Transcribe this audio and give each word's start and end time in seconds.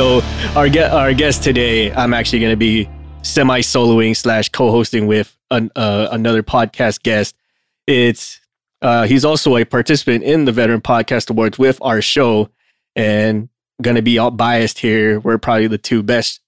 so 0.00 0.22
our 0.56 0.70
get 0.70 0.92
our 0.92 1.12
guest 1.12 1.42
today, 1.42 1.92
I'm 1.92 2.14
actually 2.14 2.40
going 2.40 2.52
to 2.52 2.56
be 2.56 2.88
semi 3.20 3.60
soloing 3.60 4.16
slash 4.16 4.48
co-hosting 4.48 5.06
with 5.06 5.36
an, 5.50 5.70
uh, 5.76 6.08
another 6.10 6.42
podcast 6.42 7.02
guest. 7.02 7.36
It's 7.86 8.40
uh, 8.80 9.06
he's 9.06 9.26
also 9.26 9.58
a 9.58 9.66
participant 9.66 10.24
in 10.24 10.46
the 10.46 10.52
Veteran 10.52 10.80
Podcast 10.80 11.28
Awards 11.28 11.58
with 11.58 11.78
our 11.82 12.00
show, 12.00 12.48
and 12.96 13.50
going 13.82 13.96
to 13.96 14.00
be 14.00 14.16
all 14.16 14.30
biased 14.30 14.78
here. 14.78 15.20
We're 15.20 15.36
probably 15.36 15.66
the 15.66 15.76
two 15.76 16.02
best 16.02 16.40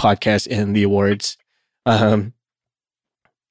podcasts 0.00 0.46
in 0.46 0.72
the 0.72 0.84
awards. 0.84 1.36
Um, 1.84 2.32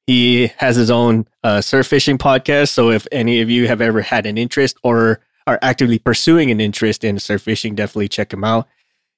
he 0.08 0.48
has 0.58 0.78
his 0.78 0.90
own 0.90 1.28
uh, 1.44 1.62
surf 1.62 1.86
fishing 1.86 2.18
podcast. 2.18 2.70
So 2.70 2.90
if 2.90 3.06
any 3.12 3.40
of 3.40 3.52
you 3.52 3.68
have 3.68 3.82
ever 3.82 4.02
had 4.02 4.26
an 4.26 4.40
interest 4.40 4.78
or 4.82 5.20
are 5.46 5.60
actively 5.62 6.00
pursuing 6.00 6.50
an 6.50 6.60
interest 6.60 7.04
in 7.04 7.20
surf 7.20 7.44
fishing, 7.44 7.76
definitely 7.76 8.08
check 8.08 8.34
him 8.34 8.44
out. 8.44 8.68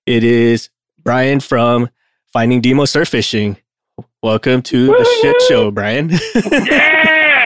It 0.05 0.23
is 0.23 0.69
Brian 1.03 1.39
from 1.39 1.89
Finding 2.31 2.61
Demo 2.61 2.85
Surf 2.85 3.09
Fishing. 3.09 3.57
Welcome 4.21 4.61
to 4.63 4.91
Woo! 4.91 4.97
the 4.97 5.19
shit 5.19 5.41
show, 5.49 5.71
Brian. 5.71 6.11
yeah! 6.35 7.45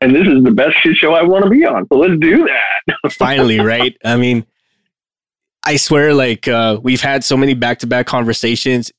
And 0.00 0.12
this 0.12 0.26
is 0.26 0.42
the 0.42 0.50
best 0.50 0.76
shit 0.78 0.96
show 0.96 1.14
I 1.14 1.22
want 1.22 1.44
to 1.44 1.50
be 1.50 1.64
on. 1.64 1.86
So 1.86 1.98
let's 2.00 2.18
do 2.18 2.48
that. 2.48 3.12
Finally, 3.12 3.60
right? 3.60 3.96
I 4.04 4.16
mean, 4.16 4.44
I 5.64 5.76
swear, 5.76 6.12
like, 6.12 6.48
uh, 6.48 6.80
we've 6.82 7.00
had 7.00 7.22
so 7.22 7.36
many 7.36 7.54
back 7.54 7.78
to 7.80 7.86
back 7.86 8.06
conversations. 8.06 8.90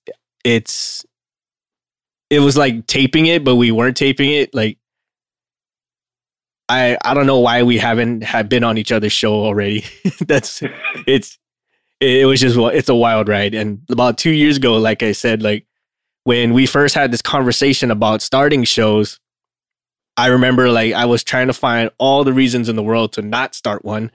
It's, 0.45 1.05
it 2.29 2.39
was 2.39 2.55
like 2.55 2.87
taping 2.87 3.25
it, 3.25 3.43
but 3.43 3.57
we 3.57 3.71
weren't 3.71 3.97
taping 3.97 4.31
it. 4.31 4.55
Like, 4.55 4.77
I, 6.69 6.97
I 7.03 7.13
don't 7.13 7.27
know 7.27 7.39
why 7.39 7.63
we 7.63 7.77
haven't 7.77 8.23
have 8.23 8.47
been 8.47 8.63
on 8.63 8.77
each 8.77 8.93
other's 8.93 9.11
show 9.11 9.33
already. 9.33 9.83
That's 10.21 10.63
it's 11.05 11.37
it 12.01 12.25
was 12.25 12.41
just 12.41 12.57
it's 12.57 12.89
a 12.89 12.95
wild 12.95 13.27
ride. 13.27 13.53
And 13.53 13.81
about 13.89 14.17
two 14.17 14.31
years 14.31 14.57
ago, 14.57 14.77
like 14.77 15.03
I 15.03 15.11
said, 15.11 15.43
like 15.43 15.65
when 16.23 16.53
we 16.53 16.65
first 16.65 16.95
had 16.95 17.11
this 17.11 17.21
conversation 17.21 17.91
about 17.91 18.23
starting 18.23 18.63
shows, 18.63 19.19
I 20.17 20.27
remember 20.27 20.69
like 20.71 20.93
I 20.93 21.05
was 21.05 21.23
trying 21.23 21.47
to 21.47 21.53
find 21.53 21.91
all 21.99 22.23
the 22.23 22.33
reasons 22.33 22.69
in 22.69 22.75
the 22.75 22.83
world 22.83 23.13
to 23.13 23.21
not 23.21 23.53
start 23.53 23.85
one. 23.85 24.11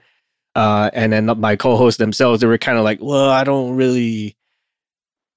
Uh, 0.53 0.89
and 0.93 1.13
then 1.13 1.25
my 1.39 1.55
co-hosts 1.55 1.97
themselves, 1.97 2.41
they 2.41 2.47
were 2.47 2.57
kind 2.57 2.77
of 2.77 2.83
like, 2.83 2.99
"Well, 3.01 3.29
I 3.29 3.43
don't 3.43 3.75
really. 3.75 4.35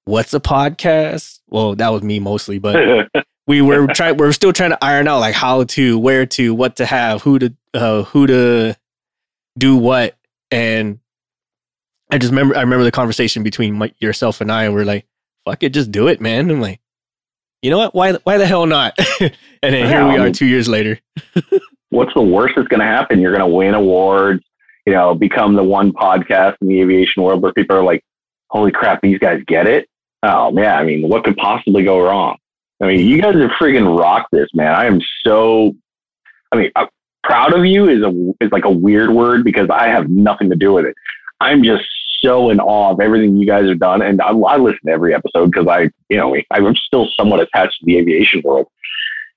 What's 0.05 0.33
a 0.33 0.39
podcast? 0.39 1.39
Well, 1.47 1.75
that 1.75 1.89
was 1.89 2.01
me 2.01 2.19
mostly, 2.19 2.57
but 2.57 3.07
we 3.47 3.61
were 3.61 3.87
trying. 3.87 4.17
We 4.17 4.27
are 4.27 4.33
still 4.33 4.51
trying 4.51 4.71
to 4.71 4.83
iron 4.83 5.07
out 5.07 5.19
like 5.19 5.35
how 5.35 5.63
to, 5.63 5.99
where 5.99 6.25
to, 6.25 6.55
what 6.55 6.77
to 6.77 6.87
have, 6.87 7.21
who 7.21 7.37
to, 7.37 7.53
uh, 7.75 8.03
who 8.03 8.25
to 8.25 8.75
do 9.59 9.77
what, 9.77 10.17
and 10.49 10.99
I 12.11 12.17
just 12.17 12.31
remember 12.31 12.55
I 12.57 12.61
remember 12.61 12.83
the 12.83 12.91
conversation 12.91 13.41
between 13.41 13.77
my, 13.77 13.93
yourself 13.99 14.41
and 14.41 14.51
I, 14.51 14.65
and 14.65 14.73
we're 14.73 14.85
like, 14.85 15.07
"Fuck 15.45 15.63
it, 15.63 15.73
just 15.73 15.91
do 15.91 16.07
it, 16.07 16.19
man." 16.19 16.51
I'm 16.51 16.61
like, 16.61 16.81
you 17.61 17.69
know 17.69 17.77
what? 17.77 17.95
Why 17.95 18.13
why 18.23 18.37
the 18.37 18.45
hell 18.45 18.65
not? 18.65 18.93
and 19.19 19.31
then 19.61 19.73
yeah, 19.73 19.87
here 19.87 20.07
we 20.07 20.17
are, 20.17 20.31
two 20.31 20.45
years 20.45 20.67
later. 20.67 20.99
what's 21.89 22.13
the 22.13 22.21
worst 22.21 22.55
that's 22.55 22.67
going 22.67 22.79
to 22.79 22.85
happen? 22.85 23.19
You're 23.19 23.35
going 23.35 23.47
to 23.47 23.55
win 23.55 23.73
awards. 23.73 24.43
You 24.85 24.93
know, 24.93 25.13
become 25.13 25.55
the 25.55 25.63
one 25.63 25.93
podcast 25.93 26.55
in 26.61 26.67
the 26.67 26.81
aviation 26.81 27.21
world 27.21 27.41
where 27.41 27.53
people 27.53 27.77
are 27.77 27.83
like, 27.83 28.03
"Holy 28.49 28.71
crap, 28.71 29.01
these 29.01 29.19
guys 29.19 29.41
get 29.47 29.67
it!" 29.67 29.87
Oh 30.23 30.51
man, 30.51 30.75
I 30.75 30.83
mean, 30.83 31.07
what 31.07 31.23
could 31.23 31.37
possibly 31.37 31.83
go 31.83 32.01
wrong? 32.01 32.37
I 32.81 32.87
mean, 32.87 33.07
you 33.07 33.21
guys 33.21 33.35
have 33.35 33.51
friggin' 33.51 33.97
rocked 33.97 34.31
this, 34.31 34.49
man. 34.53 34.73
I 34.73 34.85
am 34.85 34.99
so. 35.23 35.75
I 36.51 36.57
mean, 36.57 36.71
I'm 36.75 36.87
proud 37.23 37.53
of 37.53 37.63
you 37.63 37.87
is 37.87 38.01
a 38.01 38.43
is 38.43 38.51
like 38.51 38.65
a 38.65 38.71
weird 38.71 39.11
word 39.11 39.43
because 39.43 39.69
I 39.69 39.87
have 39.87 40.09
nothing 40.09 40.49
to 40.49 40.55
do 40.55 40.73
with 40.73 40.85
it. 40.85 40.95
I'm 41.39 41.63
just 41.63 41.83
so 42.23 42.49
in 42.49 42.59
awe 42.59 42.91
of 42.91 42.99
everything 42.99 43.37
you 43.37 43.47
guys 43.47 43.67
have 43.67 43.79
done. 43.79 44.01
And 44.01 44.21
I, 44.21 44.29
I 44.29 44.57
listen 44.57 44.79
to 44.85 44.91
every 44.91 45.13
episode 45.13 45.51
because 45.51 45.67
I, 45.67 45.89
you 46.09 46.17
know, 46.17 46.35
I'm 46.51 46.75
still 46.75 47.07
somewhat 47.17 47.39
attached 47.39 47.79
to 47.79 47.85
the 47.85 47.97
aviation 47.97 48.41
world 48.43 48.67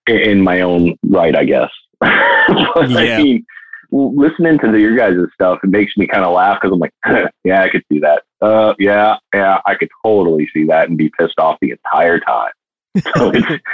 in 0.06 0.43
my 0.43 0.61
own 0.61 0.97
right, 1.05 1.34
I 1.34 1.44
guess. 1.44 1.71
but 2.00 2.91
yeah. 2.91 3.17
I 3.17 3.23
mean, 3.23 3.47
listening 3.91 4.59
to 4.59 4.71
the, 4.71 4.81
your 4.81 4.97
guys' 4.97 5.17
stuff, 5.34 5.61
it 5.62 5.71
makes 5.71 5.97
me 5.97 6.06
kind 6.06 6.25
of 6.25 6.34
laugh 6.34 6.59
because 6.61 6.75
I'm 6.75 6.81
like, 6.81 6.94
yeah, 7.44 7.62
I 7.62 7.71
could 7.71 7.84
see 7.91 8.00
that. 8.00 8.23
Uh, 8.41 8.75
yeah, 8.78 9.17
yeah, 9.33 9.61
I 9.65 9.75
could 9.75 9.89
totally 10.05 10.49
see 10.53 10.67
that 10.67 10.89
and 10.89 10.99
be 10.99 11.11
pissed 11.19 11.39
off 11.39 11.59
the 11.61 11.71
entire 11.71 12.21
time. 12.21 12.50
So 13.17 13.33
it's, 13.34 13.65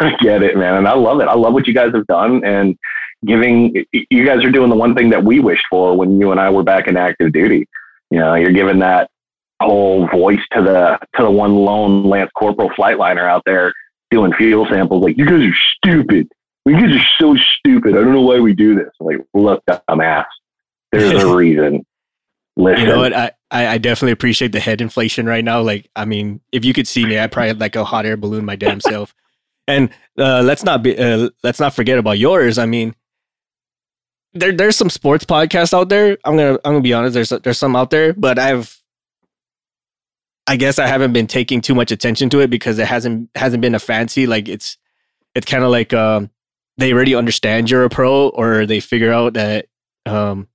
I 0.00 0.14
get 0.20 0.44
it, 0.44 0.56
man. 0.56 0.76
And 0.76 0.86
I 0.86 0.94
love 0.94 1.20
it. 1.20 1.26
I 1.26 1.34
love 1.34 1.54
what 1.54 1.66
you 1.66 1.74
guys 1.74 1.92
have 1.92 2.06
done 2.06 2.44
and 2.44 2.78
giving, 3.26 3.84
you 3.92 4.24
guys 4.24 4.44
are 4.44 4.50
doing 4.52 4.70
the 4.70 4.76
one 4.76 4.94
thing 4.94 5.10
that 5.10 5.24
we 5.24 5.40
wished 5.40 5.64
for 5.68 5.96
when 5.96 6.20
you 6.20 6.30
and 6.30 6.38
I 6.38 6.50
were 6.50 6.62
back 6.62 6.86
in 6.86 6.96
active 6.96 7.32
duty. 7.32 7.66
You 8.14 8.20
know, 8.20 8.34
you're 8.36 8.52
giving 8.52 8.78
that 8.78 9.10
whole 9.60 10.06
voice 10.06 10.38
to 10.52 10.62
the 10.62 11.00
to 11.16 11.24
the 11.24 11.30
one 11.30 11.56
lone 11.56 12.04
Lance 12.04 12.30
Corporal 12.38 12.70
flightliner 12.70 13.28
out 13.28 13.42
there 13.44 13.72
doing 14.12 14.32
fuel 14.34 14.68
samples. 14.70 15.02
Like, 15.02 15.18
you 15.18 15.26
guys 15.26 15.42
are 15.42 15.56
stupid. 15.76 16.28
You 16.64 16.74
guys 16.74 16.94
are 16.94 17.06
so 17.18 17.36
stupid. 17.58 17.96
I 17.96 18.02
don't 18.02 18.12
know 18.12 18.20
why 18.20 18.38
we 18.38 18.54
do 18.54 18.76
this. 18.76 18.86
I'm 19.00 19.06
like, 19.06 19.16
look, 19.34 19.64
dumbass. 19.66 20.26
There's 20.92 21.24
a 21.24 21.34
reason. 21.36 21.84
Listen. 22.56 22.82
You 22.82 22.86
know 22.86 22.98
what? 22.98 23.12
I, 23.16 23.32
I 23.50 23.78
definitely 23.78 24.12
appreciate 24.12 24.52
the 24.52 24.60
head 24.60 24.80
inflation 24.80 25.26
right 25.26 25.44
now. 25.44 25.60
Like, 25.60 25.90
I 25.96 26.04
mean, 26.04 26.40
if 26.52 26.64
you 26.64 26.72
could 26.72 26.86
see 26.86 27.04
me, 27.04 27.18
I 27.18 27.26
probably 27.26 27.48
had 27.48 27.58
like 27.58 27.74
a 27.74 27.84
hot 27.84 28.06
air 28.06 28.16
balloon 28.16 28.44
my 28.44 28.54
damn 28.54 28.80
self. 28.80 29.12
And 29.66 29.90
uh, 30.16 30.42
let's 30.42 30.62
not 30.62 30.84
be 30.84 30.96
uh, 30.96 31.30
let's 31.42 31.58
not 31.58 31.74
forget 31.74 31.98
about 31.98 32.20
yours. 32.20 32.58
I 32.58 32.66
mean, 32.66 32.94
there 34.34 34.52
there's 34.52 34.76
some 34.76 34.90
sports 34.90 35.24
podcasts 35.24 35.72
out 35.72 35.88
there. 35.88 36.18
I'm 36.24 36.36
gonna 36.36 36.58
I'm 36.64 36.72
gonna 36.72 36.80
be 36.80 36.92
honest. 36.92 37.14
There's 37.14 37.28
there's 37.30 37.58
some 37.58 37.76
out 37.76 37.90
there, 37.90 38.12
but 38.12 38.38
I've 38.38 38.80
I 40.46 40.56
guess 40.56 40.78
I 40.78 40.86
haven't 40.86 41.12
been 41.12 41.26
taking 41.26 41.60
too 41.60 41.74
much 41.74 41.90
attention 41.90 42.28
to 42.30 42.40
it 42.40 42.50
because 42.50 42.78
it 42.78 42.86
hasn't 42.86 43.30
hasn't 43.34 43.60
been 43.60 43.74
a 43.74 43.78
fancy 43.78 44.26
like 44.26 44.48
it's 44.48 44.76
it's 45.34 45.46
kind 45.46 45.64
of 45.64 45.70
like 45.70 45.94
um 45.94 46.30
they 46.76 46.92
already 46.92 47.14
understand 47.14 47.70
you're 47.70 47.84
a 47.84 47.90
pro 47.90 48.28
or 48.28 48.66
they 48.66 48.80
figure 48.80 49.12
out 49.12 49.34
that 49.34 49.66
um 50.06 50.48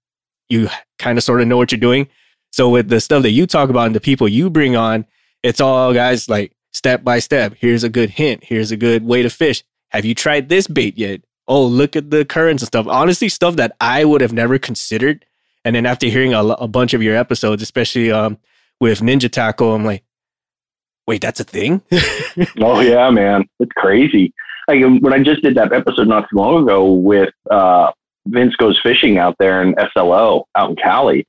you 0.50 0.70
kind 0.98 1.18
of 1.18 1.24
sort 1.24 1.42
of 1.42 1.48
know 1.48 1.58
what 1.58 1.72
you're 1.72 1.80
doing. 1.80 2.08
So 2.52 2.70
with 2.70 2.90
the 2.90 3.00
stuff 3.00 3.24
that 3.24 3.32
you 3.32 3.46
talk 3.46 3.70
about 3.70 3.88
and 3.88 3.96
the 3.96 4.02
people 4.02 4.28
you 4.28 4.50
bring 4.50 4.76
on, 4.76 5.06
it's 5.44 5.62
all 5.62 5.94
guys 5.94 6.28
like 6.28 6.52
step 6.74 7.04
by 7.04 7.20
step. 7.20 7.54
Here's 7.58 7.84
a 7.84 7.90
good 7.90 8.10
hint. 8.10 8.44
Here's 8.44 8.72
a 8.72 8.78
good 8.78 9.06
way 9.06 9.22
to 9.22 9.30
fish. 9.30 9.64
Have 9.90 10.06
you 10.06 10.16
tried 10.16 10.50
this 10.50 10.68
bait 10.68 10.98
yet? 10.98 11.22
Oh, 11.50 11.66
look 11.66 11.96
at 11.96 12.12
the 12.12 12.24
currents 12.24 12.64
and 12.64 12.68
stuff. 12.68 12.88
Honestly, 12.88 13.28
stuff 13.28 13.56
that 13.58 13.76
I 13.82 14.06
would 14.06 14.22
have 14.22 14.32
never 14.32 14.58
considered. 14.58 15.26
And 15.66 15.76
then 15.76 15.86
after 15.86 16.08
hearing 16.08 16.34
a, 16.34 16.44
a 16.44 16.68
bunch 16.68 16.94
of 16.94 17.04
your 17.04 17.18
episodes, 17.18 17.62
especially 17.62 18.12
um, 18.12 18.38
with 18.80 19.02
Ninja 19.02 19.30
Tackle, 19.30 19.74
I'm 19.74 19.84
like, 19.84 20.04
wait, 21.08 21.22
that's 21.22 21.40
a 21.40 21.44
thing? 21.44 21.82
oh, 22.62 22.80
yeah, 22.80 23.10
man. 23.10 23.44
It's 23.60 23.72
crazy. 23.76 24.34
Like 24.68 24.84
um, 24.84 25.02
when 25.02 25.12
I 25.12 25.22
just 25.22 25.42
did 25.42 25.56
that 25.56 25.74
episode 25.74 26.08
not 26.08 26.30
too 26.30 26.38
long 26.38 26.64
ago 26.64 26.94
with 26.94 27.34
uh, 27.50 27.92
Vince 28.28 28.56
Goes 28.56 28.80
Fishing 28.82 29.18
out 29.18 29.36
there 29.40 29.64
in 29.64 29.76
SLO 29.94 30.48
out 30.56 30.70
in 30.70 30.76
Cali. 30.76 31.26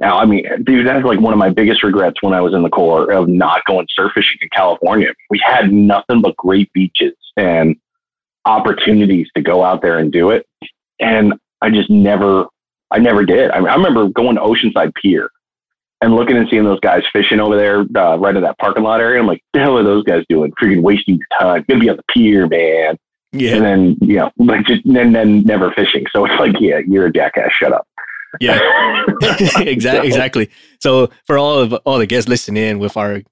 Now, 0.00 0.18
I 0.18 0.24
mean, 0.24 0.46
dude, 0.64 0.86
that's 0.86 1.04
like 1.04 1.20
one 1.20 1.34
of 1.34 1.38
my 1.38 1.50
biggest 1.50 1.82
regrets 1.82 2.22
when 2.22 2.32
I 2.32 2.40
was 2.40 2.54
in 2.54 2.62
the 2.62 2.70
Corps 2.70 3.12
of 3.12 3.28
not 3.28 3.62
going 3.66 3.86
surf 3.94 4.12
fishing 4.14 4.38
in 4.40 4.48
California. 4.48 5.12
We 5.28 5.38
had 5.44 5.70
nothing 5.70 6.22
but 6.22 6.34
great 6.38 6.72
beaches 6.72 7.14
and 7.36 7.76
opportunities 8.44 9.28
to 9.36 9.42
go 9.42 9.64
out 9.64 9.82
there 9.82 9.98
and 9.98 10.12
do 10.12 10.30
it. 10.30 10.46
And 10.98 11.34
I 11.60 11.70
just 11.70 11.90
never, 11.90 12.46
I 12.90 12.98
never 12.98 13.24
did. 13.24 13.50
I, 13.50 13.60
mean, 13.60 13.68
I 13.68 13.74
remember 13.74 14.08
going 14.08 14.36
to 14.36 14.42
Oceanside 14.42 14.94
Pier 14.94 15.30
and 16.00 16.14
looking 16.14 16.36
and 16.36 16.48
seeing 16.48 16.64
those 16.64 16.80
guys 16.80 17.02
fishing 17.12 17.40
over 17.40 17.56
there, 17.56 17.80
uh, 18.02 18.16
right 18.16 18.34
in 18.34 18.42
that 18.42 18.58
parking 18.58 18.82
lot 18.82 19.00
area. 19.00 19.20
I'm 19.20 19.26
like, 19.26 19.42
the 19.52 19.60
hell 19.60 19.76
are 19.76 19.82
those 19.82 20.04
guys 20.04 20.24
doing? 20.28 20.52
Freaking 20.52 20.82
wasting 20.82 21.16
your 21.16 21.38
time. 21.38 21.64
Gonna 21.68 21.80
be 21.80 21.90
on 21.90 21.96
the 21.96 22.04
pier, 22.14 22.46
man. 22.46 22.96
Yeah. 23.32 23.56
And 23.56 23.64
then, 23.64 23.96
you 24.00 24.16
know, 24.16 24.30
like 24.38 24.66
just, 24.66 24.84
and 24.86 25.14
then 25.14 25.42
never 25.42 25.70
fishing. 25.72 26.04
So 26.12 26.24
it's 26.24 26.38
like, 26.40 26.54
yeah, 26.58 26.80
you're 26.86 27.06
a 27.06 27.12
jackass. 27.12 27.52
Shut 27.52 27.72
up. 27.72 27.86
Yeah, 28.40 28.58
exactly. 29.58 30.08
Exactly. 30.08 30.50
So 30.80 31.10
for 31.26 31.36
all 31.38 31.58
of 31.58 31.72
all 31.84 31.98
the 31.98 32.06
guests 32.06 32.28
listening 32.28 32.62
in 32.62 32.78
with 32.78 32.96
our, 32.96 33.22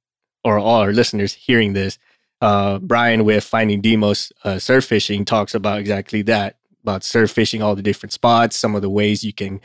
or 0.45 0.59
all 0.59 0.81
our 0.81 0.93
listeners 0.93 1.33
hearing 1.33 1.73
this, 1.73 1.99
uh, 2.41 2.79
Brian 2.79 3.25
with 3.25 3.45
Finding 3.45 3.81
Demos 3.81 4.33
uh, 4.45 4.59
Surf 4.59 4.85
Fishing 4.85 5.25
talks 5.25 5.55
about 5.55 5.81
exactly 5.81 6.23
that 6.23 6.59
about 6.89 7.05
surf 7.05 7.31
fishing, 7.31 7.63
all 7.63 7.77
the 7.77 7.83
different 7.83 8.13
spots, 8.13 8.57
some 8.57 8.75
of 8.75 8.83
the 8.83 8.89
ways 8.89 9.23
you 9.23 9.33
can 9.33 9.61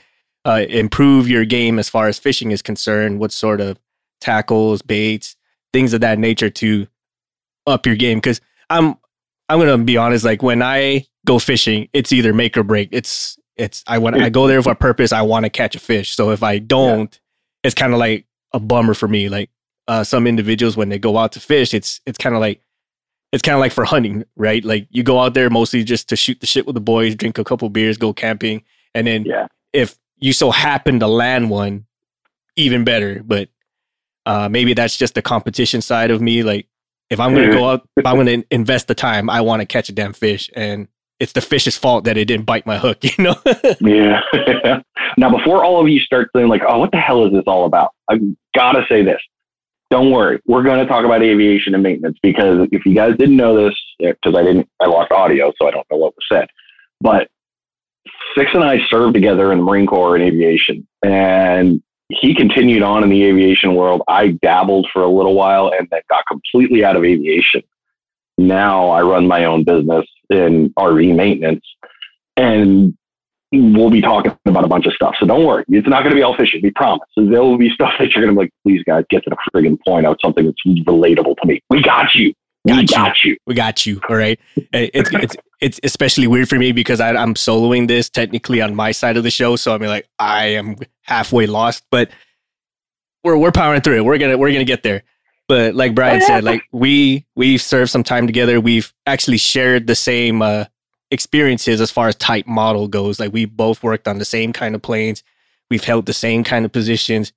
uh, 0.45 0.65
improve 0.67 1.29
your 1.29 1.45
game 1.45 1.79
as 1.79 1.87
far 1.87 2.07
as 2.07 2.19
fishing 2.19 2.51
is 2.51 2.61
concerned, 2.61 3.19
what 3.19 3.31
sort 3.31 3.61
of 3.61 3.79
tackles, 4.19 4.81
baits, 4.81 5.35
things 5.71 5.93
of 5.93 6.01
that 6.01 6.19
nature 6.19 6.49
to 6.49 6.87
up 7.65 7.85
your 7.85 7.95
game. 7.95 8.17
Because 8.17 8.41
I'm 8.69 8.95
I'm 9.47 9.59
gonna 9.59 9.77
be 9.77 9.97
honest, 9.97 10.25
like 10.25 10.43
when 10.43 10.61
I 10.61 11.05
go 11.25 11.39
fishing, 11.39 11.87
it's 11.93 12.11
either 12.11 12.33
make 12.33 12.57
or 12.57 12.63
break. 12.63 12.89
It's 12.91 13.37
it's 13.55 13.83
I 13.87 13.99
want 13.99 14.17
I 14.17 14.29
go 14.29 14.47
there 14.47 14.61
for 14.61 14.71
a 14.71 14.75
purpose. 14.75 15.13
I 15.13 15.21
want 15.21 15.45
to 15.45 15.49
catch 15.49 15.75
a 15.75 15.79
fish. 15.79 16.15
So 16.15 16.31
if 16.31 16.43
I 16.43 16.59
don't, 16.59 17.13
yeah. 17.13 17.67
it's 17.67 17.75
kind 17.75 17.93
of 17.93 17.99
like 17.99 18.25
a 18.51 18.59
bummer 18.59 18.93
for 18.93 19.07
me. 19.07 19.29
Like 19.29 19.49
uh, 19.87 20.03
some 20.03 20.27
individuals 20.27 20.75
when 20.75 20.89
they 20.89 20.99
go 20.99 21.17
out 21.17 21.31
to 21.33 21.39
fish, 21.39 21.73
it's 21.73 22.01
it's 22.05 22.17
kind 22.17 22.35
of 22.35 22.41
like 22.41 22.61
it's 23.33 23.41
kind 23.41 23.55
of 23.55 23.59
like 23.59 23.73
for 23.73 23.83
hunting, 23.83 24.23
right? 24.37 24.63
Like 24.63 24.87
you 24.91 25.03
go 25.03 25.19
out 25.19 25.33
there 25.33 25.49
mostly 25.49 25.83
just 25.83 26.07
to 26.09 26.15
shoot 26.15 26.39
the 26.39 26.47
shit 26.47 26.65
with 26.65 26.75
the 26.75 26.81
boys, 26.81 27.15
drink 27.15 27.37
a 27.37 27.43
couple 27.43 27.67
beers, 27.69 27.97
go 27.97 28.13
camping, 28.13 28.63
and 28.93 29.05
then 29.05 29.25
yeah. 29.25 29.47
if 29.73 29.97
you 30.19 30.31
so 30.31 30.51
happen 30.51 30.99
to 31.01 31.07
land 31.07 31.49
one, 31.49 31.85
even 32.55 32.85
better. 32.85 33.21
But 33.25 33.49
Uh, 34.25 34.47
maybe 34.47 34.73
that's 34.73 34.95
just 34.95 35.15
the 35.15 35.21
competition 35.21 35.81
side 35.81 36.09
of 36.09 36.21
me. 36.21 36.43
Like 36.43 36.67
if 37.09 37.19
I'm 37.19 37.33
going 37.33 37.49
to 37.49 37.55
go 37.55 37.69
out, 37.69 37.89
if 37.97 38.05
I'm 38.05 38.15
going 38.15 38.41
to 38.41 38.47
invest 38.51 38.87
the 38.87 38.95
time, 38.95 39.29
I 39.29 39.41
want 39.41 39.59
to 39.61 39.65
catch 39.65 39.89
a 39.89 39.91
damn 39.91 40.13
fish, 40.13 40.49
and 40.55 40.87
it's 41.19 41.33
the 41.33 41.41
fish's 41.41 41.75
fault 41.77 42.05
that 42.05 42.17
it 42.17 42.25
didn't 42.25 42.45
bite 42.45 42.65
my 42.65 42.77
hook. 42.77 42.99
You 43.03 43.23
know? 43.23 43.35
yeah. 43.81 44.21
now, 45.17 45.29
before 45.29 45.63
all 45.65 45.81
of 45.81 45.89
you 45.89 45.99
start 45.99 46.29
saying 46.35 46.47
like, 46.47 46.61
"Oh, 46.65 46.79
what 46.79 46.91
the 46.91 46.99
hell 46.99 47.25
is 47.25 47.33
this 47.33 47.43
all 47.47 47.65
about?" 47.65 47.93
I've 48.07 48.21
gotta 48.55 48.85
say 48.87 49.03
this. 49.03 49.21
Don't 49.89 50.11
worry, 50.11 50.41
we're 50.45 50.63
going 50.63 50.79
to 50.79 50.85
talk 50.85 51.05
about 51.05 51.21
aviation 51.21 51.75
and 51.75 51.83
maintenance 51.83 52.17
because 52.23 52.67
if 52.71 52.85
you 52.85 52.95
guys 52.95 53.15
didn't 53.15 53.35
know 53.35 53.55
this, 53.55 53.79
eh, 54.01 54.13
because 54.13 54.35
I 54.35 54.43
didn't, 54.43 54.67
I 54.81 54.87
lost 54.87 55.11
audio, 55.11 55.53
so 55.61 55.67
I 55.67 55.71
don't 55.71 55.85
know 55.91 55.97
what 55.97 56.15
was 56.15 56.25
said. 56.31 56.47
But 56.99 57.29
Six 58.37 58.49
and 58.53 58.63
I 58.63 58.79
served 58.89 59.13
together 59.13 59.51
in 59.51 59.59
the 59.59 59.63
Marine 59.63 59.85
Corps 59.85 60.15
in 60.15 60.21
aviation, 60.21 60.87
and 61.03 61.81
he 62.09 62.33
continued 62.33 62.81
on 62.81 63.03
in 63.03 63.09
the 63.09 63.23
aviation 63.25 63.75
world. 63.75 64.01
I 64.07 64.29
dabbled 64.29 64.87
for 64.91 65.03
a 65.03 65.09
little 65.09 65.35
while 65.35 65.71
and 65.77 65.87
then 65.91 66.01
got 66.09 66.25
completely 66.27 66.83
out 66.83 66.95
of 66.95 67.03
aviation. 67.03 67.61
Now 68.37 68.89
I 68.89 69.01
run 69.01 69.27
my 69.27 69.45
own 69.45 69.63
business 69.63 70.05
in 70.29 70.71
RV 70.71 71.15
maintenance, 71.15 71.65
and 72.35 72.97
we'll 73.53 73.89
be 73.89 74.01
talking 74.01 74.35
about 74.45 74.63
a 74.63 74.67
bunch 74.67 74.85
of 74.85 74.93
stuff. 74.93 75.15
So 75.19 75.25
don't 75.25 75.45
worry, 75.45 75.63
it's 75.69 75.87
not 75.87 76.01
going 76.01 76.11
to 76.11 76.15
be 76.15 76.23
all 76.23 76.35
fishing. 76.35 76.61
We 76.63 76.71
promise. 76.71 77.07
There 77.15 77.41
will 77.41 77.57
be 77.57 77.69
stuff 77.69 77.93
that 77.99 78.11
you're 78.11 78.23
going 78.23 78.35
to 78.35 78.39
be 78.39 78.45
like, 78.45 78.53
please, 78.63 78.83
guys, 78.83 79.05
get 79.09 79.23
to 79.23 79.29
the 79.29 79.37
friggin' 79.53 79.77
point 79.85 80.05
out 80.05 80.19
something 80.21 80.45
that's 80.45 80.61
relatable 80.65 81.37
to 81.37 81.47
me. 81.47 81.61
We 81.69 81.81
got 81.81 82.15
you. 82.15 82.33
Got 82.67 82.75
we 82.75 82.81
you. 82.81 82.87
got 82.87 83.23
you. 83.23 83.37
We 83.45 83.55
got 83.55 83.85
you. 83.85 84.01
All 84.09 84.15
right. 84.15 84.39
It's 84.71 85.09
it's 85.11 85.35
it's 85.59 85.79
especially 85.83 86.27
weird 86.27 86.47
for 86.47 86.57
me 86.57 86.71
because 86.71 87.01
I, 87.01 87.09
am 87.09 87.33
soloing 87.33 87.87
this 87.87 88.09
technically 88.09 88.61
on 88.61 88.73
my 88.73 88.91
side 88.91 89.17
of 89.17 89.23
the 89.23 89.31
show, 89.31 89.55
so 89.57 89.75
I 89.75 89.77
mean, 89.77 89.89
like, 89.89 90.07
I 90.17 90.47
am 90.47 90.77
halfway 91.01 91.45
lost, 91.45 91.83
but 91.91 92.09
we're 93.23 93.37
we're 93.37 93.51
powering 93.51 93.81
through 93.81 93.97
it. 93.97 94.05
We're 94.05 94.17
gonna 94.17 94.37
we're 94.37 94.51
gonna 94.51 94.63
get 94.63 94.83
there. 94.83 95.03
But 95.49 95.75
like 95.75 95.93
Brian 95.93 96.21
said, 96.21 96.43
like 96.45 96.63
we 96.71 97.25
we've 97.35 97.61
served 97.61 97.91
some 97.91 98.03
time 98.03 98.27
together. 98.27 98.61
We've 98.61 98.93
actually 99.05 99.37
shared 99.37 99.87
the 99.87 99.95
same 99.95 100.41
uh, 100.41 100.65
experiences 101.11 101.81
as 101.81 101.91
far 101.91 102.07
as 102.07 102.15
type 102.15 102.47
model 102.47 102.87
goes. 102.87 103.19
Like 103.19 103.33
we 103.33 103.45
both 103.45 103.83
worked 103.83 104.07
on 104.07 104.19
the 104.19 104.25
same 104.25 104.53
kind 104.53 104.75
of 104.75 104.81
planes. 104.81 105.23
We've 105.69 105.83
held 105.83 106.05
the 106.05 106.13
same 106.13 106.43
kind 106.43 106.65
of 106.65 106.71
positions 106.71 107.33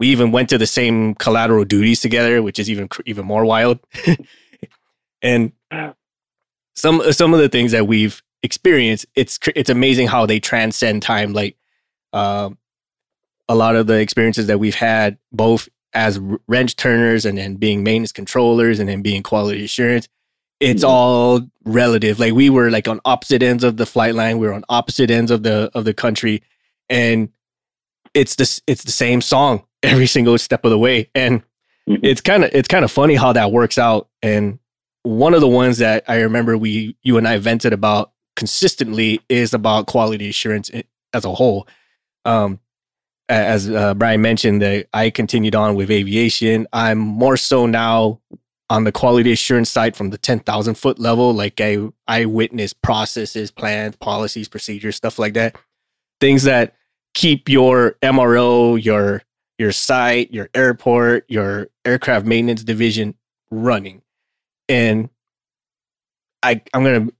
we 0.00 0.08
even 0.08 0.32
went 0.32 0.48
to 0.48 0.58
the 0.58 0.66
same 0.66 1.14
collateral 1.14 1.64
duties 1.64 2.00
together, 2.00 2.42
which 2.42 2.58
is 2.58 2.68
even 2.70 2.88
even 3.04 3.26
more 3.26 3.44
wild. 3.44 3.78
and 5.22 5.52
some 6.74 7.12
some 7.12 7.34
of 7.34 7.38
the 7.38 7.50
things 7.50 7.72
that 7.72 7.86
we've 7.86 8.20
experienced, 8.42 9.04
it's 9.14 9.38
it's 9.54 9.68
amazing 9.68 10.08
how 10.08 10.24
they 10.24 10.40
transcend 10.40 11.02
time. 11.02 11.34
Like 11.34 11.56
um, 12.14 12.56
a 13.46 13.54
lot 13.54 13.76
of 13.76 13.86
the 13.86 14.00
experiences 14.00 14.46
that 14.46 14.58
we've 14.58 14.74
had, 14.74 15.18
both 15.32 15.68
as 15.92 16.18
wrench 16.48 16.76
turners 16.76 17.26
and 17.26 17.36
then 17.36 17.56
being 17.56 17.84
maintenance 17.84 18.12
controllers 18.12 18.78
and 18.80 18.88
then 18.88 19.02
being 19.02 19.22
quality 19.22 19.64
assurance, 19.64 20.08
it's 20.60 20.84
mm-hmm. 20.84 20.90
all 20.90 21.40
relative. 21.64 22.20
Like 22.20 22.34
we 22.34 22.50
were 22.50 22.70
like 22.70 22.86
on 22.86 23.00
opposite 23.04 23.42
ends 23.42 23.64
of 23.64 23.76
the 23.78 23.86
flight 23.86 24.14
line, 24.14 24.38
we 24.38 24.46
were 24.46 24.52
on 24.52 24.64
opposite 24.68 25.10
ends 25.10 25.30
of 25.30 25.42
the 25.42 25.70
of 25.74 25.84
the 25.84 25.94
country, 25.94 26.42
and 26.88 27.30
it's 28.14 28.36
this 28.36 28.60
it's 28.66 28.84
the 28.84 28.92
same 28.92 29.20
song 29.20 29.64
every 29.82 30.06
single 30.06 30.36
step 30.38 30.64
of 30.64 30.70
the 30.70 30.78
way. 30.78 31.10
And 31.14 31.42
mm-hmm. 31.88 32.04
it's 32.04 32.20
kind 32.20 32.44
of 32.44 32.50
it's 32.52 32.68
kind 32.68 32.84
of 32.84 32.90
funny 32.92 33.14
how 33.14 33.32
that 33.32 33.52
works 33.52 33.78
out. 33.78 34.08
And 34.22 34.58
one 35.02 35.32
of 35.32 35.40
the 35.40 35.48
ones 35.48 35.78
that 35.78 36.04
I 36.06 36.20
remember 36.20 36.58
we 36.58 36.96
you 37.02 37.16
and 37.16 37.26
I 37.26 37.38
vented 37.38 37.72
about 37.72 38.12
consistently 38.36 39.20
is 39.28 39.54
about 39.54 39.86
quality 39.86 40.28
assurance 40.28 40.70
as 41.12 41.24
a 41.24 41.34
whole. 41.34 41.66
Um, 42.24 42.60
as 43.28 43.70
uh, 43.70 43.94
Brian 43.94 44.20
mentioned, 44.20 44.60
that 44.60 44.88
I 44.92 45.08
continued 45.10 45.54
on 45.54 45.76
with 45.76 45.90
aviation. 45.90 46.66
I'm 46.72 46.98
more 46.98 47.36
so 47.36 47.64
now 47.64 48.20
on 48.70 48.84
the 48.84 48.92
quality 48.92 49.32
assurance 49.32 49.68
side 49.68 49.96
from 49.96 50.10
the 50.10 50.16
10,000 50.16 50.74
foot 50.74 50.98
level. 50.98 51.34
Like 51.34 51.60
I, 51.60 51.78
I 52.06 52.24
witness 52.24 52.72
processes, 52.72 53.50
plans, 53.50 53.96
policies, 53.96 54.48
procedures, 54.48 54.96
stuff 54.96 55.18
like 55.18 55.34
that. 55.34 55.56
Things 56.20 56.44
that 56.44 56.76
keep 57.12 57.48
your 57.48 57.96
MRO, 58.02 58.82
your 58.82 59.22
your 59.58 59.72
site, 59.72 60.32
your 60.32 60.48
airport, 60.54 61.26
your 61.28 61.68
aircraft 61.84 62.24
maintenance 62.24 62.64
division 62.64 63.14
running. 63.50 64.00
And 64.68 65.10
I 66.42 66.62
I'm 66.72 66.84
gonna 66.84 66.96
I'm 67.00 67.10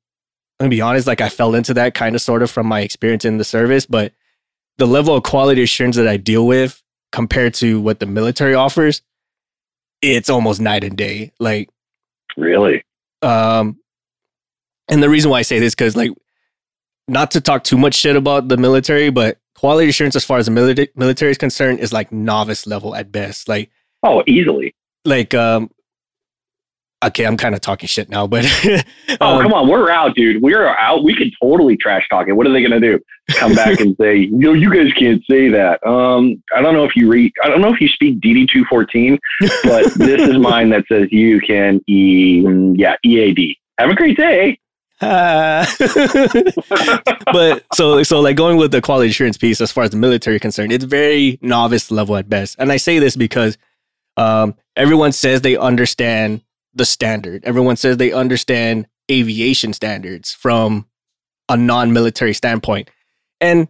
gonna 0.59 0.71
be 0.71 0.81
honest, 0.81 1.07
like 1.07 1.21
I 1.21 1.29
fell 1.29 1.55
into 1.55 1.75
that 1.75 1.95
kind 1.95 2.15
of 2.15 2.23
sort 2.23 2.43
of 2.43 2.51
from 2.51 2.67
my 2.67 2.81
experience 2.81 3.25
in 3.25 3.39
the 3.39 3.45
service, 3.45 3.87
but 3.87 4.13
the 4.79 4.87
level 4.87 5.17
of 5.17 5.25
quality 5.25 5.63
assurance 5.63 5.97
that 5.97 6.09
I 6.09 6.17
deal 6.17 6.47
with 6.47 6.83
compared 7.13 7.55
to 7.55 7.81
what 7.81 7.99
the 7.99 8.07
military 8.07 8.55
offers, 8.55 9.03
it's 10.03 10.31
almost 10.31 10.61
night 10.61 10.85
and 10.85 10.97
day. 10.97 11.33
Like 11.39 11.71
really? 12.37 12.85
Um 13.23 13.79
and 14.89 15.03
the 15.03 15.11
reason 15.11 15.31
why 15.31 15.39
I 15.39 15.43
say 15.43 15.59
this 15.59 15.75
because 15.75 15.97
like 15.97 16.11
not 17.09 17.33
to 17.33 17.41
talk 17.41 17.65
too 17.65 17.79
much 17.79 17.95
shit 17.95 18.17
about 18.17 18.49
the 18.49 18.57
military, 18.57 19.11
but 19.11 19.39
quality 19.55 19.89
assurance 19.89 20.17
as 20.17 20.25
far 20.25 20.39
as 20.39 20.47
the 20.47 20.53
military 20.53 20.89
military 20.95 21.31
is 21.31 21.39
concerned 21.39 21.81
is 21.81 21.93
like 21.93 22.13
novice 22.13 22.67
level 22.67 22.95
at 22.95 23.13
best. 23.13 23.49
Like 23.49 23.71
oh, 24.03 24.23
easily. 24.27 24.75
Like 25.05 25.35
um 25.35 25.71
okay, 27.05 27.27
I'm 27.27 27.37
kind 27.37 27.55
of 27.55 27.61
talking 27.61 27.87
shit 27.87 28.09
now, 28.09 28.27
but 28.27 28.45
um, 28.65 28.83
oh 29.21 29.43
come 29.43 29.53
on, 29.53 29.69
we're 29.69 29.91
out, 29.91 30.15
dude. 30.15 30.43
We're 30.43 30.67
out. 30.67 31.05
We 31.05 31.15
can 31.15 31.31
totally 31.41 31.77
trash 31.77 32.07
talk 32.09 32.29
it. 32.29 32.33
What 32.33 32.47
are 32.47 32.53
they 32.53 32.63
gonna 32.63 32.81
do? 32.81 32.99
Come 33.31 33.55
back 33.55 33.81
and 33.81 33.97
say, 34.01 34.27
no, 34.33 34.53
you 34.53 34.73
guys 34.73 34.93
can't 34.95 35.23
say 35.31 35.49
that. 35.49 35.85
Um, 35.87 36.43
I 36.55 36.63
don't 36.63 36.75
know 36.75 36.85
if 36.85 36.97
you 36.97 37.11
read. 37.11 37.33
I 37.43 37.49
don't 37.49 37.61
know 37.61 37.73
if 37.73 37.81
you 37.81 37.89
speak 37.89 38.21
DD 38.21 38.49
two 38.49 38.65
fourteen, 38.67 39.19
but 39.65 39.95
this 39.97 40.29
is 40.29 40.39
mine 40.39 40.71
that 40.71 40.85
says 40.89 41.09
you 41.11 41.41
can 41.41 41.81
e 41.87 42.45
yeah 42.77 42.97
EAD. 43.05 43.57
Have 43.79 43.91
a 43.91 43.95
great 43.95 44.17
day. 44.17 44.59
Uh, 45.01 45.65
but 47.33 47.65
so 47.73 48.03
so 48.03 48.21
like 48.21 48.37
going 48.37 48.59
with 48.59 48.71
the 48.71 48.83
quality 48.83 49.09
assurance 49.09 49.39
piece 49.39 49.59
as 49.63 49.73
far 49.73 49.85
as 49.85 49.91
the 49.91 49.97
military 49.97 50.39
concerned, 50.39 50.73
it's 50.73 50.85
very 50.85 51.39
novice 51.41 51.91
level 51.91 52.17
at 52.17 52.29
best. 52.29 52.57
And 52.59 52.71
I 52.71 52.77
say 52.77 52.99
this 52.99 53.17
because 53.17 53.57
um, 54.19 54.55
everyone 54.77 55.13
says 55.13 55.41
they 55.41 55.57
understand 55.57 56.43
the 56.75 56.85
standard. 56.85 57.45
Everyone 57.45 57.77
says 57.77 57.97
they 57.97 58.13
understand 58.13 58.87
aviation 59.11 59.73
standards 59.73 60.33
from 60.33 60.87
a 61.49 61.57
non-military 61.57 62.35
standpoint. 62.35 62.91
And 63.41 63.69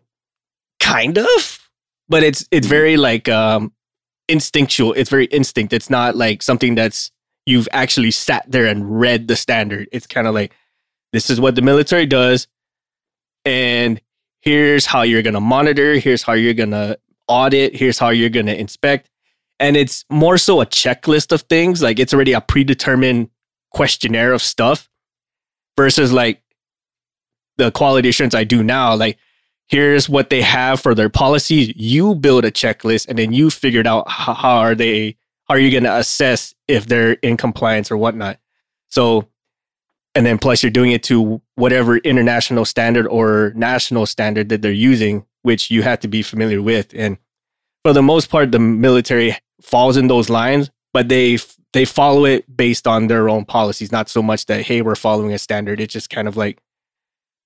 kind 0.80 1.18
of, 1.18 1.70
but 2.08 2.22
it's 2.22 2.46
it's 2.50 2.66
very 2.66 2.96
like 2.96 3.28
um 3.28 3.72
instinctual. 4.28 4.92
It's 4.94 5.10
very 5.10 5.26
instinct. 5.26 5.72
It's 5.72 5.90
not 5.90 6.16
like 6.16 6.42
something 6.42 6.74
that's 6.74 7.10
you've 7.46 7.68
actually 7.72 8.10
sat 8.10 8.44
there 8.48 8.66
and 8.66 9.00
read 9.00 9.28
the 9.28 9.36
standard. 9.36 9.88
It's 9.92 10.06
kind 10.06 10.26
of 10.26 10.34
like 10.34 10.54
this 11.12 11.30
is 11.30 11.40
what 11.40 11.54
the 11.54 11.62
military 11.62 12.06
does. 12.06 12.46
And 13.44 14.00
here's 14.40 14.86
how 14.86 15.02
you're 15.02 15.22
going 15.22 15.34
to 15.34 15.40
monitor. 15.40 15.94
Here's 15.94 16.22
how 16.22 16.32
you're 16.32 16.54
going 16.54 16.70
to 16.70 16.98
audit. 17.28 17.74
Here's 17.74 17.98
how 17.98 18.10
you're 18.10 18.30
going 18.30 18.46
to 18.46 18.58
inspect. 18.58 19.08
And 19.60 19.76
it's 19.76 20.04
more 20.10 20.38
so 20.38 20.60
a 20.60 20.66
checklist 20.66 21.32
of 21.32 21.42
things. 21.42 21.82
Like 21.82 21.98
it's 21.98 22.12
already 22.12 22.32
a 22.32 22.40
predetermined 22.40 23.30
questionnaire 23.70 24.32
of 24.32 24.42
stuff 24.42 24.88
versus 25.76 26.12
like 26.12 26.42
the 27.58 27.70
quality 27.70 28.08
assurance 28.08 28.34
I 28.34 28.44
do 28.44 28.62
now. 28.62 28.94
Like, 28.96 29.18
here's 29.68 30.08
what 30.08 30.30
they 30.30 30.42
have 30.42 30.80
for 30.80 30.94
their 30.94 31.08
policies. 31.08 31.72
You 31.76 32.16
build 32.16 32.44
a 32.44 32.50
checklist 32.50 33.06
and 33.08 33.18
then 33.18 33.32
you 33.32 33.50
figured 33.50 33.86
out 33.86 34.08
how, 34.10 34.34
how 34.34 34.58
are 34.58 34.74
they, 34.74 35.16
how 35.46 35.54
are 35.54 35.58
you 35.60 35.70
going 35.70 35.84
to 35.84 35.96
assess 35.96 36.54
if 36.66 36.86
they're 36.86 37.12
in 37.12 37.36
compliance 37.36 37.90
or 37.90 37.96
whatnot. 37.96 38.38
So 38.88 39.28
and 40.14 40.26
then 40.26 40.38
plus 40.38 40.62
you're 40.62 40.70
doing 40.70 40.92
it 40.92 41.02
to 41.04 41.40
whatever 41.54 41.98
international 41.98 42.64
standard 42.64 43.06
or 43.06 43.52
national 43.54 44.06
standard 44.06 44.48
that 44.48 44.62
they're 44.62 44.72
using 44.72 45.24
which 45.42 45.70
you 45.70 45.82
have 45.82 46.00
to 46.00 46.08
be 46.08 46.22
familiar 46.22 46.60
with 46.60 46.92
and 46.94 47.16
for 47.84 47.92
the 47.92 48.02
most 48.02 48.28
part 48.28 48.52
the 48.52 48.58
military 48.58 49.36
falls 49.62 49.96
in 49.96 50.08
those 50.08 50.30
lines 50.30 50.70
but 50.92 51.08
they 51.08 51.38
they 51.72 51.84
follow 51.84 52.24
it 52.24 52.44
based 52.56 52.86
on 52.86 53.06
their 53.06 53.28
own 53.28 53.44
policies 53.44 53.92
not 53.92 54.08
so 54.08 54.22
much 54.22 54.46
that 54.46 54.62
hey 54.62 54.82
we're 54.82 54.96
following 54.96 55.32
a 55.32 55.38
standard. 55.38 55.80
It's 55.80 55.92
just 55.92 56.10
kind 56.10 56.28
of 56.28 56.36
like 56.36 56.60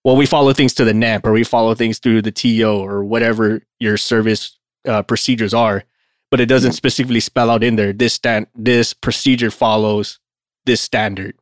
well 0.04 0.16
we 0.16 0.26
follow 0.26 0.52
things 0.52 0.74
to 0.74 0.84
the 0.84 0.94
NAMP 0.94 1.26
or 1.26 1.32
we 1.32 1.44
follow 1.44 1.74
things 1.74 1.98
through 1.98 2.22
the 2.22 2.32
TO 2.32 2.64
or 2.64 3.04
whatever 3.04 3.62
your 3.78 3.96
service 3.96 4.58
uh, 4.86 5.02
procedures 5.02 5.54
are 5.54 5.84
but 6.30 6.40
it 6.40 6.46
doesn't 6.46 6.72
specifically 6.72 7.20
spell 7.20 7.50
out 7.50 7.62
in 7.62 7.76
there 7.76 7.92
this 7.92 8.14
stand 8.14 8.46
this 8.54 8.92
procedure 8.92 9.50
follows 9.50 10.18
this 10.64 10.80
standard. 10.80 11.36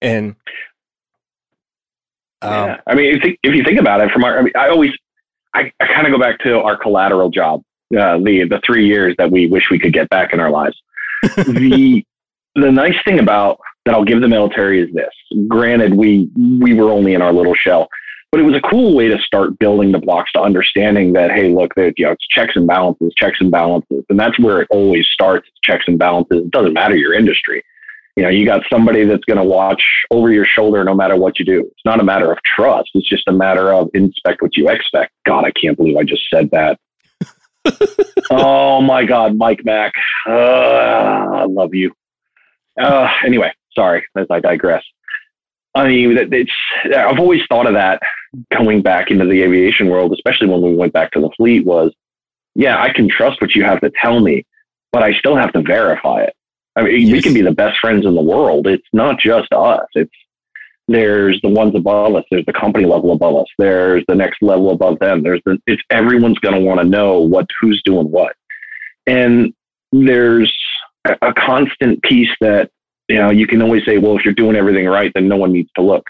And 0.00 0.36
um, 2.42 2.50
yeah, 2.50 2.80
I 2.86 2.94
mean, 2.94 3.16
if, 3.16 3.38
if 3.42 3.54
you 3.54 3.64
think 3.64 3.78
about 3.78 4.00
it, 4.00 4.10
from 4.10 4.24
our, 4.24 4.38
I 4.38 4.42
mean, 4.42 4.52
I 4.56 4.68
always, 4.68 4.90
I, 5.54 5.72
I 5.80 5.86
kind 5.86 6.06
of 6.06 6.12
go 6.12 6.18
back 6.18 6.40
to 6.40 6.60
our 6.60 6.76
collateral 6.76 7.30
job, 7.30 7.62
uh, 7.96 8.18
the 8.18 8.46
the 8.48 8.60
three 8.64 8.86
years 8.86 9.14
that 9.18 9.30
we 9.30 9.46
wish 9.46 9.70
we 9.70 9.78
could 9.78 9.92
get 9.92 10.08
back 10.10 10.32
in 10.32 10.40
our 10.40 10.50
lives. 10.50 10.80
the 11.22 12.04
the 12.54 12.70
nice 12.70 12.96
thing 13.04 13.18
about 13.18 13.58
that 13.84 13.94
I'll 13.94 14.04
give 14.04 14.20
the 14.20 14.28
military 14.28 14.82
is 14.82 14.92
this. 14.94 15.12
Granted, 15.48 15.94
we 15.94 16.30
we 16.36 16.74
were 16.74 16.90
only 16.90 17.14
in 17.14 17.22
our 17.22 17.32
little 17.32 17.54
shell, 17.54 17.88
but 18.32 18.40
it 18.40 18.44
was 18.44 18.54
a 18.54 18.62
cool 18.62 18.94
way 18.94 19.08
to 19.08 19.18
start 19.18 19.58
building 19.58 19.92
the 19.92 19.98
blocks 19.98 20.32
to 20.32 20.40
understanding 20.40 21.12
that, 21.12 21.30
hey, 21.30 21.52
look, 21.52 21.74
there, 21.74 21.92
you 21.98 22.06
know, 22.06 22.12
it's 22.12 22.26
checks 22.28 22.56
and 22.56 22.66
balances, 22.66 23.12
checks 23.14 23.36
and 23.40 23.50
balances. 23.50 24.04
And 24.08 24.18
that's 24.18 24.38
where 24.38 24.62
it 24.62 24.68
always 24.70 25.06
starts 25.12 25.48
checks 25.62 25.84
and 25.86 25.98
balances. 25.98 26.38
It 26.38 26.50
doesn't 26.50 26.72
matter 26.72 26.96
your 26.96 27.12
industry. 27.12 27.62
You 28.16 28.22
know, 28.22 28.30
you 28.30 28.46
got 28.46 28.62
somebody 28.70 29.04
that's 29.04 29.24
going 29.24 29.38
to 29.38 29.44
watch 29.44 29.82
over 30.10 30.32
your 30.32 30.46
shoulder 30.46 30.82
no 30.82 30.94
matter 30.94 31.14
what 31.16 31.38
you 31.38 31.44
do. 31.44 31.60
It's 31.60 31.84
not 31.84 32.00
a 32.00 32.04
matter 32.04 32.32
of 32.32 32.38
trust. 32.42 32.90
It's 32.94 33.08
just 33.08 33.28
a 33.28 33.32
matter 33.32 33.72
of 33.72 33.90
inspect 33.92 34.40
what 34.40 34.56
you 34.56 34.68
expect. 34.68 35.12
God, 35.26 35.44
I 35.44 35.50
can't 35.50 35.76
believe 35.76 35.98
I 35.98 36.02
just 36.04 36.22
said 36.32 36.50
that. 36.52 36.78
Oh 38.30 38.80
my 38.80 39.04
God, 39.04 39.36
Mike 39.36 39.64
Mack. 39.64 39.92
Uh, 40.26 40.32
I 40.32 41.44
love 41.44 41.74
you. 41.74 41.92
Uh, 42.80 43.08
anyway, 43.24 43.52
sorry 43.74 44.04
as 44.16 44.26
I 44.30 44.40
digress. 44.40 44.82
I 45.74 45.88
mean, 45.88 46.18
it's, 46.32 46.52
I've 46.84 47.18
always 47.18 47.40
thought 47.48 47.66
of 47.66 47.74
that 47.74 48.02
coming 48.52 48.82
back 48.82 49.10
into 49.10 49.24
the 49.24 49.42
aviation 49.42 49.88
world, 49.88 50.12
especially 50.12 50.48
when 50.48 50.60
we 50.60 50.74
went 50.74 50.92
back 50.92 51.12
to 51.12 51.20
the 51.20 51.30
fleet 51.36 51.64
was, 51.64 51.92
yeah, 52.54 52.80
I 52.80 52.92
can 52.92 53.08
trust 53.08 53.40
what 53.40 53.54
you 53.54 53.64
have 53.64 53.80
to 53.80 53.90
tell 54.02 54.20
me, 54.20 54.44
but 54.90 55.02
I 55.02 55.14
still 55.14 55.36
have 55.36 55.52
to 55.54 55.62
verify 55.62 56.22
it. 56.22 56.34
I 56.76 56.82
mean, 56.82 57.08
yes. 57.08 57.12
we 57.12 57.22
can 57.22 57.34
be 57.34 57.42
the 57.42 57.52
best 57.52 57.78
friends 57.80 58.04
in 58.04 58.14
the 58.14 58.22
world. 58.22 58.66
It's 58.66 58.86
not 58.92 59.18
just 59.18 59.52
us. 59.52 59.86
It's 59.94 60.12
there's 60.88 61.40
the 61.42 61.48
ones 61.48 61.74
above 61.74 62.14
us. 62.14 62.24
There's 62.30 62.44
the 62.46 62.52
company 62.52 62.84
level 62.84 63.12
above 63.12 63.36
us. 63.36 63.46
There's 63.58 64.04
the 64.08 64.14
next 64.14 64.42
level 64.42 64.70
above 64.70 64.98
them. 64.98 65.22
There's 65.22 65.40
the, 65.46 65.58
it's 65.66 65.82
everyone's 65.90 66.38
going 66.38 66.54
to 66.54 66.60
want 66.60 66.80
to 66.80 66.86
know 66.86 67.20
what, 67.20 67.46
who's 67.60 67.80
doing 67.84 68.10
what. 68.10 68.34
And 69.06 69.52
there's 69.92 70.52
a, 71.04 71.32
constant 71.34 72.02
piece 72.02 72.30
that, 72.40 72.70
you 73.08 73.16
know, 73.16 73.30
you 73.30 73.46
can 73.46 73.62
always 73.62 73.84
say, 73.84 73.98
well, 73.98 74.16
if 74.16 74.24
you're 74.24 74.34
doing 74.34 74.56
everything 74.56 74.86
right, 74.86 75.12
then 75.14 75.28
no 75.28 75.36
one 75.36 75.52
needs 75.52 75.70
to 75.76 75.82
look. 75.82 76.04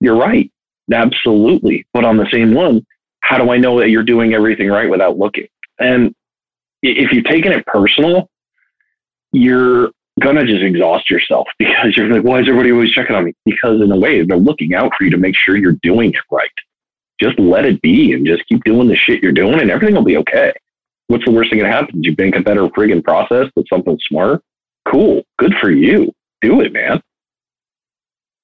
You're 0.00 0.16
right. 0.16 0.50
Absolutely. 0.92 1.86
But 1.92 2.04
on 2.04 2.16
the 2.16 2.28
same 2.30 2.54
one, 2.54 2.84
how 3.20 3.38
do 3.38 3.50
I 3.50 3.56
know 3.56 3.78
that 3.80 3.90
you're 3.90 4.02
doing 4.02 4.34
everything 4.34 4.68
right 4.68 4.90
without 4.90 5.18
looking? 5.18 5.46
And 5.78 6.14
if 6.82 7.12
you're 7.12 7.22
taking 7.22 7.52
it 7.52 7.64
personal, 7.66 8.28
you're 9.32 9.90
gonna 10.22 10.44
just 10.44 10.62
exhaust 10.62 11.10
yourself 11.10 11.48
because 11.58 11.96
you're 11.96 12.08
like, 12.08 12.24
why 12.24 12.40
is 12.40 12.48
everybody 12.48 12.72
always 12.72 12.92
checking 12.92 13.16
on 13.16 13.24
me? 13.24 13.34
Because 13.44 13.80
in 13.80 13.90
a 13.92 13.96
way, 13.96 14.22
they're 14.22 14.36
looking 14.36 14.74
out 14.74 14.92
for 14.96 15.04
you 15.04 15.10
to 15.10 15.16
make 15.16 15.36
sure 15.36 15.56
you're 15.56 15.78
doing 15.82 16.10
it 16.10 16.20
right. 16.30 16.50
Just 17.20 17.38
let 17.38 17.64
it 17.64 17.80
be 17.82 18.12
and 18.12 18.26
just 18.26 18.46
keep 18.48 18.64
doing 18.64 18.88
the 18.88 18.96
shit 18.96 19.22
you're 19.22 19.32
doing, 19.32 19.60
and 19.60 19.70
everything 19.70 19.94
will 19.94 20.04
be 20.04 20.16
okay. 20.18 20.52
What's 21.08 21.24
the 21.24 21.30
worst 21.30 21.50
thing 21.50 21.60
that 21.60 21.70
happens? 21.70 22.04
You 22.04 22.16
bank 22.16 22.36
a 22.36 22.40
better 22.40 22.68
friggin' 22.68 23.04
process 23.04 23.46
with 23.54 23.68
something 23.68 23.98
smart. 24.08 24.42
Cool, 24.90 25.22
good 25.38 25.54
for 25.60 25.70
you. 25.70 26.12
Do 26.40 26.60
it, 26.60 26.72
man. 26.72 27.02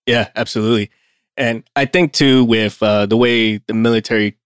Yeah, 0.06 0.28
absolutely. 0.36 0.90
And 1.36 1.64
I 1.76 1.84
think 1.84 2.12
too, 2.12 2.44
with 2.44 2.82
uh, 2.82 3.06
the 3.06 3.16
way 3.16 3.58
the 3.58 3.74
military, 3.74 4.36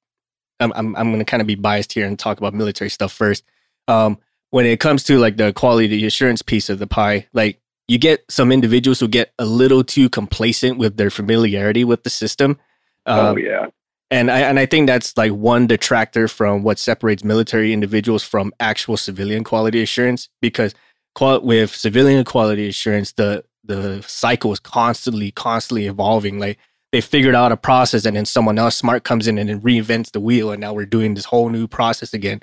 I'm 0.60 0.72
I'm, 0.74 0.96
I'm 0.96 1.08
going 1.08 1.18
to 1.18 1.24
kind 1.24 1.40
of 1.40 1.46
be 1.46 1.54
biased 1.54 1.92
here 1.92 2.06
and 2.06 2.18
talk 2.18 2.38
about 2.38 2.54
military 2.54 2.90
stuff 2.90 3.12
first. 3.12 3.44
Um, 3.88 4.18
when 4.52 4.66
it 4.66 4.80
comes 4.80 5.02
to 5.04 5.18
like 5.18 5.38
the 5.38 5.52
quality 5.54 6.04
assurance 6.06 6.42
piece 6.42 6.68
of 6.68 6.78
the 6.78 6.86
pie, 6.86 7.26
like 7.32 7.58
you 7.88 7.98
get 7.98 8.22
some 8.28 8.52
individuals 8.52 9.00
who 9.00 9.08
get 9.08 9.32
a 9.38 9.46
little 9.46 9.82
too 9.82 10.10
complacent 10.10 10.76
with 10.76 10.98
their 10.98 11.10
familiarity 11.10 11.84
with 11.84 12.04
the 12.04 12.10
system. 12.10 12.58
Oh, 13.06 13.28
um, 13.28 13.34
oh 13.34 13.36
yeah. 13.38 13.66
And 14.10 14.30
I 14.30 14.40
and 14.40 14.58
I 14.58 14.66
think 14.66 14.86
that's 14.86 15.16
like 15.16 15.32
one 15.32 15.66
detractor 15.66 16.28
from 16.28 16.62
what 16.62 16.78
separates 16.78 17.24
military 17.24 17.72
individuals 17.72 18.22
from 18.22 18.52
actual 18.60 18.98
civilian 18.98 19.42
quality 19.42 19.82
assurance 19.82 20.28
because 20.42 20.74
with 21.18 21.74
civilian 21.74 22.24
quality 22.24 22.68
assurance 22.68 23.12
the 23.12 23.44
the 23.64 24.02
cycle 24.02 24.52
is 24.52 24.60
constantly 24.60 25.30
constantly 25.30 25.86
evolving 25.86 26.38
like 26.38 26.58
they 26.90 27.00
figured 27.00 27.34
out 27.34 27.52
a 27.52 27.56
process 27.56 28.06
and 28.06 28.16
then 28.16 28.24
someone 28.24 28.58
else 28.58 28.76
smart 28.76 29.04
comes 29.04 29.26
in 29.26 29.38
and 29.38 29.50
then 29.50 29.60
reinvents 29.60 30.10
the 30.12 30.20
wheel 30.20 30.50
and 30.50 30.60
now 30.60 30.72
we're 30.72 30.86
doing 30.86 31.12
this 31.12 31.26
whole 31.26 31.50
new 31.50 31.68
process 31.68 32.14
again 32.14 32.40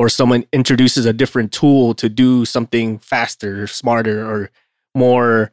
or 0.00 0.08
someone 0.08 0.46
introduces 0.50 1.04
a 1.04 1.12
different 1.12 1.52
tool 1.52 1.92
to 1.92 2.08
do 2.08 2.46
something 2.46 2.98
faster, 2.98 3.66
smarter, 3.66 4.26
or 4.26 4.50
more 4.94 5.52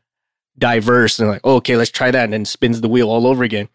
diverse, 0.58 1.20
and 1.20 1.27
like, 1.27 1.42
oh, 1.44 1.56
okay, 1.56 1.75
let's 1.75 1.92
try 1.92 2.12
that, 2.12 2.24
and 2.24 2.32
then 2.32 2.46
spins 2.46 2.80
the 2.80 2.88
wheel 2.88 3.10
all 3.10 3.27
over 3.27 3.44
again. 3.44 3.68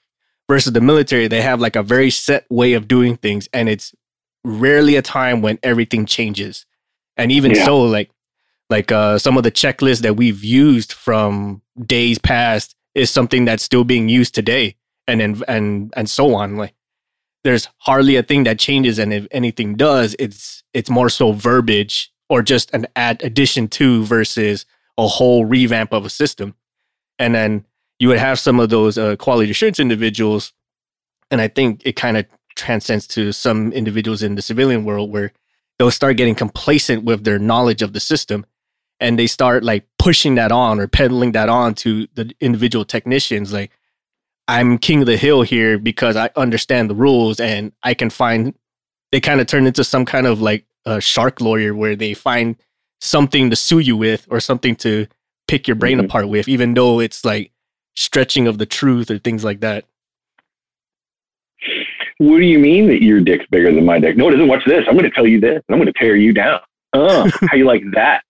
Versus 0.48 0.72
the 0.72 0.80
military, 0.80 1.28
they 1.28 1.42
have 1.42 1.60
like 1.60 1.76
a 1.76 1.82
very 1.82 2.08
set 2.08 2.46
way 2.48 2.72
of 2.72 2.88
doing 2.88 3.18
things, 3.18 3.50
and 3.52 3.68
it's 3.68 3.94
rarely 4.44 4.96
a 4.96 5.02
time 5.02 5.42
when 5.42 5.58
everything 5.62 6.06
changes. 6.06 6.64
And 7.18 7.30
even 7.30 7.50
yeah. 7.50 7.66
so, 7.66 7.82
like 7.82 8.10
like 8.70 8.90
uh, 8.90 9.18
some 9.18 9.36
of 9.36 9.42
the 9.42 9.52
checklists 9.52 10.00
that 10.00 10.16
we've 10.16 10.42
used 10.42 10.94
from 10.94 11.60
days 11.84 12.18
past 12.18 12.74
is 12.94 13.10
something 13.10 13.44
that's 13.44 13.62
still 13.62 13.84
being 13.84 14.08
used 14.08 14.34
today, 14.34 14.76
and 15.06 15.20
and 15.20 15.44
and 15.46 15.92
and 15.94 16.08
so 16.08 16.34
on. 16.34 16.56
Like 16.56 16.72
there's 17.44 17.68
hardly 17.76 18.16
a 18.16 18.22
thing 18.22 18.44
that 18.44 18.58
changes, 18.58 18.98
and 18.98 19.12
if 19.12 19.26
anything 19.32 19.74
does, 19.74 20.16
it's 20.18 20.61
it's 20.74 20.90
more 20.90 21.08
so 21.08 21.32
verbiage 21.32 22.12
or 22.28 22.42
just 22.42 22.72
an 22.72 22.86
add 22.96 23.22
addition 23.22 23.68
to 23.68 24.04
versus 24.04 24.64
a 24.98 25.06
whole 25.06 25.44
revamp 25.44 25.92
of 25.92 26.04
a 26.04 26.10
system. 26.10 26.54
And 27.18 27.34
then 27.34 27.66
you 27.98 28.08
would 28.08 28.18
have 28.18 28.38
some 28.38 28.58
of 28.58 28.70
those 28.70 28.98
uh, 28.98 29.16
quality 29.16 29.50
assurance 29.50 29.78
individuals, 29.78 30.52
and 31.30 31.40
I 31.40 31.48
think 31.48 31.82
it 31.84 31.96
kind 31.96 32.16
of 32.16 32.26
transcends 32.56 33.06
to 33.08 33.32
some 33.32 33.72
individuals 33.72 34.22
in 34.22 34.34
the 34.34 34.42
civilian 34.42 34.84
world 34.84 35.10
where 35.10 35.32
they'll 35.78 35.90
start 35.90 36.16
getting 36.16 36.34
complacent 36.34 37.04
with 37.04 37.24
their 37.24 37.38
knowledge 37.38 37.82
of 37.82 37.92
the 37.92 38.00
system 38.00 38.46
and 39.00 39.18
they 39.18 39.26
start 39.26 39.64
like 39.64 39.84
pushing 39.98 40.36
that 40.36 40.52
on 40.52 40.78
or 40.78 40.86
peddling 40.86 41.32
that 41.32 41.48
on 41.48 41.74
to 41.74 42.06
the 42.14 42.32
individual 42.40 42.84
technicians 42.84 43.52
like 43.52 43.70
i'm 44.48 44.78
king 44.78 45.00
of 45.00 45.06
the 45.06 45.16
hill 45.16 45.42
here 45.42 45.78
because 45.78 46.14
i 46.16 46.30
understand 46.36 46.88
the 46.88 46.94
rules 46.94 47.40
and 47.40 47.72
i 47.82 47.94
can 47.94 48.10
find 48.10 48.54
they 49.12 49.20
kind 49.20 49.40
of 49.40 49.46
turn 49.46 49.66
into 49.66 49.84
some 49.84 50.04
kind 50.04 50.26
of 50.26 50.40
like 50.40 50.64
a 50.84 51.00
shark 51.00 51.40
lawyer 51.40 51.74
where 51.74 51.94
they 51.94 52.14
find 52.14 52.56
something 53.00 53.50
to 53.50 53.56
sue 53.56 53.78
you 53.78 53.96
with 53.96 54.26
or 54.30 54.40
something 54.40 54.74
to 54.76 55.06
pick 55.46 55.68
your 55.68 55.74
brain 55.74 55.98
mm-hmm. 55.98 56.06
apart 56.06 56.28
with, 56.28 56.48
even 56.48 56.74
though 56.74 56.98
it's 56.98 57.24
like 57.24 57.52
stretching 57.94 58.46
of 58.46 58.58
the 58.58 58.66
truth 58.66 59.10
or 59.10 59.18
things 59.18 59.44
like 59.44 59.60
that. 59.60 59.84
What 62.18 62.38
do 62.38 62.44
you 62.44 62.58
mean 62.58 62.86
that 62.88 63.02
your 63.02 63.20
dick's 63.20 63.46
bigger 63.50 63.72
than 63.72 63.84
my 63.84 63.98
dick? 63.98 64.16
No, 64.16 64.28
it 64.28 64.34
isn't. 64.34 64.48
Watch 64.48 64.64
this. 64.64 64.84
I'm 64.88 64.94
going 64.94 65.04
to 65.04 65.10
tell 65.10 65.26
you 65.26 65.40
this. 65.40 65.62
I'm 65.68 65.76
going 65.76 65.86
to 65.86 65.92
tear 65.92 66.16
you 66.16 66.32
down. 66.32 66.60
Uh, 66.92 67.30
how 67.50 67.56
you 67.56 67.64
like 67.64 67.82
that? 67.92 68.22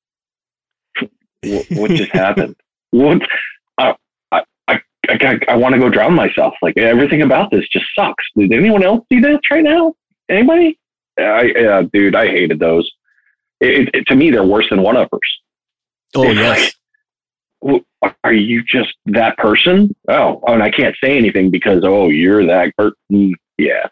what, 1.42 1.66
what 1.70 1.90
just 1.90 2.10
happened? 2.12 2.56
What? 2.90 3.22
I, 3.78 3.94
I, 4.30 4.42
I, 4.68 4.80
I, 5.08 5.38
I 5.48 5.56
want 5.56 5.74
to 5.74 5.78
go 5.78 5.90
drown 5.90 6.14
myself. 6.14 6.54
Like 6.62 6.76
everything 6.78 7.22
about 7.22 7.50
this 7.50 7.68
just 7.68 7.84
sucks. 7.94 8.24
Did 8.36 8.52
anyone 8.52 8.82
else 8.82 9.04
see 9.12 9.20
this 9.20 9.38
right 9.50 9.64
now? 9.64 9.94
Anybody? 10.28 10.78
I, 11.18 11.52
uh, 11.52 11.82
dude, 11.92 12.14
I 12.14 12.26
hated 12.26 12.58
those. 12.58 12.90
It, 13.60 13.90
it, 13.94 14.06
to 14.08 14.16
me, 14.16 14.30
they're 14.30 14.44
worse 14.44 14.66
than 14.70 14.82
one 14.82 14.96
uppers. 14.96 15.20
Oh 16.14 16.24
it's 16.24 16.34
yes. 16.34 16.72
Like, 17.62 17.84
are 18.24 18.32
you 18.32 18.62
just 18.64 18.94
that 19.06 19.36
person? 19.38 19.94
Oh, 20.08 20.42
oh, 20.46 20.52
and 20.52 20.62
I 20.62 20.70
can't 20.70 20.96
say 21.02 21.16
anything 21.16 21.50
because 21.50 21.84
oh, 21.84 22.08
you're 22.08 22.44
that 22.46 22.76
person. 22.76 23.34
Yeah. 23.58 23.88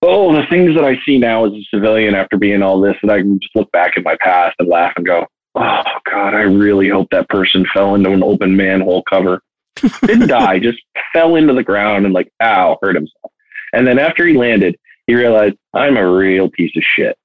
Oh, 0.00 0.34
the 0.34 0.46
things 0.48 0.74
that 0.74 0.84
I 0.84 0.98
see 1.06 1.18
now 1.18 1.44
as 1.46 1.52
a 1.52 1.62
civilian 1.72 2.14
after 2.14 2.36
being 2.36 2.62
all 2.62 2.80
this, 2.80 2.96
and 3.02 3.10
I 3.10 3.18
can 3.18 3.38
just 3.40 3.54
look 3.54 3.70
back 3.72 3.92
at 3.96 4.04
my 4.04 4.16
past 4.20 4.56
and 4.58 4.68
laugh 4.68 4.92
and 4.96 5.06
go, 5.06 5.26
"Oh 5.54 5.82
God, 6.10 6.34
I 6.34 6.42
really 6.42 6.88
hope 6.88 7.08
that 7.10 7.28
person 7.28 7.66
fell 7.72 7.94
into 7.94 8.12
an 8.12 8.22
open 8.22 8.56
manhole 8.56 9.02
cover, 9.02 9.42
didn't 10.02 10.28
die, 10.28 10.58
just 10.58 10.78
fell 11.12 11.36
into 11.36 11.54
the 11.54 11.62
ground 11.62 12.06
and 12.06 12.14
like, 12.14 12.32
ow, 12.42 12.78
hurt 12.82 12.96
himself." 12.96 13.32
And 13.72 13.86
then 13.86 13.98
after 13.98 14.26
he 14.26 14.34
landed, 14.34 14.76
he 15.06 15.14
realized 15.14 15.56
I'm 15.72 15.96
a 15.96 16.10
real 16.10 16.50
piece 16.50 16.76
of 16.76 16.82
shit. 16.82 17.16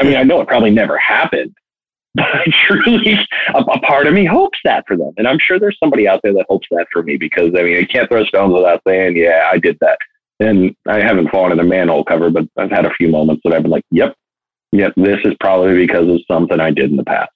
I 0.00 0.04
mean, 0.04 0.16
I 0.16 0.22
know 0.22 0.40
it 0.40 0.48
probably 0.48 0.70
never 0.70 0.96
happened, 0.96 1.54
but 2.14 2.26
truly, 2.66 3.18
a, 3.54 3.58
a, 3.58 3.80
part 3.80 4.06
of 4.06 4.14
me 4.14 4.24
hopes 4.24 4.58
that 4.64 4.84
for 4.86 4.96
them. 4.96 5.12
And 5.16 5.28
I'm 5.28 5.38
sure 5.38 5.58
there's 5.58 5.76
somebody 5.78 6.08
out 6.08 6.20
there 6.22 6.32
that 6.34 6.46
hopes 6.48 6.66
that 6.70 6.86
for 6.92 7.02
me 7.02 7.16
because 7.16 7.50
I 7.56 7.62
mean, 7.62 7.76
you 7.76 7.86
can't 7.86 8.08
throw 8.08 8.24
stones 8.24 8.54
without 8.54 8.80
saying, 8.86 9.16
yeah, 9.16 9.50
I 9.52 9.58
did 9.58 9.78
that. 9.80 9.98
And 10.40 10.74
I 10.88 11.00
haven't 11.00 11.30
fallen 11.30 11.52
in 11.52 11.60
a 11.60 11.64
manhole 11.64 12.04
cover, 12.04 12.30
but 12.30 12.44
I've 12.56 12.70
had 12.70 12.86
a 12.86 12.94
few 12.94 13.08
moments 13.08 13.42
that 13.44 13.54
I've 13.54 13.62
been 13.62 13.70
like, 13.70 13.84
yep, 13.90 14.14
yep, 14.72 14.92
this 14.96 15.18
is 15.24 15.34
probably 15.40 15.76
because 15.76 16.08
of 16.08 16.20
something 16.28 16.58
I 16.58 16.70
did 16.70 16.90
in 16.90 16.96
the 16.96 17.04
past. 17.04 17.30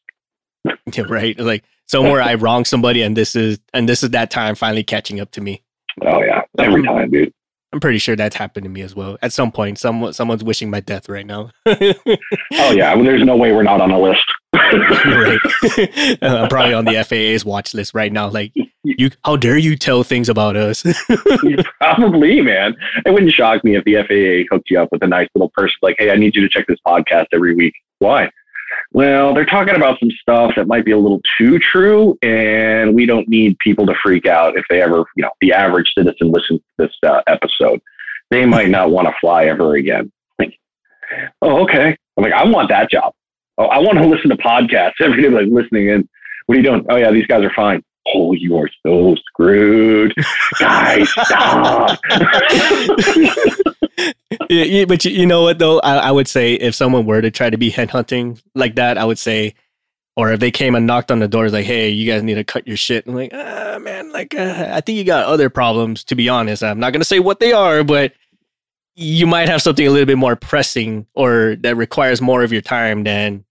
yeah, 0.92 1.04
right. 1.08 1.38
Like 1.38 1.64
somewhere 1.86 2.22
I 2.22 2.34
wronged 2.34 2.66
somebody 2.66 3.02
and 3.02 3.16
this 3.16 3.36
is, 3.36 3.58
and 3.74 3.88
this 3.88 4.02
is 4.02 4.10
that 4.10 4.30
time 4.30 4.54
finally 4.54 4.84
catching 4.84 5.20
up 5.20 5.30
to 5.32 5.40
me. 5.40 5.62
Oh 6.02 6.22
yeah. 6.22 6.42
Every 6.58 6.82
time, 6.84 7.10
dude. 7.10 7.32
I'm 7.72 7.80
pretty 7.80 7.98
sure 7.98 8.16
that's 8.16 8.36
happened 8.36 8.64
to 8.64 8.70
me 8.70 8.80
as 8.80 8.94
well. 8.94 9.18
At 9.20 9.32
some 9.32 9.52
point, 9.52 9.78
someone 9.78 10.14
someone's 10.14 10.42
wishing 10.42 10.70
my 10.70 10.80
death 10.80 11.08
right 11.08 11.26
now. 11.26 11.50
oh 11.66 12.72
yeah, 12.72 12.94
well, 12.94 13.04
there's 13.04 13.24
no 13.24 13.36
way 13.36 13.52
we're 13.52 13.62
not 13.62 13.82
on 13.82 13.90
a 13.90 14.00
list. 14.00 14.24
right. 14.54 15.38
I'm 16.22 16.48
probably 16.48 16.72
on 16.72 16.86
the 16.86 17.04
FAA's 17.04 17.44
watch 17.44 17.74
list 17.74 17.92
right 17.92 18.10
now. 18.10 18.28
Like, 18.28 18.52
you, 18.84 19.10
how 19.22 19.36
dare 19.36 19.58
you 19.58 19.76
tell 19.76 20.02
things 20.02 20.30
about 20.30 20.56
us? 20.56 20.82
probably, 21.78 22.40
man. 22.40 22.74
It 23.04 23.12
wouldn't 23.12 23.32
shock 23.32 23.62
me 23.64 23.76
if 23.76 23.84
the 23.84 23.96
FAA 23.96 24.54
hooked 24.54 24.70
you 24.70 24.80
up 24.80 24.88
with 24.90 25.02
a 25.02 25.06
nice 25.06 25.28
little 25.34 25.50
person 25.50 25.76
like, 25.82 25.96
"Hey, 25.98 26.10
I 26.10 26.16
need 26.16 26.34
you 26.34 26.40
to 26.40 26.48
check 26.48 26.66
this 26.66 26.78
podcast 26.86 27.26
every 27.34 27.54
week." 27.54 27.74
Why? 27.98 28.30
Well, 28.92 29.34
they're 29.34 29.44
talking 29.44 29.74
about 29.74 29.98
some 30.00 30.10
stuff 30.10 30.52
that 30.56 30.66
might 30.66 30.84
be 30.84 30.92
a 30.92 30.98
little 30.98 31.20
too 31.36 31.58
true, 31.58 32.16
and 32.22 32.94
we 32.94 33.04
don't 33.04 33.28
need 33.28 33.58
people 33.58 33.86
to 33.86 33.94
freak 34.02 34.26
out 34.26 34.56
if 34.56 34.64
they 34.70 34.80
ever, 34.80 35.04
you 35.14 35.22
know, 35.22 35.30
the 35.40 35.52
average 35.52 35.92
citizen 35.96 36.32
listens 36.32 36.60
to 36.60 36.86
this 36.86 36.96
uh, 37.02 37.20
episode. 37.26 37.80
They 38.30 38.46
might 38.46 38.70
not 38.70 38.90
want 38.90 39.06
to 39.06 39.14
fly 39.20 39.46
ever 39.46 39.76
again. 39.76 40.10
Like, 40.38 40.58
oh, 41.42 41.62
okay. 41.64 41.96
I'm 42.16 42.24
like, 42.24 42.32
I 42.32 42.44
want 42.44 42.70
that 42.70 42.90
job. 42.90 43.12
Oh, 43.58 43.66
I 43.66 43.78
want 43.78 43.98
to 43.98 44.06
listen 44.06 44.30
to 44.30 44.36
podcasts 44.36 44.94
every 45.00 45.22
day, 45.22 45.28
like 45.28 45.48
listening 45.48 45.88
in. 45.88 46.08
What 46.46 46.54
are 46.54 46.60
you 46.60 46.64
doing? 46.64 46.86
Oh, 46.88 46.96
yeah, 46.96 47.10
these 47.10 47.26
guys 47.26 47.44
are 47.44 47.52
fine. 47.54 47.82
Oh, 48.14 48.32
you 48.32 48.56
are 48.56 48.70
so 48.86 49.14
screwed. 49.16 50.14
Guys, 50.58 51.10
stop. 51.10 51.98
yeah, 54.48 54.84
but 54.84 55.04
you, 55.04 55.10
you 55.10 55.26
know 55.26 55.42
what 55.42 55.58
though? 55.58 55.80
I, 55.80 55.96
I 55.96 56.10
would 56.10 56.28
say 56.28 56.54
if 56.54 56.74
someone 56.74 57.06
were 57.06 57.20
to 57.20 57.30
try 57.30 57.50
to 57.50 57.58
be 57.58 57.70
headhunting 57.70 58.40
like 58.54 58.76
that, 58.76 58.96
I 58.98 59.04
would 59.04 59.18
say, 59.18 59.54
or 60.16 60.32
if 60.32 60.40
they 60.40 60.50
came 60.50 60.74
and 60.74 60.86
knocked 60.86 61.10
on 61.10 61.18
the 61.18 61.28
doors 61.28 61.52
like, 61.52 61.66
"Hey, 61.66 61.90
you 61.90 62.10
guys 62.10 62.22
need 62.22 62.34
to 62.34 62.44
cut 62.44 62.66
your 62.66 62.76
shit," 62.76 63.06
I'm 63.06 63.14
like, 63.14 63.32
ah, 63.34 63.78
man, 63.80 64.10
like 64.12 64.34
uh, 64.34 64.70
I 64.72 64.80
think 64.80 64.98
you 64.98 65.04
got 65.04 65.24
other 65.24 65.50
problems. 65.50 66.04
To 66.04 66.14
be 66.14 66.28
honest, 66.28 66.62
I'm 66.62 66.80
not 66.80 66.92
gonna 66.92 67.04
say 67.04 67.20
what 67.20 67.40
they 67.40 67.52
are, 67.52 67.84
but 67.84 68.12
you 68.94 69.26
might 69.26 69.48
have 69.48 69.62
something 69.62 69.86
a 69.86 69.90
little 69.90 70.06
bit 70.06 70.18
more 70.18 70.34
pressing 70.34 71.06
or 71.14 71.56
that 71.60 71.76
requires 71.76 72.20
more 72.20 72.42
of 72.42 72.52
your 72.52 72.62
time 72.62 73.04
than 73.04 73.44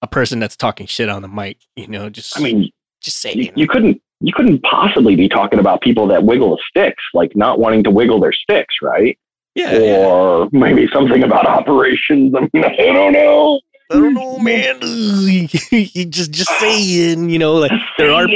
a 0.00 0.06
person 0.06 0.38
that's 0.38 0.56
talking 0.56 0.86
shit 0.86 1.10
on 1.10 1.20
the 1.20 1.28
mic. 1.28 1.58
You 1.76 1.88
know, 1.88 2.08
just 2.08 2.38
I 2.38 2.42
mean, 2.42 2.70
just 3.00 3.20
saying. 3.20 3.38
you, 3.38 3.52
you 3.56 3.68
couldn't 3.68 4.00
you 4.20 4.32
couldn't 4.34 4.62
possibly 4.62 5.16
be 5.16 5.28
talking 5.28 5.58
about 5.58 5.80
people 5.80 6.06
that 6.08 6.24
wiggle 6.24 6.50
the 6.50 6.62
sticks, 6.68 7.02
like 7.14 7.34
not 7.34 7.58
wanting 7.58 7.82
to 7.84 7.90
wiggle 7.90 8.20
their 8.20 8.32
sticks, 8.32 8.74
right? 8.82 9.18
yeah, 9.54 9.72
yeah. 9.72 9.96
Or 10.06 10.48
maybe 10.52 10.88
something 10.92 11.22
about 11.22 11.46
operations. 11.46 12.34
I 12.36 12.40
mean, 12.52 12.64
I 12.64 12.76
don't 12.92 13.12
know. 13.12 13.60
I 13.90 13.94
don't 13.94 14.14
know, 14.14 14.38
man. 14.38 14.78
just 14.80 16.30
just 16.30 16.50
saying, 16.60 17.28
you 17.28 17.38
know, 17.40 17.54
like 17.54 17.72
there 17.98 18.12
are 18.12 18.28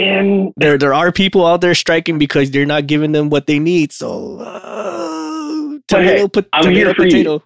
there 0.57 0.77
there 0.79 0.93
are 0.95 1.13
people 1.13 1.47
out 1.47 1.61
there 1.61 1.75
striking 1.77 2.19
because 2.19 2.51
they're 2.51 2.67
not 2.67 2.89
giving 2.89 3.13
them 3.13 3.31
what 3.31 3.47
they 3.47 3.61
need. 3.61 3.93
So 3.93 4.39
uh, 4.41 5.79
But 5.89 6.03
hey, 6.03 6.17
tomato, 6.17 6.29
pot- 6.29 6.47
I'm 6.53 6.63
tomato, 6.65 6.87
here 6.87 6.95
for 6.95 7.07
you. 7.07 7.43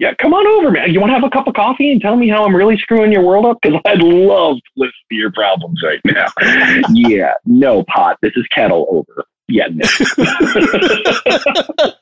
Yeah, 0.00 0.12
come 0.20 0.34
on 0.34 0.44
over, 0.46 0.70
man. 0.72 0.92
You 0.92 1.00
want 1.00 1.10
to 1.10 1.14
have 1.14 1.22
a 1.24 1.30
cup 1.30 1.46
of 1.46 1.54
coffee 1.54 1.92
and 1.92 2.00
tell 2.00 2.16
me 2.16 2.28
how 2.28 2.44
I'm 2.44 2.54
really 2.54 2.76
screwing 2.76 3.12
your 3.12 3.22
world 3.22 3.46
up? 3.46 3.58
Because 3.62 3.80
I'd 3.86 4.02
love 4.02 4.56
to 4.56 4.62
listen 4.76 4.92
to 5.10 5.14
your 5.16 5.30
problems 5.32 5.80
right 5.84 6.00
now. 6.04 6.26
yeah, 6.92 7.32
no 7.46 7.84
pot. 7.84 8.18
This 8.20 8.32
is 8.36 8.44
kettle 8.48 8.86
over. 8.90 9.24
Yeah, 9.46 9.68
no. 9.70 9.86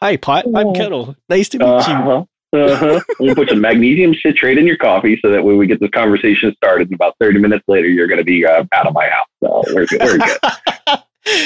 Hi, 0.00 0.16
pot. 0.16 0.46
I'm 0.46 0.54
Oh. 0.68 0.72
Kettle. 0.72 1.16
Nice 1.28 1.48
to 1.50 1.58
meet 1.58 1.64
Uh 1.64 1.84
you. 1.88 1.94
huh. 1.94 2.24
Uh 2.52 2.76
huh. 2.76 3.00
We'll 3.20 3.34
put 3.34 3.48
some 3.50 3.60
magnesium 3.60 4.14
citrate 4.14 4.56
in 4.58 4.66
your 4.66 4.76
coffee 4.78 5.18
so 5.20 5.30
that 5.30 5.44
when 5.44 5.58
we 5.58 5.66
get 5.66 5.80
this 5.80 5.90
conversation 5.90 6.54
started, 6.56 6.90
about 6.92 7.14
30 7.20 7.40
minutes 7.40 7.64
later, 7.68 7.88
you're 7.88 8.06
going 8.06 8.18
to 8.18 8.24
be 8.24 8.46
uh, 8.46 8.64
out 8.72 8.86
of 8.86 8.94
my 8.94 9.06
house. 9.08 9.26
So 9.42 9.62
we're 9.74 9.84
good. 9.86 10.00
We're 10.00 10.18
good. 10.18 10.38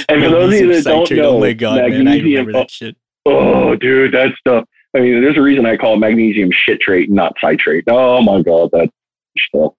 And 0.09 0.23
for 0.23 0.31
those 0.31 0.55
of 0.55 0.61
you 0.61 0.73
that 0.75 0.85
don't 0.85 1.11
know, 1.11 1.31
oh 1.31 1.41
my 1.41 1.53
god, 1.55 1.75
man, 1.75 1.85
I 1.87 1.89
magnesium- 1.89 2.47
remember 2.47 2.53
that 2.53 2.71
shit. 2.71 2.97
Oh, 3.27 3.75
dude, 3.75 4.13
that 4.15 4.33
stuff. 4.39 4.65
I 4.95 5.01
mean, 5.01 5.23
there's 5.23 5.39
a 5.39 5.43
reason 5.43 5.65
I 5.67 5.77
call 5.77 5.95
it 5.95 5.99
magnesium 5.99 6.51
citrate, 6.67 7.11
not 7.11 7.35
citrate. 7.41 7.85
Oh 7.89 8.21
my 8.21 8.43
god, 8.43 8.71
that 8.73 8.91
stuff. 9.39 9.73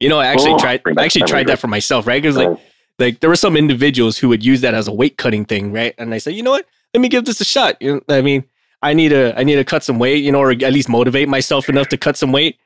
You 0.00 0.08
know, 0.08 0.18
I 0.18 0.26
actually 0.26 0.54
Oh, 0.54 0.58
tried. 0.58 0.82
I 0.98 1.04
actually 1.04 1.26
tried 1.26 1.46
that 1.48 1.58
for 1.58 1.68
myself, 1.68 2.06
right? 2.06 2.20
Because 2.20 2.36
like, 2.36 2.58
like 2.98 3.20
there 3.20 3.30
were 3.30 3.36
some 3.36 3.56
individuals 3.56 4.18
who 4.18 4.28
would 4.28 4.44
use 4.44 4.60
that 4.62 4.74
as 4.74 4.88
a 4.88 4.92
weight 4.92 5.16
cutting 5.18 5.44
thing, 5.44 5.72
right? 5.72 5.94
And 5.98 6.12
I 6.12 6.18
said, 6.18 6.34
you 6.34 6.42
know 6.42 6.50
what? 6.50 6.66
Let 6.92 7.00
me 7.00 7.08
give 7.08 7.24
this 7.24 7.40
a 7.40 7.44
shot. 7.44 7.80
You 7.80 8.02
know, 8.08 8.14
I 8.16 8.20
mean, 8.22 8.44
I 8.82 8.92
need 8.92 9.10
to, 9.10 9.38
I 9.38 9.42
need 9.44 9.54
to 9.56 9.64
cut 9.64 9.82
some 9.84 9.98
weight, 9.98 10.22
you 10.24 10.32
know, 10.32 10.40
or 10.40 10.50
at 10.50 10.58
least 10.72 10.88
motivate 10.88 11.28
myself 11.28 11.68
enough 11.68 11.88
to 11.88 11.96
cut 11.96 12.16
some 12.16 12.32
weight. 12.32 12.58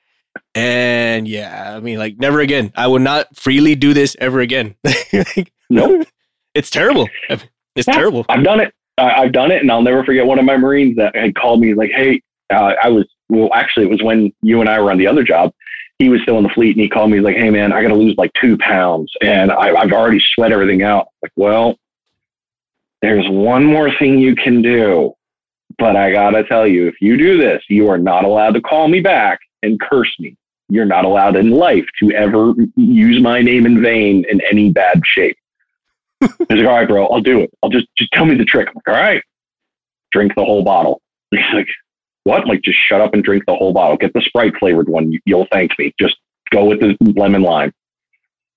And 0.55 1.29
yeah, 1.29 1.75
I 1.77 1.81
mean, 1.81 1.99
like 1.99 2.19
never 2.19 2.41
again. 2.41 2.73
I 2.77 2.87
will 2.87 2.99
not 2.99 3.35
freely 3.37 3.75
do 3.75 3.93
this 3.95 4.17
ever 4.21 4.41
again. 4.41 4.75
Like, 5.13 5.53
Nope. 5.69 6.07
it's 6.55 6.71
terrible. 6.71 7.09
It's 7.29 7.87
Yeah. 7.87 7.93
terrible. 7.95 8.27
I've 8.29 8.43
done 8.43 8.59
it. 8.61 8.75
I, 9.01 9.23
I've 9.23 9.33
done 9.33 9.51
it, 9.51 9.63
and 9.63 9.71
I'll 9.71 9.83
never 9.83 10.05
forget 10.05 10.27
one 10.27 10.39
of 10.39 10.45
my 10.45 10.57
Marines 10.57 10.97
that 10.97 11.17
had 11.17 11.35
called 11.35 11.61
me 11.61 11.75
like, 11.75 11.91
"Hey, 11.91 12.23
uh, 12.53 12.75
I 12.83 12.89
was 12.89 13.07
well. 13.29 13.51
Actually, 13.55 13.87
it 13.87 13.91
was 13.91 14.03
when 14.03 14.33
you 14.43 14.61
and 14.61 14.69
I 14.69 14.81
were 14.81 14.91
on 14.91 14.99
the 14.99 15.07
other 15.07 15.25
job. 15.25 15.53
He 15.99 16.09
was 16.09 16.23
still 16.23 16.39
in 16.39 16.45
the 16.45 16.51
fleet, 16.51 16.77
and 16.77 16.83
he 16.83 16.89
called 16.89 17.11
me 17.11 17.21
like, 17.21 17.37
"Hey, 17.37 17.51
man, 17.51 17.73
I 17.73 17.83
got 17.83 17.89
to 17.89 17.95
lose 17.95 18.17
like 18.17 18.33
two 18.41 18.57
pounds, 18.59 19.13
and 19.23 19.51
I, 19.51 19.75
I've 19.75 19.93
already 19.93 20.21
sweat 20.35 20.53
everything 20.53 20.83
out." 20.83 21.09
Like, 21.23 21.33
well, 21.37 21.79
there's 23.03 23.29
one 23.29 23.65
more 23.65 23.91
thing 23.99 24.19
you 24.19 24.35
can 24.35 24.63
do, 24.63 25.15
but 25.79 25.97
I 25.97 26.13
gotta 26.13 26.45
tell 26.45 26.67
you, 26.67 26.87
if 26.87 27.01
you 27.01 27.17
do 27.17 27.39
this, 27.39 27.63
you 27.69 27.89
are 27.89 27.99
not 27.99 28.25
allowed 28.25 28.55
to 28.55 28.61
call 28.61 28.89
me 28.89 29.01
back 29.01 29.41
and 29.63 29.81
curse 29.81 30.15
me. 30.19 30.37
You're 30.69 30.85
not 30.85 31.05
allowed 31.05 31.37
in 31.37 31.51
life 31.51 31.87
to 32.01 32.13
ever 32.13 32.53
use 32.77 33.21
my 33.21 33.41
name 33.41 33.67
in 33.67 33.83
vain 33.83 34.25
in 34.31 34.41
any 34.51 34.71
bad 34.71 35.03
shape. 35.05 35.37
He's 36.21 36.31
like, 36.51 36.67
all 36.67 36.75
right, 36.77 36.89
bro, 36.89 37.07
I'll 37.07 37.21
do 37.21 37.41
it. 37.41 37.51
I'll 37.63 37.71
just 37.71 37.87
just 37.97 38.11
tell 38.13 38.25
me 38.27 38.35
the 38.37 38.45
trick. 38.45 38.69
I'm 38.69 38.75
like, 38.75 38.89
all 38.97 39.03
right, 39.03 39.23
drink 40.13 40.35
the 40.37 40.45
whole 40.45 40.63
bottle. 40.63 41.01
He's 41.31 41.41
like, 41.53 41.69
what? 42.25 42.47
Like, 42.47 42.63
just 42.63 42.79
shut 42.79 43.01
up 43.01 43.15
and 43.15 43.25
drink 43.25 43.45
the 43.47 43.55
whole 43.55 43.73
bottle. 43.73 43.97
Get 43.97 44.13
the 44.13 44.21
Sprite 44.23 44.55
flavored 44.59 44.89
one. 44.89 45.13
You- 45.13 45.21
You'll 45.25 45.47
thank 45.51 45.79
me. 45.79 45.93
Just 45.99 46.17
go 46.53 46.65
with 46.67 46.81
the 46.81 46.97
lemon 47.17 47.43
lime. 47.43 47.73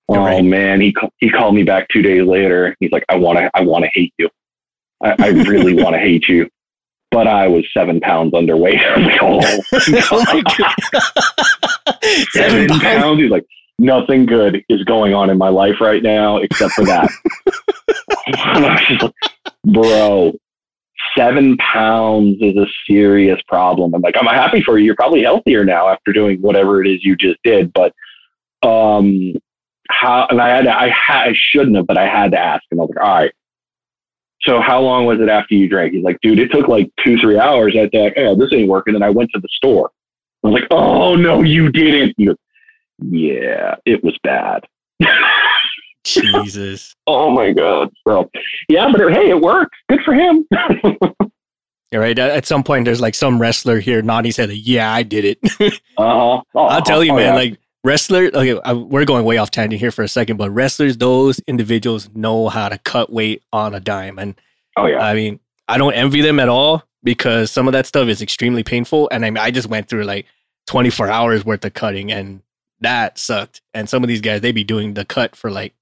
Oh 0.08 0.16
Right. 0.18 0.44
man, 0.44 0.80
he 0.82 0.94
he 1.18 1.30
called 1.30 1.54
me 1.54 1.62
back 1.62 1.88
two 1.88 2.02
days 2.02 2.26
later. 2.26 2.76
He's 2.80 2.92
like, 2.92 3.04
I 3.08 3.16
want 3.16 3.38
to 3.38 3.50
I 3.54 3.62
want 3.62 3.84
to 3.84 3.90
hate 3.94 4.12
you. 4.18 4.28
I, 5.02 5.14
I 5.18 5.28
really 5.28 5.74
want 5.82 5.94
to 5.94 5.98
hate 6.00 6.28
you. 6.28 6.48
But 7.10 7.26
I 7.28 7.46
was 7.46 7.64
seven 7.72 8.00
pounds 8.00 8.32
underweight. 8.32 8.80
I'm 8.96 9.04
like, 9.04 9.22
oh, 9.22 9.40
Oh 10.10 10.24
my 10.24 10.42
God. 10.58 12.24
seven 12.32 12.68
pounds. 12.80 13.20
He's 13.20 13.30
like, 13.30 13.46
nothing 13.78 14.26
good 14.26 14.64
is 14.68 14.84
going 14.84 15.14
on 15.14 15.30
in 15.30 15.38
my 15.38 15.48
life 15.48 15.80
right 15.80 16.02
now 16.02 16.38
except 16.38 16.74
for 16.74 16.84
that. 16.84 17.10
bro, 19.64 20.32
seven 21.16 21.56
pounds 21.58 22.36
is 22.40 22.56
a 22.56 22.66
serious 22.88 23.40
problem. 23.48 23.94
I'm 23.94 24.02
like, 24.02 24.16
I'm 24.18 24.26
happy 24.26 24.62
for 24.62 24.78
you. 24.78 24.86
You're 24.86 24.96
probably 24.96 25.22
healthier 25.22 25.64
now 25.64 25.88
after 25.88 26.12
doing 26.12 26.40
whatever 26.40 26.82
it 26.82 26.88
is 26.88 27.04
you 27.04 27.16
just 27.16 27.38
did. 27.42 27.72
But 27.72 27.92
um, 28.62 29.32
how? 29.90 30.26
And 30.30 30.40
I 30.40 30.48
had, 30.48 30.62
to, 30.62 30.76
I 30.76 30.88
had, 30.88 31.28
I 31.28 31.34
shouldn't 31.34 31.76
have, 31.76 31.86
but 31.86 31.98
I 31.98 32.06
had 32.08 32.32
to 32.32 32.38
ask. 32.38 32.62
And 32.70 32.80
I 32.80 32.84
was 32.84 32.90
like, 32.94 33.04
all 33.04 33.14
right. 33.14 33.32
So 34.42 34.60
how 34.60 34.80
long 34.80 35.06
was 35.06 35.20
it 35.20 35.28
after 35.30 35.54
you 35.54 35.68
drank? 35.68 35.94
He's 35.94 36.04
like, 36.04 36.18
dude, 36.20 36.38
it 36.38 36.52
took 36.52 36.68
like 36.68 36.90
two, 37.02 37.16
three 37.18 37.38
hours. 37.38 37.74
I 37.76 37.88
thought, 37.88 38.12
oh, 38.18 38.36
this 38.36 38.52
ain't 38.52 38.68
working. 38.68 38.94
And 38.94 39.02
I 39.02 39.08
went 39.08 39.30
to 39.34 39.40
the 39.40 39.48
store. 39.50 39.90
I 40.42 40.48
was 40.48 40.60
like, 40.60 40.68
oh 40.70 41.14
no, 41.14 41.42
you 41.42 41.70
didn't. 41.72 42.14
He 42.18 42.26
goes, 42.26 42.36
yeah, 42.98 43.76
it 43.84 44.02
was 44.04 44.18
bad. 44.22 44.64
Jesus. 46.04 46.94
Oh 47.06 47.30
my 47.30 47.52
god. 47.52 47.90
So 48.08 48.30
yeah, 48.70 48.90
but 48.90 48.98
it, 49.02 49.12
hey, 49.12 49.28
it 49.28 49.38
worked. 49.38 49.74
Good 49.90 50.00
for 50.06 50.14
him. 50.14 50.46
Yeah, 51.94 52.00
right. 52.00 52.18
At 52.18 52.44
some 52.44 52.64
point, 52.64 52.86
there's 52.86 53.00
like 53.00 53.14
some 53.14 53.40
wrestler 53.40 53.78
here 53.78 54.02
nodding 54.02 54.30
his 54.30 54.36
head. 54.36 54.50
Yeah, 54.50 54.92
I 54.92 55.04
did 55.04 55.24
it. 55.24 55.38
Uh-huh. 55.96 56.42
Oh, 56.56 56.66
I'll 56.66 56.82
tell 56.82 57.04
you, 57.04 57.12
oh, 57.12 57.16
man. 57.16 57.26
yeah. 57.26 57.34
Like 57.34 57.58
wrestler. 57.84 58.24
Okay, 58.34 58.58
I, 58.64 58.72
we're 58.72 59.04
going 59.04 59.24
way 59.24 59.36
off 59.36 59.52
tangent 59.52 59.78
here 59.78 59.92
for 59.92 60.02
a 60.02 60.08
second, 60.08 60.38
but 60.38 60.50
wrestlers, 60.50 60.96
those 60.96 61.38
individuals 61.46 62.10
know 62.14 62.48
how 62.48 62.68
to 62.68 62.78
cut 62.78 63.12
weight 63.12 63.44
on 63.52 63.74
a 63.76 63.80
dime, 63.80 64.18
and 64.18 64.34
oh 64.76 64.86
yeah. 64.86 64.98
I 64.98 65.14
mean, 65.14 65.38
I 65.68 65.78
don't 65.78 65.92
envy 65.92 66.20
them 66.20 66.40
at 66.40 66.48
all 66.48 66.82
because 67.04 67.52
some 67.52 67.68
of 67.68 67.72
that 67.72 67.86
stuff 67.86 68.08
is 68.08 68.22
extremely 68.22 68.64
painful. 68.64 69.08
And 69.12 69.24
I 69.24 69.30
mean, 69.30 69.38
I 69.38 69.52
just 69.52 69.68
went 69.68 69.88
through 69.88 70.02
like 70.02 70.26
24 70.66 71.08
hours 71.10 71.44
worth 71.44 71.64
of 71.64 71.74
cutting, 71.74 72.10
and 72.10 72.42
that 72.80 73.18
sucked. 73.18 73.60
And 73.72 73.88
some 73.88 74.02
of 74.02 74.08
these 74.08 74.20
guys, 74.20 74.40
they 74.40 74.52
be 74.52 74.64
doing 74.64 74.94
the 74.94 75.04
cut 75.04 75.36
for 75.36 75.50
like 75.50 75.74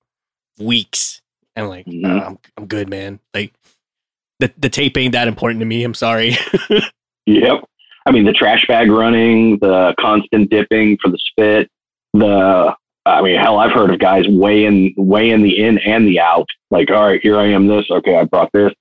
weeks. 0.58 1.20
And 1.56 1.68
like, 1.68 1.86
Mhm. 1.86 2.00
nah, 2.00 2.26
I'm 2.26 2.38
I'm 2.56 2.66
good, 2.66 2.88
man. 2.88 3.20
Like 3.34 3.52
the 4.38 4.52
the 4.58 4.68
tape 4.68 4.96
ain't 4.96 5.12
that 5.12 5.28
important 5.28 5.60
to 5.60 5.66
me. 5.66 5.84
I'm 5.84 5.94
sorry. 5.94 6.36
Yep. 7.26 7.64
I 8.04 8.10
mean, 8.10 8.24
the 8.24 8.32
trash 8.32 8.66
bag 8.66 8.90
running, 8.90 9.58
the 9.60 9.94
constant 10.00 10.50
dipping 10.50 10.98
for 11.00 11.08
the 11.08 11.18
spit, 11.18 11.70
the 12.14 12.74
I 13.06 13.22
mean, 13.22 13.36
hell, 13.38 13.58
I've 13.58 13.70
heard 13.70 13.90
of 13.92 14.00
guys 14.00 14.24
weighing 14.28 14.92
weighing 14.96 15.42
the 15.42 15.56
in 15.62 15.78
and 15.78 16.06
the 16.06 16.18
out. 16.18 16.48
Like, 16.72 16.90
all 16.90 17.04
right, 17.04 17.20
here 17.22 17.38
I 17.38 17.46
am. 17.46 17.68
This 17.68 17.84
okay, 17.90 18.16
I 18.16 18.24
brought 18.24 18.50
this. 18.52 18.72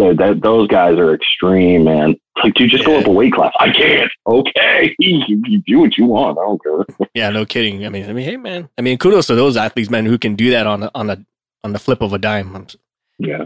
That, 0.00 0.16
that 0.18 0.40
those 0.42 0.66
guys 0.68 0.98
are 0.98 1.14
extreme, 1.14 1.84
man. 1.84 2.10
It's 2.10 2.44
like, 2.44 2.54
dude, 2.54 2.70
just 2.70 2.84
go 2.84 2.98
up 2.98 3.06
a 3.06 3.10
weight 3.10 3.32
class. 3.34 3.52
I 3.60 3.70
can't. 3.70 4.10
Okay, 4.26 4.94
you, 4.98 5.22
you 5.46 5.62
do 5.66 5.78
what 5.78 5.96
you 5.96 6.06
want. 6.06 6.38
I 6.38 6.42
don't 6.42 6.62
care. 6.62 7.08
yeah, 7.14 7.30
no 7.30 7.44
kidding. 7.46 7.84
I 7.86 7.88
mean, 7.90 8.08
I 8.08 8.12
mean, 8.12 8.24
hey, 8.24 8.36
man. 8.36 8.68
I 8.78 8.82
mean, 8.82 8.98
kudos 8.98 9.26
to 9.28 9.34
those 9.34 9.56
athletes, 9.56 9.90
man, 9.90 10.06
who 10.06 10.18
can 10.18 10.34
do 10.36 10.50
that 10.50 10.66
on 10.66 10.88
on 10.94 11.10
a 11.10 11.24
on 11.62 11.72
the 11.72 11.78
flip 11.78 12.00
of 12.02 12.12
a 12.12 12.18
dime. 12.18 12.56
I'm, 12.56 12.66
Yeah. 13.18 13.44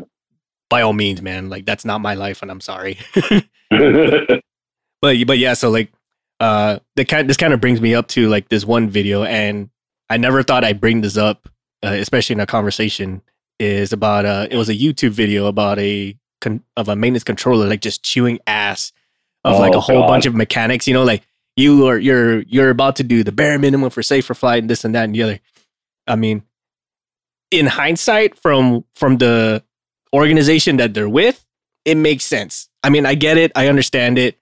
by 0.71 0.83
all 0.83 0.93
means, 0.93 1.21
man. 1.21 1.51
Like 1.51 1.67
that's 1.67 1.85
not 1.85 2.01
my 2.01 2.15
life, 2.15 2.41
and 2.43 2.51
I'm 2.51 2.61
sorry. 2.61 2.99
but 3.71 5.27
but 5.27 5.39
yeah, 5.39 5.55
so 5.55 5.71
like 5.71 5.93
uh 6.41 6.79
the 6.97 7.05
kind 7.05 7.29
this 7.29 7.37
kind 7.37 7.53
of 7.53 7.61
brings 7.61 7.81
me 7.81 7.95
up 7.95 8.09
to 8.09 8.29
like 8.29 8.49
this 8.49 8.65
one 8.65 8.89
video 8.89 9.23
and 9.25 9.71
I 10.11 10.17
never 10.17 10.43
thought 10.43 10.65
I'd 10.65 10.81
bring 10.81 11.01
this 11.01 11.17
up, 11.17 11.49
uh, 11.83 11.89
especially 11.89 12.35
in 12.35 12.41
a 12.41 12.47
conversation, 12.47 13.23
is 13.59 13.93
about 13.93 14.25
uh 14.25 14.47
it 14.51 14.57
was 14.57 14.69
a 14.69 14.75
YouTube 14.75 15.11
video 15.11 15.47
about 15.47 15.79
a 15.79 16.17
con- 16.45 16.63
of 16.77 16.89
a 16.89 16.95
maintenance 16.95 17.25
controller 17.25 17.67
like 17.67 17.81
just 17.81 18.03
chewing 18.05 18.39
ass 18.47 18.93
of 19.45 19.59
like 19.59 19.75
Oh, 19.75 19.79
a 19.79 19.81
whole 19.81 20.01
God. 20.03 20.07
bunch 20.09 20.27
of 20.27 20.35
mechanics, 20.35 20.87
you 20.87 20.95
know, 20.95 21.03
like 21.05 21.23
you 21.57 21.87
are 21.89 21.99
you're 21.99 22.43
you're 22.43 22.71
about 22.71 22.97
to 22.97 23.03
do 23.03 23.23
the 23.25 23.33
bare 23.33 23.59
minimum 23.59 23.91
for 23.91 24.03
safer 24.03 24.35
flight 24.35 24.61
and 24.63 24.71
this 24.71 24.85
and 24.85 24.95
that 24.95 25.05
and 25.05 25.15
the 25.15 25.23
other. 25.23 25.41
I 26.07 26.17
mean, 26.17 26.43
in 27.51 27.67
hindsight, 27.67 28.39
from 28.39 28.85
from 28.95 29.19
the 29.19 29.63
organization 30.15 30.77
that 30.79 30.95
they're 30.95 31.09
with, 31.09 31.45
it 31.85 31.97
makes 31.97 32.25
sense. 32.25 32.69
I 32.83 32.91
mean, 32.91 33.05
I 33.07 33.15
get 33.15 33.37
it, 33.39 33.53
I 33.55 33.69
understand 33.69 34.19
it. 34.19 34.39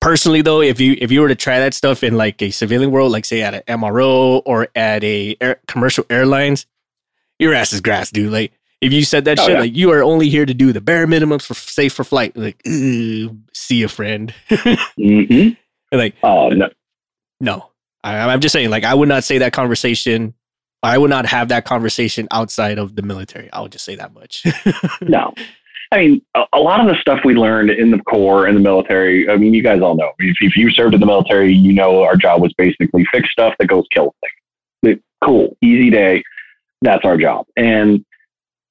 Personally, 0.00 0.42
though, 0.42 0.60
if 0.60 0.80
you 0.80 0.96
if 1.00 1.10
you 1.10 1.20
were 1.22 1.28
to 1.28 1.34
try 1.34 1.58
that 1.60 1.72
stuff 1.72 2.02
in 2.02 2.16
like 2.18 2.42
a 2.42 2.50
civilian 2.50 2.90
world, 2.90 3.10
like 3.10 3.24
say 3.24 3.40
at 3.42 3.54
an 3.54 3.62
MRO 3.80 4.42
or 4.44 4.68
at 4.74 5.02
a 5.02 5.34
air, 5.40 5.60
commercial 5.66 6.04
airlines, 6.10 6.66
your 7.38 7.54
ass 7.54 7.72
is 7.72 7.80
grass, 7.80 8.10
dude. 8.10 8.30
Like 8.30 8.52
if 8.80 8.92
you 8.92 9.04
said 9.04 9.24
that 9.26 9.38
oh, 9.38 9.44
shit, 9.44 9.54
yeah. 9.54 9.60
like 9.60 9.76
you 9.76 9.90
are 9.92 10.02
only 10.02 10.28
here 10.28 10.46
to 10.46 10.54
do 10.54 10.72
the 10.72 10.80
bare 10.80 11.06
minimums 11.06 11.42
for 11.42 11.54
safe 11.54 11.92
for 11.92 12.04
flight, 12.04 12.36
like 12.36 12.60
see 12.66 13.82
a 13.82 13.88
friend. 13.88 14.34
mm-hmm. 14.50 15.50
Like, 15.96 16.14
oh 16.22 16.48
no, 16.50 16.68
no. 17.40 17.70
I, 18.02 18.18
I'm 18.18 18.40
just 18.40 18.52
saying, 18.52 18.68
like, 18.68 18.84
I 18.84 18.92
would 18.92 19.08
not 19.08 19.24
say 19.24 19.38
that 19.38 19.52
conversation. 19.52 20.34
I 20.82 20.98
would 20.98 21.08
not 21.08 21.24
have 21.24 21.48
that 21.48 21.64
conversation 21.64 22.28
outside 22.30 22.78
of 22.78 22.94
the 22.94 23.02
military. 23.02 23.50
I 23.50 23.62
would 23.62 23.72
just 23.72 23.86
say 23.86 23.94
that 23.94 24.12
much. 24.12 24.44
no, 25.00 25.32
I 25.90 25.98
mean, 25.98 26.22
a, 26.34 26.44
a, 26.52 26.58
lot 26.58 26.80
of 26.80 26.86
the 26.86 27.00
stuff 27.00 27.20
we 27.24 27.34
learned 27.34 27.70
in 27.70 27.90
the 27.90 27.98
Corps 28.00 28.46
and 28.46 28.56
the 28.56 28.60
military. 28.60 29.30
I 29.30 29.36
mean, 29.36 29.54
you 29.54 29.62
guys 29.62 29.80
all 29.80 29.96
know. 29.96 30.12
If, 30.18 30.36
if 30.40 30.56
you 30.56 30.70
served 30.70 30.92
in 30.92 31.00
the 31.00 31.06
military, 31.06 31.52
you 31.52 31.72
know 31.72 32.02
our 32.02 32.16
job 32.16 32.42
was 32.42 32.52
basically 32.58 33.06
fix 33.10 33.30
stuff 33.32 33.54
that 33.58 33.68
goes 33.68 33.86
kill 33.90 34.14
things. 34.20 35.00
Cool, 35.24 35.56
easy 35.62 35.88
day. 35.88 36.22
That's 36.82 37.04
our 37.06 37.16
job. 37.16 37.46
And 37.56 38.04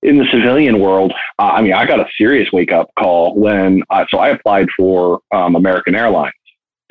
in 0.03 0.17
the 0.17 0.25
civilian 0.31 0.79
world, 0.79 1.13
uh, 1.39 1.51
I 1.53 1.61
mean, 1.61 1.73
I 1.73 1.85
got 1.85 1.99
a 1.99 2.05
serious 2.17 2.51
wake 2.51 2.71
up 2.71 2.89
call 2.99 3.35
when 3.35 3.83
I, 3.89 4.05
so 4.09 4.19
I 4.19 4.29
applied 4.29 4.67
for 4.77 5.21
um, 5.31 5.55
American 5.55 5.95
Airlines 5.95 6.33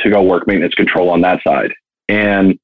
to 0.01 0.11
go 0.11 0.23
work 0.23 0.47
maintenance 0.47 0.75
control 0.75 1.11
on 1.11 1.21
that 1.21 1.43
side. 1.43 1.73
And 2.09 2.59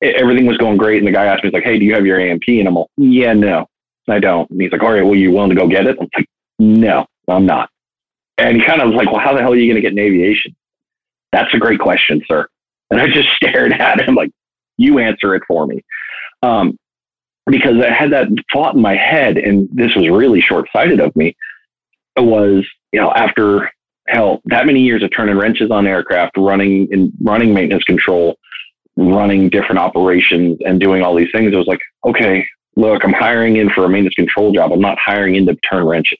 it, 0.00 0.16
everything 0.16 0.46
was 0.46 0.56
going 0.58 0.76
great. 0.76 0.98
And 0.98 1.06
the 1.06 1.12
guy 1.12 1.26
asked 1.26 1.44
me, 1.44 1.48
he's 1.48 1.54
like, 1.54 1.64
Hey, 1.64 1.78
do 1.78 1.84
you 1.84 1.94
have 1.94 2.06
your 2.06 2.18
A&P? 2.18 2.58
And 2.58 2.68
I'm 2.68 2.74
like, 2.74 2.86
yeah, 2.96 3.32
no, 3.32 3.66
I 4.08 4.18
don't. 4.18 4.50
And 4.50 4.60
he's 4.60 4.72
like, 4.72 4.82
all 4.82 4.92
right, 4.92 5.04
well, 5.04 5.14
you 5.14 5.30
willing 5.30 5.50
to 5.50 5.56
go 5.56 5.68
get 5.68 5.86
it? 5.86 5.96
I'm 6.00 6.08
like, 6.16 6.28
no, 6.58 7.06
I'm 7.28 7.46
not. 7.46 7.70
And 8.38 8.56
he 8.56 8.64
kind 8.64 8.80
of 8.80 8.88
was 8.88 8.96
like, 8.96 9.10
well, 9.10 9.20
how 9.20 9.34
the 9.34 9.40
hell 9.40 9.52
are 9.52 9.56
you 9.56 9.66
going 9.72 9.82
to 9.82 9.82
get 9.82 9.92
in 9.92 9.98
aviation? 9.98 10.56
That's 11.32 11.52
a 11.54 11.58
great 11.58 11.80
question, 11.80 12.22
sir. 12.26 12.48
And 12.90 13.00
I 13.00 13.06
just 13.06 13.28
stared 13.36 13.72
at 13.72 14.00
him 14.00 14.14
like, 14.14 14.30
you 14.76 14.98
answer 14.98 15.34
it 15.34 15.42
for 15.46 15.66
me. 15.66 15.84
Um, 16.42 16.78
because 17.50 17.82
I 17.82 17.92
had 17.92 18.12
that 18.12 18.28
thought 18.52 18.74
in 18.74 18.82
my 18.82 18.96
head, 18.96 19.38
and 19.38 19.68
this 19.72 19.94
was 19.94 20.08
really 20.08 20.40
short 20.40 20.68
sighted 20.72 21.00
of 21.00 21.14
me. 21.16 21.36
It 22.16 22.22
was, 22.22 22.66
you 22.92 23.00
know, 23.00 23.12
after 23.12 23.70
hell, 24.08 24.40
that 24.46 24.66
many 24.66 24.80
years 24.80 25.02
of 25.02 25.10
turning 25.14 25.36
wrenches 25.36 25.70
on 25.70 25.86
aircraft, 25.86 26.36
running 26.36 26.88
in 26.90 27.12
running 27.22 27.54
maintenance 27.54 27.84
control, 27.84 28.36
running 28.96 29.48
different 29.48 29.78
operations 29.78 30.58
and 30.64 30.80
doing 30.80 31.02
all 31.02 31.14
these 31.14 31.30
things. 31.32 31.52
It 31.52 31.56
was 31.56 31.66
like, 31.66 31.80
okay, 32.04 32.46
look, 32.76 33.04
I'm 33.04 33.12
hiring 33.12 33.56
in 33.56 33.70
for 33.70 33.84
a 33.84 33.88
maintenance 33.88 34.14
control 34.14 34.52
job. 34.52 34.72
I'm 34.72 34.80
not 34.80 34.98
hiring 34.98 35.36
in 35.36 35.46
to 35.46 35.54
turn 35.70 35.86
wrenches. 35.86 36.18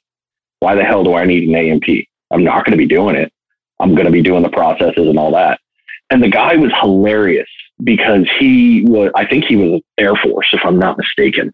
Why 0.60 0.74
the 0.74 0.84
hell 0.84 1.04
do 1.04 1.14
I 1.14 1.24
need 1.24 1.48
an 1.48 1.54
A&P? 1.54 2.08
I'm 2.30 2.44
not 2.44 2.64
going 2.64 2.72
to 2.72 2.78
be 2.78 2.86
doing 2.86 3.16
it. 3.16 3.32
I'm 3.80 3.94
going 3.94 4.06
to 4.06 4.12
be 4.12 4.22
doing 4.22 4.42
the 4.42 4.50
processes 4.50 5.08
and 5.08 5.18
all 5.18 5.32
that. 5.32 5.58
And 6.10 6.22
the 6.22 6.28
guy 6.28 6.56
was 6.56 6.70
hilarious 6.80 7.48
because 7.82 8.28
he 8.38 8.82
was, 8.82 9.10
I 9.14 9.26
think 9.26 9.44
he 9.44 9.56
was 9.56 9.80
Air 9.98 10.14
Force, 10.16 10.48
if 10.52 10.60
I'm 10.64 10.78
not 10.78 10.98
mistaken. 10.98 11.52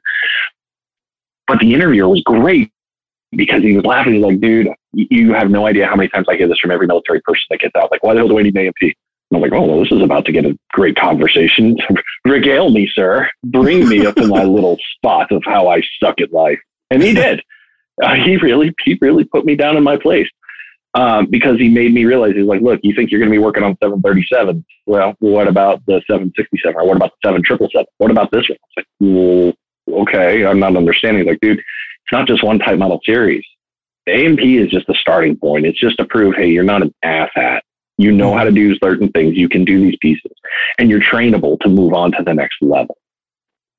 But 1.47 1.61
the 1.61 1.75
interviewer 1.75 2.09
was 2.09 2.23
great 2.23 2.73
because 3.33 3.63
he 3.63 3.77
was 3.77 3.85
laughing. 3.85 4.15
He's 4.15 4.25
like, 4.25 4.41
dude, 4.41 4.69
you 4.93 5.33
have 5.35 5.51
no 5.51 5.67
idea 5.67 5.87
how 5.87 5.97
many 5.97 6.09
times 6.09 6.27
I 6.29 6.37
hear 6.37 6.49
this 6.49 6.59
from 6.59 6.71
every 6.71 6.87
military 6.87 7.21
person 7.21 7.45
that 7.51 7.61
gets 7.61 7.77
out. 7.77 7.91
Like, 7.91 8.03
why 8.03 8.15
the 8.15 8.21
hell 8.21 8.29
do 8.29 8.39
I 8.39 8.43
need 8.43 8.57
an 8.57 8.67
A&P? 8.67 8.95
And 9.31 9.37
I'm 9.37 9.43
like, 9.43 9.53
oh, 9.53 9.67
well, 9.67 9.81
this 9.81 9.93
is 9.93 10.03
about 10.03 10.25
to 10.27 10.33
get 10.33 10.45
a 10.45 10.57
great 10.73 10.97
conversation. 10.97 11.77
Regale 12.25 12.71
me, 12.71 12.89
sir. 12.93 13.29
Bring 13.45 13.89
me 13.89 14.07
up 14.07 14.15
to 14.17 14.27
my 14.27 14.45
little 14.45 14.79
spot 14.97 15.31
of 15.33 15.43
how 15.45 15.69
I 15.69 15.83
suck 16.01 16.21
at 16.21 16.33
life. 16.33 16.59
And 16.91 17.03
he 17.03 17.15
did. 17.15 17.43
Uh, 18.03 18.15
he 18.15 18.37
really, 18.37 18.75
he 18.85 18.99
really 19.01 19.25
put 19.25 19.45
me 19.45 19.57
down 19.57 19.77
in 19.77 19.83
my 19.83 19.97
place. 19.97 20.29
Um, 20.97 21.27
because 21.27 21.59
he 21.59 21.69
made 21.69 21.93
me 21.93 22.07
realize 22.07 22.35
he's 22.35 22.47
like, 22.47 22.63
look, 22.63 22.81
you 22.83 22.95
think 22.95 23.11
you're 23.11 23.21
going 23.21 23.31
to 23.31 23.35
be 23.35 23.43
working 23.43 23.63
on 23.63 23.77
737? 23.83 24.65
Well, 24.87 25.15
what 25.19 25.47
about 25.47 25.85
the 25.85 26.01
767? 26.07 26.75
Or 26.75 26.87
what 26.87 26.97
about 26.97 27.11
the 27.11 27.29
7777? 27.29 27.87
What 27.99 28.11
about 28.11 28.31
this 28.31 28.49
one? 28.49 28.57
It's 28.57 28.77
like, 28.79 28.87
well, 28.99 29.53
okay, 30.03 30.47
I'm 30.47 30.59
not 30.59 30.75
understanding. 30.75 31.27
Like, 31.27 31.41
dude, 31.41 31.59
it's 31.59 32.13
not 32.13 32.27
just 32.27 32.43
one 32.43 32.59
type 32.59 32.79
model 32.79 32.99
series. 33.05 33.45
The 34.07 34.13
A&P 34.13 34.57
is 34.57 34.71
just 34.71 34.89
a 34.89 34.95
starting 34.95 35.37
point. 35.37 35.67
It's 35.67 35.79
just 35.79 35.99
to 35.99 36.07
prove, 36.07 36.35
hey, 36.35 36.49
you're 36.49 36.65
not 36.65 36.81
an 36.81 36.95
ass 37.03 37.29
asshat. 37.37 37.61
You 37.99 38.13
know 38.13 38.35
how 38.35 38.45
to 38.45 38.51
do 38.51 38.75
certain 38.79 39.11
things. 39.11 39.37
You 39.37 39.51
can 39.51 39.67
do 39.67 39.79
these 39.79 39.97
pieces, 40.01 40.33
and 40.79 40.89
you're 40.89 41.01
trainable 41.01 41.61
to 41.61 41.69
move 41.69 41.93
on 41.93 42.13
to 42.13 42.23
the 42.23 42.33
next 42.33 42.57
level. 42.63 42.97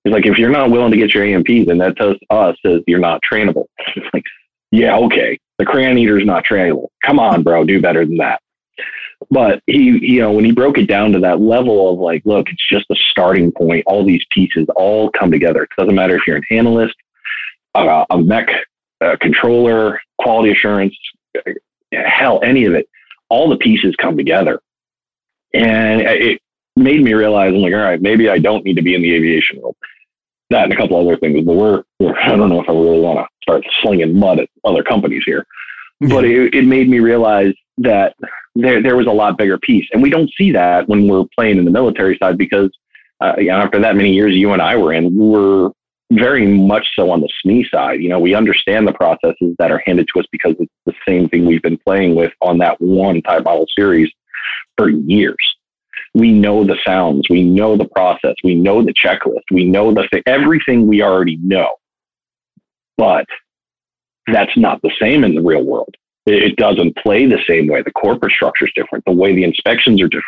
It's 0.05 0.13
like 0.13 0.27
if 0.27 0.37
you're 0.37 0.51
not 0.51 0.69
willing 0.69 0.91
to 0.91 0.97
get 0.97 1.15
your 1.15 1.23
A&P, 1.23 1.65
then 1.65 1.79
that 1.79 1.97
tells 1.97 2.17
us 2.29 2.55
says 2.63 2.81
you're 2.85 2.99
not 2.99 3.21
trainable. 3.29 3.65
It's 3.95 4.07
like, 4.13 4.23
yeah, 4.71 4.97
okay, 4.97 5.39
the 5.57 5.65
crayon 5.65 5.97
eater's 5.97 6.25
not 6.25 6.45
trainable. 6.45 6.87
Come 7.05 7.19
on, 7.19 7.43
bro, 7.43 7.63
do 7.63 7.81
better 7.81 8.05
than 8.05 8.17
that. 8.17 8.41
But 9.31 9.63
he, 9.65 9.97
you 10.05 10.21
know, 10.21 10.31
when 10.31 10.45
he 10.45 10.51
broke 10.51 10.77
it 10.77 10.87
down 10.87 11.11
to 11.13 11.19
that 11.19 11.39
level 11.39 11.91
of 11.91 11.99
like, 11.99 12.21
look, 12.25 12.49
it's 12.49 12.69
just 12.69 12.85
a 12.91 12.95
starting 13.11 13.51
point. 13.51 13.83
All 13.87 14.05
these 14.05 14.23
pieces 14.31 14.67
all 14.75 15.09
come 15.11 15.31
together. 15.31 15.63
It 15.63 15.69
doesn't 15.77 15.95
matter 15.95 16.15
if 16.15 16.27
you're 16.27 16.37
an 16.37 16.43
analyst, 16.51 16.95
uh, 17.73 18.05
a 18.09 18.17
mech 18.17 18.49
a 19.01 19.17
controller, 19.17 19.99
quality 20.19 20.51
assurance, 20.51 20.95
hell, 21.91 22.39
any 22.43 22.65
of 22.65 22.73
it. 22.73 22.87
All 23.29 23.49
the 23.49 23.57
pieces 23.57 23.95
come 23.97 24.17
together. 24.17 24.59
And 25.53 26.01
it 26.01 26.41
made 26.75 27.03
me 27.03 27.13
realize, 27.13 27.53
I'm 27.53 27.61
like, 27.61 27.73
all 27.73 27.79
right, 27.79 28.01
maybe 28.01 28.29
I 28.29 28.39
don't 28.39 28.63
need 28.63 28.75
to 28.75 28.81
be 28.81 28.95
in 28.95 29.01
the 29.01 29.13
aviation 29.13 29.61
world. 29.61 29.75
That 30.49 30.65
and 30.65 30.73
a 30.73 30.77
couple 30.77 30.97
other 30.97 31.17
things, 31.17 31.43
but 31.45 31.53
we're, 31.53 31.83
we're 31.99 32.17
I 32.17 32.35
don't 32.35 32.49
know 32.49 32.61
if 32.61 32.69
I 32.69 32.73
really 32.73 33.01
want 33.01 33.19
to 33.19 33.36
start 33.47 33.63
slinging 33.81 34.17
mud 34.17 34.39
at 34.39 34.49
other 34.63 34.83
companies 34.83 35.23
here. 35.25 35.45
Yeah. 35.99 36.09
But 36.09 36.25
it, 36.25 36.53
it 36.53 36.65
made 36.65 36.89
me 36.89 36.99
realize 36.99 37.53
that 37.79 38.15
there, 38.55 38.81
there 38.81 38.95
was 38.95 39.07
a 39.07 39.11
lot 39.11 39.37
bigger 39.37 39.57
piece. 39.57 39.87
And 39.93 40.01
we 40.01 40.09
don't 40.09 40.31
see 40.37 40.51
that 40.51 40.87
when 40.87 41.07
we're 41.07 41.25
playing 41.37 41.57
in 41.57 41.65
the 41.65 41.71
military 41.71 42.17
side 42.17 42.37
because 42.37 42.69
uh, 43.21 43.33
after 43.49 43.79
that 43.79 43.95
many 43.95 44.13
years 44.13 44.33
you 44.33 44.53
and 44.53 44.61
I 44.61 44.75
were 44.75 44.93
in, 44.93 45.15
we 45.15 45.27
were 45.27 45.71
very 46.11 46.47
much 46.47 46.87
so 46.95 47.11
on 47.11 47.21
the 47.21 47.29
SME 47.45 47.69
side. 47.69 48.01
You 48.01 48.09
know, 48.09 48.19
we 48.19 48.33
understand 48.33 48.87
the 48.87 48.93
processes 48.93 49.55
that 49.59 49.71
are 49.71 49.81
handed 49.85 50.07
to 50.13 50.19
us 50.19 50.25
because 50.31 50.55
it's 50.59 50.71
the 50.85 50.93
same 51.07 51.27
thing 51.29 51.45
we've 51.45 51.61
been 51.61 51.79
playing 51.85 52.15
with 52.15 52.31
on 52.41 52.59
that 52.59 52.79
one 52.79 53.21
type 53.21 53.43
model 53.43 53.65
series 53.77 54.09
for 54.77 54.89
years. 54.89 55.35
We 56.13 56.31
know 56.31 56.63
the 56.63 56.77
sounds, 56.85 57.27
we 57.29 57.43
know 57.43 57.75
the 57.75 57.87
process, 57.89 58.35
we 58.43 58.55
know 58.55 58.83
the 58.83 58.93
checklist, 58.93 59.43
we 59.51 59.65
know 59.65 59.93
the 59.93 60.07
th- 60.11 60.23
everything 60.25 60.87
we 60.87 61.01
already 61.01 61.37
know. 61.37 61.75
But 62.97 63.25
that's 64.31 64.55
not 64.57 64.81
the 64.81 64.91
same 64.99 65.23
in 65.23 65.35
the 65.35 65.41
real 65.41 65.63
world. 65.63 65.93
It 66.25 66.57
doesn't 66.57 66.97
play 66.97 67.25
the 67.25 67.39
same 67.47 67.67
way. 67.67 67.81
The 67.81 67.91
corporate 67.91 68.33
structure 68.33 68.65
is 68.65 68.71
different. 68.75 69.05
The 69.05 69.13
way 69.13 69.33
the 69.33 69.43
inspections 69.43 70.01
are 70.01 70.07
different. 70.07 70.25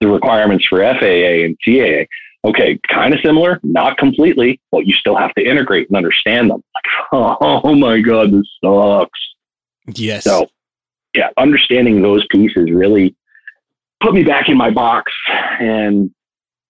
The 0.00 0.08
requirements 0.08 0.66
for 0.66 0.78
FAA 0.78 1.44
and 1.44 1.56
CAA 1.66 2.06
okay, 2.46 2.78
kind 2.88 3.12
of 3.12 3.20
similar, 3.24 3.58
not 3.62 3.98
completely, 3.98 4.60
but 4.70 4.86
you 4.86 4.94
still 4.94 5.16
have 5.16 5.34
to 5.34 5.44
integrate 5.44 5.88
and 5.88 5.96
understand 5.96 6.50
them. 6.50 6.62
Like, 6.74 7.08
oh 7.40 7.74
my 7.74 8.00
God, 8.00 8.32
this 8.32 8.48
sucks. 8.64 9.20
Yes. 9.88 10.24
So, 10.24 10.48
yeah, 11.14 11.30
understanding 11.36 12.02
those 12.02 12.26
pieces 12.28 12.70
really 12.70 13.16
put 14.00 14.14
me 14.14 14.22
back 14.22 14.48
in 14.48 14.56
my 14.56 14.70
box 14.70 15.12
and 15.28 16.10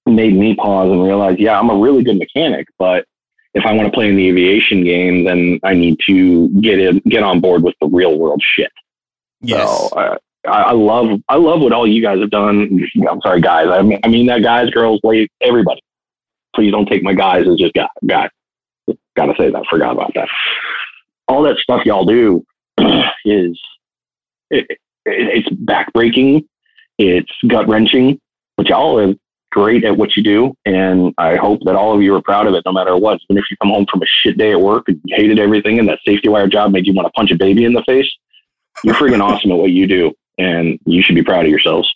made 0.06 0.34
me 0.34 0.54
pause 0.54 0.90
and 0.90 1.02
realize, 1.02 1.36
yeah, 1.38 1.58
I'm 1.58 1.70
a 1.70 1.76
really 1.76 2.02
good 2.02 2.18
mechanic, 2.18 2.68
but 2.78 3.04
if 3.56 3.64
I 3.64 3.72
want 3.72 3.86
to 3.86 3.92
play 3.92 4.10
in 4.10 4.16
the 4.16 4.28
aviation 4.28 4.84
game, 4.84 5.24
then 5.24 5.58
I 5.64 5.72
need 5.72 5.98
to 6.06 6.48
get 6.60 6.78
in, 6.78 6.98
get 7.08 7.22
on 7.22 7.40
board 7.40 7.62
with 7.62 7.74
the 7.80 7.86
real 7.86 8.18
world 8.18 8.42
shit. 8.44 8.70
Yes. 9.40 9.66
So, 9.66 9.88
uh, 9.96 10.18
I, 10.46 10.72
love 10.72 11.20
I 11.26 11.36
love 11.36 11.62
what 11.62 11.72
all 11.72 11.86
you 11.86 12.02
guys 12.02 12.20
have 12.20 12.30
done. 12.30 12.86
I'm 13.08 13.20
sorry, 13.22 13.40
guys. 13.40 13.68
I 13.68 13.80
mean, 13.80 13.98
I 14.04 14.08
mean 14.08 14.26
that 14.26 14.42
guys, 14.42 14.68
girls, 14.70 15.00
ladies, 15.02 15.30
everybody. 15.40 15.80
Please 16.54 16.70
don't 16.70 16.86
take 16.86 17.02
my 17.02 17.14
guys 17.14 17.48
as 17.48 17.56
just 17.56 17.72
guys. 17.72 17.88
Guy. 18.06 18.28
Got 19.16 19.26
to 19.26 19.34
say 19.38 19.50
that. 19.50 19.64
Forgot 19.70 19.92
about 19.92 20.12
that. 20.14 20.28
All 21.26 21.42
that 21.44 21.56
stuff 21.56 21.86
y'all 21.86 22.04
do 22.04 22.44
is 23.24 23.58
it, 24.50 24.66
it, 24.70 24.78
it's 25.06 25.48
backbreaking. 25.48 26.46
It's 26.98 27.32
gut 27.48 27.68
wrenching, 27.68 28.20
but 28.58 28.68
y'all 28.68 28.98
are 29.00 29.14
great 29.52 29.84
at 29.84 29.96
what 29.96 30.16
you 30.16 30.22
do. 30.22 30.54
And 30.64 31.14
I 31.18 31.36
hope 31.36 31.60
that 31.64 31.76
all 31.76 31.94
of 31.94 32.02
you 32.02 32.14
are 32.14 32.22
proud 32.22 32.46
of 32.46 32.54
it, 32.54 32.62
no 32.66 32.72
matter 32.72 32.96
what. 32.96 33.20
Even 33.28 33.38
if 33.38 33.50
you 33.50 33.56
come 33.62 33.70
home 33.70 33.86
from 33.90 34.02
a 34.02 34.06
shit 34.06 34.36
day 34.36 34.52
at 34.52 34.60
work 34.60 34.84
and 34.88 35.00
you 35.04 35.16
hated 35.16 35.38
everything 35.38 35.78
and 35.78 35.88
that 35.88 35.98
safety 36.06 36.28
wire 36.28 36.48
job 36.48 36.72
made 36.72 36.86
you 36.86 36.94
want 36.94 37.06
to 37.06 37.12
punch 37.12 37.30
a 37.30 37.36
baby 37.36 37.64
in 37.64 37.72
the 37.72 37.82
face, 37.86 38.10
you're 38.84 38.94
freaking 38.94 39.22
awesome 39.22 39.52
at 39.52 39.58
what 39.58 39.70
you 39.70 39.86
do 39.86 40.12
and 40.38 40.78
you 40.84 41.02
should 41.02 41.14
be 41.14 41.22
proud 41.22 41.44
of 41.44 41.50
yourselves. 41.50 41.92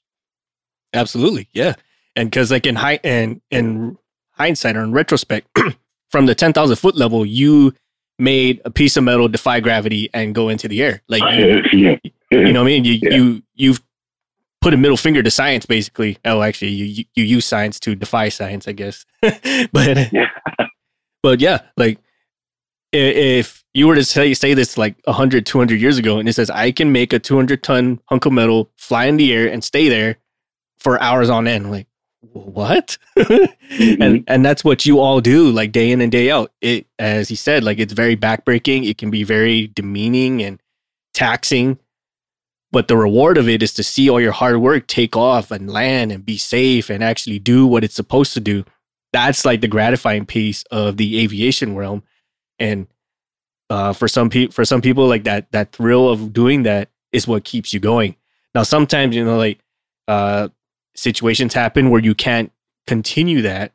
Absolutely, 0.92 1.48
yeah. 1.52 1.74
And 2.16 2.30
because 2.30 2.50
like 2.50 2.66
in 2.66 2.76
high 2.76 2.98
and 3.04 3.40
in 3.50 3.96
hindsight 4.32 4.76
or 4.76 4.82
in 4.82 4.92
retrospect, 4.92 5.46
from 6.10 6.26
the 6.26 6.34
ten 6.34 6.52
thousand 6.52 6.76
foot 6.76 6.96
level, 6.96 7.24
you 7.24 7.72
made 8.18 8.60
a 8.64 8.70
piece 8.70 8.96
of 8.96 9.04
metal 9.04 9.28
defy 9.28 9.60
gravity 9.60 10.10
and 10.12 10.34
go 10.34 10.48
into 10.48 10.68
the 10.68 10.82
air. 10.82 11.02
Like 11.08 11.22
you, 11.72 11.98
you 12.30 12.52
know 12.52 12.62
what 12.62 12.70
I 12.70 12.72
mean? 12.72 12.84
You 12.84 12.98
yeah. 13.00 13.10
you 13.10 13.42
you've 13.54 13.80
put 14.60 14.74
a 14.74 14.76
middle 14.76 14.96
finger 14.96 15.22
to 15.22 15.30
science, 15.30 15.66
basically. 15.66 16.18
Oh, 16.24 16.42
actually, 16.42 16.70
you 16.70 17.04
you 17.14 17.24
use 17.24 17.46
science 17.46 17.80
to 17.80 17.94
defy 17.94 18.28
science, 18.28 18.68
I 18.68 18.72
guess. 18.72 19.04
but 19.22 20.12
yeah. 20.12 20.28
but 21.22 21.40
yeah, 21.40 21.60
like 21.76 21.98
if 22.92 23.64
you 23.72 23.86
were 23.86 23.94
to 23.94 24.04
say 24.04 24.34
say 24.34 24.54
this 24.54 24.76
like 24.76 24.96
100, 25.04 25.46
200 25.46 25.80
years 25.80 25.98
ago, 25.98 26.18
and 26.18 26.28
it 26.28 26.34
says 26.34 26.50
I 26.50 26.72
can 26.72 26.92
make 26.92 27.12
a 27.12 27.18
200 27.18 27.62
ton 27.62 28.00
hunk 28.06 28.26
of 28.26 28.32
metal 28.32 28.70
fly 28.76 29.06
in 29.06 29.16
the 29.16 29.32
air 29.32 29.46
and 29.46 29.62
stay 29.62 29.88
there 29.88 30.18
for 30.78 31.00
hours 31.00 31.30
on 31.30 31.46
end, 31.46 31.70
like 31.70 31.86
what? 32.32 32.98
mm-hmm. 33.18 34.02
And 34.02 34.24
and 34.26 34.44
that's 34.44 34.64
what 34.64 34.84
you 34.84 35.00
all 35.00 35.20
do, 35.20 35.50
like 35.50 35.72
day 35.72 35.90
in 35.90 36.00
and 36.00 36.12
day 36.12 36.30
out. 36.30 36.52
It 36.60 36.86
as 36.98 37.28
he 37.28 37.36
said, 37.36 37.64
like 37.64 37.78
it's 37.78 37.92
very 37.92 38.16
backbreaking. 38.16 38.88
It 38.88 38.98
can 38.98 39.10
be 39.10 39.24
very 39.24 39.68
demeaning 39.68 40.42
and 40.42 40.60
taxing 41.14 41.78
but 42.72 42.88
the 42.88 42.96
reward 42.96 43.36
of 43.36 43.48
it 43.48 43.62
is 43.62 43.74
to 43.74 43.82
see 43.82 44.08
all 44.08 44.20
your 44.20 44.32
hard 44.32 44.58
work 44.58 44.86
take 44.86 45.16
off 45.16 45.50
and 45.50 45.70
land 45.70 46.12
and 46.12 46.24
be 46.24 46.38
safe 46.38 46.88
and 46.88 47.02
actually 47.02 47.38
do 47.38 47.66
what 47.66 47.82
it's 47.84 47.94
supposed 47.94 48.32
to 48.34 48.40
do. 48.40 48.64
That's 49.12 49.44
like 49.44 49.60
the 49.60 49.68
gratifying 49.68 50.24
piece 50.24 50.62
of 50.70 50.96
the 50.96 51.20
aviation 51.20 51.74
realm. 51.74 52.04
And 52.58 52.86
uh, 53.68 53.92
for 53.92 54.06
some 54.06 54.30
people, 54.30 54.52
for 54.52 54.64
some 54.64 54.80
people, 54.80 55.06
like 55.06 55.24
that, 55.24 55.50
that 55.52 55.72
thrill 55.72 56.08
of 56.08 56.32
doing 56.32 56.62
that 56.62 56.90
is 57.12 57.26
what 57.26 57.44
keeps 57.44 57.74
you 57.74 57.80
going. 57.80 58.16
Now, 58.54 58.62
sometimes 58.62 59.16
you 59.16 59.24
know, 59.24 59.36
like 59.36 59.60
uh, 60.06 60.48
situations 60.94 61.54
happen 61.54 61.90
where 61.90 62.00
you 62.00 62.14
can't 62.14 62.52
continue 62.86 63.42
that, 63.42 63.72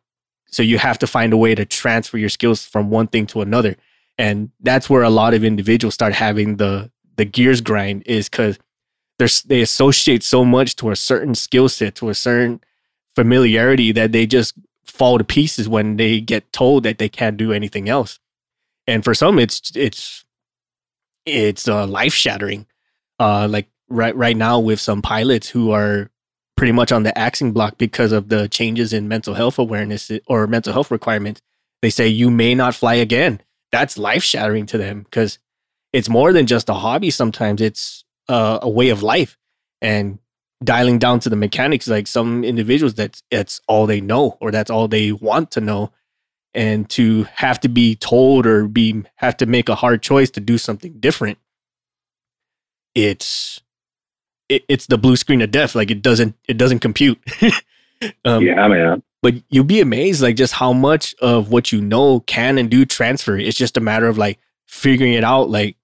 so 0.48 0.64
you 0.64 0.78
have 0.78 1.00
to 1.00 1.08
find 1.08 1.34
a 1.34 1.38
way 1.38 1.56
to 1.56 1.66
transfer 1.66 2.18
your 2.18 2.30
skills 2.30 2.66
from 2.66 2.90
one 2.90 3.08
thing 3.08 3.26
to 3.28 3.42
another, 3.42 3.76
and 4.18 4.52
that's 4.62 4.90
where 4.90 5.04
a 5.04 5.10
lot 5.10 5.34
of 5.34 5.44
individuals 5.44 5.94
start 5.94 6.14
having 6.14 6.58
the 6.58 6.92
the 7.18 7.26
gears 7.26 7.62
grind 7.62 8.04
is 8.06 8.28
because 8.28 8.60
they 9.18 9.62
associate 9.62 10.24
so 10.24 10.44
much 10.44 10.76
to 10.78 10.92
a 10.92 10.96
certain 10.96 11.36
skill 11.36 11.70
set, 11.70 11.96
to 11.96 12.10
a 12.10 12.16
certain 12.16 12.62
familiarity 13.16 13.92
that 13.94 14.12
they 14.12 14.26
just 14.26 14.54
fall 14.86 15.18
to 15.18 15.24
pieces 15.24 15.68
when 15.68 15.98
they 15.98 16.20
get 16.20 16.52
told 16.52 16.84
that 16.84 16.98
they 16.98 17.10
can't 17.10 17.38
do 17.38 17.52
anything 17.52 17.90
else. 17.90 18.20
And 18.88 19.04
for 19.04 19.14
some, 19.14 19.40
it's 19.40 19.72
it's 19.76 20.26
it's 21.26 21.68
uh, 21.68 21.88
life 21.88 22.14
shattering. 22.14 22.68
Uh, 23.20 23.48
like 23.50 23.68
right 23.90 24.16
right 24.16 24.36
now 24.36 24.60
with 24.60 24.80
some 24.80 25.02
pilots 25.02 25.50
who 25.50 25.72
are 25.72 26.10
pretty 26.58 26.72
much 26.72 26.92
on 26.92 27.04
the 27.04 27.18
axing 27.18 27.52
block 27.52 27.78
because 27.78 28.12
of 28.12 28.30
the 28.30 28.48
changes 28.48 28.94
in 28.94 29.08
mental 29.08 29.34
health 29.34 29.60
awareness 29.60 30.12
or 30.28 30.48
mental 30.48 30.74
health 30.74 30.92
requirements. 30.92 31.42
They 31.82 31.90
say 31.90 32.08
you 32.08 32.32
may 32.32 32.56
not 32.56 32.76
fly 32.76 32.96
again. 32.96 33.42
That's 33.72 33.98
life 33.98 34.24
shattering 34.24 34.66
to 34.68 34.78
them 34.78 35.04
because 35.04 35.38
it's 35.92 36.10
more 36.10 36.32
than 36.32 36.46
just 36.46 36.70
a 36.70 36.74
hobby. 36.74 37.10
Sometimes 37.10 37.62
it's 37.62 38.05
uh, 38.28 38.60
a 38.62 38.70
way 38.70 38.90
of 38.90 39.04
life 39.04 39.38
and 39.82 40.20
dialing 40.64 40.98
down 40.98 41.20
to 41.20 41.30
the 41.30 41.36
mechanics 41.36 41.88
like 41.88 42.08
some 42.08 42.44
individuals 42.44 42.96
that 42.96 43.22
that's 43.30 43.62
all 43.68 43.86
they 43.86 44.02
know 44.02 44.38
or 44.40 44.52
that's 44.52 44.72
all 44.72 44.88
they 44.88 45.12
want 45.12 45.52
to 45.52 45.62
know. 45.62 45.92
And 46.54 46.90
to 46.92 47.24
have 47.34 47.60
to 47.62 47.68
be 47.68 47.96
told 47.96 48.46
or 48.46 48.68
be 48.68 49.04
have 49.16 49.36
to 49.38 49.46
make 49.46 49.68
a 49.68 49.76
hard 49.76 50.02
choice 50.02 50.30
to 50.32 50.40
do 50.40 50.58
something 50.58 50.94
different 51.00 51.38
it's 52.96 53.62
it, 54.50 54.64
it's 54.68 54.88
the 54.88 54.98
blue 54.98 55.18
screen 55.18 55.42
of 55.42 55.52
death. 55.52 55.76
Like 55.76 55.92
it 55.92 56.02
doesn't 56.02 56.36
it 56.48 56.58
doesn't 56.58 56.80
compute. 56.80 57.20
Um, 58.26 58.44
yeah 58.44 58.68
man. 58.68 59.02
but 59.22 59.36
you'll 59.50 59.64
be 59.64 59.80
amazed 59.80 60.22
like 60.22 60.36
just 60.36 60.54
how 60.54 60.74
much 60.74 61.16
of 61.22 61.50
what 61.50 61.72
you 61.72 61.80
know 61.80 62.20
can 62.20 62.58
and 62.58 62.70
do 62.70 62.86
transfer. 62.86 63.38
It's 63.38 63.58
just 63.58 63.78
a 63.78 63.80
matter 63.80 64.06
of 64.06 64.18
like 64.18 64.38
figuring 64.68 65.14
it 65.14 65.24
out 65.24 65.50
like 65.50 65.78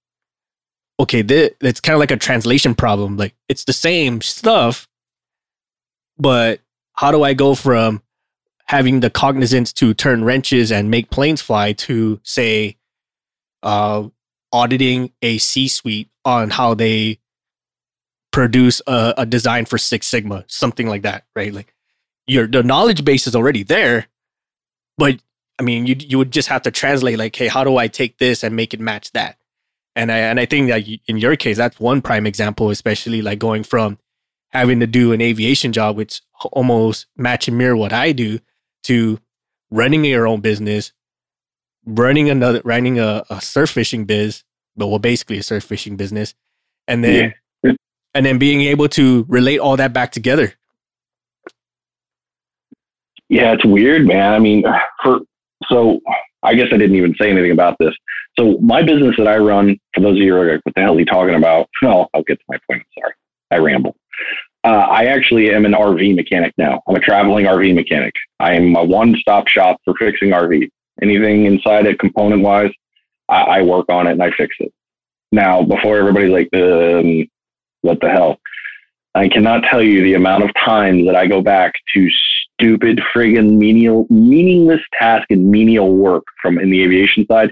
okay, 1.02 1.24
this, 1.24 1.50
it's 1.62 1.80
kind 1.80 1.96
of 1.96 2.00
like 2.00 2.12
a 2.12 2.18
translation 2.18 2.76
problem. 2.76 3.18
Like 3.18 3.36
it's 3.50 3.66
the 3.66 3.74
same 3.74 4.22
stuff, 4.22 4.88
but 6.18 6.62
how 6.94 7.12
do 7.12 7.24
I 7.24 7.34
go 7.34 7.56
from 7.56 8.04
having 8.66 9.00
the 9.00 9.10
cognizance 9.10 9.74
to 9.74 9.94
turn 9.94 10.24
wrenches 10.24 10.72
and 10.72 10.92
make 10.92 11.10
planes 11.10 11.42
fly 11.42 11.74
to 11.74 12.20
say 12.24 12.78
uh, 13.64 14.08
auditing 14.54 15.12
a 15.24 15.40
C-suite 15.40 16.10
on 16.24 16.52
how 16.52 16.76
they 16.76 17.20
produce 18.32 18.82
a, 18.86 19.16
a 19.18 19.26
design 19.26 19.66
for 19.66 19.80
Six 19.80 20.06
Sigma, 20.08 20.46
something 20.48 20.88
like 20.88 21.02
that, 21.02 21.26
right? 21.36 21.52
Like 21.52 21.74
your 22.28 22.46
the 22.46 22.62
knowledge 22.62 23.04
base 23.04 23.26
is 23.26 23.36
already 23.36 23.64
there, 23.64 24.08
but 24.98 25.20
I 25.60 25.64
mean, 25.64 25.88
you 25.88 25.96
you 25.98 26.18
would 26.20 26.32
just 26.32 26.48
have 26.48 26.62
to 26.62 26.72
translate 26.72 27.18
like, 27.18 27.36
hey, 27.36 27.48
how 27.48 27.64
do 27.64 27.78
I 27.78 27.88
take 27.88 28.20
this 28.20 28.44
and 28.44 28.56
make 28.56 28.74
it 28.74 28.80
match 28.80 29.12
that? 29.14 29.38
And 29.96 30.12
I 30.12 30.20
and 30.20 30.40
I 30.40 30.46
think 30.46 30.70
that 30.70 30.88
in 31.08 31.18
your 31.18 31.36
case, 31.36 31.58
that's 31.58 31.80
one 31.80 32.02
prime 32.02 32.26
example, 32.26 32.70
especially 32.70 33.22
like 33.22 33.40
going 33.40 33.64
from 33.64 33.98
having 34.50 34.80
to 34.80 34.88
do 34.88 35.12
an 35.12 35.22
aviation 35.22 35.72
job, 35.72 35.98
which 35.98 36.22
almost 36.52 37.08
match 37.18 37.48
and 37.48 37.58
mirror 37.58 37.76
what 37.76 37.94
I 37.94 38.12
do, 38.12 38.40
to 38.84 39.20
running 39.70 40.06
your 40.06 40.28
own 40.28 40.42
business, 40.42 40.94
running 41.86 42.30
another, 42.30 42.62
running 42.64 43.00
a, 43.00 43.24
a 43.30 43.42
surf 43.42 43.72
fishing 43.72 44.06
biz, 44.06 44.44
but 44.76 44.88
well, 44.88 45.00
basically 45.00 45.38
a 45.38 45.44
surf 45.44 45.64
fishing 45.64 45.98
business, 45.98 46.36
and 46.88 47.04
then 47.04 47.34
yeah. 47.64 47.74
and 48.14 48.26
then 48.26 48.38
being 48.38 48.62
able 48.62 48.88
to 48.90 49.26
relate 49.28 49.60
all 49.60 49.78
that 49.78 49.94
back 49.94 50.12
together. 50.12 50.54
Yeah, 53.30 53.54
it's 53.54 53.66
weird, 53.66 54.06
man. 54.06 54.34
I 54.34 54.40
mean, 54.40 54.64
for 55.04 55.22
so 55.70 56.00
I 56.44 56.56
guess 56.56 56.68
I 56.72 56.78
didn't 56.78 56.96
even 56.96 57.16
say 57.20 57.30
anything 57.30 57.52
about 57.52 57.78
this. 57.80 57.96
So 58.38 58.58
my 58.60 58.82
business 58.82 59.16
that 59.18 59.28
I 59.28 59.38
run, 59.38 59.78
for 59.94 60.02
those 60.02 60.18
of 60.18 60.24
you 60.24 60.34
who 60.34 60.42
are 60.42 60.52
like, 60.54 60.62
what 60.64 60.76
the 60.76 60.82
hell 60.82 60.96
are 60.96 61.00
you 61.00 61.06
talking 61.06 61.36
about? 61.36 61.70
No, 61.84 62.08
I'll 62.14 62.24
get 62.24 62.40
to 62.40 62.46
my 62.48 62.58
point. 62.70 62.84
I'm 62.84 63.02
Sorry, 63.02 63.14
I 63.52 63.58
ramble. 63.58 63.96
Uh, 64.64 64.86
I 64.90 65.06
actually 65.06 65.52
am 65.52 65.66
an 65.66 65.72
RV 65.72 66.16
mechanic 66.16 66.54
now. 66.58 66.82
I'm 66.88 66.96
a 66.96 67.00
traveling 67.00 67.46
RV 67.46 67.74
mechanic. 67.74 68.14
I 68.40 68.54
am 68.54 68.76
a 68.76 68.84
one-stop 68.84 69.48
shop 69.48 69.82
for 69.84 69.96
fixing 69.96 70.30
RV. 70.30 70.70
Anything 71.02 71.46
inside 71.46 71.88
it, 71.88 71.98
component-wise, 71.98 72.72
I, 73.28 73.42
I 73.42 73.62
work 73.64 73.88
on 73.90 74.06
it 74.06 74.12
and 74.12 74.22
I 74.22 74.30
fix 74.32 74.56
it. 74.60 74.72
Now, 75.32 75.64
before 75.64 75.98
everybody's 75.98 76.32
like, 76.32 76.50
um, 76.54 77.28
what 77.82 78.00
the 78.02 78.10
hell? 78.10 78.40
I 79.16 79.28
cannot 79.28 79.64
tell 79.64 79.82
you 79.82 80.04
the 80.04 80.14
amount 80.14 80.44
of 80.44 80.52
times 80.54 81.08
that 81.08 81.16
I 81.16 81.26
go 81.26 81.42
back 81.42 81.74
to 81.96 82.10
stupid, 82.60 83.02
friggin' 83.14 83.58
menial, 83.58 84.06
meaningless 84.10 84.82
task 84.98 85.26
and 85.32 85.50
menial 85.50 85.96
work 85.96 86.24
from 86.42 86.60
in 86.60 86.70
the 86.70 86.84
aviation 86.84 87.26
side 87.26 87.52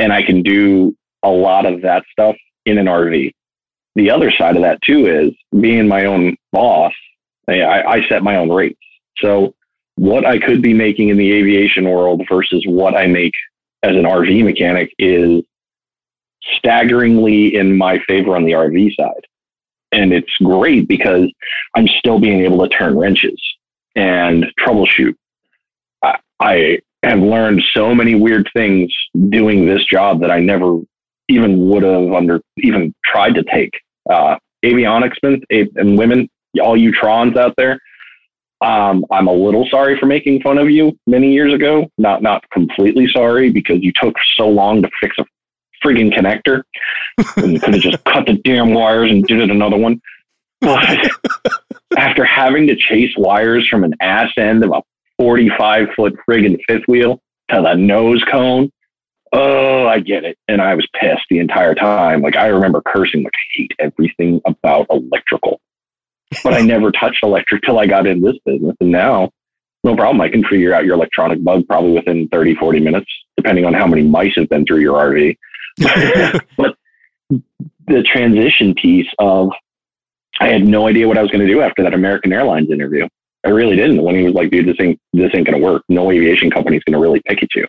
and 0.00 0.12
I 0.12 0.22
can 0.22 0.42
do 0.42 0.96
a 1.22 1.28
lot 1.28 1.66
of 1.66 1.82
that 1.82 2.04
stuff 2.10 2.34
in 2.64 2.78
an 2.78 2.86
RV. 2.86 3.32
The 3.94 4.10
other 4.10 4.30
side 4.30 4.56
of 4.56 4.62
that 4.62 4.80
too 4.82 5.06
is 5.06 5.60
being 5.60 5.86
my 5.86 6.06
own 6.06 6.36
boss. 6.52 6.94
I, 7.46 7.82
I 7.82 8.08
set 8.08 8.22
my 8.22 8.36
own 8.36 8.50
rates. 8.50 8.80
So 9.18 9.54
what 9.96 10.24
I 10.24 10.38
could 10.38 10.62
be 10.62 10.72
making 10.72 11.10
in 11.10 11.18
the 11.18 11.32
aviation 11.32 11.88
world 11.88 12.22
versus 12.28 12.64
what 12.66 12.96
I 12.96 13.06
make 13.06 13.34
as 13.82 13.94
an 13.94 14.04
RV 14.04 14.42
mechanic 14.44 14.90
is 14.98 15.42
staggeringly 16.56 17.54
in 17.54 17.76
my 17.76 17.98
favor 18.08 18.36
on 18.36 18.44
the 18.44 18.52
RV 18.52 18.94
side. 18.96 19.26
And 19.92 20.14
it's 20.14 20.32
great 20.42 20.88
because 20.88 21.30
I'm 21.74 21.88
still 21.88 22.18
being 22.18 22.40
able 22.40 22.66
to 22.66 22.74
turn 22.74 22.96
wrenches 22.96 23.38
and 23.96 24.46
troubleshoot. 24.58 25.14
I, 26.02 26.18
I 26.38 26.78
have 27.02 27.20
learned 27.20 27.62
so 27.72 27.94
many 27.94 28.14
weird 28.14 28.48
things 28.54 28.92
doing 29.30 29.66
this 29.66 29.84
job 29.84 30.20
that 30.20 30.30
I 30.30 30.40
never 30.40 30.80
even 31.28 31.68
would 31.68 31.82
have 31.82 32.12
under 32.12 32.40
even 32.58 32.94
tried 33.04 33.34
to 33.34 33.44
take. 33.44 33.72
Uh, 34.08 34.36
avionics 34.64 35.16
men 35.22 35.40
and 35.50 35.96
women, 35.96 36.28
all 36.60 36.76
you 36.76 36.92
trons 36.92 37.36
out 37.36 37.54
there. 37.56 37.78
Um, 38.60 39.06
I'm 39.10 39.26
a 39.26 39.32
little 39.32 39.66
sorry 39.70 39.98
for 39.98 40.04
making 40.04 40.42
fun 40.42 40.58
of 40.58 40.68
you 40.68 40.98
many 41.06 41.32
years 41.32 41.54
ago. 41.54 41.90
Not 41.96 42.22
not 42.22 42.44
completely 42.50 43.08
sorry 43.08 43.50
because 43.50 43.78
you 43.80 43.92
took 43.94 44.14
so 44.36 44.48
long 44.48 44.82
to 44.82 44.90
fix 45.00 45.16
a 45.18 45.24
frigging 45.82 46.12
connector 46.12 46.62
and 47.36 47.54
you 47.54 47.60
could 47.60 47.72
have 47.72 47.82
just 47.82 48.04
cut 48.04 48.26
the 48.26 48.34
damn 48.34 48.74
wires 48.74 49.10
and 49.10 49.24
did 49.24 49.40
it 49.40 49.50
another 49.50 49.78
one. 49.78 50.00
But 50.60 51.10
after 51.96 52.22
having 52.22 52.66
to 52.66 52.76
chase 52.76 53.14
wires 53.16 53.66
from 53.66 53.84
an 53.84 53.94
ass 54.00 54.30
end 54.36 54.62
of 54.62 54.72
a 54.72 54.82
45 55.30 55.86
foot 55.94 56.16
friggin' 56.28 56.58
fifth 56.66 56.88
wheel 56.88 57.20
to 57.50 57.62
the 57.62 57.74
nose 57.74 58.20
cone. 58.28 58.68
Oh, 59.32 59.86
I 59.86 60.00
get 60.00 60.24
it. 60.24 60.36
And 60.48 60.60
I 60.60 60.74
was 60.74 60.84
pissed 61.00 61.22
the 61.30 61.38
entire 61.38 61.72
time. 61.72 62.20
Like 62.20 62.34
I 62.34 62.48
remember 62.48 62.82
cursing, 62.84 63.22
like 63.22 63.32
I 63.32 63.46
hate 63.54 63.72
everything 63.78 64.40
about 64.44 64.88
electrical. 64.90 65.60
But 66.42 66.54
I 66.54 66.62
never 66.62 66.90
touched 66.90 67.22
electric 67.22 67.62
till 67.62 67.78
I 67.78 67.86
got 67.86 68.08
in 68.08 68.20
this 68.20 68.34
business. 68.44 68.74
And 68.80 68.90
now, 68.90 69.30
no 69.84 69.94
problem. 69.94 70.20
I 70.20 70.30
can 70.30 70.42
figure 70.42 70.74
out 70.74 70.84
your 70.84 70.94
electronic 70.94 71.44
bug 71.44 71.64
probably 71.68 71.92
within 71.92 72.26
30, 72.26 72.56
40 72.56 72.80
minutes, 72.80 73.06
depending 73.36 73.64
on 73.64 73.72
how 73.72 73.86
many 73.86 74.02
mice 74.02 74.34
have 74.34 74.48
been 74.48 74.66
through 74.66 74.80
your 74.80 74.98
RV. 74.98 75.36
but 76.56 76.76
the 77.86 78.02
transition 78.02 78.74
piece 78.74 79.06
of 79.20 79.50
I 80.40 80.48
had 80.48 80.66
no 80.66 80.88
idea 80.88 81.06
what 81.06 81.18
I 81.18 81.22
was 81.22 81.30
going 81.30 81.46
to 81.46 81.52
do 81.52 81.60
after 81.60 81.84
that 81.84 81.94
American 81.94 82.32
Airlines 82.32 82.72
interview. 82.72 83.06
I 83.44 83.50
really 83.50 83.76
didn't. 83.76 84.02
When 84.02 84.14
he 84.14 84.24
was 84.24 84.34
like, 84.34 84.50
dude, 84.50 84.66
this 84.66 84.76
ain't 84.80 85.00
this 85.12 85.30
ain't 85.34 85.46
gonna 85.46 85.58
work. 85.58 85.82
No 85.88 86.10
aviation 86.10 86.50
company's 86.50 86.84
gonna 86.84 87.00
really 87.00 87.22
pick 87.26 87.42
at 87.42 87.54
you 87.54 87.66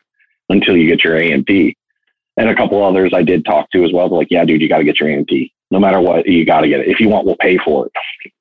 until 0.52 0.78
you 0.78 0.88
get 0.88 1.04
your 1.04 1.18
A&P. 1.18 1.76
And 2.38 2.50
a 2.50 2.56
couple 2.56 2.84
others 2.84 3.12
I 3.14 3.24
did 3.24 3.46
talk 3.46 3.70
to 3.72 3.84
as 3.84 3.92
well. 3.92 4.10
They're 4.10 4.20
like, 4.20 4.32
yeah, 4.32 4.46
dude, 4.46 4.62
you 4.62 4.70
got 4.70 4.80
to 4.80 4.84
get 4.84 5.00
your 5.00 5.10
A&P. 5.10 5.54
no 5.70 5.80
matter 5.80 6.00
what, 6.00 6.26
you 6.26 6.46
got 6.46 6.62
to 6.62 6.68
get 6.68 6.80
it. 6.80 6.88
If 6.88 7.00
you 7.00 7.10
want, 7.10 7.26
we'll 7.26 7.36
pay 7.38 7.58
for 7.58 7.88
it. 7.88 7.92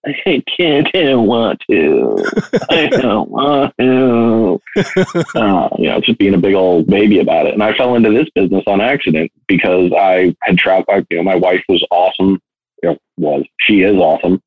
I 0.27 0.43
can't, 0.57 0.89
I 0.95 1.03
don't 1.03 1.27
want 1.27 1.61
to. 1.71 2.25
I 2.71 2.87
don't 2.87 3.31
want 3.31 3.75
to. 3.79 4.61
Uh, 5.35 5.69
you 5.79 5.89
know, 5.89 6.01
just 6.01 6.19
being 6.19 6.35
a 6.35 6.39
big 6.39 6.55
old 6.55 6.87
baby 6.87 7.19
about 7.21 7.47
it. 7.47 7.55
And 7.55 7.63
I 7.63 7.77
fell 7.77 7.97
into 7.97 8.11
this 8.11 8.29
business 8.35 8.65
on 8.67 8.81
accident 8.81 9.33
because 9.47 9.93
I 9.93 10.35
had 10.43 10.57
traveled. 10.57 11.07
You 11.11 11.19
know, 11.19 11.23
my 11.25 11.37
wife 11.37 11.63
was 11.69 11.85
awesome. 11.91 12.41
You 12.83 12.91
know, 12.91 12.99
was 13.19 13.45
she 13.61 13.83
is 13.83 13.97
awesome. 13.97 14.41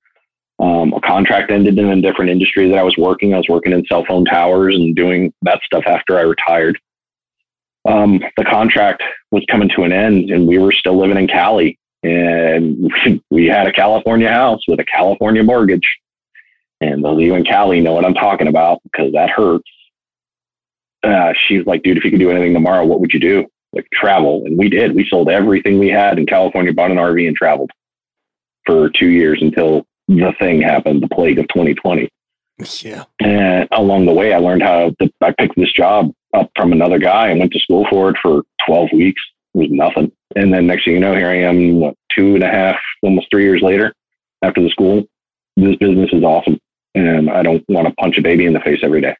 Um, 0.63 0.93
a 0.93 1.01
contract 1.01 1.51
ended 1.51 1.77
in 1.77 1.89
a 1.89 2.01
different 2.01 2.31
industry 2.31 2.69
that 2.69 2.77
I 2.77 2.83
was 2.83 2.95
working. 2.97 3.33
I 3.33 3.37
was 3.37 3.49
working 3.49 3.73
in 3.73 3.85
cell 3.85 4.05
phone 4.05 4.23
towers 4.23 4.75
and 4.75 4.95
doing 4.95 5.33
that 5.41 5.59
stuff 5.65 5.83
after 5.85 6.17
I 6.17 6.21
retired. 6.21 6.79
Um, 7.85 8.23
the 8.37 8.45
contract 8.45 9.03
was 9.31 9.43
coming 9.51 9.67
to 9.75 9.83
an 9.83 9.91
end, 9.91 10.31
and 10.31 10.47
we 10.47 10.57
were 10.57 10.71
still 10.71 10.97
living 10.97 11.17
in 11.17 11.27
Cali 11.27 11.77
and 12.03 12.91
we 13.29 13.45
had 13.45 13.67
a 13.67 13.71
California 13.71 14.29
house 14.29 14.61
with 14.67 14.79
a 14.79 14.85
California 14.85 15.43
mortgage. 15.43 15.87
And 16.81 17.03
those 17.03 17.15
of 17.15 17.21
you 17.21 17.35
in 17.35 17.45
Cali 17.45 17.79
know 17.79 17.93
what 17.93 18.05
I'm 18.05 18.13
talking 18.13 18.47
about 18.47 18.81
because 18.83 19.13
that 19.13 19.29
hurts. 19.29 19.69
Uh, 21.01 21.33
she's 21.47 21.65
like, 21.65 21.83
dude, 21.83 21.97
if 21.97 22.03
you 22.03 22.11
could 22.11 22.19
do 22.19 22.31
anything 22.31 22.53
tomorrow, 22.53 22.85
what 22.85 22.99
would 22.99 23.13
you 23.13 23.19
do? 23.19 23.45
Like 23.73 23.87
travel. 23.91 24.43
And 24.45 24.57
we 24.57 24.69
did. 24.69 24.95
We 24.95 25.07
sold 25.07 25.29
everything 25.29 25.79
we 25.79 25.89
had 25.89 26.19
in 26.19 26.25
California, 26.25 26.73
bought 26.73 26.91
an 26.91 26.97
RV 26.97 27.27
and 27.27 27.35
traveled 27.35 27.71
for 28.65 28.89
two 28.89 29.09
years 29.09 29.41
until 29.41 29.85
the 30.07 30.33
thing 30.39 30.61
happened, 30.61 31.01
the 31.01 31.07
plague 31.07 31.39
of 31.39 31.47
2020. 31.49 32.09
Yeah. 32.81 33.05
And 33.19 33.67
along 33.71 34.05
the 34.05 34.13
way, 34.13 34.33
I 34.33 34.37
learned 34.37 34.63
how 34.63 34.91
to, 34.99 35.11
I 35.21 35.33
picked 35.37 35.55
this 35.55 35.71
job 35.73 36.11
up 36.33 36.49
from 36.55 36.71
another 36.71 36.99
guy 36.99 37.29
and 37.29 37.39
went 37.39 37.51
to 37.53 37.59
school 37.59 37.85
for 37.89 38.09
it 38.09 38.17
for 38.21 38.43
12 38.65 38.89
weeks. 38.93 39.21
It 39.53 39.57
was 39.57 39.67
nothing. 39.71 40.11
And 40.35 40.53
then 40.53 40.67
next 40.67 40.85
thing 40.85 40.95
you 40.95 40.99
know, 40.99 41.15
here 41.15 41.29
I 41.29 41.37
am, 41.37 41.79
what, 41.79 41.95
two 42.15 42.35
and 42.35 42.43
a 42.43 42.49
half, 42.49 42.77
almost 43.01 43.27
three 43.31 43.43
years 43.43 43.61
later 43.61 43.93
after 44.43 44.61
the 44.61 44.69
school. 44.69 45.03
This 45.55 45.75
business 45.77 46.09
is 46.11 46.23
awesome. 46.23 46.59
And 46.95 47.29
I 47.29 47.43
don't 47.43 47.63
want 47.69 47.87
to 47.87 47.93
punch 47.95 48.17
a 48.17 48.21
baby 48.21 48.45
in 48.45 48.53
the 48.53 48.59
face 48.59 48.79
every 48.83 49.01
day. 49.01 49.15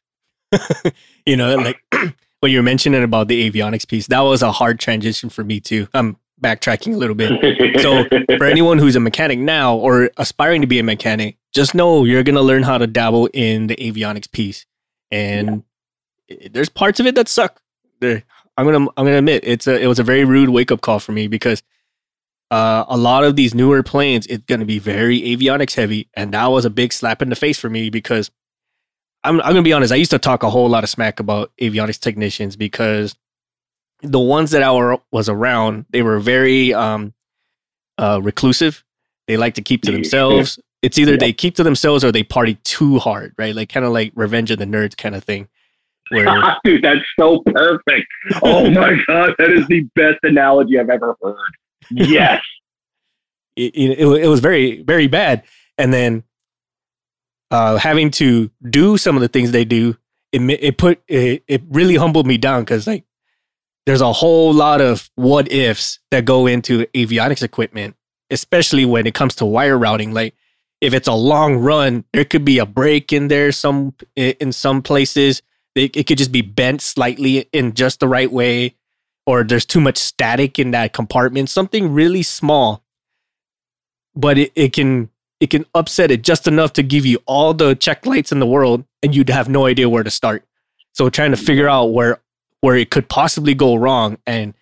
you 1.26 1.36
know, 1.36 1.56
like 1.56 1.80
when 2.40 2.52
you 2.52 2.58
were 2.58 2.64
mentioning 2.64 3.02
about 3.02 3.28
the 3.28 3.50
avionics 3.50 3.86
piece, 3.86 4.06
that 4.08 4.20
was 4.20 4.42
a 4.42 4.52
hard 4.52 4.78
transition 4.78 5.28
for 5.28 5.44
me 5.44 5.60
too. 5.60 5.88
I'm 5.94 6.16
backtracking 6.44 6.94
a 6.94 6.96
little 6.96 7.16
bit. 7.16 7.32
So 7.80 8.04
for 8.38 8.44
anyone 8.44 8.78
who's 8.78 8.96
a 8.96 9.00
mechanic 9.00 9.38
now 9.38 9.76
or 9.76 10.10
aspiring 10.16 10.60
to 10.60 10.66
be 10.66 10.78
a 10.78 10.82
mechanic, 10.82 11.38
just 11.52 11.74
know 11.74 12.04
you're 12.04 12.22
going 12.22 12.34
to 12.36 12.42
learn 12.42 12.62
how 12.62 12.78
to 12.78 12.86
dabble 12.86 13.28
in 13.32 13.66
the 13.66 13.76
avionics 13.76 14.30
piece. 14.30 14.66
And 15.10 15.64
yeah. 16.28 16.48
there's 16.50 16.68
parts 16.68 17.00
of 17.00 17.06
it 17.06 17.14
that 17.14 17.28
suck. 17.28 17.60
There, 18.00 18.24
I'm 18.56 18.66
gonna 18.66 18.88
I'm 18.96 19.04
gonna 19.04 19.18
admit 19.18 19.44
it's 19.44 19.66
a 19.66 19.80
it 19.80 19.86
was 19.86 19.98
a 19.98 20.02
very 20.02 20.24
rude 20.24 20.50
wake 20.50 20.70
up 20.70 20.80
call 20.80 20.98
for 20.98 21.12
me 21.12 21.26
because 21.26 21.62
uh, 22.50 22.84
a 22.88 22.96
lot 22.96 23.24
of 23.24 23.36
these 23.36 23.54
newer 23.54 23.82
planes 23.82 24.26
it's 24.26 24.44
gonna 24.44 24.64
be 24.64 24.78
very 24.78 25.20
avionics 25.20 25.74
heavy, 25.74 26.08
and 26.14 26.32
that 26.34 26.46
was 26.46 26.64
a 26.64 26.70
big 26.70 26.92
slap 26.92 27.22
in 27.22 27.30
the 27.30 27.36
face 27.36 27.58
for 27.58 27.68
me 27.68 27.90
because 27.90 28.30
I'm 29.22 29.40
I'm 29.40 29.50
gonna 29.50 29.62
be 29.62 29.72
honest. 29.72 29.92
I 29.92 29.96
used 29.96 30.12
to 30.12 30.18
talk 30.18 30.42
a 30.42 30.50
whole 30.50 30.68
lot 30.68 30.84
of 30.84 30.90
smack 30.90 31.18
about 31.18 31.52
avionics 31.60 31.98
technicians 31.98 32.56
because 32.56 33.16
the 34.02 34.20
ones 34.20 34.50
that 34.50 34.62
I 34.62 34.72
were, 34.72 34.98
was 35.10 35.28
around 35.28 35.86
they 35.90 36.02
were 36.02 36.20
very 36.20 36.74
um, 36.74 37.14
uh, 37.98 38.20
reclusive. 38.22 38.84
They 39.26 39.36
like 39.36 39.54
to 39.54 39.62
keep 39.62 39.82
to 39.82 39.92
themselves. 39.92 40.58
It's 40.82 40.98
either 40.98 41.12
yeah. 41.12 41.18
they 41.18 41.32
keep 41.32 41.54
to 41.56 41.62
themselves 41.62 42.04
or 42.04 42.12
they 42.12 42.22
party 42.22 42.56
too 42.64 42.98
hard, 42.98 43.34
right? 43.38 43.54
Like 43.54 43.70
kind 43.70 43.86
of 43.86 43.92
like 43.92 44.12
Revenge 44.14 44.50
of 44.50 44.58
the 44.58 44.66
Nerds 44.66 44.96
kind 44.96 45.14
of 45.14 45.24
thing. 45.24 45.48
Where, 46.10 46.26
Dude, 46.64 46.82
that's 46.82 47.00
so 47.18 47.42
perfect. 47.46 48.06
Oh 48.42 48.70
my 48.70 48.94
god, 49.06 49.34
that 49.38 49.50
is 49.50 49.66
the 49.68 49.88
best 49.94 50.18
analogy 50.22 50.78
I've 50.78 50.90
ever 50.90 51.16
heard. 51.22 51.36
Yes. 51.90 52.42
it, 53.56 53.74
it, 53.74 54.24
it 54.24 54.28
was 54.28 54.40
very 54.40 54.82
very 54.82 55.06
bad, 55.06 55.44
and 55.78 55.92
then 55.92 56.24
uh, 57.50 57.76
having 57.78 58.10
to 58.10 58.50
do 58.68 58.98
some 58.98 59.16
of 59.16 59.22
the 59.22 59.28
things 59.28 59.52
they 59.52 59.64
do, 59.64 59.96
it 60.32 60.42
it 60.42 60.76
put 60.76 61.00
it, 61.08 61.44
it 61.46 61.62
really 61.70 61.96
humbled 61.96 62.26
me 62.26 62.36
down 62.36 62.62
because 62.62 62.86
like 62.86 63.04
there's 63.86 64.00
a 64.00 64.12
whole 64.12 64.52
lot 64.52 64.80
of 64.80 65.10
what 65.14 65.50
ifs 65.52 65.98
that 66.10 66.24
go 66.24 66.46
into 66.46 66.86
avionics 66.94 67.42
equipment, 67.42 67.96
especially 68.30 68.84
when 68.84 69.06
it 69.06 69.14
comes 69.14 69.34
to 69.36 69.44
wire 69.44 69.78
routing. 69.78 70.12
Like 70.12 70.34
if 70.80 70.94
it's 70.94 71.08
a 71.08 71.14
long 71.14 71.56
run, 71.56 72.04
there 72.12 72.24
could 72.24 72.44
be 72.44 72.58
a 72.58 72.66
break 72.66 73.12
in 73.12 73.28
there 73.28 73.52
some 73.52 73.94
in 74.16 74.52
some 74.52 74.82
places 74.82 75.42
it, 75.74 75.96
it 75.96 76.06
could 76.06 76.18
just 76.18 76.32
be 76.32 76.42
bent 76.42 76.80
slightly 76.82 77.48
in 77.52 77.74
just 77.74 78.00
the 78.00 78.08
right 78.08 78.30
way, 78.30 78.76
or 79.26 79.42
there's 79.44 79.64
too 79.64 79.80
much 79.80 79.96
static 79.96 80.58
in 80.58 80.70
that 80.70 80.92
compartment. 80.92 81.50
Something 81.50 81.92
really 81.92 82.22
small, 82.22 82.84
but 84.14 84.38
it, 84.38 84.52
it 84.54 84.72
can 84.72 85.10
it 85.40 85.50
can 85.50 85.66
upset 85.74 86.10
it 86.10 86.22
just 86.22 86.46
enough 86.46 86.72
to 86.74 86.82
give 86.82 87.04
you 87.04 87.18
all 87.26 87.52
the 87.52 87.74
check 87.74 88.06
lights 88.06 88.32
in 88.32 88.38
the 88.38 88.46
world, 88.46 88.84
and 89.02 89.14
you'd 89.14 89.30
have 89.30 89.48
no 89.48 89.66
idea 89.66 89.88
where 89.88 90.04
to 90.04 90.10
start. 90.10 90.44
So 90.92 91.10
trying 91.10 91.32
to 91.32 91.36
figure 91.36 91.68
out 91.68 91.86
where 91.86 92.20
where 92.64 92.76
it 92.76 92.90
could 92.90 93.10
possibly 93.10 93.52
go 93.52 93.74
wrong 93.74 94.16
and 94.26 94.54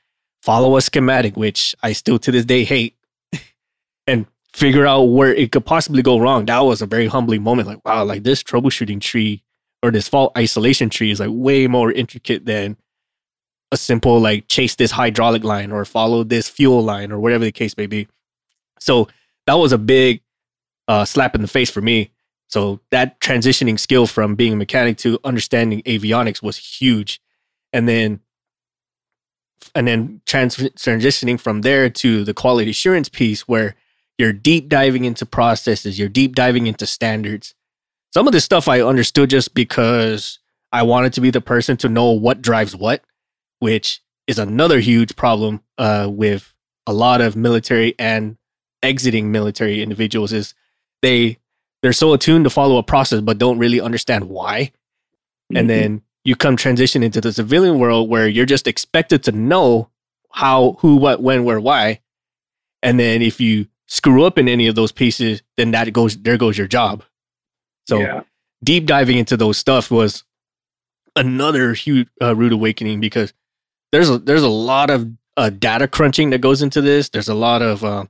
follow 0.42 0.76
a 0.76 0.82
schematic, 0.82 1.36
which 1.36 1.72
I 1.84 1.92
still 1.92 2.18
to 2.18 2.32
this 2.32 2.44
day 2.44 2.64
hate, 2.64 2.96
and 4.08 4.26
figure 4.52 4.84
out 4.84 5.04
where 5.04 5.32
it 5.32 5.52
could 5.52 5.64
possibly 5.64 6.02
go 6.02 6.18
wrong. 6.18 6.46
That 6.46 6.58
was 6.58 6.82
a 6.82 6.86
very 6.86 7.06
humbling 7.06 7.44
moment. 7.44 7.68
Like, 7.68 7.84
wow, 7.84 8.02
like 8.02 8.24
this 8.24 8.42
troubleshooting 8.42 9.00
tree 9.00 9.44
or 9.84 9.92
this 9.92 10.08
fault 10.08 10.36
isolation 10.36 10.90
tree 10.90 11.12
is 11.12 11.20
like 11.20 11.28
way 11.30 11.68
more 11.68 11.92
intricate 11.92 12.44
than 12.44 12.76
a 13.70 13.76
simple 13.76 14.18
like 14.18 14.48
chase 14.48 14.74
this 14.74 14.90
hydraulic 14.90 15.44
line 15.44 15.70
or 15.70 15.84
follow 15.84 16.24
this 16.24 16.48
fuel 16.48 16.82
line 16.82 17.12
or 17.12 17.20
whatever 17.20 17.44
the 17.44 17.52
case 17.52 17.76
may 17.76 17.86
be. 17.86 18.08
So 18.80 19.06
that 19.46 19.54
was 19.54 19.70
a 19.70 19.78
big 19.78 20.22
uh, 20.88 21.04
slap 21.04 21.36
in 21.36 21.40
the 21.40 21.46
face 21.46 21.70
for 21.70 21.80
me. 21.80 22.10
So 22.48 22.80
that 22.90 23.20
transitioning 23.20 23.78
skill 23.78 24.08
from 24.08 24.34
being 24.34 24.54
a 24.54 24.56
mechanic 24.56 24.96
to 24.98 25.20
understanding 25.22 25.82
avionics 25.82 26.42
was 26.42 26.56
huge, 26.56 27.21
and 27.72 27.88
then 27.88 28.20
and 29.74 29.86
then 29.86 30.20
trans- 30.26 30.56
transitioning 30.56 31.40
from 31.40 31.62
there 31.62 31.88
to 31.88 32.24
the 32.24 32.34
quality 32.34 32.70
assurance 32.70 33.08
piece 33.08 33.42
where 33.48 33.74
you're 34.18 34.32
deep 34.32 34.68
diving 34.68 35.04
into 35.04 35.24
processes, 35.24 35.98
you're 35.98 36.08
deep 36.08 36.34
diving 36.34 36.66
into 36.66 36.86
standards, 36.86 37.54
some 38.12 38.26
of 38.26 38.32
this 38.32 38.44
stuff 38.44 38.68
I 38.68 38.82
understood 38.82 39.30
just 39.30 39.54
because 39.54 40.38
I 40.70 40.82
wanted 40.82 41.12
to 41.14 41.20
be 41.20 41.30
the 41.30 41.40
person 41.40 41.76
to 41.78 41.88
know 41.88 42.10
what 42.10 42.42
drives 42.42 42.76
what, 42.76 43.02
which 43.60 44.02
is 44.26 44.38
another 44.38 44.80
huge 44.80 45.16
problem 45.16 45.62
uh, 45.78 46.08
with 46.10 46.52
a 46.86 46.92
lot 46.92 47.20
of 47.20 47.36
military 47.36 47.94
and 47.98 48.36
exiting 48.82 49.30
military 49.30 49.82
individuals 49.82 50.32
is 50.32 50.54
they 51.00 51.38
they're 51.82 51.92
so 51.92 52.12
attuned 52.12 52.44
to 52.44 52.50
follow 52.50 52.76
a 52.76 52.82
process 52.82 53.20
but 53.20 53.38
don't 53.38 53.58
really 53.58 53.80
understand 53.80 54.28
why. 54.28 54.72
Mm-hmm. 55.50 55.56
And 55.56 55.70
then 55.70 56.02
you 56.24 56.36
come 56.36 56.56
transition 56.56 57.02
into 57.02 57.20
the 57.20 57.32
civilian 57.32 57.78
world 57.78 58.08
where 58.08 58.28
you're 58.28 58.46
just 58.46 58.66
expected 58.66 59.24
to 59.24 59.32
know 59.32 59.88
how, 60.32 60.76
who, 60.80 60.96
what, 60.96 61.22
when, 61.22 61.44
where, 61.44 61.60
why. 61.60 62.00
And 62.82 62.98
then 62.98 63.22
if 63.22 63.40
you 63.40 63.66
screw 63.86 64.24
up 64.24 64.38
in 64.38 64.48
any 64.48 64.66
of 64.66 64.74
those 64.74 64.92
pieces, 64.92 65.42
then 65.56 65.72
that 65.72 65.92
goes 65.92 66.16
there 66.16 66.36
goes 66.36 66.56
your 66.56 66.66
job. 66.66 67.04
So 67.86 68.00
yeah. 68.00 68.22
deep 68.62 68.86
diving 68.86 69.18
into 69.18 69.36
those 69.36 69.58
stuff 69.58 69.90
was 69.90 70.24
another 71.16 71.74
huge 71.74 72.08
uh, 72.20 72.34
rude 72.34 72.52
awakening 72.52 73.00
because 73.00 73.32
there's 73.90 74.08
a, 74.08 74.18
there's 74.18 74.42
a 74.42 74.48
lot 74.48 74.90
of 74.90 75.08
uh, 75.36 75.50
data 75.50 75.86
crunching 75.88 76.30
that 76.30 76.40
goes 76.40 76.62
into 76.62 76.80
this. 76.80 77.08
There's 77.08 77.28
a 77.28 77.34
lot 77.34 77.62
of 77.62 77.84
uh, 77.84 78.06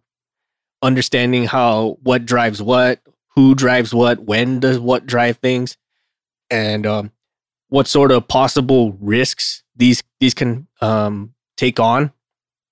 understanding 0.83 1.47
how 1.47 1.99
what 2.03 2.27
drives 2.27 2.63
what, 2.63 3.01
who 3.35 3.55
drives 3.55 3.95
what, 3.95 4.21
when 4.21 4.61
does 4.61 4.79
what 4.79 5.07
drive 5.07 5.39
things, 5.39 5.77
and 6.51 6.87
um, 6.87 7.13
what 7.73 7.89
sort 7.89 8.13
of 8.13 8.29
possible 8.29 8.93
risks 9.01 9.63
these 9.75 10.03
these 10.21 10.35
can 10.35 10.69
um, 10.83 11.33
take 11.57 11.81
on. 11.81 12.13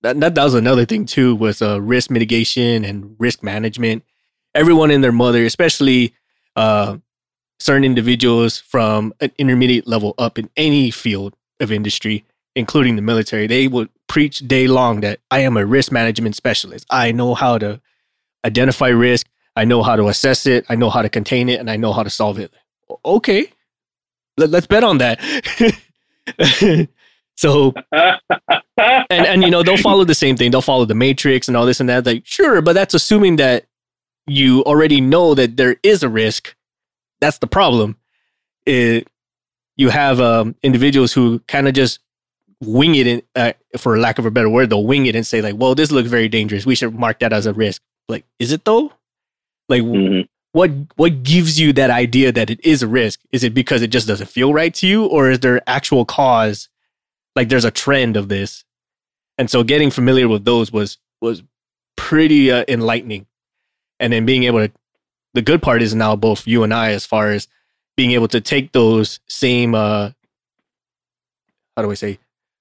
That, 0.02 0.20
that, 0.20 0.34
that 0.34 0.44
was 0.44 0.52
another 0.52 0.84
thing 0.84 1.06
too 1.06 1.34
was 1.34 1.62
uh, 1.62 1.80
risk 1.80 2.10
mitigation 2.10 2.84
and 2.84 3.16
risk 3.18 3.42
management. 3.42 4.04
Everyone 4.54 4.90
and 4.90 5.02
their 5.02 5.10
mother, 5.10 5.42
especially 5.46 6.14
uh, 6.54 6.98
certain 7.58 7.84
individuals 7.84 8.58
from 8.58 9.14
an 9.20 9.32
intermediate 9.38 9.86
level 9.86 10.14
up 10.18 10.38
in 10.38 10.50
any 10.54 10.90
field 10.90 11.34
of 11.60 11.72
industry, 11.72 12.26
including 12.54 12.96
the 12.96 13.02
military, 13.02 13.46
they 13.46 13.68
would 13.68 13.88
preach 14.06 14.40
day 14.40 14.66
long 14.66 15.00
that 15.00 15.20
I 15.30 15.40
am 15.40 15.56
a 15.56 15.64
risk 15.64 15.92
management 15.92 16.36
specialist. 16.36 16.84
I 16.90 17.10
know 17.12 17.34
how 17.34 17.56
to 17.56 17.80
identify 18.44 18.88
risk. 18.88 19.26
I 19.56 19.64
know 19.64 19.82
how 19.82 19.96
to 19.96 20.08
assess 20.08 20.44
it. 20.44 20.66
I 20.68 20.74
know 20.74 20.90
how 20.90 21.00
to 21.00 21.08
contain 21.08 21.48
it, 21.48 21.58
and 21.58 21.70
I 21.70 21.76
know 21.76 21.94
how 21.94 22.02
to 22.02 22.10
solve 22.10 22.38
it. 22.38 22.52
Okay, 23.02 23.52
Let, 24.40 24.54
us 24.54 24.66
bet 24.66 24.84
on 24.84 24.98
that. 24.98 25.20
so, 27.36 27.74
and 27.92 29.26
and 29.26 29.42
you 29.42 29.50
know 29.50 29.62
they'll 29.62 29.76
follow 29.76 30.04
the 30.04 30.14
same 30.14 30.36
thing. 30.36 30.50
They'll 30.50 30.62
follow 30.62 30.84
the 30.84 30.94
matrix 30.94 31.48
and 31.48 31.56
all 31.56 31.66
this 31.66 31.80
and 31.80 31.88
that. 31.88 32.06
Like 32.06 32.26
sure, 32.26 32.60
but 32.62 32.72
that's 32.72 32.94
assuming 32.94 33.36
that 33.36 33.66
you 34.26 34.62
already 34.64 35.00
know 35.00 35.34
that 35.34 35.56
there 35.56 35.76
is 35.82 36.02
a 36.02 36.08
risk. 36.08 36.54
That's 37.20 37.38
the 37.38 37.46
problem. 37.46 37.96
It, 38.66 39.08
you 39.76 39.88
have 39.90 40.20
um, 40.20 40.54
individuals 40.62 41.12
who 41.12 41.40
kind 41.48 41.66
of 41.68 41.74
just 41.74 41.98
wing 42.60 42.94
it, 42.94 43.06
in, 43.06 43.22
uh, 43.34 43.52
for 43.78 43.98
lack 43.98 44.18
of 44.18 44.26
a 44.26 44.30
better 44.30 44.48
word, 44.48 44.70
they'll 44.70 44.84
wing 44.84 45.06
it 45.06 45.16
and 45.16 45.26
say 45.26 45.40
like, 45.42 45.54
"Well, 45.56 45.74
this 45.74 45.90
looks 45.90 46.08
very 46.08 46.28
dangerous. 46.28 46.66
We 46.66 46.74
should 46.74 46.94
mark 46.94 47.18
that 47.20 47.32
as 47.32 47.46
a 47.46 47.52
risk." 47.52 47.82
Like, 48.08 48.24
is 48.38 48.52
it 48.52 48.64
though? 48.64 48.92
Like, 49.68 49.82
Mhm. 49.82 50.28
What 50.52 50.70
what 50.96 51.22
gives 51.22 51.60
you 51.60 51.72
that 51.74 51.90
idea 51.90 52.32
that 52.32 52.50
it 52.50 52.64
is 52.64 52.82
a 52.82 52.88
risk? 52.88 53.20
Is 53.32 53.44
it 53.44 53.54
because 53.54 53.82
it 53.82 53.88
just 53.88 54.08
doesn't 54.08 54.28
feel 54.28 54.52
right 54.52 54.74
to 54.74 54.86
you, 54.86 55.06
or 55.06 55.30
is 55.30 55.40
there 55.40 55.62
actual 55.66 56.04
cause? 56.04 56.68
Like, 57.36 57.48
there's 57.48 57.64
a 57.64 57.70
trend 57.70 58.16
of 58.16 58.28
this, 58.28 58.64
and 59.38 59.48
so 59.48 59.62
getting 59.62 59.90
familiar 59.90 60.28
with 60.28 60.44
those 60.44 60.72
was 60.72 60.98
was 61.20 61.42
pretty 61.96 62.50
uh, 62.50 62.64
enlightening. 62.66 63.26
And 64.00 64.12
then 64.12 64.24
being 64.24 64.44
able 64.44 64.66
to, 64.66 64.72
the 65.34 65.42
good 65.42 65.62
part 65.62 65.82
is 65.82 65.94
now 65.94 66.16
both 66.16 66.46
you 66.46 66.64
and 66.64 66.72
I, 66.72 66.92
as 66.92 67.04
far 67.04 67.30
as 67.30 67.46
being 67.96 68.12
able 68.12 68.28
to 68.28 68.40
take 68.40 68.72
those 68.72 69.20
same, 69.28 69.74
uh, 69.74 70.10
how 71.76 71.82
do 71.82 71.90
I 71.90 71.94
say, 71.94 72.18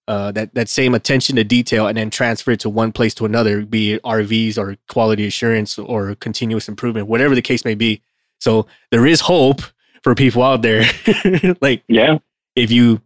uh, 0.10 0.32
that 0.32 0.54
that 0.56 0.68
same 0.68 0.96
attention 0.96 1.36
to 1.36 1.44
detail 1.44 1.86
and 1.86 1.96
then 1.96 2.10
transfer 2.10 2.50
it 2.52 2.60
to 2.62 2.70
one 2.70 2.92
place 2.92 3.14
to 3.14 3.26
another, 3.26 3.64
be 3.64 3.94
it 3.94 4.04
RVs 4.04 4.58
or 4.58 4.76
quality 4.90 5.28
assurance 5.28 5.78
or 5.78 6.16
continuous 6.16 6.68
improvement, 6.68 7.08
whatever 7.08 7.36
the 7.36 7.44
case 7.44 7.64
may 7.64 7.76
be. 7.76 8.02
So 8.40 8.66
there 8.90 9.06
is 9.06 9.22
hope 9.22 9.62
for 10.02 10.16
people 10.16 10.42
out 10.42 10.64
there. 10.64 10.84
like 11.62 11.84
Yeah. 11.88 12.18
if 12.56 12.72
you 12.72 13.02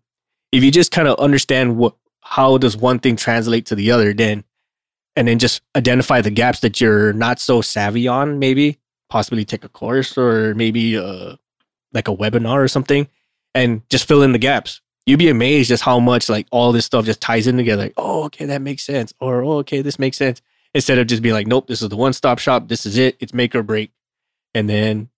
if 0.53 0.63
you 0.63 0.71
just 0.71 0.91
kind 0.91 1.09
of 1.09 1.19
understand 1.19 1.75
what 1.75 1.93
how 2.21 2.57
does 2.57 2.77
one 2.77 2.99
thing 2.99 3.17
translate 3.17 3.65
to 3.65 3.75
the 3.75 3.91
other, 3.91 4.13
then 4.13 4.45
and 5.17 5.27
then 5.27 5.39
just 5.39 5.61
identify 5.75 6.21
the 6.21 6.31
gaps 6.31 6.61
that 6.61 6.79
you're 6.79 7.11
not 7.11 7.37
so 7.39 7.61
savvy 7.61 8.07
on, 8.07 8.39
maybe 8.39 8.79
possibly 9.09 9.43
take 9.43 9.65
a 9.65 9.69
course 9.69 10.17
or 10.17 10.55
maybe 10.55 10.97
uh 10.97 11.35
like 11.91 12.07
a 12.07 12.15
webinar 12.15 12.63
or 12.63 12.69
something, 12.69 13.09
and 13.53 13.81
just 13.89 14.07
fill 14.07 14.23
in 14.23 14.31
the 14.31 14.39
gaps 14.39 14.79
you'd 15.05 15.19
be 15.19 15.29
amazed 15.29 15.69
just 15.69 15.83
how 15.83 15.99
much 15.99 16.29
like 16.29 16.47
all 16.51 16.71
this 16.71 16.85
stuff 16.85 17.05
just 17.05 17.21
ties 17.21 17.47
in 17.47 17.57
together. 17.57 17.83
Like, 17.83 17.93
oh, 17.97 18.23
okay, 18.25 18.45
that 18.45 18.61
makes 18.61 18.83
sense. 18.83 19.13
Or 19.19 19.43
oh, 19.43 19.57
okay, 19.59 19.81
this 19.81 19.99
makes 19.99 20.17
sense. 20.17 20.41
Instead 20.73 20.97
of 20.97 21.07
just 21.07 21.21
being 21.21 21.35
like, 21.35 21.47
nope, 21.47 21.67
this 21.67 21.81
is 21.81 21.89
the 21.89 21.95
one 21.95 22.13
stop 22.13 22.39
shop. 22.39 22.67
This 22.67 22.85
is 22.85 22.97
it. 22.97 23.15
It's 23.19 23.33
make 23.33 23.53
or 23.53 23.63
break. 23.63 23.91
And 24.55 24.69
then 24.69 25.09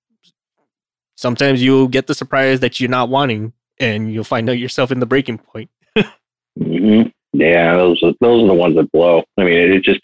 sometimes 1.16 1.62
you'll 1.62 1.88
get 1.88 2.08
the 2.08 2.16
surprise 2.16 2.60
that 2.60 2.80
you're 2.80 2.90
not 2.90 3.10
wanting, 3.10 3.54
and 3.80 4.14
you'll 4.14 4.24
find 4.24 4.50
out 4.50 4.58
yourself 4.58 4.92
in 4.92 5.00
the 5.00 5.06
breaking 5.06 5.38
point. 5.38 5.70
hmm 6.58 7.04
Yeah, 7.34 7.76
those 7.76 8.02
are, 8.04 8.14
those 8.22 8.44
are 8.44 8.48
the 8.48 8.54
ones 8.54 8.76
that 8.76 8.92
blow. 8.92 9.24
I 9.38 9.44
mean, 9.44 9.54
it, 9.54 9.72
it 9.72 9.84
just 9.84 10.02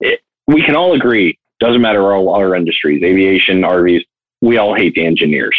it, 0.00 0.20
we 0.46 0.62
can 0.62 0.76
all 0.76 0.94
agree. 0.94 1.38
Doesn't 1.58 1.82
matter 1.82 2.12
all 2.12 2.34
other 2.34 2.54
industries, 2.54 3.02
aviation, 3.02 3.60
RVs. 3.62 4.02
We 4.40 4.56
all 4.56 4.74
hate 4.74 4.94
the 4.94 5.04
engineers. 5.04 5.56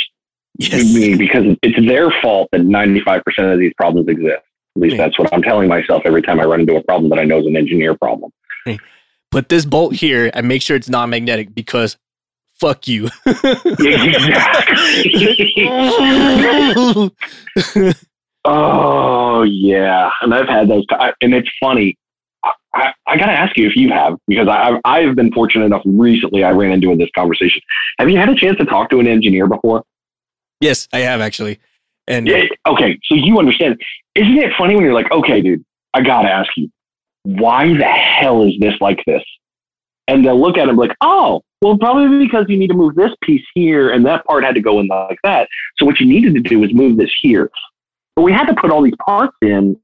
Mean, 0.60 1.18
because 1.18 1.58
it's 1.64 1.86
their 1.88 2.12
fault 2.22 2.50
that 2.52 2.62
95% 2.62 3.22
of 3.54 3.60
these 3.60 3.74
problems 3.78 4.08
exist. 4.08 4.42
At 4.76 4.82
least 4.82 4.96
Yeah. 4.96 5.04
that's 5.06 5.18
what 5.20 5.34
I'm 5.34 5.42
telling 5.42 5.68
myself 5.68 6.04
every 6.06 6.22
time 6.22 6.40
I 6.40 6.44
run 6.46 6.62
into 6.62 6.76
a 6.76 6.84
problem 6.84 7.10
that 7.10 7.20
I 7.20 7.24
know 7.26 7.40
is 7.40 7.46
an 7.48 7.58
engineer 7.58 7.96
problem. 7.96 8.32
Put 9.32 9.50
this 9.50 9.66
bolt 9.66 9.96
here 9.96 10.30
and 10.34 10.48
make 10.48 10.62
sure 10.62 10.76
it's 10.76 10.90
non 10.90 11.10
magnetic 11.10 11.56
because 11.56 11.98
fuck 12.60 12.88
you. 12.88 13.08
exactly. 13.26 15.12
oh 18.46 19.44
yeah, 19.44 20.10
and 20.22 20.34
I've 20.34 20.48
had 20.48 20.68
those, 20.68 20.86
I, 20.92 21.14
and 21.22 21.34
it's 21.34 21.50
funny. 21.62 21.98
I, 22.74 22.94
I, 23.06 23.18
got 23.18 23.26
to 23.28 23.32
ask 23.34 23.56
you 23.58 23.68
if 23.68 23.76
you 23.76 23.90
have, 23.90 24.18
because 24.28 24.48
I, 24.48 24.70
I've- 24.70 24.80
I've 24.86 25.16
been 25.16 25.32
fortunate 25.34 25.66
enough 25.66 25.82
recently. 25.86 26.44
I 26.44 26.52
ran 26.52 26.72
into 26.72 26.92
in 26.92 26.98
this 26.98 27.10
conversation. 27.16 27.62
Have 28.00 28.10
you 28.10 28.18
had 28.18 28.30
a 28.30 28.36
chance 28.36 28.58
to 28.58 28.66
talk 28.66 28.90
to 28.92 29.00
an 29.00 29.08
engineer 29.08 29.48
before? 29.48 29.84
Yes, 30.62 30.88
I 30.94 31.00
have 31.00 31.22
actually. 31.22 31.60
And. 32.08 32.28
Okay, 32.66 33.00
so 33.04 33.16
you 33.16 33.40
understand. 33.40 33.82
Isn't 34.16 34.38
it 34.38 34.52
funny 34.58 34.76
when 34.76 34.84
you're 34.84 34.94
like, 34.94 35.12
okay, 35.12 35.42
dude, 35.42 35.64
I 35.94 36.02
got 36.02 36.24
to 36.24 36.30
ask 36.30 36.50
you, 36.56 36.70
why 37.24 37.74
the 37.74 37.84
hell 37.84 38.44
is 38.44 38.54
this 38.60 38.74
like 38.82 39.04
this? 39.06 39.24
And 40.08 40.26
they'll 40.26 40.40
look 40.40 40.58
at 40.58 40.68
him 40.68 40.76
like, 40.76 40.96
oh, 41.02 41.42
well, 41.62 41.78
probably 41.78 42.26
because 42.26 42.46
you 42.50 42.58
need 42.58 42.70
to 42.70 42.74
move 42.74 42.96
this 42.96 43.12
piece 43.24 43.46
here 43.54 43.92
and 43.92 44.06
that 44.06 44.26
part 44.26 44.44
had 44.44 44.56
to 44.56 44.62
go 44.62 44.80
in 44.80 44.88
like 44.88 45.20
that. 45.24 45.48
So 45.78 45.86
what 45.86 46.00
you 46.00 46.08
needed 46.08 46.34
to 46.34 46.42
do 46.42 46.60
was 46.60 46.74
move 46.74 46.98
this 46.98 47.12
here. 47.22 47.52
But 48.16 48.24
we 48.24 48.32
had 48.32 48.46
to 48.46 48.56
put 48.56 48.72
all 48.72 48.82
these 48.82 48.96
parts 49.06 49.36
in 49.42 49.80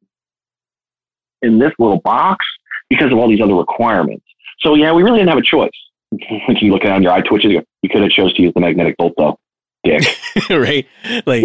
in 1.43 1.59
this 1.59 1.71
little 1.77 2.01
box 2.01 2.45
because 2.89 3.11
of 3.11 3.19
all 3.19 3.29
these 3.29 3.41
other 3.41 3.53
requirements. 3.53 4.25
So 4.59 4.73
yeah, 4.73 4.91
we 4.91 5.03
really 5.03 5.19
didn't 5.19 5.29
have 5.29 5.37
a 5.37 5.43
choice. 5.43 5.71
Like 6.47 6.61
you 6.61 6.71
look 6.71 6.83
at 6.83 6.87
it 6.87 6.93
on 6.93 7.03
your 7.03 7.11
eye 7.11 7.21
twitches, 7.21 7.51
you 7.51 7.89
could 7.89 8.01
have 8.01 8.11
chose 8.11 8.33
to 8.35 8.41
use 8.41 8.53
the 8.53 8.61
magnetic 8.61 8.95
bolt 8.97 9.13
though. 9.17 9.37
Dick. 9.83 10.03
right, 10.49 10.85
like 11.25 11.43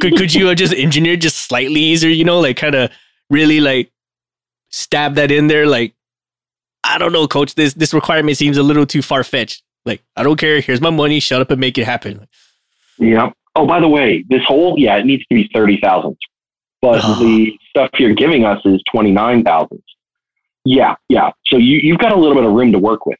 could 0.00 0.16
could 0.16 0.34
you 0.34 0.46
have 0.46 0.56
just 0.56 0.72
engineered 0.74 1.20
just 1.20 1.36
slightly 1.38 1.80
easier? 1.80 2.10
You 2.10 2.24
know, 2.24 2.40
like 2.40 2.56
kind 2.56 2.74
of 2.74 2.90
really 3.30 3.60
like 3.60 3.90
stab 4.70 5.14
that 5.16 5.30
in 5.30 5.48
there. 5.48 5.66
Like 5.66 5.94
I 6.84 6.98
don't 6.98 7.12
know, 7.12 7.26
coach. 7.28 7.54
This 7.54 7.74
this 7.74 7.92
requirement 7.92 8.36
seems 8.36 8.56
a 8.56 8.62
little 8.62 8.86
too 8.86 9.02
far 9.02 9.24
fetched. 9.24 9.62
Like 9.84 10.02
I 10.16 10.22
don't 10.22 10.38
care. 10.38 10.60
Here's 10.60 10.80
my 10.80 10.90
money. 10.90 11.20
Shut 11.20 11.40
up 11.40 11.50
and 11.50 11.60
make 11.60 11.76
it 11.78 11.84
happen. 11.84 12.26
Yep. 12.98 13.32
Oh, 13.56 13.66
by 13.66 13.80
the 13.80 13.88
way, 13.88 14.24
this 14.28 14.42
whole 14.46 14.74
yeah, 14.78 14.96
it 14.96 15.04
needs 15.06 15.24
to 15.26 15.34
be 15.34 15.48
thirty 15.52 15.78
thousand, 15.80 16.16
but 16.80 17.00
Oh. 17.02 17.18
the 17.20 17.52
stuff 17.70 17.90
you're 17.98 18.14
giving 18.14 18.44
us 18.44 18.60
is 18.64 18.80
twenty 18.90 19.10
nine 19.10 19.42
thousand. 19.44 19.82
Yeah, 20.64 20.94
yeah. 21.08 21.30
So 21.46 21.56
you 21.56 21.78
you've 21.82 21.98
got 21.98 22.12
a 22.12 22.16
little 22.16 22.34
bit 22.34 22.44
of 22.44 22.52
room 22.52 22.72
to 22.72 22.78
work 22.78 23.04
with. 23.06 23.18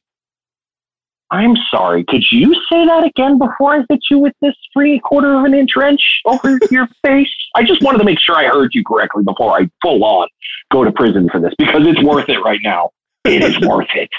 I'm 1.31 1.55
sorry. 1.69 2.03
Could 2.05 2.23
you 2.31 2.53
say 2.71 2.85
that 2.85 3.03
again 3.03 3.37
before 3.37 3.75
I 3.75 3.83
hit 3.89 3.99
you 4.09 4.17
with 4.19 4.33
this 4.41 4.55
three 4.73 4.99
quarter 4.99 5.37
of 5.37 5.43
an 5.43 5.53
inch 5.53 5.71
wrench 5.75 6.01
over 6.25 6.57
your 6.71 6.87
face? 7.05 7.29
I 7.55 7.63
just 7.63 7.83
wanted 7.83 7.99
to 7.99 8.03
make 8.03 8.19
sure 8.19 8.35
I 8.35 8.47
heard 8.47 8.71
you 8.73 8.83
correctly 8.83 9.23
before 9.23 9.59
I 9.59 9.69
full 9.81 10.03
on 10.03 10.27
go 10.71 10.83
to 10.83 10.91
prison 10.91 11.29
for 11.29 11.39
this 11.39 11.53
because 11.57 11.85
it's 11.85 12.01
worth 12.03 12.29
it 12.29 12.39
right 12.39 12.59
now. 12.63 12.89
It 13.25 13.43
is 13.43 13.59
worth 13.67 13.89
it. 13.93 14.09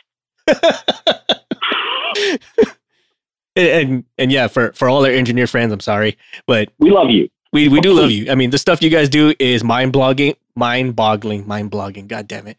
and, 3.56 3.68
and 3.68 4.04
and 4.18 4.32
yeah, 4.32 4.46
for 4.48 4.72
for 4.72 4.88
all 4.88 5.04
our 5.04 5.10
engineer 5.10 5.46
friends, 5.46 5.72
I'm 5.72 5.80
sorry, 5.80 6.16
but 6.46 6.70
We 6.78 6.90
love 6.90 7.10
you. 7.10 7.28
we 7.52 7.68
we 7.68 7.80
do 7.80 7.92
love 7.92 8.10
you. 8.10 8.30
I 8.30 8.34
mean, 8.34 8.50
the 8.50 8.58
stuff 8.58 8.82
you 8.82 8.90
guys 8.90 9.08
do 9.08 9.34
is 9.38 9.64
mind 9.64 9.92
blogging, 9.92 10.36
mind 10.54 10.96
boggling, 10.96 11.46
mind 11.46 11.70
blogging. 11.70 12.06
God 12.08 12.28
damn 12.28 12.46
it. 12.46 12.56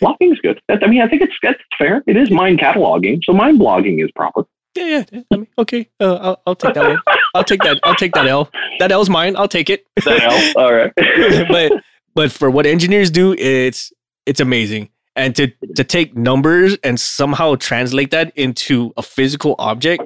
Blogging's 0.00 0.40
good. 0.40 0.60
That, 0.68 0.82
I 0.82 0.86
mean, 0.86 1.02
I 1.02 1.08
think 1.08 1.22
it's 1.22 1.34
that's 1.42 1.58
fair. 1.78 2.02
It 2.06 2.16
is 2.16 2.30
mind 2.30 2.58
cataloging, 2.58 3.20
so 3.24 3.32
mind 3.32 3.60
blogging 3.60 4.02
is 4.04 4.10
proper. 4.12 4.44
Yeah, 4.74 4.84
yeah. 4.84 5.04
yeah. 5.12 5.22
I 5.30 5.36
mean, 5.36 5.48
okay, 5.58 5.88
uh, 6.00 6.14
I'll, 6.14 6.42
I'll 6.46 6.56
take 6.56 6.74
that 6.74 6.88
one. 6.88 7.02
I'll 7.34 7.44
take 7.44 7.62
that. 7.62 7.80
I'll 7.84 7.94
take 7.94 8.12
that 8.14 8.26
L. 8.26 8.50
That 8.78 8.92
L's 8.92 9.10
mine. 9.10 9.36
I'll 9.36 9.48
take 9.48 9.70
it. 9.70 9.86
That 10.04 10.22
L. 10.22 10.52
All 10.62 10.72
right. 10.72 10.92
but 11.48 11.72
but 12.14 12.32
for 12.32 12.50
what 12.50 12.66
engineers 12.66 13.10
do, 13.10 13.34
it's 13.34 13.92
it's 14.26 14.40
amazing. 14.40 14.88
And 15.14 15.36
to 15.36 15.48
to 15.76 15.84
take 15.84 16.16
numbers 16.16 16.76
and 16.82 16.98
somehow 16.98 17.56
translate 17.56 18.10
that 18.12 18.32
into 18.36 18.92
a 18.96 19.02
physical 19.02 19.54
object, 19.58 20.04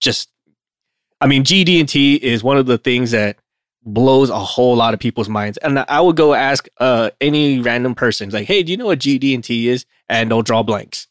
just 0.00 0.30
I 1.20 1.26
mean, 1.26 1.44
GD 1.44 1.80
and 1.80 1.88
T 1.88 2.16
is 2.16 2.42
one 2.42 2.56
of 2.56 2.66
the 2.66 2.78
things 2.78 3.10
that 3.10 3.38
blows 3.84 4.30
a 4.30 4.38
whole 4.38 4.74
lot 4.76 4.94
of 4.94 5.00
people's 5.00 5.28
minds. 5.28 5.58
And 5.58 5.78
I 5.78 6.00
would 6.00 6.16
go 6.16 6.34
ask 6.34 6.66
uh, 6.78 7.10
any 7.20 7.60
random 7.60 7.94
person, 7.94 8.30
like, 8.30 8.46
"Hey, 8.46 8.62
do 8.62 8.72
you 8.72 8.76
know 8.78 8.86
what 8.86 8.98
GD 8.98 9.34
and 9.34 9.44
T 9.44 9.68
is?" 9.68 9.84
And 10.08 10.30
they'll 10.30 10.42
draw 10.42 10.62
blanks. 10.62 11.06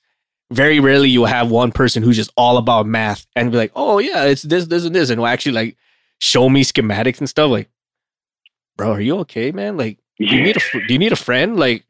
Very 0.51 0.79
rarely 0.79 1.09
you'll 1.09 1.25
have 1.25 1.49
one 1.49 1.71
person 1.71 2.03
who's 2.03 2.15
just 2.15 2.31
all 2.37 2.57
about 2.57 2.85
math 2.85 3.25
and 3.35 3.51
be 3.51 3.57
like, 3.57 3.71
"Oh 3.75 3.99
yeah, 3.99 4.25
it's 4.25 4.41
this, 4.43 4.65
this, 4.67 4.85
and 4.85 4.95
this," 4.95 5.09
and 5.09 5.19
will 5.19 5.27
actually 5.27 5.53
like 5.53 5.77
show 6.19 6.49
me 6.49 6.63
schematics 6.63 7.19
and 7.19 7.29
stuff. 7.29 7.49
Like, 7.51 7.69
bro, 8.77 8.91
are 8.93 9.01
you 9.01 9.17
okay, 9.19 9.51
man? 9.51 9.77
Like, 9.77 9.97
do 10.19 10.25
you 10.25 10.41
need 10.41 10.57
a 10.57 10.59
do 10.87 10.93
you 10.93 10.99
need 10.99 11.11
a 11.13 11.15
friend? 11.17 11.57
Like, 11.59 11.85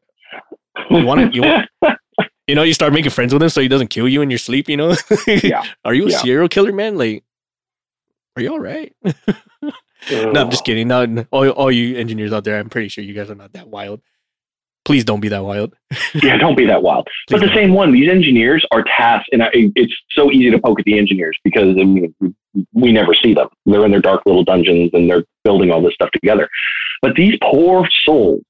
you 0.90 1.06
wanna- 1.06 1.30
you 1.34 1.42
want- 1.42 1.70
you 2.48 2.56
know, 2.56 2.64
you 2.64 2.74
start 2.74 2.94
making 2.94 3.12
friends 3.12 3.34
with 3.34 3.42
him 3.44 3.50
so 3.50 3.62
he 3.62 3.68
doesn't 3.68 3.88
kill 3.90 4.08
you 4.08 4.22
in 4.22 4.30
your 4.30 4.38
sleep. 4.40 4.68
You 4.70 4.78
know, 4.78 4.96
Yeah. 5.28 5.64
Are 5.86 5.94
you 5.94 6.08
a 6.08 6.12
Yeah. 6.12 6.18
serial 6.20 6.48
killer, 6.50 6.72
man? 6.74 6.98
Like, 6.98 7.24
are 8.36 8.42
you 8.42 8.52
all 8.52 8.60
right? 8.60 8.94
no, 10.12 10.42
I'm 10.42 10.50
just 10.50 10.66
kidding. 10.66 10.88
No, 10.88 11.06
no, 11.06 11.26
all, 11.32 11.50
all 11.50 11.72
you 11.72 11.98
engineers 11.98 12.34
out 12.34 12.44
there, 12.44 12.58
I'm 12.60 12.70
pretty 12.70 12.90
sure 12.90 13.04
you 13.04 13.14
guys 13.14 13.30
are 13.30 13.36
not 13.36 13.54
that 13.54 13.68
wild. 13.68 14.02
Please 14.86 15.06
don't 15.06 15.22
be 15.22 15.30
that 15.30 15.44
wild. 15.44 15.74
Yeah, 16.22 16.38
don't 16.38 16.56
be 16.58 16.66
that 16.66 16.84
wild. 16.84 17.08
Please 17.28 17.40
But 17.40 17.42
the 17.42 17.48
don't. 17.48 17.56
same 17.56 17.74
one, 17.74 17.92
these 17.92 18.10
engineers 18.10 18.66
are 18.72 18.84
tasked, 18.84 19.30
and 19.32 19.42
I, 19.42 19.50
it's 19.54 19.94
so 20.12 20.32
easy 20.32 20.52
to 20.52 20.60
poke 20.60 20.80
at 20.80 20.86
the 20.86 20.98
engineers 21.00 21.38
because 21.44 21.70
I 21.80 21.84
mean, 21.84 22.14
we 22.74 22.92
never 22.92 23.14
see 23.16 23.34
them. 23.34 23.48
They're 23.66 23.86
in 23.86 23.92
their 23.92 24.02
dark 24.02 24.22
little 24.26 24.44
dungeons 24.44 24.92
and 24.94 25.10
they're 25.10 25.24
building 25.44 25.72
all 25.72 25.82
this 25.82 25.94
stuff 25.96 26.12
together. 26.12 26.50
But 27.02 27.16
these 27.16 27.38
poor 27.42 27.88
souls 28.04 28.42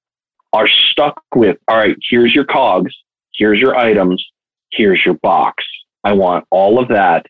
are 0.51 0.67
stuck 0.91 1.21
with, 1.35 1.57
all 1.67 1.77
right, 1.77 1.95
here's 2.09 2.33
your 2.35 2.45
cogs, 2.45 2.93
here's 3.33 3.59
your 3.59 3.75
items, 3.75 4.23
here's 4.71 5.03
your 5.05 5.15
box. 5.15 5.63
I 6.03 6.13
want 6.13 6.45
all 6.51 6.79
of 6.81 6.89
that 6.89 7.27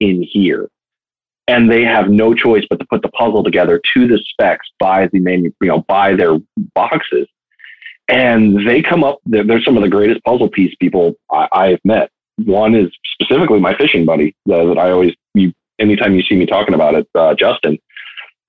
in 0.00 0.22
here. 0.22 0.68
And 1.48 1.70
they 1.70 1.82
have 1.82 2.08
no 2.08 2.34
choice 2.34 2.64
but 2.70 2.78
to 2.78 2.86
put 2.86 3.02
the 3.02 3.08
puzzle 3.08 3.42
together 3.42 3.80
to 3.94 4.06
the 4.06 4.18
specs 4.18 4.68
by 4.78 5.08
the 5.12 5.18
manu- 5.18 5.52
you 5.60 5.68
know, 5.68 5.84
by 5.88 6.14
their 6.14 6.38
boxes 6.74 7.26
and 8.08 8.66
they 8.68 8.82
come 8.82 9.04
up. 9.04 9.20
They're, 9.24 9.44
they're 9.44 9.62
some 9.62 9.76
of 9.76 9.82
the 9.82 9.88
greatest 9.88 10.22
puzzle 10.24 10.48
piece 10.48 10.74
people 10.80 11.14
I, 11.30 11.48
I've 11.52 11.80
met. 11.84 12.10
One 12.36 12.74
is 12.74 12.90
specifically 13.04 13.60
my 13.60 13.76
fishing 13.76 14.04
buddy 14.04 14.34
uh, 14.50 14.64
that 14.66 14.78
I 14.78 14.90
always, 14.90 15.14
you, 15.34 15.52
anytime 15.78 16.14
you 16.14 16.22
see 16.22 16.36
me 16.36 16.46
talking 16.46 16.74
about 16.74 16.94
it, 16.94 17.08
uh, 17.14 17.34
Justin. 17.34 17.78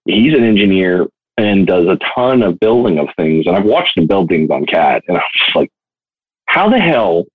He's 0.06 0.34
an 0.34 0.44
engineer 0.44 1.08
and 1.38 1.66
does 1.66 1.88
a 1.88 1.98
ton 2.14 2.44
of 2.44 2.60
building 2.60 3.00
of 3.00 3.08
things, 3.16 3.48
and 3.48 3.56
I've 3.56 3.64
watched 3.64 3.98
him 3.98 4.06
build 4.06 4.28
things 4.28 4.52
on 4.52 4.66
CAD, 4.66 5.02
and 5.08 5.18
I'm 5.18 5.24
just 5.38 5.56
like, 5.56 5.72
how 6.46 6.70
the 6.70 6.78
hell 6.78 7.26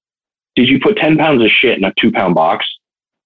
did 0.54 0.68
you 0.68 0.78
put 0.78 0.98
10 0.98 1.16
pounds 1.16 1.42
of 1.42 1.50
shit 1.50 1.78
in 1.78 1.84
a 1.84 1.94
two 1.98 2.12
pound 2.12 2.34
box? 2.34 2.66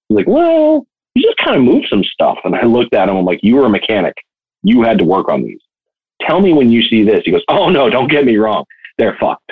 Like, 0.09 0.27
well, 0.27 0.87
you 1.15 1.23
just 1.23 1.37
kind 1.37 1.55
of 1.55 1.63
moved 1.63 1.87
some 1.89 2.03
stuff. 2.03 2.37
And 2.43 2.55
I 2.55 2.63
looked 2.63 2.93
at 2.93 3.09
him. 3.09 3.15
I'm 3.15 3.25
like, 3.25 3.41
you 3.43 3.55
were 3.55 3.65
a 3.65 3.69
mechanic. 3.69 4.15
You 4.63 4.81
had 4.81 4.97
to 4.99 5.05
work 5.05 5.29
on 5.29 5.43
these. 5.43 5.59
Tell 6.21 6.41
me 6.41 6.53
when 6.53 6.71
you 6.71 6.81
see 6.83 7.03
this. 7.03 7.21
He 7.25 7.31
goes, 7.31 7.43
oh 7.47 7.69
no, 7.69 7.89
don't 7.89 8.09
get 8.09 8.25
me 8.25 8.37
wrong. 8.37 8.65
They're 8.97 9.17
fucked. 9.19 9.51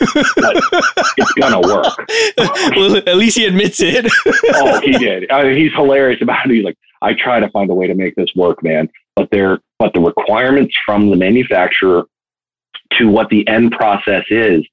it's 0.00 1.32
gonna 1.34 1.60
work. 1.60 1.86
well, 2.76 2.96
at 2.96 3.16
least 3.16 3.36
he 3.36 3.46
admits 3.46 3.80
it. 3.80 4.06
oh, 4.54 4.80
he 4.80 4.92
did. 4.92 5.30
I 5.30 5.44
mean, 5.44 5.56
he's 5.56 5.72
hilarious 5.72 6.20
about 6.22 6.46
it. 6.46 6.54
He's 6.54 6.64
like, 6.64 6.76
I 7.00 7.14
try 7.14 7.40
to 7.40 7.48
find 7.50 7.70
a 7.70 7.74
way 7.74 7.86
to 7.86 7.94
make 7.94 8.14
this 8.14 8.28
work, 8.36 8.62
man. 8.62 8.88
But 9.16 9.28
they're 9.30 9.58
but 9.78 9.92
the 9.94 10.00
requirements 10.00 10.74
from 10.84 11.10
the 11.10 11.16
manufacturer 11.16 12.04
to 12.98 13.08
what 13.08 13.28
the 13.30 13.46
end 13.48 13.72
process 13.72 14.24
is, 14.30 14.66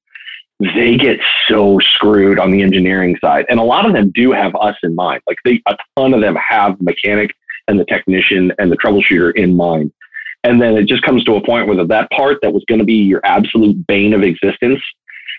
they 0.59 0.95
get 0.97 1.19
so 1.49 1.79
screwed 1.79 2.39
on 2.39 2.51
the 2.51 2.61
engineering 2.61 3.17
side. 3.19 3.45
And 3.49 3.59
a 3.59 3.63
lot 3.63 3.85
of 3.85 3.93
them 3.93 4.11
do 4.11 4.31
have 4.31 4.55
us 4.55 4.75
in 4.83 4.95
mind. 4.95 5.21
Like 5.27 5.37
they 5.43 5.61
a 5.67 5.75
ton 5.97 6.13
of 6.13 6.21
them 6.21 6.35
have 6.35 6.77
the 6.77 6.83
mechanic 6.83 7.35
and 7.67 7.79
the 7.79 7.85
technician 7.85 8.53
and 8.57 8.71
the 8.71 8.77
troubleshooter 8.77 9.35
in 9.35 9.55
mind. 9.55 9.91
And 10.43 10.61
then 10.61 10.77
it 10.77 10.87
just 10.87 11.01
comes 11.01 11.23
to 11.25 11.35
a 11.35 11.45
point 11.45 11.67
where 11.67 11.83
that 11.83 12.11
part 12.11 12.37
that 12.41 12.53
was 12.53 12.63
going 12.65 12.79
to 12.79 12.85
be 12.85 12.93
your 12.93 13.19
absolute 13.25 13.85
bane 13.87 14.13
of 14.13 14.21
existence 14.21 14.81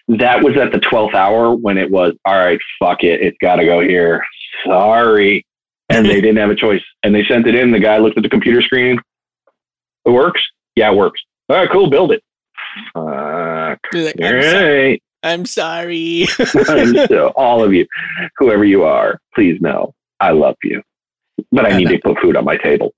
that 0.09 0.43
was 0.43 0.57
at 0.57 0.73
the 0.73 0.79
12th 0.79 1.15
hour 1.15 1.55
when 1.55 1.79
it 1.79 1.91
was, 1.91 2.13
all 2.25 2.37
right, 2.37 2.61
fuck 2.79 3.03
it. 3.03 3.21
It's 3.21 3.37
got 3.39 3.57
to 3.57 3.65
go 3.65 3.81
here. 3.81 4.25
Sorry. 4.65 5.45
And 5.89 6.07
they 6.07 6.21
didn't 6.21 6.37
have 6.37 6.51
a 6.51 6.55
choice. 6.55 6.83
And 7.03 7.15
they 7.15 7.25
sent 7.25 7.47
it 7.47 7.55
in. 7.55 7.73
The 7.73 7.81
guy 7.81 7.99
looked 7.99 8.17
at 8.17 8.23
the 8.23 8.29
computer 8.29 8.63
screen. 8.63 9.01
It 10.05 10.11
works? 10.11 10.41
Yeah, 10.77 10.93
it 10.93 10.97
works. 10.97 11.21
All 11.49 11.57
right, 11.57 11.71
cool. 11.71 11.91
Build 11.91 12.13
it. 12.13 12.23
Fuck. 12.95 13.81
Like, 13.93 14.17
all 14.21 14.35
right. 14.35 15.03
I'm 15.27 15.45
sorry. 15.47 16.27
so, 16.27 17.29
all 17.37 17.63
of 17.65 17.73
you, 17.73 17.87
whoever 18.39 18.65
you 18.65 18.85
are, 18.85 19.21
please 19.35 19.61
know 19.61 19.95
I 20.21 20.31
love 20.33 20.57
you. 20.63 20.83
But 21.53 21.67
I 21.67 21.77
need 21.77 21.89
to 21.89 21.99
put 21.99 22.19
food 22.21 22.37
on 22.37 22.45
my 22.45 22.57
table. 22.57 22.95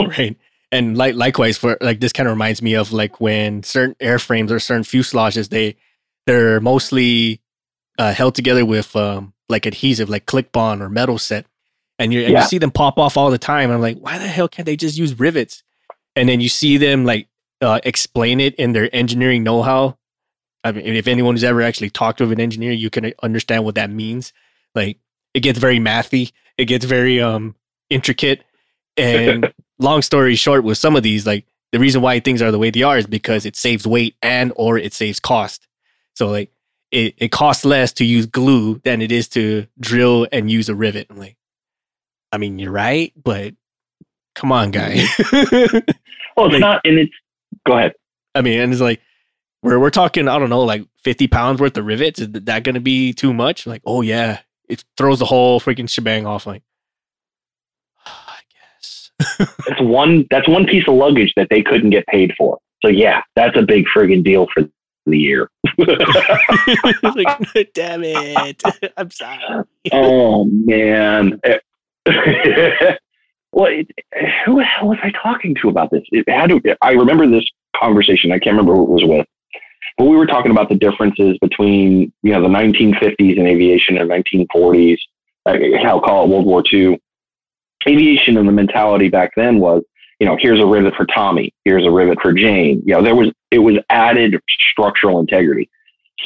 right. 0.00 0.36
And 0.72 0.96
like 0.98 1.14
likewise 1.14 1.56
for 1.56 1.78
like 1.80 2.00
this 2.00 2.12
kind 2.12 2.28
of 2.28 2.32
reminds 2.32 2.60
me 2.60 2.74
of 2.74 2.92
like 2.92 3.20
when 3.20 3.62
certain 3.62 3.94
airframes 4.00 4.50
or 4.50 4.58
certain 4.58 4.82
fuselages 4.82 5.48
they 5.48 5.76
they're 6.26 6.60
mostly 6.60 7.40
uh, 7.98 8.12
held 8.12 8.34
together 8.34 8.66
with 8.66 8.94
um, 8.96 9.32
like 9.48 9.64
adhesive 9.66 10.08
like 10.10 10.26
click 10.26 10.50
bond 10.52 10.82
or 10.82 10.88
metal 10.88 11.18
set 11.18 11.46
and 11.98 12.12
you 12.12 12.22
and 12.22 12.32
Yeah. 12.32 12.42
you 12.42 12.48
see 12.48 12.58
them 12.58 12.72
pop 12.72 12.98
off 12.98 13.16
all 13.16 13.30
the 13.30 13.38
time 13.38 13.70
I'm 13.70 13.80
like 13.80 13.98
why 13.98 14.18
the 14.18 14.26
hell 14.26 14.48
can't 14.48 14.66
they 14.66 14.76
just 14.76 14.98
use 14.98 15.18
rivets 15.18 15.62
and 16.16 16.28
then 16.28 16.40
you 16.40 16.48
see 16.48 16.76
them 16.78 17.04
like 17.04 17.28
uh, 17.62 17.80
explain 17.84 18.40
it 18.40 18.54
in 18.56 18.72
their 18.72 18.90
engineering 18.94 19.44
know-how 19.44 19.96
I 20.68 20.72
mean 20.72 20.94
if 20.96 21.06
anyone 21.06 21.34
who's 21.34 21.44
ever 21.44 21.62
actually 21.62 21.90
talked 21.90 22.20
with 22.20 22.32
an 22.32 22.40
engineer 22.40 22.72
you 22.72 22.90
can 22.90 23.12
understand 23.22 23.64
what 23.64 23.74
that 23.76 23.90
means. 23.90 24.32
Like 24.74 24.98
it 25.34 25.40
gets 25.40 25.58
very 25.58 25.78
mathy 25.78 26.32
it 26.58 26.64
gets 26.66 26.84
very 26.84 27.20
um 27.20 27.54
intricate. 27.90 28.42
And 28.96 29.52
long 29.78 30.02
story 30.02 30.34
short 30.36 30.64
with 30.64 30.78
some 30.78 30.96
of 30.96 31.02
these 31.02 31.26
like 31.26 31.46
the 31.72 31.78
reason 31.78 32.00
why 32.00 32.20
things 32.20 32.40
are 32.40 32.50
the 32.50 32.58
way 32.58 32.70
they 32.70 32.82
are 32.82 32.96
is 32.96 33.06
because 33.06 33.44
it 33.44 33.56
saves 33.56 33.86
weight 33.86 34.16
and 34.22 34.52
or 34.56 34.78
it 34.78 34.94
saves 34.94 35.20
cost. 35.20 35.66
So 36.14 36.28
like 36.28 36.50
it, 36.90 37.14
it 37.18 37.32
costs 37.32 37.64
less 37.64 37.92
to 37.94 38.04
use 38.04 38.26
glue 38.26 38.78
than 38.84 39.02
it 39.02 39.10
is 39.12 39.28
to 39.30 39.66
drill 39.80 40.26
and 40.32 40.50
use 40.50 40.68
a 40.68 40.74
rivet. 40.74 41.06
I'm 41.10 41.18
like 41.18 41.36
i 42.32 42.38
mean 42.38 42.58
you're 42.58 42.72
right 42.72 43.12
but 43.22 43.54
come 44.34 44.50
on 44.52 44.70
guy. 44.70 45.04
Well, 45.32 45.36
it's 45.42 45.92
Like- 46.36 46.60
not, 46.60 46.80
and 46.84 46.98
it's, 46.98 47.12
go 47.66 47.76
ahead. 47.78 47.92
i 48.34 48.40
mean 48.42 48.60
and 48.60 48.72
it's 48.72 48.80
like 48.82 49.00
we're, 49.66 49.78
we're 49.78 49.90
talking 49.90 50.28
i 50.28 50.38
don't 50.38 50.50
know 50.50 50.62
like 50.62 50.86
50 51.02 51.28
pounds 51.28 51.60
worth 51.60 51.76
of 51.76 51.84
rivets 51.84 52.20
is 52.20 52.28
that 52.30 52.64
going 52.64 52.74
to 52.74 52.80
be 52.80 53.12
too 53.12 53.32
much 53.34 53.66
like 53.66 53.82
oh 53.84 54.00
yeah 54.00 54.40
it 54.68 54.84
throws 54.96 55.18
the 55.18 55.24
whole 55.24 55.60
freaking 55.60 55.88
shebang 55.88 56.26
off 56.26 56.46
like 56.46 56.62
i 58.06 58.40
guess 58.52 59.10
That's 59.76 59.80
one, 59.80 60.26
that's 60.30 60.48
one 60.48 60.66
piece 60.66 60.86
of 60.88 60.94
luggage 60.94 61.32
that 61.36 61.48
they 61.50 61.62
couldn't 61.62 61.90
get 61.90 62.06
paid 62.06 62.32
for. 62.38 62.58
So, 62.82 62.88
yeah, 62.88 63.22
that's 63.34 63.56
a 63.56 63.62
big 63.62 63.86
friggin' 63.94 64.24
deal 64.24 64.46
for 64.52 64.62
the 65.06 65.18
year. 65.18 65.50
like, 65.78 67.72
damn 67.74 68.02
it. 68.04 68.62
I'm 68.96 69.10
sorry. 69.10 69.64
oh 69.92 70.44
man. 70.44 71.40
Eh, 71.44 71.58
well, 73.52 73.66
it, 73.66 73.90
eh, 74.14 74.26
who 74.44 74.56
the 74.56 74.64
hell 74.64 74.88
was 74.88 74.98
I 75.02 75.10
talking 75.10 75.54
to 75.62 75.68
about 75.68 75.90
this? 75.90 76.02
It 76.12 76.28
had 76.28 76.50
to, 76.50 76.76
I 76.80 76.92
remember 76.92 77.26
this 77.26 77.44
conversation. 77.76 78.32
I 78.32 78.38
can't 78.38 78.56
remember 78.56 78.74
who 78.74 78.84
it 78.84 78.90
was 78.90 79.04
with, 79.04 79.26
but 79.96 80.04
we 80.04 80.16
were 80.16 80.26
talking 80.26 80.50
about 80.50 80.68
the 80.68 80.74
differences 80.74 81.38
between 81.40 82.12
you 82.22 82.32
know 82.32 82.42
the 82.42 82.48
1950s 82.48 83.36
in 83.36 83.46
aviation 83.46 83.98
and 83.98 84.10
1940s. 84.10 84.98
I- 85.46 85.82
I'll 85.84 86.00
call 86.00 86.24
it 86.24 86.28
World 86.28 86.46
War 86.46 86.62
II. 86.72 87.00
Aviation 87.88 88.36
and 88.36 88.48
the 88.48 88.52
mentality 88.52 89.08
back 89.08 89.30
then 89.36 89.60
was, 89.60 89.82
you 90.18 90.26
know, 90.26 90.36
here's 90.40 90.60
a 90.60 90.66
rivet 90.66 90.94
for 90.96 91.06
Tommy, 91.06 91.54
here's 91.64 91.86
a 91.86 91.90
rivet 91.90 92.20
for 92.20 92.32
Jane. 92.32 92.82
You 92.84 92.94
know, 92.94 93.02
there 93.02 93.14
was 93.14 93.30
it 93.50 93.60
was 93.60 93.76
added 93.90 94.40
structural 94.72 95.20
integrity. 95.20 95.70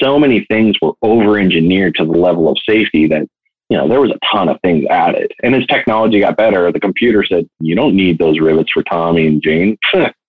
So 0.00 0.18
many 0.18 0.46
things 0.46 0.76
were 0.80 0.92
over 1.02 1.38
engineered 1.38 1.96
to 1.96 2.04
the 2.04 2.12
level 2.12 2.48
of 2.48 2.56
safety 2.66 3.06
that 3.08 3.26
you 3.70 3.76
know, 3.76 3.86
there 3.86 4.00
was 4.00 4.10
a 4.10 4.18
ton 4.32 4.48
of 4.48 4.60
things 4.62 4.84
added. 4.90 5.32
And 5.44 5.54
as 5.54 5.64
technology 5.66 6.18
got 6.18 6.36
better, 6.36 6.72
the 6.72 6.80
computer 6.80 7.24
said, 7.24 7.48
you 7.60 7.76
don't 7.76 7.94
need 7.94 8.18
those 8.18 8.40
rivets 8.40 8.72
for 8.72 8.82
Tommy 8.82 9.28
and 9.28 9.40
Jane. 9.40 9.78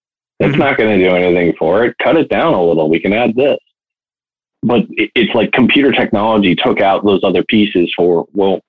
That's 0.41 0.55
Mhm. 0.55 0.59
not 0.59 0.77
going 0.77 0.97
to 0.99 1.09
do 1.09 1.15
anything 1.15 1.53
for 1.59 1.85
it. 1.85 1.95
Cut 2.03 2.17
it 2.17 2.27
down 2.29 2.53
a 2.55 2.63
little. 2.63 2.89
We 2.89 2.99
can 2.99 3.13
add 3.13 3.35
this. 3.35 3.57
But 4.63 4.85
it, 4.91 5.11
it's 5.15 5.33
like 5.35 5.51
computer 5.51 5.91
technology 5.91 6.55
took 6.55 6.81
out 6.81 7.05
those 7.05 7.23
other 7.23 7.43
pieces 7.43 7.93
for, 7.95 8.25
well, 8.33 8.59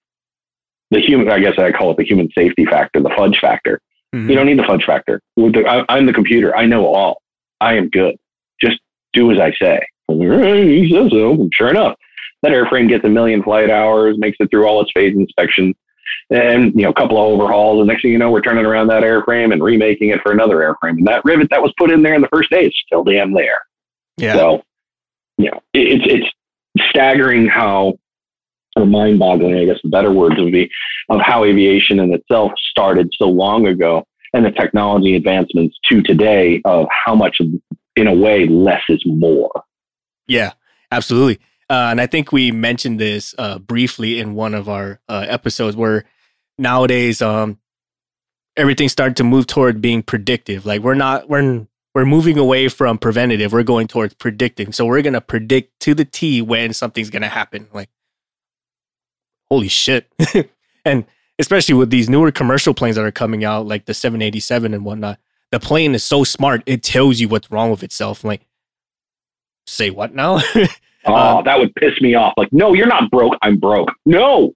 the 0.91 1.01
human, 1.01 1.31
I 1.31 1.39
guess 1.41 1.59
I 1.59 1.73
call 1.73 1.91
it 1.93 1.97
the 1.97 2.05
human 2.05 2.29
safety 2.37 2.67
factor, 2.67 3.01
the 3.01 3.11
fudge 3.17 3.39
factor. 3.41 3.81
Mhm. 4.15 4.29
You 4.29 4.35
don't 4.37 4.47
need 4.47 4.59
the 4.59 4.65
fudge 4.65 4.85
factor. 4.85 5.23
With 5.37 5.55
the- 5.55 5.67
I, 5.67 5.85
I'm 5.89 6.05
the 6.05 6.13
computer. 6.13 6.55
I 6.55 6.67
know 6.67 6.87
all. 6.87 7.23
I 7.61 7.75
am 7.79 7.89
good. 7.89 8.17
Just 8.61 8.79
do 9.15 9.33
as 9.33 9.41
I 9.41 9.53
say. 9.53 9.81
He 10.09 10.91
says 10.93 11.11
so. 11.11 11.49
Sure 11.55 11.71
enough, 11.71 11.97
that 12.43 12.53
airframe 12.53 12.89
gets 12.89 13.05
a 13.05 13.09
million 13.09 13.43
flight 13.43 13.71
hours, 13.71 14.19
makes 14.19 14.37
it 14.41 14.51
through 14.51 14.67
all 14.67 14.83
its 14.83 14.91
phase 14.93 15.15
inspections, 15.17 15.75
and 16.31 16.73
you 16.75 16.83
know, 16.83 16.91
a 16.91 16.95
couple 16.95 17.19
of 17.19 17.25
overhauls. 17.25 17.81
And 17.81 17.89
next 17.89 18.03
thing 18.03 18.13
you 18.13 18.19
know, 18.19 18.31
we're 18.31 18.41
turning 18.41 18.67
around 18.67 18.89
that 18.89 19.03
airframe 19.03 19.53
and 19.53 19.63
remaking 19.63 20.11
it 20.11 20.21
for 20.23 20.33
another 20.33 20.57
airframe. 20.57 20.99
And 20.99 21.07
that 21.07 21.25
rivet 21.25 21.49
that 21.51 21.63
was 21.63 21.73
put 21.79 21.91
in 21.91 22.03
there 22.03 22.15
in 22.15 22.23
the 22.23 22.29
first 22.29 22.51
day 22.51 22.67
is 22.67 22.75
still 22.87 23.05
damn 23.05 23.33
there. 23.33 23.61
yeah. 24.17 24.35
So, 24.35 24.63
you 25.39 25.51
know, 25.51 25.61
it, 25.73 26.03
it's 26.03 26.05
it's 26.77 26.89
staggering 26.91 27.47
how, 27.47 27.99
or 28.77 28.87
mind-boggling, 28.87 29.57
I 29.57 29.65
guess 29.65 29.79
the 29.83 29.91
better 29.91 30.13
words 30.13 30.37
would 30.39 30.53
be, 30.53 30.71
of 31.11 31.21
how 31.21 31.45
aviation 31.45 31.99
in 31.99 32.13
itself 32.13 32.53
started 32.71 33.11
so 33.19 33.27
long 33.27 33.67
ago, 33.67 34.07
and 34.33 34.45
the 34.45 34.51
technology 34.51 35.15
advancements 35.15 35.77
to 35.91 36.03
today 36.03 36.63
of 36.65 36.87
how 36.91 37.15
much, 37.15 37.41
in 37.97 38.07
a 38.07 38.15
way, 38.15 38.47
less 38.47 38.83
is 38.89 39.03
more. 39.05 39.65
Yeah, 40.27 40.53
absolutely. 40.91 41.41
Uh, 41.73 41.89
and 41.91 42.03
I 42.03 42.07
think 42.07 42.33
we 42.33 42.51
mentioned 42.51 43.01
this 43.01 43.35
uh, 43.39 43.59
briefly 43.59 44.21
in 44.21 44.35
one 44.35 44.53
of 44.53 44.69
our 44.69 45.01
uh, 45.09 45.25
episodes 45.27 45.75
where 45.75 46.05
nowadays 46.59 47.23
um, 47.23 47.59
everything's 48.59 48.93
starting 48.93 49.15
to 49.15 49.25
move 49.25 49.47
toward 49.47 49.81
being 49.81 50.03
predictive. 50.03 50.67
Like 50.67 50.83
we're 50.83 50.93
not 50.93 51.31
we're 51.31 51.67
we're 51.95 52.05
moving 52.05 52.37
away 52.37 52.69
from 52.69 52.99
preventative. 52.99 53.55
We're 53.55 53.63
going 53.63 53.89
towards 53.89 54.13
predicting. 54.13 54.73
So 54.73 54.85
we're 54.85 55.01
gonna 55.01 55.23
predict 55.23 55.81
to 55.81 55.95
the 55.95 56.05
T 56.05 56.43
when 56.43 56.75
something's 56.75 57.09
gonna 57.09 57.31
happen. 57.31 57.69
Like 57.73 57.89
holy 59.51 59.69
shit! 59.69 60.13
and 60.85 61.07
especially 61.39 61.75
with 61.75 61.89
these 61.89 62.11
newer 62.11 62.31
commercial 62.31 62.75
planes 62.75 62.97
that 62.97 63.05
are 63.07 63.11
coming 63.11 63.47
out, 63.47 63.67
like 63.67 63.87
the 63.87 63.95
787 63.95 64.75
and 64.75 64.85
whatnot, 64.85 65.19
the 65.51 65.59
plane 65.59 65.95
is 65.95 66.05
so 66.05 66.23
smart. 66.23 66.63
It 66.67 66.83
tells 66.83 67.19
you 67.19 67.29
what's 67.29 67.51
wrong 67.51 67.71
with 67.71 67.83
itself. 67.83 68.25
Like 68.25 68.43
say 69.67 69.89
what 69.89 70.15
now? 70.15 70.43
Oh, 71.07 71.15
Um, 71.39 71.45
that 71.45 71.59
would 71.59 71.75
piss 71.75 72.01
me 72.01 72.15
off. 72.15 72.35
Like, 72.37 72.53
no, 72.53 72.75
you're 72.75 72.87
not 72.87 73.11
broke. 73.11 73.35
I'm 73.43 73.57
broke. 73.59 73.93
No, 74.07 74.55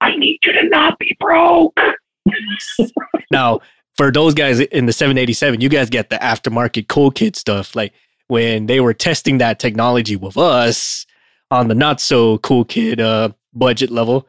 I 0.00 0.16
need 0.16 0.38
you 0.44 0.52
to 0.52 0.68
not 0.68 0.98
be 0.98 1.16
broke. 1.18 1.78
now, 3.30 3.60
for 3.96 4.10
those 4.10 4.34
guys 4.34 4.60
in 4.60 4.86
the 4.86 4.92
787, 4.92 5.60
you 5.60 5.68
guys 5.68 5.90
get 5.90 6.10
the 6.10 6.16
aftermarket 6.16 6.88
cool 6.88 7.10
kid 7.10 7.36
stuff. 7.36 7.74
Like 7.76 7.92
when 8.28 8.66
they 8.66 8.80
were 8.80 8.94
testing 8.94 9.38
that 9.38 9.58
technology 9.58 10.16
with 10.16 10.36
us 10.36 11.06
on 11.50 11.68
the 11.68 11.74
not 11.74 12.00
so 12.00 12.38
cool 12.38 12.64
kid 12.64 13.00
uh, 13.00 13.30
budget 13.52 13.90
level, 13.90 14.26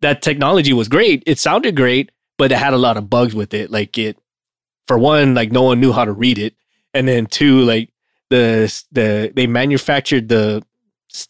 that 0.00 0.20
technology 0.22 0.72
was 0.72 0.88
great. 0.88 1.22
It 1.26 1.38
sounded 1.38 1.76
great, 1.76 2.10
but 2.36 2.52
it 2.52 2.58
had 2.58 2.74
a 2.74 2.78
lot 2.78 2.96
of 2.96 3.08
bugs 3.08 3.34
with 3.34 3.54
it. 3.54 3.70
Like 3.70 3.96
it, 3.98 4.18
for 4.86 4.98
one, 4.98 5.34
like 5.34 5.52
no 5.52 5.62
one 5.62 5.80
knew 5.80 5.92
how 5.92 6.04
to 6.04 6.12
read 6.12 6.38
it, 6.38 6.54
and 6.92 7.06
then 7.06 7.26
two, 7.26 7.60
like 7.60 7.91
the 8.32 8.84
the 8.92 9.32
they 9.34 9.46
manufactured 9.46 10.28
the 10.28 10.62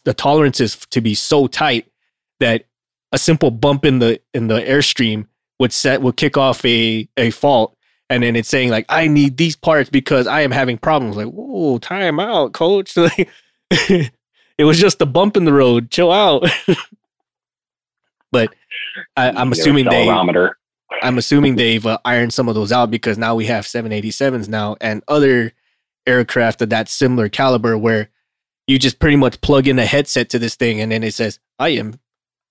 the 0.05 0.13
tolerances 0.13 0.75
to 0.89 1.01
be 1.01 1.13
so 1.13 1.47
tight 1.47 1.91
that 2.39 2.65
a 3.11 3.17
simple 3.17 3.51
bump 3.51 3.85
in 3.85 3.99
the 3.99 4.19
in 4.33 4.47
the 4.47 4.59
airstream 4.61 5.27
would 5.59 5.73
set 5.73 6.01
would 6.01 6.17
kick 6.17 6.37
off 6.37 6.63
a 6.65 7.07
a 7.17 7.29
fault 7.31 7.77
and 8.09 8.23
then 8.23 8.35
it's 8.35 8.49
saying 8.49 8.69
like 8.69 8.85
i 8.89 9.07
need 9.07 9.37
these 9.37 9.55
parts 9.55 9.89
because 9.89 10.25
i 10.25 10.41
am 10.41 10.51
having 10.51 10.77
problems 10.77 11.17
like 11.17 11.27
whoa 11.27 11.77
time 11.77 12.19
out 12.19 12.53
coach 12.53 12.95
like 12.97 13.29
it 14.57 14.65
was 14.65 14.79
just 14.79 15.01
a 15.01 15.05
bump 15.05 15.37
in 15.37 15.45
the 15.45 15.53
road. 15.53 15.89
Chill 15.91 16.11
out. 16.11 16.45
but 18.31 18.53
I, 19.15 19.31
I'm 19.31 19.51
assuming 19.51 19.85
they. 19.85 20.09
I'm 21.01 21.17
assuming 21.17 21.55
they've 21.55 21.85
uh, 21.85 21.97
ironed 22.05 22.33
some 22.33 22.47
of 22.47 22.55
those 22.55 22.71
out 22.71 22.91
because 22.91 23.17
now 23.17 23.33
we 23.35 23.47
have 23.47 23.65
787s 23.65 24.47
now 24.47 24.77
and 24.79 25.03
other 25.07 25.51
aircraft 26.05 26.61
of 26.61 26.69
that 26.69 26.89
similar 26.89 27.29
caliber 27.29 27.77
where 27.77 28.09
you 28.67 28.79
just 28.79 28.99
pretty 28.99 29.17
much 29.17 29.41
plug 29.41 29.67
in 29.67 29.79
a 29.79 29.85
headset 29.85 30.29
to 30.29 30.39
this 30.39 30.55
thing 30.55 30.79
and 30.79 30.91
then 30.91 31.03
it 31.03 31.13
says, 31.13 31.39
"I 31.59 31.69
am, 31.69 31.99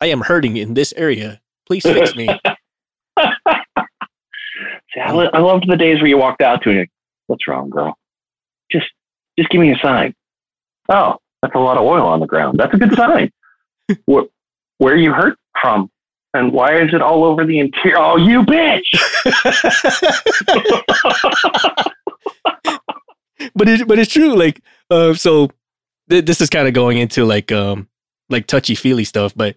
I 0.01 0.07
am 0.07 0.23
hurting 0.23 0.57
in 0.57 0.75
this 0.75 0.93
area. 0.97 1.41
Please 1.67 1.83
fix 1.83 2.15
me." 2.15 2.29
See, 4.95 5.01
I, 5.01 5.13
lo- 5.13 5.31
I 5.33 5.39
loved 5.39 5.65
the 5.69 5.77
days 5.77 6.01
where 6.01 6.09
you 6.09 6.19
walked 6.19 6.43
out 6.43 6.63
to 6.65 6.71
it. 6.71 6.91
What's 7.27 7.49
wrong, 7.49 7.71
girl? 7.71 7.97
Just, 8.71 8.87
just 9.39 9.49
give 9.49 9.61
me 9.61 9.73
a 9.73 9.79
sign. 9.83 10.15
Oh, 10.91 11.17
that's 11.41 11.55
a 11.55 11.59
lot 11.59 11.79
of 11.79 11.85
oil 11.85 12.07
on 12.07 12.21
the 12.21 12.27
ground. 12.27 12.59
That's 12.59 12.75
a 12.75 12.77
good 12.77 12.95
sign. 12.95 13.33
where, 14.05 14.25
where 14.79 14.97
you 14.97 15.13
hurt 15.13 15.39
from? 15.61 15.91
And 16.35 16.53
why 16.53 16.81
is 16.81 16.95
it 16.95 17.03
all 17.03 17.25
over 17.25 17.45
the 17.45 17.59
interior? 17.59 17.99
Oh, 17.99 18.17
you 18.17 18.43
bitch! 18.43 18.81
but 23.55 23.69
it, 23.69 23.87
but 23.87 23.99
it's 23.99 24.13
true. 24.13 24.35
Like, 24.35 24.61
uh, 24.91 25.15
so 25.15 25.51
th- 26.11 26.25
this 26.25 26.41
is 26.41 26.51
kind 26.51 26.69
of 26.69 26.75
going 26.75 26.99
into 26.99 27.25
like, 27.25 27.53
um, 27.53 27.89
like 28.29 28.47
touchy 28.47 28.75
feely 28.75 29.05
stuff. 29.05 29.33
But 29.35 29.57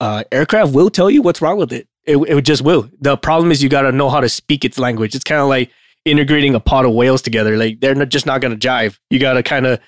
uh, 0.00 0.24
aircraft 0.32 0.72
will 0.72 0.90
tell 0.90 1.10
you 1.10 1.22
what's 1.22 1.42
wrong 1.42 1.58
with 1.58 1.72
it. 1.72 1.88
It, 2.04 2.16
it 2.16 2.42
just 2.42 2.62
will. 2.62 2.90
The 3.00 3.16
problem 3.16 3.52
is 3.52 3.62
you 3.62 3.68
got 3.68 3.82
to 3.82 3.92
know 3.92 4.08
how 4.08 4.20
to 4.20 4.28
speak 4.28 4.64
its 4.64 4.78
language. 4.78 5.14
It's 5.14 5.24
kind 5.24 5.40
of 5.40 5.48
like 5.48 5.70
integrating 6.04 6.54
a 6.54 6.60
pot 6.60 6.84
of 6.84 6.94
whales 6.94 7.22
together. 7.22 7.56
Like 7.56 7.80
they're 7.80 7.94
not, 7.94 8.08
just 8.08 8.26
not 8.26 8.40
to 8.40 8.48
jive. 8.50 8.98
You 9.10 9.18
got 9.18 9.34
to 9.34 9.42
kind 9.42 9.66
of 9.66 9.80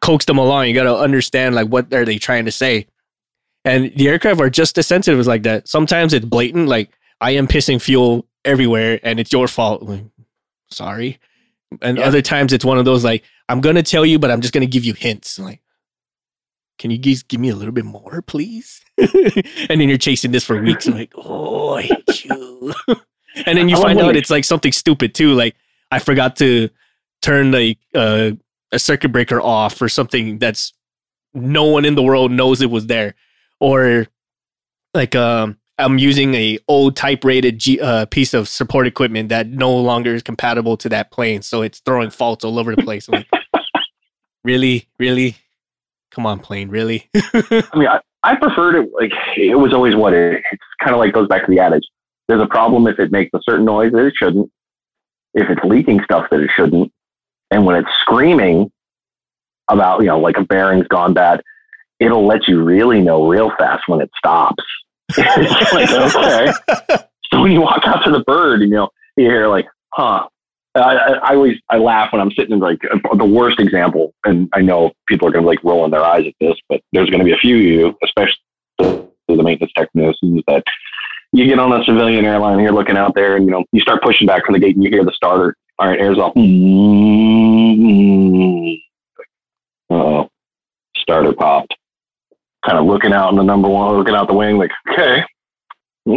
coax 0.00 0.24
them 0.24 0.38
along. 0.38 0.66
You 0.66 0.74
got 0.74 0.84
to 0.84 0.96
understand 0.96 1.54
like 1.54 1.68
what 1.68 1.92
are 1.94 2.04
they 2.04 2.18
trying 2.18 2.44
to 2.46 2.52
say. 2.52 2.86
And 3.64 3.92
the 3.94 4.08
aircraft 4.08 4.40
are 4.40 4.50
just 4.50 4.78
as 4.78 4.86
sensitive 4.86 5.20
as 5.20 5.26
like 5.26 5.42
that. 5.44 5.68
Sometimes 5.68 6.12
it's 6.12 6.24
blatant, 6.24 6.68
like 6.68 6.90
I 7.20 7.32
am 7.32 7.46
pissing 7.46 7.80
fuel 7.80 8.26
everywhere 8.44 8.98
and 9.02 9.20
it's 9.20 9.32
your 9.32 9.46
fault. 9.48 9.82
Like, 9.82 10.04
sorry. 10.70 11.18
And 11.82 11.98
yeah. 11.98 12.04
other 12.04 12.22
times 12.22 12.52
it's 12.52 12.64
one 12.64 12.78
of 12.78 12.84
those 12.84 13.04
like, 13.04 13.24
I'm 13.48 13.60
gonna 13.60 13.82
tell 13.82 14.04
you, 14.04 14.18
but 14.18 14.30
I'm 14.30 14.40
just 14.40 14.52
gonna 14.52 14.66
give 14.66 14.84
you 14.84 14.94
hints. 14.94 15.38
Like, 15.38 15.60
can 16.78 16.90
you 16.90 16.98
guys 16.98 17.22
give 17.22 17.40
me 17.40 17.50
a 17.50 17.56
little 17.56 17.72
bit 17.72 17.84
more, 17.84 18.22
please? 18.22 18.80
and 18.98 19.80
then 19.80 19.88
you're 19.88 19.98
chasing 19.98 20.32
this 20.32 20.44
for 20.44 20.60
weeks. 20.60 20.86
I'm 20.86 20.94
like, 20.94 21.12
oh, 21.16 21.74
I 21.74 21.82
hate 21.82 22.24
you. 22.24 22.74
and 23.46 23.58
then 23.58 23.68
you 23.68 23.76
find 23.76 24.00
out 24.00 24.16
it's 24.16 24.30
like 24.30 24.44
something 24.44 24.72
stupid 24.72 25.14
too. 25.14 25.34
Like 25.34 25.54
I 25.90 25.98
forgot 25.98 26.36
to 26.36 26.68
turn 27.22 27.52
like 27.52 27.78
uh, 27.94 28.32
a 28.72 28.78
circuit 28.78 29.10
breaker 29.10 29.40
off 29.40 29.80
or 29.80 29.88
something 29.88 30.38
that's 30.38 30.72
no 31.34 31.64
one 31.64 31.84
in 31.84 31.94
the 31.94 32.02
world 32.02 32.32
knows 32.32 32.60
it 32.60 32.70
was 32.70 32.86
there 32.86 33.14
or 33.60 34.06
like 34.94 35.14
um 35.14 35.56
I'm 35.80 35.98
using 35.98 36.34
a 36.34 36.58
old 36.68 36.96
type 36.96 37.24
rated 37.24 37.58
G, 37.58 37.80
uh, 37.80 38.06
piece 38.06 38.34
of 38.34 38.48
support 38.48 38.86
equipment 38.86 39.30
that 39.30 39.48
no 39.48 39.74
longer 39.74 40.14
is 40.14 40.22
compatible 40.22 40.76
to 40.78 40.88
that 40.90 41.10
plane, 41.10 41.42
so 41.42 41.62
it's 41.62 41.80
throwing 41.80 42.10
faults 42.10 42.44
all 42.44 42.58
over 42.58 42.74
the 42.74 42.82
place. 42.82 43.08
Like, 43.08 43.26
really, 44.44 44.88
really, 44.98 45.36
come 46.10 46.26
on, 46.26 46.38
plane, 46.38 46.68
really. 46.68 47.08
I 47.14 47.66
mean, 47.74 47.88
I, 47.88 48.00
I 48.22 48.36
preferred 48.36 48.76
it. 48.76 48.90
Like 48.92 49.12
it 49.36 49.56
was 49.56 49.72
always 49.72 49.96
what 49.96 50.12
it, 50.12 50.42
it's 50.52 50.62
kind 50.82 50.94
of 50.94 50.98
like 50.98 51.12
goes 51.12 51.28
back 51.28 51.46
to 51.46 51.50
the 51.50 51.60
adage. 51.60 51.84
There's 52.28 52.42
a 52.42 52.46
problem 52.46 52.86
if 52.86 52.98
it 52.98 53.10
makes 53.10 53.30
a 53.34 53.40
certain 53.48 53.64
noise 53.64 53.92
that 53.92 54.04
it 54.04 54.14
shouldn't. 54.16 54.50
If 55.34 55.48
it's 55.48 55.64
leaking 55.64 56.00
stuff 56.04 56.28
that 56.30 56.40
it 56.40 56.50
shouldn't, 56.54 56.92
and 57.50 57.64
when 57.64 57.76
it's 57.76 57.90
screaming 58.02 58.70
about 59.68 60.00
you 60.00 60.06
know 60.06 60.18
like 60.18 60.36
a 60.36 60.44
bearing's 60.44 60.88
gone 60.88 61.14
bad, 61.14 61.40
it'll 61.98 62.26
let 62.26 62.48
you 62.48 62.62
really 62.62 63.00
know 63.00 63.28
real 63.28 63.50
fast 63.58 63.84
when 63.86 64.00
it 64.00 64.10
stops. 64.16 64.64
Like, 65.18 65.90
okay. 65.90 66.52
so 67.32 67.40
when 67.40 67.52
you 67.52 67.60
walk 67.60 67.82
out 67.84 68.04
to 68.04 68.10
the 68.10 68.24
bird, 68.26 68.60
you 68.60 68.68
know, 68.68 68.88
you 69.16 69.24
hear 69.26 69.48
like, 69.48 69.66
huh. 69.92 70.28
I, 70.76 70.80
I, 71.24 71.34
always 71.34 71.56
I 71.68 71.78
laugh 71.78 72.12
when 72.12 72.22
I'm 72.22 72.30
sitting 72.30 72.52
in 72.52 72.60
like 72.60 72.78
the 73.16 73.24
worst 73.24 73.58
example, 73.58 74.14
and 74.24 74.48
I 74.52 74.60
know 74.60 74.92
people 75.08 75.26
are 75.26 75.32
going 75.32 75.42
to 75.42 75.48
like 75.48 75.64
rolling 75.64 75.90
their 75.90 76.04
eyes 76.04 76.24
at 76.28 76.34
this, 76.40 76.54
but 76.68 76.80
there's 76.92 77.10
going 77.10 77.18
to 77.18 77.24
be 77.24 77.32
a 77.32 77.36
few 77.38 77.56
of 77.56 77.62
you, 77.62 77.98
especially 78.04 78.36
the 78.78 79.42
maintenance 79.42 79.72
technicians, 79.76 80.44
that 80.46 80.62
you 81.32 81.46
get 81.46 81.58
on 81.58 81.72
a 81.72 81.84
civilian 81.84 82.24
airline 82.24 82.60
you're 82.60 82.70
looking 82.72 82.96
out 82.96 83.16
there, 83.16 83.34
and 83.36 83.46
you 83.46 83.50
know 83.50 83.64
you 83.72 83.80
start 83.80 84.00
pushing 84.02 84.28
back 84.28 84.44
from 84.44 84.52
the 84.52 84.60
gate, 84.60 84.76
and 84.76 84.84
you 84.84 84.90
hear 84.90 85.04
the 85.04 85.10
starter. 85.12 85.56
All 85.80 85.88
right, 85.88 85.98
air's 85.98 86.18
off. 86.18 86.34
Mm-hmm. 86.34 86.74
oh, 89.90 90.28
starter 90.96 91.32
popped 91.32 91.74
kind 92.64 92.78
of 92.78 92.86
looking 92.86 93.12
out 93.12 93.30
in 93.30 93.36
the 93.36 93.42
number 93.42 93.68
one, 93.68 93.96
looking 93.96 94.14
out 94.14 94.28
the 94.28 94.34
wing, 94.34 94.58
like, 94.58 94.70
okay, 94.92 95.24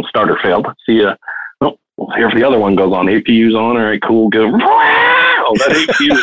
starter 0.08 0.38
failed. 0.42 0.66
See 0.86 1.00
ya. 1.02 1.14
Oh, 1.60 1.76
well, 1.96 2.10
here 2.16 2.28
if 2.28 2.34
the 2.34 2.44
other 2.44 2.58
one 2.58 2.74
goes 2.76 2.92
on. 2.92 3.06
APU's 3.06 3.54
on. 3.54 3.76
All 3.76 3.84
right, 3.84 4.02
cool. 4.02 4.28
Go. 4.28 4.50
Oh, 5.46 5.52
that 5.58 5.72
APU 5.72 6.16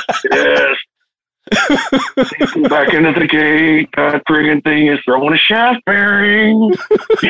is 2.64 2.70
back 2.70 2.92
into 2.92 3.20
the 3.20 3.28
gate. 3.28 3.88
That 3.96 4.24
friggin' 4.28 4.64
thing 4.64 4.88
is 4.88 4.98
throwing 5.06 5.32
a 5.32 5.38
shaft 5.38 5.86
bearing. 5.86 6.74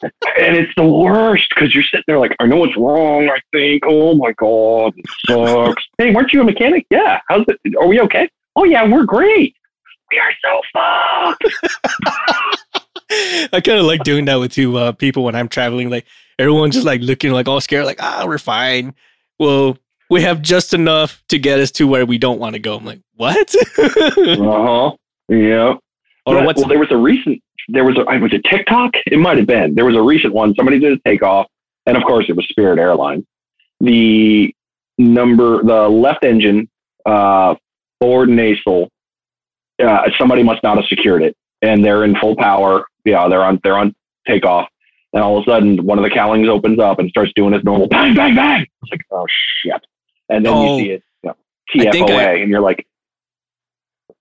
and 0.00 0.56
it's 0.56 0.72
the 0.74 0.86
worst 0.86 1.44
because 1.54 1.74
you're 1.74 1.84
sitting 1.84 2.04
there 2.06 2.18
like, 2.18 2.34
I 2.40 2.46
know 2.46 2.56
what's 2.56 2.78
wrong. 2.78 3.28
I 3.28 3.40
think, 3.52 3.82
oh 3.86 4.14
my 4.14 4.32
god, 4.38 4.94
it 4.96 5.04
sucks. 5.26 5.82
hey, 5.98 6.14
weren't 6.14 6.32
you 6.32 6.40
a 6.40 6.44
mechanic? 6.44 6.86
Yeah. 6.88 7.20
How's 7.28 7.44
it? 7.48 7.58
Are 7.78 7.86
we 7.86 8.00
okay? 8.00 8.26
Oh 8.56 8.64
yeah, 8.64 8.88
we're 8.88 9.04
great 9.04 9.54
we 10.10 10.18
are 10.18 10.32
so 10.44 10.60
fucked. 10.72 11.44
I 13.52 13.60
kind 13.60 13.78
of 13.78 13.86
like 13.86 14.04
doing 14.04 14.26
that 14.26 14.36
with 14.36 14.52
two 14.52 14.76
uh, 14.76 14.92
people 14.92 15.24
when 15.24 15.34
I'm 15.34 15.48
traveling. 15.48 15.90
Like 15.90 16.06
everyone's 16.38 16.74
just 16.74 16.86
like 16.86 17.00
looking 17.00 17.32
like 17.32 17.48
all 17.48 17.60
scared, 17.60 17.86
like 17.86 18.02
ah, 18.02 18.24
we're 18.26 18.38
fine. 18.38 18.94
Well, 19.38 19.78
we 20.10 20.22
have 20.22 20.42
just 20.42 20.74
enough 20.74 21.22
to 21.28 21.38
get 21.38 21.60
us 21.60 21.70
to 21.72 21.86
where 21.86 22.06
we 22.06 22.18
don't 22.18 22.38
want 22.38 22.54
to 22.54 22.58
go. 22.58 22.76
I'm 22.76 22.84
like, 22.84 23.00
what? 23.16 23.54
uh 23.78 24.34
huh. 24.36 24.96
Yeah. 25.28 25.74
Oh, 26.26 26.44
well, 26.44 26.68
there 26.68 26.78
was 26.78 26.90
a 26.90 26.96
recent. 26.96 27.42
There 27.68 27.84
was 27.84 27.96
a. 27.98 28.04
Was 28.18 28.32
it 28.32 28.44
TikTok? 28.44 28.94
It 29.06 29.18
might 29.18 29.38
have 29.38 29.46
been. 29.46 29.74
There 29.74 29.84
was 29.84 29.96
a 29.96 30.02
recent 30.02 30.34
one. 30.34 30.54
Somebody 30.54 30.78
did 30.78 30.92
a 30.92 30.98
takeoff, 31.06 31.46
and 31.86 31.96
of 31.96 32.02
course, 32.04 32.26
it 32.28 32.36
was 32.36 32.46
Spirit 32.48 32.78
Airlines. 32.78 33.24
The 33.80 34.54
number, 34.98 35.62
the 35.62 35.88
left 35.88 36.24
engine, 36.24 36.68
uh, 37.06 37.54
forward 38.00 38.28
nacelle 38.28 38.88
uh, 39.82 40.08
somebody 40.18 40.42
must 40.42 40.62
not 40.62 40.76
have 40.76 40.86
secured 40.86 41.22
it, 41.22 41.36
and 41.62 41.84
they're 41.84 42.04
in 42.04 42.16
full 42.16 42.36
power. 42.36 42.86
Yeah, 43.04 43.28
they're 43.28 43.42
on 43.42 43.60
they're 43.62 43.78
on 43.78 43.94
takeoff, 44.26 44.68
and 45.12 45.22
all 45.22 45.38
of 45.38 45.42
a 45.46 45.50
sudden 45.50 45.84
one 45.84 45.98
of 45.98 46.04
the 46.04 46.10
cowlings 46.10 46.48
opens 46.48 46.78
up 46.78 46.98
and 46.98 47.10
starts 47.10 47.32
doing 47.34 47.54
its 47.54 47.64
normal 47.64 47.88
bang 47.88 48.14
bang 48.14 48.34
bang. 48.34 48.66
It's 48.82 48.90
like 48.90 49.00
oh 49.10 49.26
shit, 49.62 49.84
and 50.28 50.44
then 50.44 50.52
oh, 50.52 50.76
you 50.78 50.84
see 50.84 50.90
it 50.90 51.02
you 51.22 51.84
know, 51.84 51.90
TFOA, 51.90 52.18
I, 52.18 52.34
and 52.34 52.50
you're 52.50 52.60
like, 52.60 52.86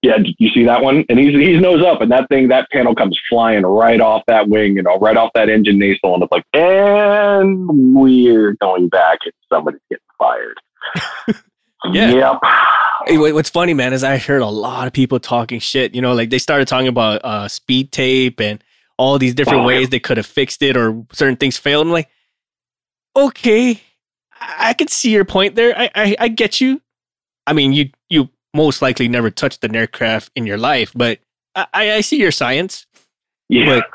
yeah, 0.01 0.17
you 0.37 0.49
see 0.49 0.65
that 0.65 0.83
one? 0.83 1.05
And 1.09 1.17
he's 1.17 1.33
he's 1.33 1.61
nose 1.61 1.83
up, 1.83 2.01
and 2.01 2.11
that 2.11 2.29
thing 2.29 2.49
that 2.49 2.69
panel 2.71 2.93
comes 2.93 3.19
flying 3.29 3.63
right 3.63 3.99
off 3.99 4.23
that 4.27 4.47
wing, 4.47 4.75
you 4.75 4.83
know, 4.83 4.97
right 4.99 5.17
off 5.17 5.31
that 5.33 5.49
engine 5.49 5.79
nacelle, 5.79 6.13
and 6.13 6.23
it's 6.23 6.31
like, 6.31 6.45
and 6.53 7.95
we're 7.95 8.53
going 8.53 8.89
back, 8.89 9.19
and 9.23 9.33
somebody's 9.51 9.81
getting 9.89 10.03
fired. 10.19 10.59
yeah. 11.85 12.39
Yep. 13.09 13.33
What's 13.33 13.49
funny, 13.49 13.73
man, 13.73 13.93
is 13.93 14.03
I 14.03 14.17
heard 14.17 14.41
a 14.41 14.47
lot 14.47 14.87
of 14.87 14.93
people 14.93 15.19
talking 15.19 15.59
shit. 15.59 15.95
You 15.95 16.01
know, 16.01 16.13
like 16.13 16.29
they 16.29 16.39
started 16.39 16.67
talking 16.67 16.87
about 16.87 17.23
uh, 17.23 17.47
speed 17.47 17.91
tape 17.91 18.41
and 18.41 18.61
all 18.97 19.17
these 19.19 19.33
different 19.33 19.63
ways 19.63 19.89
they 19.89 19.99
could 19.99 20.17
have 20.17 20.25
fixed 20.25 20.61
it 20.61 20.75
or 20.75 21.05
certain 21.13 21.37
things 21.37 21.57
failed. 21.57 21.85
I'm 21.85 21.93
like, 21.93 22.09
okay, 23.15 23.81
I 24.39 24.73
can 24.73 24.87
see 24.87 25.11
your 25.11 25.25
point 25.25 25.55
there. 25.55 25.77
I, 25.77 25.89
I, 25.95 26.15
I 26.19 26.27
get 26.27 26.59
you. 26.59 26.81
I 27.45 27.53
mean, 27.53 27.73
you 27.73 27.89
you 28.09 28.29
most 28.53 28.81
likely 28.81 29.07
never 29.07 29.29
touched 29.29 29.63
an 29.63 29.75
aircraft 29.75 30.31
in 30.35 30.45
your 30.45 30.57
life, 30.57 30.91
but 30.95 31.19
I, 31.55 31.91
I 31.93 32.01
see 32.01 32.17
your 32.17 32.31
science. 32.31 32.85
Yeah. 33.49 33.65
But 33.65 33.89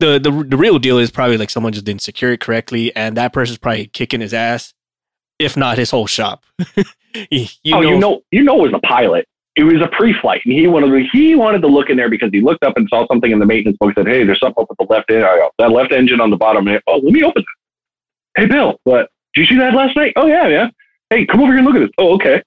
the, 0.00 0.18
the 0.18 0.44
the 0.44 0.56
real 0.56 0.78
deal 0.78 0.98
is 0.98 1.10
probably 1.10 1.38
like 1.38 1.50
someone 1.50 1.72
just 1.72 1.84
didn't 1.84 2.02
secure 2.02 2.32
it 2.32 2.40
correctly, 2.40 2.94
and 2.96 3.16
that 3.16 3.32
person's 3.32 3.58
probably 3.58 3.86
kicking 3.86 4.20
his 4.20 4.34
ass, 4.34 4.74
if 5.38 5.56
not 5.56 5.78
his 5.78 5.90
whole 5.90 6.06
shop. 6.06 6.44
you 7.30 7.46
oh, 7.74 7.80
know, 7.80 7.90
you 7.90 7.98
know, 7.98 8.22
you 8.30 8.42
know, 8.42 8.58
it 8.64 8.72
was 8.72 8.74
a 8.74 8.86
pilot. 8.86 9.26
It 9.56 9.64
was 9.64 9.80
a 9.80 9.88
pre-flight, 9.88 10.42
and 10.44 10.52
he 10.52 10.66
wanted 10.66 10.88
to, 10.88 11.08
he 11.12 11.34
wanted 11.34 11.62
to 11.62 11.66
look 11.66 11.88
in 11.88 11.96
there 11.96 12.10
because 12.10 12.28
he 12.30 12.42
looked 12.42 12.62
up 12.62 12.76
and 12.76 12.86
saw 12.90 13.06
something 13.06 13.30
in 13.30 13.38
the 13.38 13.46
maintenance 13.46 13.78
book. 13.78 13.94
Said, 13.94 14.06
"Hey, 14.06 14.22
there's 14.22 14.38
something 14.38 14.62
up 14.62 14.68
with 14.68 14.76
the 14.86 14.92
left 14.92 15.10
end. 15.10 15.24
Uh, 15.24 15.48
that 15.58 15.70
left 15.70 15.92
engine 15.92 16.20
on 16.20 16.28
the 16.28 16.36
bottom. 16.36 16.68
Oh, 16.86 16.98
let 16.98 17.04
me 17.04 17.22
open 17.24 17.42
it. 17.42 18.40
Hey, 18.40 18.46
Bill, 18.46 18.78
what? 18.84 19.08
Did 19.34 19.40
you 19.40 19.46
see 19.46 19.56
that 19.58 19.72
last 19.72 19.96
night? 19.96 20.12
Oh 20.16 20.26
yeah, 20.26 20.46
yeah. 20.48 20.68
Hey, 21.08 21.24
come 21.24 21.40
over 21.40 21.52
here 21.52 21.58
and 21.58 21.66
look 21.66 21.76
at 21.76 21.80
this. 21.80 21.90
Oh, 21.98 22.14
okay. 22.16 22.42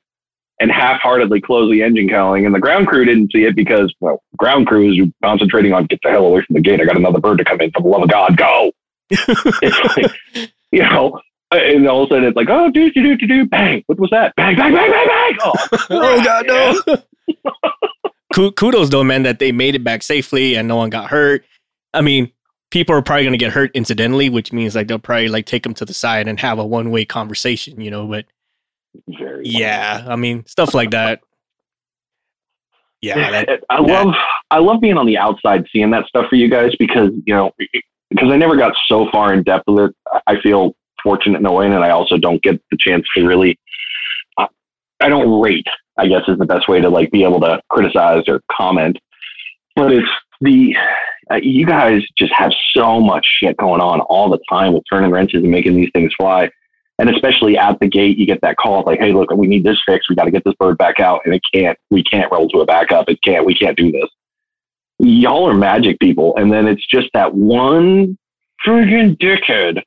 And 0.60 0.70
half-heartedly 0.70 1.42
close 1.42 1.72
the 1.72 1.82
engine 1.82 2.10
cowling, 2.10 2.46
and 2.46 2.54
the 2.54 2.60
ground 2.60 2.88
crew 2.88 3.06
didn't 3.06 3.32
see 3.32 3.46
it 3.46 3.56
because, 3.56 3.94
well, 4.02 4.22
ground 4.38 4.68
crew 4.68 4.92
is 4.92 5.00
concentrating 5.24 5.74
on 5.74 5.86
get 5.86 6.00
the 6.04 6.10
hell 6.10 6.26
away 6.26 6.42
from 6.42 6.56
the 6.56 6.62
gate. 6.62 6.82
I 6.82 6.86
got 6.86 6.98
another 6.98 7.20
bird 7.20 7.38
to 7.38 7.46
come 7.46 7.62
in. 7.62 7.72
For 7.72 7.82
the 7.82 7.88
love 7.88 8.04
of 8.04 8.10
God, 8.10 8.38
go! 8.38 8.72
it's 9.10 9.98
like, 9.98 10.52
you 10.72 10.84
know, 10.84 11.20
and 11.52 11.88
all 11.88 12.04
of 12.04 12.10
a 12.10 12.14
sudden 12.14 12.26
it's 12.26 12.36
like, 12.36 12.50
oh, 12.50 12.70
do 12.70 12.92
do 12.92 13.02
do 13.02 13.18
do 13.18 13.28
do, 13.28 13.46
bang! 13.46 13.84
What 13.88 14.00
was 14.00 14.10
that? 14.12 14.36
Bang, 14.36 14.56
bang, 14.56 14.74
bang, 14.74 14.92
bang, 14.92 15.08
bang! 15.08 15.38
Oh, 15.42 15.54
oh 15.90 16.24
God, 16.24 16.46
no! 16.48 18.52
kudos 18.56 18.90
though, 18.90 19.04
man, 19.04 19.24
that 19.24 19.40
they 19.40 19.52
made 19.52 19.76
it 19.76 19.84
back 19.84 20.04
safely 20.04 20.56
and 20.56 20.68
no 20.68 20.76
one 20.76 20.90
got 20.90 21.10
hurt. 21.10 21.44
I 21.94 22.02
mean, 22.02 22.32
people 22.72 22.96
are 22.96 23.02
probably 23.02 23.24
going 23.24 23.34
to 23.34 23.38
get 23.38 23.52
hurt 23.52 23.72
incidentally, 23.74 24.30
which 24.30 24.54
means 24.54 24.76
like 24.76 24.88
they'll 24.88 25.00
probably 25.00 25.28
like 25.28 25.46
take 25.46 25.64
them 25.64 25.74
to 25.76 25.86
the 25.86 25.94
side 25.94 26.28
and 26.28 26.40
have 26.40 26.60
a 26.60 26.66
one 26.66 26.92
way 26.92 27.06
conversation, 27.06 27.82
you 27.82 27.92
know. 27.92 28.08
But 28.08 28.26
Very 29.08 29.46
yeah, 29.46 30.06
I 30.08 30.16
mean, 30.16 30.46
stuff 30.46 30.74
like 30.74 30.92
that. 30.92 31.22
Yeah, 33.02 33.32
that, 33.32 33.64
I 33.70 33.80
love 33.80 34.14
I 34.52 34.60
love 34.60 34.82
being 34.82 34.98
on 34.98 35.06
the 35.06 35.18
outside 35.18 35.66
seeing 35.72 35.92
that 35.92 36.06
stuff 36.08 36.28
for 36.30 36.36
you 36.36 36.50
guys 36.50 36.76
because 36.78 37.12
you 37.26 37.34
know 37.34 37.52
because 38.10 38.32
I 38.32 38.38
never 38.38 38.56
got 38.56 38.74
so 38.88 39.10
far 39.12 39.34
in 39.34 39.44
depth 39.44 39.66
with 39.68 39.90
it. 39.90 39.96
I 40.28 40.40
feel 40.42 40.76
fortunate 41.04 41.40
in 41.40 41.46
a 41.46 41.52
way, 41.52 41.66
and 41.66 41.76
I 41.76 41.92
also 41.92 42.18
don't 42.18 42.42
get 42.42 42.62
the 42.72 42.78
chance 42.78 43.06
to 43.16 43.26
really. 43.26 43.58
I 45.02 45.08
don't 45.08 45.40
rate. 45.42 45.68
I 45.98 46.08
guess 46.08 46.22
is 46.28 46.38
the 46.38 46.46
best 46.46 46.68
way 46.68 46.82
to 46.82 46.90
like 46.90 47.12
be 47.12 47.24
able 47.24 47.40
to 47.42 47.62
criticize 47.70 48.24
or 48.28 48.42
comment. 48.52 48.98
But 49.76 49.94
it's 49.94 50.10
the 50.42 50.76
uh, 51.32 51.36
you 51.36 51.66
guys 51.66 52.02
just 52.18 52.34
have 52.34 52.52
so 52.76 53.00
much 53.00 53.26
shit 53.40 53.58
going 53.58 53.82
on 53.82 54.02
all 54.02 54.30
the 54.30 54.40
time 54.50 54.74
with 54.74 54.84
turning 54.90 55.12
wrenches 55.12 55.44
and 55.44 55.52
making 55.52 55.76
these 55.76 55.92
things 55.94 56.14
fly. 56.18 56.50
And 56.98 57.10
especially 57.10 57.58
at 57.58 57.80
the 57.80 57.88
gate, 57.88 58.18
you 58.18 58.26
get 58.26 58.42
that 58.42 58.58
call 58.58 58.84
like, 58.86 59.00
"Hey, 59.00 59.14
look, 59.14 59.32
we 59.32 59.48
need 59.48 59.64
this 59.64 59.78
fixed. 59.86 60.10
We 60.10 60.16
got 60.16 60.26
to 60.26 60.32
get 60.32 60.44
this 60.44 60.56
bird 60.60 60.78
back 60.78 61.00
out, 61.00 61.22
and 61.26 61.34
it 61.34 61.42
can't. 61.54 61.78
We 61.90 62.04
can't 62.04 62.32
roll 62.32 62.50
to 62.50 62.60
a 62.60 62.66
backup. 62.66 63.10
It 63.10 63.20
can't. 63.24 63.46
We 63.46 63.56
can't 63.56 63.78
do 63.78 63.92
this." 63.92 64.10
Y'all 65.00 65.48
are 65.48 65.54
magic 65.54 65.98
people, 66.00 66.36
and 66.36 66.52
then 66.52 66.68
it's 66.68 66.86
just 66.86 67.08
that 67.14 67.34
one 67.34 68.18
friggin' 68.66 69.18
dickhead 69.18 69.82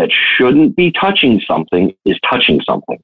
that 0.00 0.10
shouldn't 0.36 0.74
be 0.76 0.90
touching 0.92 1.40
something 1.46 1.92
is 2.04 2.18
touching 2.28 2.60
something, 2.68 2.98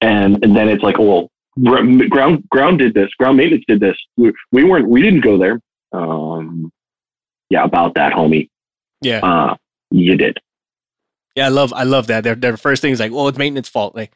and 0.00 0.42
and 0.42 0.56
then 0.56 0.68
it's 0.68 0.82
like, 0.82 0.98
well, 0.98 1.28
ground 1.62 2.48
ground 2.48 2.78
did 2.78 2.94
this, 2.94 3.10
ground 3.18 3.36
maintenance 3.36 3.64
did 3.68 3.80
this. 3.80 3.96
We, 4.16 4.32
we 4.50 4.64
weren't. 4.64 4.88
We 4.88 5.02
didn't 5.02 5.20
go 5.20 5.38
there. 5.38 5.60
Um, 5.92 6.72
yeah, 7.50 7.64
about 7.64 7.94
that, 7.94 8.12
homie. 8.12 8.48
Yeah. 9.02 9.20
Uh, 9.22 9.56
you 9.90 10.16
did. 10.16 10.38
Yeah, 11.34 11.46
I 11.46 11.50
love 11.50 11.72
I 11.74 11.82
love 11.82 12.06
that. 12.06 12.24
Their 12.24 12.34
their 12.34 12.56
first 12.56 12.82
thing 12.82 12.92
is 12.92 13.00
like, 13.00 13.12
well, 13.12 13.28
it's 13.28 13.38
maintenance 13.38 13.68
fault. 13.68 13.94
Like, 13.94 14.12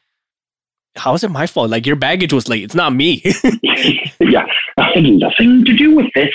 how 0.96 1.12
is 1.14 1.22
it 1.22 1.30
my 1.30 1.46
fault? 1.46 1.70
Like 1.70 1.86
your 1.86 1.96
baggage 1.96 2.32
was 2.32 2.48
late. 2.48 2.64
It's 2.64 2.74
not 2.74 2.94
me. 2.94 3.22
yeah. 4.20 4.46
I 4.78 4.90
had 4.94 5.04
nothing 5.04 5.64
to 5.66 5.76
do 5.76 5.94
with 5.94 6.06
this. 6.14 6.34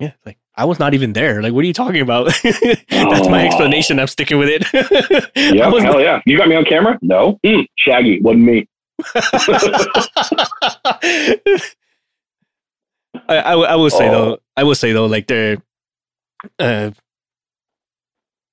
Yeah, 0.00 0.12
like 0.26 0.38
I 0.60 0.64
was 0.64 0.78
not 0.78 0.92
even 0.92 1.14
there. 1.14 1.42
Like, 1.42 1.54
what 1.54 1.64
are 1.64 1.66
you 1.66 1.72
talking 1.72 2.02
about? 2.02 2.26
That's 2.42 3.28
my 3.30 3.46
explanation. 3.46 3.98
I'm 3.98 4.08
sticking 4.08 4.36
with 4.36 4.50
it. 4.50 4.66
yeah, 5.34 5.70
hell 5.70 5.80
not- 5.80 6.00
yeah. 6.00 6.20
You 6.26 6.36
got 6.36 6.48
me 6.48 6.54
on 6.54 6.66
camera? 6.66 6.98
No. 7.00 7.40
Mm, 7.42 7.66
Shaggy, 7.78 8.20
wasn't 8.20 8.44
me. 8.44 8.68
I, 13.26 13.38
I, 13.38 13.54
I 13.54 13.74
will 13.76 13.88
say 13.88 14.06
oh. 14.08 14.12
though, 14.12 14.38
I 14.54 14.64
will 14.64 14.74
say 14.74 14.92
though, 14.92 15.06
like 15.06 15.28
they're 15.28 15.56
uh, 16.58 16.90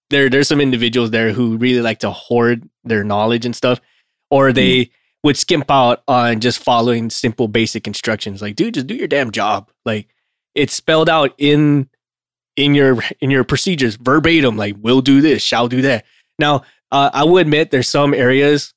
there 0.09 0.29
there's 0.29 0.47
some 0.47 0.61
individuals 0.61 1.11
there 1.11 1.33
who 1.33 1.57
really 1.57 1.81
like 1.81 1.99
to 1.99 2.11
hoard 2.11 2.69
their 2.85 3.03
knowledge 3.03 3.45
and 3.45 3.53
stuff, 3.53 3.81
or 4.31 4.53
they 4.53 4.85
mm. 4.85 4.91
would 5.25 5.35
skimp 5.35 5.69
out 5.69 6.03
on 6.07 6.39
just 6.39 6.59
following 6.59 7.09
simple 7.09 7.49
basic 7.49 7.85
instructions. 7.85 8.41
Like, 8.41 8.55
dude, 8.55 8.75
just 8.75 8.87
do 8.87 8.95
your 8.95 9.09
damn 9.09 9.31
job. 9.31 9.69
Like, 9.83 10.07
it's 10.55 10.73
spelled 10.73 11.09
out 11.09 11.33
in 11.37 11.89
in 12.57 12.75
your 12.75 13.01
in 13.21 13.31
your 13.31 13.45
procedures 13.45 13.95
verbatim. 13.95 14.57
Like, 14.57 14.75
we'll 14.79 15.01
do 15.01 15.21
this, 15.21 15.41
shall 15.41 15.69
do 15.69 15.81
that. 15.83 16.03
Now, 16.37 16.63
uh, 16.91 17.09
I 17.13 17.23
will 17.23 17.37
admit 17.37 17.71
there's 17.71 17.87
some 17.87 18.13
areas 18.13 18.73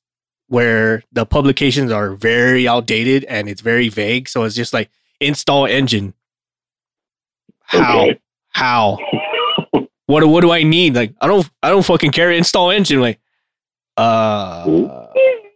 where 0.47 1.03
the 1.11 1.25
publications 1.25 1.91
are 1.91 2.11
very 2.11 2.67
outdated 2.67 3.23
and 3.25 3.49
it's 3.49 3.61
very 3.61 3.89
vague. 3.89 4.27
So 4.27 4.43
it's 4.43 4.55
just 4.55 4.73
like 4.73 4.89
install 5.19 5.65
engine. 5.65 6.13
How? 7.61 8.01
Okay. 8.01 8.19
How? 8.49 8.97
what 10.07 10.25
what 10.27 10.41
do 10.41 10.51
I 10.51 10.63
need? 10.63 10.93
Like 10.93 11.13
I 11.21 11.27
don't 11.27 11.49
I 11.63 11.69
don't 11.69 11.85
fucking 11.85 12.11
care. 12.11 12.31
Install 12.31 12.71
engine. 12.71 12.99
Like 12.99 13.19
uh 13.97 15.07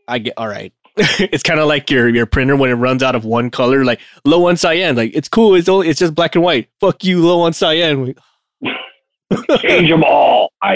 I 0.07 0.19
get 0.19 0.35
all 0.37 0.47
right. 0.47 0.73
it's 1.19 1.43
kind 1.43 1.59
of 1.59 1.67
like 1.67 1.89
your 1.91 2.07
your 2.07 2.25
printer 2.25 2.55
when 2.55 2.69
it 2.69 2.75
runs 2.75 3.03
out 3.03 3.15
of 3.15 3.25
one 3.25 3.49
color, 3.49 3.83
like 3.83 3.99
low 4.23 4.47
on 4.47 4.55
cyan. 4.55 4.95
Like 4.95 5.11
it's 5.13 5.27
cool. 5.27 5.55
It's 5.55 5.67
only, 5.67 5.89
it's 5.89 5.99
just 5.99 6.15
black 6.15 6.35
and 6.35 6.43
white. 6.43 6.69
Fuck 6.79 7.03
you, 7.03 7.25
low 7.25 7.41
on 7.41 7.51
cyan. 7.51 8.15
Change 9.59 9.89
them 9.89 10.03
all. 10.05 10.53
I 10.61 10.75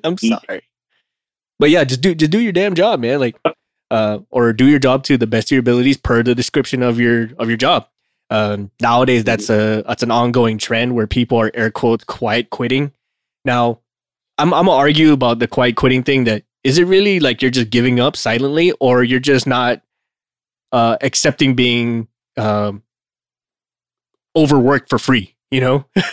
I'm 0.04 0.18
sorry, 0.18 0.62
but 1.60 1.70
yeah, 1.70 1.84
just 1.84 2.00
do 2.00 2.12
just 2.14 2.32
do 2.32 2.40
your 2.40 2.52
damn 2.52 2.74
job, 2.74 2.98
man. 3.00 3.20
Like, 3.20 3.36
uh, 3.92 4.18
or 4.30 4.52
do 4.52 4.66
your 4.66 4.80
job 4.80 5.04
to 5.04 5.16
the 5.16 5.28
best 5.28 5.48
of 5.48 5.52
your 5.52 5.60
abilities 5.60 5.96
per 5.96 6.24
the 6.24 6.34
description 6.34 6.82
of 6.82 6.98
your 6.98 7.28
of 7.38 7.48
your 7.48 7.56
job. 7.56 7.86
Um, 8.30 8.72
nowadays, 8.80 9.22
that's 9.22 9.48
a 9.48 9.84
that's 9.86 10.02
an 10.02 10.10
ongoing 10.10 10.58
trend 10.58 10.96
where 10.96 11.06
people 11.06 11.38
are 11.38 11.52
air 11.54 11.70
quote 11.70 12.06
quiet 12.06 12.50
quitting. 12.50 12.92
Now, 13.44 13.78
I'm 14.38 14.52
I'm 14.52 14.66
gonna 14.66 14.76
argue 14.76 15.12
about 15.12 15.38
the 15.38 15.46
quiet 15.46 15.76
quitting 15.76 16.02
thing. 16.02 16.24
That 16.24 16.42
is 16.64 16.78
it 16.78 16.84
really 16.84 17.20
like 17.20 17.42
you're 17.42 17.50
just 17.50 17.70
giving 17.70 18.00
up 18.00 18.16
silently, 18.16 18.72
or 18.80 19.02
you're 19.02 19.20
just 19.20 19.46
not 19.46 19.82
uh, 20.72 20.96
accepting 21.00 21.54
being 21.54 22.08
um, 22.36 22.82
overworked 24.36 24.88
for 24.88 24.98
free? 24.98 25.34
You 25.50 25.60
know, 25.60 25.84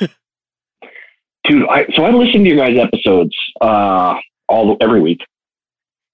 dude. 1.44 1.68
I, 1.70 1.86
so 1.96 2.04
I 2.04 2.12
listen 2.12 2.44
to 2.44 2.50
your 2.50 2.58
guys' 2.58 2.78
episodes 2.78 3.36
uh, 3.62 4.16
all 4.48 4.78
every 4.82 5.02
week 5.02 5.20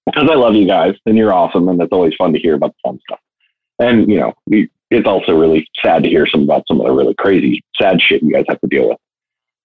because 0.06 0.28
I 0.30 0.34
love 0.34 0.54
you 0.54 0.66
guys 0.66 0.94
and 1.06 1.16
you're 1.16 1.32
awesome, 1.32 1.68
and 1.68 1.80
it's 1.80 1.92
always 1.92 2.14
fun 2.16 2.32
to 2.32 2.38
hear 2.38 2.54
about 2.54 2.72
the 2.72 2.88
fun 2.88 3.00
stuff. 3.08 3.20
And 3.78 4.10
you 4.10 4.20
know, 4.20 4.34
it's 4.90 5.06
also 5.06 5.36
really 5.36 5.66
sad 5.82 6.02
to 6.02 6.08
hear 6.08 6.26
some 6.26 6.42
about 6.42 6.64
some 6.68 6.80
of 6.80 6.86
the 6.86 6.92
really 6.92 7.14
crazy, 7.14 7.62
sad 7.80 8.00
shit 8.00 8.22
you 8.22 8.32
guys 8.32 8.44
have 8.48 8.60
to 8.60 8.66
deal 8.66 8.88
with. 8.90 8.98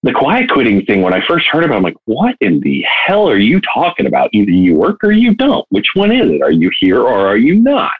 The 0.04 0.14
quiet 0.14 0.50
quitting 0.50 0.86
thing, 0.86 1.02
when 1.02 1.14
I 1.14 1.26
first 1.28 1.48
heard 1.48 1.64
about 1.64 1.76
it, 1.76 1.78
I'm 1.78 1.84
like, 1.84 1.98
what 2.06 2.36
in 2.40 2.62
the 2.62 2.84
hell 2.84 3.30
are 3.30 3.38
you 3.38 3.60
talking 3.74 4.06
about? 4.06 4.30
Either 4.32 4.52
you 4.52 4.76
work 4.76 5.04
or 5.04 5.12
you 5.12 5.36
don't. 5.36 5.66
Which 5.70 5.90
one 5.94 6.12
is 6.12 6.32
it? 6.32 6.42
Are 6.42 6.52
you 6.52 6.72
here 6.80 7.02
or 7.02 7.28
are 7.28 7.38
you 7.38 7.56
not? 7.56 7.92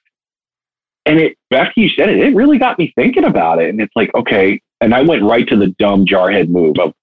And 1.06 1.20
it 1.20 1.38
after 1.52 1.82
you 1.82 1.90
said 1.90 2.10
it, 2.10 2.20
it 2.20 2.36
really 2.36 2.58
got 2.58 2.80
me 2.80 2.94
thinking 2.96 3.26
about 3.26 3.62
it. 3.62 3.70
And 3.70 3.82
it's 3.82 3.96
like, 3.96 4.14
okay. 4.16 4.62
And 4.80 4.94
I 4.94 5.02
went 5.02 5.24
right 5.24 5.48
to 5.50 5.58
the 5.58 5.76
dumb 5.80 6.06
jarhead 6.06 6.50
move 6.50 6.78
of 6.80 6.94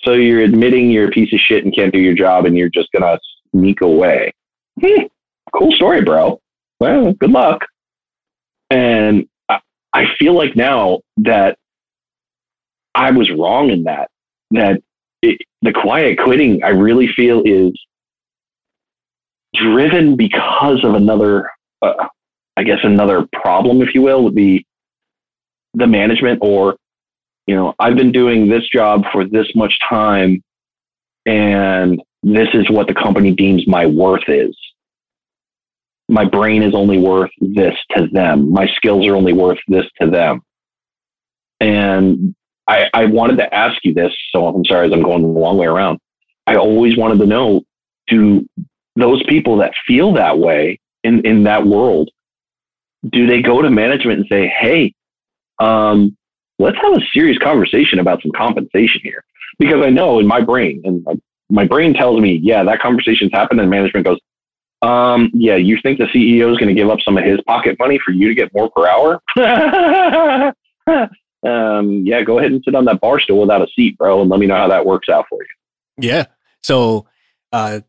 so 0.00 0.12
you're 0.12 0.42
admitting 0.42 0.90
you're 0.90 1.08
a 1.08 1.10
piece 1.10 1.32
of 1.34 1.40
shit 1.40 1.64
and 1.64 1.74
can't 1.74 1.92
do 1.92 1.98
your 1.98 2.14
job 2.14 2.46
and 2.46 2.56
you're 2.56 2.70
just 2.70 2.88
gonna 2.92 3.18
sneak 3.50 3.82
away. 3.82 4.32
Hmm, 4.80 5.02
cool 5.54 5.72
story, 5.72 6.02
bro. 6.02 6.40
Well, 6.80 7.12
good 7.14 7.32
luck. 7.32 7.66
And 8.70 9.28
I 9.92 10.04
feel 10.18 10.34
like 10.34 10.54
now 10.54 11.00
that 11.18 11.58
I 12.94 13.10
was 13.10 13.30
wrong 13.30 13.70
in 13.70 13.84
that, 13.84 14.10
that 14.50 14.80
it, 15.22 15.40
the 15.62 15.72
quiet 15.72 16.18
quitting, 16.18 16.62
I 16.62 16.70
really 16.70 17.08
feel 17.08 17.42
is 17.44 17.72
driven 19.54 20.16
because 20.16 20.84
of 20.84 20.94
another, 20.94 21.50
uh, 21.82 22.08
I 22.56 22.62
guess, 22.62 22.78
another 22.82 23.26
problem, 23.32 23.82
if 23.82 23.94
you 23.94 24.02
will, 24.02 24.24
would 24.24 24.34
be 24.34 24.66
the 25.74 25.86
management 25.86 26.40
or, 26.42 26.76
you 27.46 27.54
know, 27.54 27.74
I've 27.78 27.96
been 27.96 28.12
doing 28.12 28.48
this 28.48 28.68
job 28.68 29.04
for 29.12 29.24
this 29.24 29.46
much 29.54 29.74
time 29.88 30.42
and 31.26 32.00
this 32.22 32.48
is 32.54 32.68
what 32.70 32.88
the 32.88 32.94
company 32.94 33.32
deems 33.32 33.66
my 33.66 33.86
worth 33.86 34.28
is 34.28 34.56
my 36.08 36.24
brain 36.24 36.62
is 36.62 36.74
only 36.74 36.98
worth 36.98 37.30
this 37.40 37.74
to 37.96 38.08
them. 38.08 38.50
My 38.50 38.66
skills 38.76 39.06
are 39.06 39.14
only 39.14 39.32
worth 39.32 39.58
this 39.68 39.84
to 40.00 40.08
them. 40.08 40.40
And 41.60 42.34
I, 42.68 42.90
I 42.92 43.06
wanted 43.06 43.38
to 43.38 43.52
ask 43.52 43.76
you 43.82 43.94
this, 43.94 44.12
so 44.30 44.46
I'm 44.46 44.64
sorry 44.64 44.86
as 44.86 44.92
I'm 44.92 45.02
going 45.02 45.22
the 45.22 45.28
long 45.28 45.56
way 45.56 45.66
around. 45.66 45.98
I 46.46 46.56
always 46.56 46.96
wanted 46.96 47.18
to 47.18 47.26
know 47.26 47.62
do 48.06 48.46
those 48.96 49.22
people 49.24 49.56
that 49.58 49.72
feel 49.86 50.12
that 50.14 50.38
way 50.38 50.80
in, 51.04 51.24
in 51.26 51.44
that 51.44 51.66
world, 51.66 52.10
do 53.08 53.26
they 53.26 53.42
go 53.42 53.62
to 53.62 53.70
management 53.70 54.20
and 54.20 54.28
say, 54.28 54.48
hey, 54.48 54.94
um, 55.58 56.16
let's 56.58 56.76
have 56.78 56.92
a 56.92 57.00
serious 57.12 57.38
conversation 57.38 57.98
about 57.98 58.20
some 58.22 58.32
compensation 58.32 59.00
here? 59.02 59.24
Because 59.58 59.84
I 59.84 59.90
know 59.90 60.18
in 60.18 60.26
my 60.26 60.40
brain, 60.40 60.82
and 60.84 61.22
my 61.48 61.64
brain 61.64 61.94
tells 61.94 62.20
me, 62.20 62.40
yeah, 62.42 62.64
that 62.64 62.80
conversation's 62.80 63.32
happened, 63.32 63.60
and 63.60 63.70
management 63.70 64.04
goes, 64.04 64.18
um, 64.82 65.30
yeah, 65.32 65.56
you 65.56 65.78
think 65.82 65.98
the 65.98 66.06
CEO 66.06 66.52
is 66.52 66.58
going 66.58 66.68
to 66.68 66.74
give 66.74 66.90
up 66.90 67.00
some 67.00 67.16
of 67.16 67.24
his 67.24 67.40
pocket 67.42 67.76
money 67.78 67.98
for 68.04 68.12
you 68.12 68.28
to 68.28 68.34
get 68.34 68.52
more 68.54 68.70
per 68.70 68.86
hour? 68.86 69.20
um, 71.46 72.04
yeah, 72.04 72.22
go 72.22 72.38
ahead 72.38 72.52
and 72.52 72.62
sit 72.64 72.74
on 72.74 72.84
that 72.86 73.00
bar 73.00 73.20
stool 73.20 73.40
without 73.40 73.62
a 73.62 73.68
seat, 73.74 73.96
bro, 73.98 74.20
and 74.20 74.30
let 74.30 74.40
me 74.40 74.46
know 74.46 74.56
how 74.56 74.68
that 74.68 74.86
works 74.86 75.08
out 75.08 75.26
for 75.28 75.38
you. 75.40 76.08
Yeah. 76.08 76.26
So, 76.62 77.06
uh, 77.52 77.80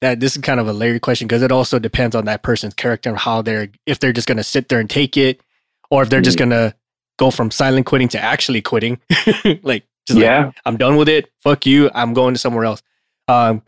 that 0.00 0.20
this 0.20 0.36
is 0.36 0.42
kind 0.42 0.60
of 0.60 0.68
a 0.68 0.72
layered 0.72 1.02
question 1.02 1.26
because 1.26 1.42
it 1.42 1.50
also 1.50 1.78
depends 1.78 2.14
on 2.14 2.26
that 2.26 2.42
person's 2.42 2.74
character 2.74 3.10
and 3.10 3.18
how 3.18 3.42
they're 3.42 3.68
if 3.84 3.98
they're 3.98 4.12
just 4.12 4.28
going 4.28 4.36
to 4.36 4.44
sit 4.44 4.68
there 4.68 4.78
and 4.78 4.88
take 4.88 5.16
it, 5.16 5.42
or 5.90 6.02
if 6.02 6.10
they're 6.10 6.20
mm. 6.20 6.24
just 6.24 6.38
going 6.38 6.50
to 6.50 6.74
go 7.18 7.30
from 7.30 7.50
silent 7.50 7.86
quitting 7.86 8.08
to 8.08 8.20
actually 8.20 8.62
quitting. 8.62 9.00
like, 9.62 9.84
just 10.06 10.20
yeah, 10.20 10.46
like, 10.46 10.54
I'm 10.64 10.76
done 10.76 10.96
with 10.96 11.08
it. 11.08 11.30
Fuck 11.42 11.66
you. 11.66 11.90
I'm 11.94 12.14
going 12.14 12.34
to 12.34 12.38
somewhere 12.38 12.64
else. 12.64 12.82
Um, 13.26 13.62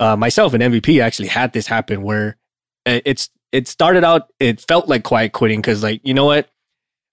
uh, 0.00 0.16
myself 0.16 0.54
and 0.54 0.62
MVP 0.62 1.00
actually 1.00 1.28
had 1.28 1.52
this 1.52 1.66
happen 1.66 2.02
where 2.02 2.36
it's 2.84 3.30
it 3.52 3.68
started 3.68 4.04
out 4.04 4.32
it 4.38 4.60
felt 4.60 4.88
like 4.88 5.02
quiet 5.02 5.32
quitting 5.32 5.60
because 5.60 5.82
like 5.82 6.00
you 6.04 6.14
know 6.14 6.24
what 6.24 6.48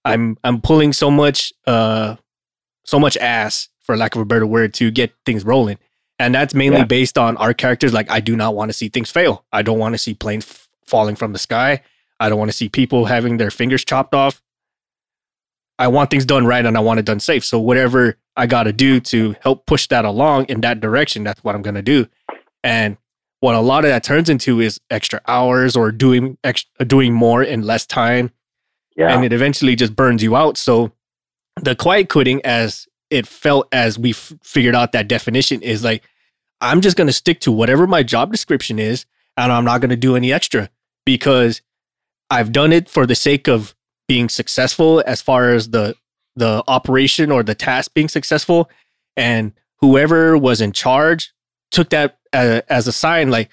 I'm 0.04 0.36
I'm 0.44 0.60
pulling 0.60 0.92
so 0.92 1.10
much 1.10 1.52
uh 1.66 2.16
so 2.84 2.98
much 2.98 3.16
ass 3.16 3.68
for 3.80 3.96
lack 3.96 4.14
of 4.14 4.20
a 4.20 4.24
better 4.24 4.46
word 4.46 4.74
to 4.74 4.90
get 4.90 5.12
things 5.24 5.44
rolling. 5.44 5.78
And 6.18 6.34
that's 6.34 6.54
mainly 6.54 6.78
yeah. 6.78 6.84
based 6.84 7.18
on 7.18 7.36
our 7.38 7.52
characters 7.52 7.92
like 7.92 8.10
I 8.10 8.20
do 8.20 8.36
not 8.36 8.54
want 8.54 8.68
to 8.70 8.72
see 8.72 8.88
things 8.88 9.10
fail. 9.10 9.44
I 9.52 9.62
don't 9.62 9.78
want 9.78 9.94
to 9.94 9.98
see 9.98 10.14
planes 10.14 10.44
f- 10.44 10.68
falling 10.86 11.16
from 11.16 11.32
the 11.32 11.38
sky. 11.38 11.82
I 12.20 12.28
don't 12.28 12.38
want 12.38 12.50
to 12.50 12.56
see 12.56 12.68
people 12.68 13.06
having 13.06 13.36
their 13.36 13.50
fingers 13.50 13.84
chopped 13.84 14.14
off. 14.14 14.40
I 15.78 15.88
want 15.88 16.10
things 16.10 16.24
done 16.24 16.46
right 16.46 16.64
and 16.64 16.76
I 16.76 16.80
want 16.80 17.00
it 17.00 17.06
done 17.06 17.18
safe. 17.18 17.44
So 17.44 17.58
whatever 17.58 18.16
I 18.36 18.46
got 18.46 18.64
to 18.64 18.72
do 18.72 19.00
to 19.00 19.34
help 19.40 19.66
push 19.66 19.88
that 19.88 20.04
along 20.04 20.46
in 20.46 20.60
that 20.60 20.80
direction, 20.80 21.24
that's 21.24 21.42
what 21.42 21.56
I'm 21.56 21.62
going 21.62 21.74
to 21.74 21.82
do. 21.82 22.06
And 22.62 22.96
what 23.40 23.56
a 23.56 23.60
lot 23.60 23.84
of 23.84 23.90
that 23.90 24.04
turns 24.04 24.30
into 24.30 24.60
is 24.60 24.80
extra 24.90 25.20
hours 25.26 25.76
or 25.76 25.90
doing 25.90 26.38
extra, 26.44 26.84
doing 26.84 27.12
more 27.12 27.42
in 27.42 27.62
less 27.62 27.86
time. 27.86 28.30
Yeah. 28.96 29.14
And 29.14 29.24
it 29.24 29.32
eventually 29.32 29.76
just 29.76 29.96
burns 29.96 30.22
you 30.22 30.36
out. 30.36 30.56
So 30.56 30.92
the 31.60 31.74
quiet 31.74 32.08
quitting 32.08 32.40
as 32.44 32.86
it 33.10 33.26
felt 33.26 33.68
as 33.72 33.98
we 33.98 34.10
f- 34.10 34.32
figured 34.42 34.74
out 34.74 34.92
that 34.92 35.08
definition 35.08 35.62
is 35.62 35.84
like 35.84 36.04
I'm 36.60 36.80
just 36.80 36.96
going 36.96 37.06
to 37.06 37.12
stick 37.12 37.40
to 37.40 37.52
whatever 37.52 37.86
my 37.86 38.02
job 38.02 38.32
description 38.32 38.78
is 38.78 39.06
and 39.36 39.52
I'm 39.52 39.64
not 39.64 39.80
going 39.80 39.90
to 39.90 39.96
do 39.96 40.16
any 40.16 40.32
extra 40.32 40.70
because 41.04 41.60
I've 42.30 42.52
done 42.52 42.72
it 42.72 42.88
for 42.88 43.06
the 43.06 43.14
sake 43.14 43.48
of 43.48 43.74
being 44.08 44.28
successful 44.28 45.02
as 45.06 45.20
far 45.22 45.50
as 45.50 45.70
the 45.70 45.94
the 46.36 46.62
operation 46.66 47.30
or 47.30 47.42
the 47.42 47.54
task 47.54 47.92
being 47.94 48.08
successful 48.08 48.68
and 49.16 49.52
whoever 49.80 50.36
was 50.36 50.60
in 50.60 50.72
charge 50.72 51.32
took 51.70 51.90
that 51.90 52.18
as, 52.32 52.62
as 52.68 52.88
a 52.88 52.92
sign 52.92 53.30
like 53.30 53.50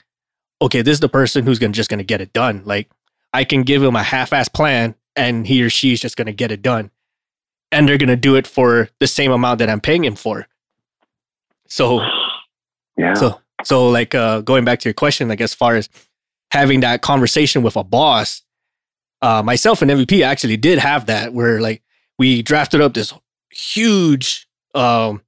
okay 0.62 0.82
this 0.82 0.94
is 0.94 1.00
the 1.00 1.10
person 1.10 1.46
who's 1.46 1.60
gonna, 1.60 1.74
just 1.74 1.90
going 1.90 2.00
to 2.00 2.04
get 2.04 2.22
it 2.22 2.34
done 2.34 2.64
like 2.66 2.90
i 3.34 3.44
can 3.44 3.62
give 3.62 3.84
him 3.84 3.96
a 3.96 4.04
half-ass 4.04 4.50
plan 4.50 4.96
and 5.16 5.46
he 5.48 5.64
or 5.64 5.70
she's 5.70 6.00
just 6.00 6.16
going 6.16 6.28
to 6.28 6.34
get 6.34 6.52
it 6.52 6.62
done. 6.62 6.92
And 7.72 7.88
they're 7.88 7.98
going 7.98 8.10
to 8.10 8.16
do 8.16 8.36
it 8.36 8.48
for 8.48 8.90
the 9.00 9.08
same 9.08 9.32
amount 9.32 9.60
that 9.60 9.70
i'm 9.70 9.82
paying 9.82 10.04
him 10.04 10.16
for. 10.16 10.48
So 11.68 12.02
yeah. 12.98 13.14
so 13.14 13.40
so 13.64 13.90
like 13.90 14.16
uh 14.16 14.42
going 14.42 14.66
back 14.66 14.80
to 14.80 14.90
your 14.90 14.94
question 14.94 15.28
like 15.28 15.42
as 15.42 15.54
far 15.54 15.76
as 15.76 15.90
having 16.52 16.82
that 16.82 17.02
conversation 17.02 17.64
with 17.64 17.76
a 17.76 17.84
boss 17.84 18.42
uh, 19.22 19.44
myself 19.44 19.82
and 19.84 19.92
MVP 19.92 20.24
actually 20.24 20.58
did 20.58 20.80
have 20.80 21.06
that 21.06 21.32
where 21.34 21.62
like 21.62 21.84
we 22.18 22.42
drafted 22.42 22.82
up 22.82 22.94
this 22.94 23.14
huge 23.52 24.48
um 24.74 25.22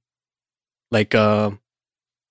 like 0.90 1.14
um 1.14 1.60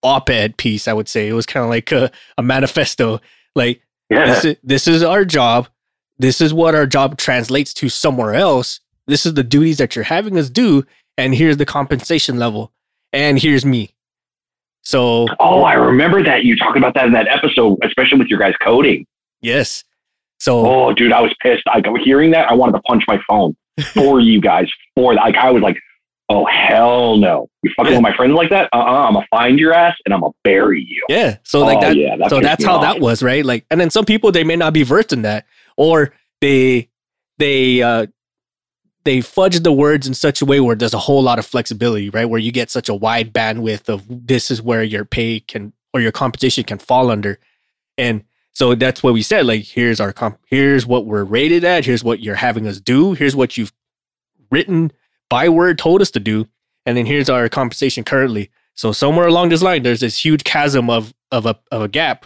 op-ed 0.02 0.58
piece 0.58 0.88
i 0.88 0.94
would 0.94 1.08
say. 1.08 1.28
It 1.28 1.34
was 1.34 1.46
kind 1.46 1.64
of 1.64 1.70
like 1.70 1.92
a, 1.92 2.12
a, 2.38 2.44
manifesto. 2.44 3.22
Like 3.56 3.82
yeah. 4.10 4.26
this, 4.26 4.46
is, 4.46 4.56
this 4.64 4.88
is 4.88 5.04
our 5.04 5.24
job 5.24 5.70
this 6.18 6.42
is 6.42 6.54
what 6.54 6.76
our 6.76 6.86
job 6.86 7.18
translates 7.18 7.74
to 7.74 7.90
somewhere 7.90 8.34
else 8.34 8.80
this 9.08 9.26
is 9.26 9.34
the 9.34 9.44
duties 9.44 9.78
that 9.78 9.96
you're 9.96 10.06
having 10.06 10.38
us 10.38 10.50
do 10.50 10.84
and 11.18 11.36
here's 11.36 11.58
the 11.58 11.66
compensation 11.66 12.38
level 12.38 12.72
and 13.12 13.40
here's 13.40 13.66
me 13.66 13.94
so 14.82 15.28
oh 15.40 15.64
i 15.64 15.74
remember 15.74 16.24
that 16.24 16.44
you 16.44 16.56
talked 16.58 16.78
about 16.78 16.94
that 16.94 17.06
in 17.06 17.14
that 17.14 17.28
episode 17.28 17.78
especially 17.84 18.18
with 18.18 18.28
your 18.28 18.40
guys 18.40 18.54
coding 18.62 19.06
yes 19.42 19.84
so, 20.44 20.66
oh, 20.68 20.94
dude, 20.94 21.14
I 21.14 21.22
was 21.22 21.34
pissed. 21.42 21.64
I 21.68 21.82
hearing 22.04 22.32
that, 22.32 22.50
I 22.50 22.54
wanted 22.54 22.74
to 22.74 22.82
punch 22.82 23.06
my 23.08 23.18
phone 23.30 23.56
for 23.94 24.20
you 24.20 24.42
guys. 24.42 24.70
For 24.94 25.14
like, 25.14 25.38
I 25.38 25.50
was 25.52 25.64
like, 25.64 25.78
oh 26.28 26.46
hell 26.46 27.16
no, 27.16 27.48
you 27.62 27.72
fucking 27.78 27.94
yeah. 27.94 28.00
with 28.00 28.04
my 28.04 28.14
friends 28.14 28.34
like 28.34 28.50
that? 28.50 28.70
Uh, 28.74 28.80
uh-uh, 28.80 29.08
I'm 29.08 29.14
gonna 29.14 29.26
find 29.32 29.58
your 29.58 29.74
ass 29.74 29.96
and 30.04 30.14
I'm 30.14 30.20
gonna 30.20 30.34
bury 30.44 30.84
you. 30.84 31.02
Yeah. 31.08 31.38
So 31.44 31.60
like 31.60 31.78
oh, 31.78 31.82
that. 31.82 31.96
Yeah, 31.96 32.18
that 32.18 32.30
so 32.30 32.42
that's 32.42 32.62
how 32.66 32.76
off. 32.76 32.82
that 32.82 33.00
was, 33.00 33.24
right? 33.24 33.46
Like, 33.46 33.66
and 33.72 33.80
then 33.80 33.90
some 33.90 34.04
people 34.04 34.34
they 34.34 34.44
may 34.44 34.58
not 34.58 34.74
be 34.74 34.84
versed 34.84 35.14
in 35.14 35.22
that, 35.22 35.46
or 35.78 36.14
they 36.42 36.90
they 37.38 37.82
uh 37.82 38.08
they 39.06 39.22
fudge 39.22 39.60
the 39.60 39.72
words 39.72 40.08
in 40.08 40.14
such 40.14 40.42
a 40.42 40.46
way 40.46 40.60
where 40.60 40.76
there's 40.76 40.94
a 40.94 41.00
whole 41.00 41.22
lot 41.22 41.40
of 41.40 41.46
flexibility, 41.46 42.10
right? 42.10 42.26
Where 42.26 42.40
you 42.40 42.52
get 42.52 42.72
such 42.72 42.88
a 42.88 42.94
wide 42.94 43.34
bandwidth 43.34 43.90
of 43.90 44.06
this 44.08 44.50
is 44.50 44.62
where 44.62 44.84
your 44.84 45.04
pay 45.04 45.42
can 45.42 45.74
or 45.94 46.00
your 46.00 46.12
competition 46.12 46.64
can 46.64 46.78
fall 46.80 47.12
under, 47.12 47.40
and 47.98 48.24
so 48.54 48.76
that's 48.76 49.02
what 49.02 49.14
we 49.14 49.24
said. 49.24 49.46
Like, 49.46 49.64
here's 49.64 50.00
our 50.00 50.14
comp, 50.14 50.40
here's 50.46 50.86
what 50.86 51.06
we're 51.06 51.24
rated 51.24 51.64
at. 51.64 51.86
Here's 51.86 52.04
what 52.04 52.20
you're 52.20 52.36
having 52.36 52.68
us 52.68 52.80
do. 52.80 53.14
Here's 53.14 53.36
what 53.36 53.58
you've 53.58 53.74
written 54.52 54.92
by 55.30 55.50
word 55.50 55.80
told 55.80 56.02
us 56.02 56.12
to 56.12 56.20
do, 56.20 56.48
and 56.86 56.96
then 56.96 57.06
here's 57.06 57.30
our 57.30 57.50
compensation 57.50 58.04
currently. 58.04 58.52
So 58.76 58.92
somewhere 58.92 59.28
along 59.28 59.50
this 59.50 59.64
line, 59.64 59.84
there's 59.84 60.00
this 60.00 60.24
huge 60.24 60.44
chasm 60.44 60.90
of 60.90 61.14
of 61.32 61.46
a 61.46 61.60
of 61.72 61.82
a 61.82 61.88
gap, 61.88 62.26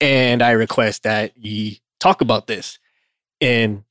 and 0.00 0.42
I 0.42 0.52
request 0.52 1.02
that 1.02 1.36
you 1.36 1.76
talk 2.00 2.20
about 2.20 2.46
this. 2.46 2.78
And 3.40 3.84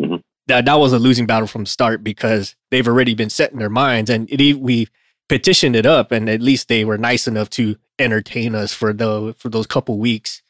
mm-hmm. 0.00 0.16
that 0.46 0.64
that 0.64 0.74
was 0.74 0.92
a 0.92 0.98
losing 0.98 1.26
battle 1.26 1.48
from 1.48 1.64
the 1.64 1.70
start 1.70 2.04
because 2.04 2.56
they've 2.70 2.86
already 2.86 3.14
been 3.14 3.30
set 3.30 3.52
in 3.52 3.58
their 3.58 3.70
minds, 3.70 4.10
and 4.10 4.30
it, 4.30 4.60
we 4.60 4.88
petitioned 5.28 5.76
it 5.76 5.86
up, 5.86 6.12
and 6.12 6.28
at 6.28 6.40
least 6.40 6.68
they 6.68 6.84
were 6.84 6.98
nice 6.98 7.26
enough 7.26 7.50
to 7.50 7.76
entertain 7.98 8.54
us 8.54 8.72
for 8.72 8.92
the 8.92 9.34
for 9.38 9.48
those 9.48 9.66
couple 9.66 9.98
weeks 9.98 10.42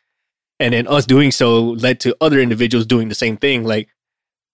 and 0.61 0.75
then 0.75 0.87
us 0.87 1.07
doing 1.07 1.33
so 1.33 1.71
led 1.71 1.99
to 1.99 2.15
other 2.21 2.39
individuals 2.39 2.87
doing 2.87 3.09
the 3.09 3.15
same 3.15 3.37
thing 3.37 3.65
like 3.65 3.89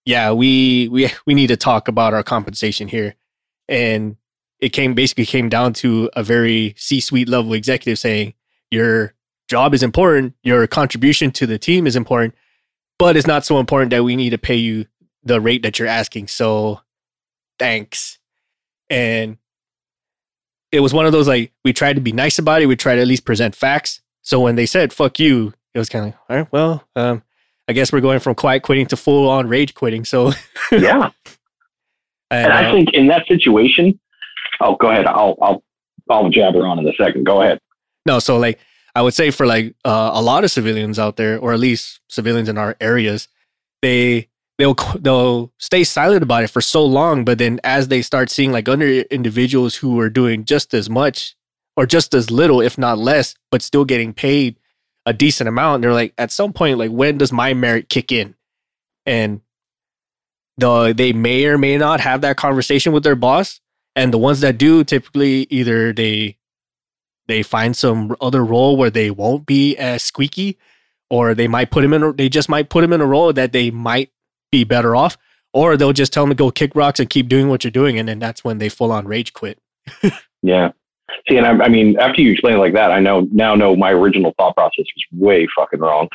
yeah 0.05 0.31
we 0.31 0.87
we 0.87 1.11
we 1.27 1.35
need 1.35 1.47
to 1.47 1.57
talk 1.57 1.87
about 1.87 2.13
our 2.13 2.23
compensation 2.23 2.87
here 2.87 3.13
and 3.67 4.15
it 4.59 4.69
came 4.69 4.95
basically 4.95 5.25
came 5.25 5.49
down 5.49 5.73
to 5.73 6.09
a 6.13 6.23
very 6.23 6.73
c-suite 6.77 7.29
level 7.29 7.53
executive 7.53 7.99
saying 7.99 8.33
your 8.71 9.13
job 9.47 9.73
is 9.73 9.83
important 9.83 10.33
your 10.43 10.65
contribution 10.67 11.31
to 11.31 11.45
the 11.45 11.57
team 11.57 11.87
is 11.87 11.95
important 11.95 12.35
but 12.99 13.15
it's 13.15 13.27
not 13.27 13.45
so 13.45 13.59
important 13.59 13.91
that 13.91 14.03
we 14.03 14.15
need 14.15 14.31
to 14.31 14.37
pay 14.37 14.55
you 14.55 14.85
the 15.23 15.39
rate 15.41 15.63
that 15.63 15.79
you're 15.79 15.87
asking 15.87 16.27
so 16.27 16.81
thanks 17.59 18.19
and 18.89 19.37
it 20.71 20.81
was 20.81 20.93
one 20.93 21.05
of 21.05 21.11
those 21.11 21.27
like 21.27 21.51
we 21.63 21.73
tried 21.73 21.93
to 21.93 22.01
be 22.01 22.11
nice 22.11 22.39
about 22.39 22.61
it 22.61 22.65
we 22.65 22.75
tried 22.75 22.95
to 22.95 23.01
at 23.01 23.07
least 23.07 23.25
present 23.25 23.55
facts 23.55 24.01
so 24.21 24.39
when 24.39 24.55
they 24.55 24.65
said 24.65 24.91
fuck 24.91 25.19
you 25.19 25.53
it 25.77 25.79
was 25.79 25.89
kind 25.89 26.05
of 26.05 26.11
like, 26.11 26.19
all 26.27 26.37
right, 26.37 26.51
well, 26.51 26.83
um, 26.95 27.21
I 27.67 27.73
guess 27.73 27.93
we're 27.93 28.01
going 28.01 28.19
from 28.19 28.33
quiet 28.33 28.63
quitting 28.63 28.87
to 28.87 28.97
full 28.97 29.29
on 29.29 29.47
rage 29.47 29.75
quitting. 29.75 30.05
So 30.05 30.31
yeah, 30.71 31.11
and, 32.31 32.45
and 32.45 32.53
I 32.53 32.69
uh, 32.69 32.73
think 32.73 32.89
in 32.93 33.07
that 33.07 33.27
situation, 33.27 33.99
oh, 34.59 34.75
go 34.75 34.89
ahead. 34.89 35.05
I'll 35.05 35.37
I'll 35.39 35.63
I'll 36.09 36.29
jabber 36.29 36.65
on 36.65 36.79
in 36.79 36.87
a 36.87 36.93
second. 36.93 37.25
Go 37.25 37.43
ahead. 37.43 37.59
No, 38.07 38.17
so 38.17 38.37
like 38.37 38.59
I 38.97 39.01
would 39.01 39.13
say 39.13 39.29
for 39.29 39.45
like 39.45 39.75
uh, 39.85 40.09
a 40.11 40.21
lot 40.23 40.43
of 40.43 40.49
civilians 40.49 40.97
out 40.97 41.17
there, 41.17 41.37
or 41.37 41.53
at 41.53 41.59
least 41.59 41.99
civilians 42.09 42.49
in 42.49 42.57
our 42.57 42.75
areas, 42.81 43.27
they 43.83 44.27
they'll 44.57 44.73
they'll 44.99 45.53
stay 45.59 45.83
silent 45.83 46.23
about 46.23 46.43
it 46.43 46.49
for 46.49 46.61
so 46.61 46.83
long, 46.83 47.23
but 47.23 47.37
then 47.37 47.59
as 47.63 47.89
they 47.89 48.01
start 48.01 48.31
seeing 48.31 48.51
like 48.51 48.67
other 48.67 48.87
individuals 49.11 49.75
who 49.75 49.99
are 49.99 50.09
doing 50.09 50.45
just 50.45 50.73
as 50.73 50.89
much 50.89 51.35
or 51.75 51.85
just 51.85 52.15
as 52.15 52.31
little, 52.31 52.59
if 52.59 52.75
not 52.75 52.97
less, 52.97 53.35
but 53.51 53.61
still 53.61 53.85
getting 53.85 54.13
paid 54.13 54.57
a 55.05 55.13
decent 55.13 55.47
amount. 55.47 55.83
They're 55.83 55.93
like, 55.93 56.15
at 56.17 56.31
some 56.31 56.51
point, 56.51 56.79
like, 56.79 56.89
when 56.89 57.19
does 57.19 57.31
my 57.31 57.53
merit 57.53 57.89
kick 57.89 58.11
in? 58.11 58.33
And 59.05 59.41
the 60.57 60.91
they 60.91 61.13
may 61.13 61.45
or 61.45 61.59
may 61.59 61.77
not 61.77 61.99
have 61.99 62.21
that 62.21 62.35
conversation 62.35 62.93
with 62.93 63.03
their 63.03 63.15
boss. 63.15 63.61
And 63.95 64.11
the 64.11 64.17
ones 64.17 64.39
that 64.39 64.57
do, 64.57 64.83
typically, 64.83 65.45
either 65.51 65.93
they 65.93 66.37
they 67.27 67.43
find 67.43 67.75
some 67.75 68.15
other 68.21 68.43
role 68.43 68.77
where 68.77 68.89
they 68.89 69.11
won't 69.11 69.45
be 69.45 69.75
as 69.77 70.03
squeaky, 70.03 70.57
or 71.09 71.33
they 71.33 71.47
might 71.47 71.71
put 71.71 71.83
him 71.83 71.93
in. 71.93 72.15
They 72.15 72.29
just 72.29 72.49
might 72.49 72.69
put 72.69 72.83
him 72.83 72.93
in 72.93 73.01
a 73.01 73.05
role 73.05 73.33
that 73.33 73.51
they 73.51 73.71
might 73.71 74.11
be 74.51 74.63
better 74.63 74.95
off, 74.95 75.17
or 75.53 75.77
they'll 75.77 75.93
just 75.93 76.13
tell 76.13 76.23
them 76.23 76.31
to 76.31 76.35
go 76.35 76.51
kick 76.51 76.75
rocks 76.75 76.99
and 76.99 77.09
keep 77.09 77.27
doing 77.27 77.49
what 77.49 77.63
you're 77.63 77.71
doing, 77.71 77.97
and 77.99 78.07
then 78.07 78.19
that's 78.19 78.43
when 78.43 78.57
they 78.57 78.69
full 78.69 78.91
on 78.91 79.07
rage 79.07 79.33
quit. 79.33 79.59
yeah, 80.41 80.71
See, 81.27 81.37
and 81.37 81.45
I, 81.45 81.65
I 81.65 81.69
mean, 81.69 81.97
after 81.99 82.21
you 82.21 82.31
explain 82.31 82.55
it 82.55 82.59
like 82.59 82.73
that, 82.73 82.91
I 82.91 82.99
know 82.99 83.27
now 83.31 83.55
know 83.55 83.75
my 83.75 83.91
original 83.91 84.33
thought 84.37 84.55
process 84.55 84.85
was 84.95 85.05
way 85.11 85.47
fucking 85.55 85.79
wrong. 85.79 86.09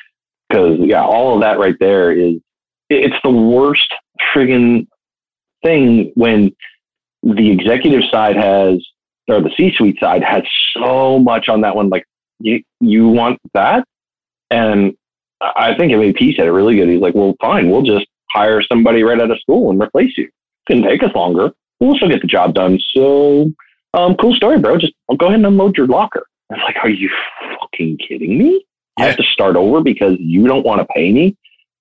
Because 0.48 0.78
yeah, 0.80 1.02
all 1.02 1.34
of 1.34 1.40
that 1.40 1.58
right 1.58 1.76
there 1.80 2.12
is 2.12 2.34
it's 2.88 3.16
the 3.24 3.30
worst 3.30 3.92
friggin' 4.34 4.86
thing 5.62 6.12
when 6.14 6.54
the 7.22 7.50
executive 7.50 8.02
side 8.10 8.36
has 8.36 8.86
or 9.32 9.40
the 9.40 9.52
C-suite 9.56 9.98
side 10.00 10.22
has 10.22 10.42
so 10.76 11.18
much 11.18 11.48
on 11.48 11.62
that 11.62 11.76
one. 11.76 11.88
Like 11.88 12.04
you, 12.38 12.62
you 12.80 13.08
want 13.08 13.38
that, 13.54 13.84
and 14.50 14.94
I 15.40 15.74
think 15.76 15.92
MVP 15.92 16.36
said 16.36 16.46
it 16.46 16.52
really 16.52 16.76
good. 16.76 16.88
He's 16.88 17.00
like, 17.00 17.14
well, 17.14 17.34
fine, 17.40 17.70
we'll 17.70 17.82
just 17.82 18.06
hire 18.30 18.62
somebody 18.62 19.02
right 19.02 19.20
out 19.20 19.30
of 19.30 19.38
school 19.40 19.70
and 19.70 19.80
replace 19.80 20.16
you. 20.16 20.24
It's 20.24 20.80
gonna 20.80 20.88
take 20.88 21.02
us 21.02 21.14
longer. 21.14 21.52
We'll 21.80 21.96
still 21.96 22.08
get 22.08 22.20
the 22.20 22.28
job 22.28 22.54
done. 22.54 22.78
So 22.94 23.52
um, 23.94 24.14
cool 24.16 24.34
story, 24.34 24.58
bro. 24.58 24.78
Just 24.78 24.94
go 25.16 25.26
ahead 25.26 25.36
and 25.36 25.46
unload 25.46 25.76
your 25.76 25.86
locker. 25.86 26.26
I 26.50 26.54
was 26.54 26.62
like, 26.64 26.76
are 26.82 26.88
you 26.88 27.10
fucking 27.60 27.98
kidding 27.98 28.38
me? 28.38 28.64
Yeah. 28.98 29.04
I 29.04 29.08
have 29.08 29.16
to 29.16 29.24
start 29.24 29.56
over 29.56 29.80
because 29.80 30.16
you 30.18 30.46
don't 30.46 30.64
want 30.64 30.80
to 30.80 30.86
pay 30.86 31.12
me. 31.12 31.36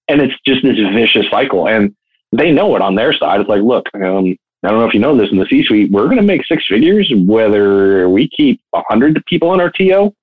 And 0.07 0.21
it's 0.21 0.33
just 0.45 0.63
this 0.63 0.77
vicious 0.93 1.29
cycle. 1.29 1.67
And 1.67 1.95
they 2.31 2.51
know 2.51 2.75
it 2.75 2.81
on 2.81 2.95
their 2.95 3.13
side. 3.13 3.41
It's 3.41 3.49
like, 3.49 3.61
look, 3.61 3.85
um, 3.95 4.35
I 4.64 4.70
don't 4.70 4.80
know 4.80 4.88
if 4.88 4.93
you 4.93 4.99
know 4.99 5.18
this 5.18 5.32
in 5.32 5.38
the 5.38 5.47
C 5.49 5.64
suite, 5.64 5.91
we're 5.91 6.05
going 6.05 6.18
to 6.18 6.24
make 6.24 6.45
six 6.45 6.66
figures 6.68 7.12
whether 7.16 8.07
we 8.07 8.30
keep 8.30 8.62
100 8.72 9.26
people 9.26 9.49
on 9.49 9.59
our 9.59 9.72
TO 9.72 10.14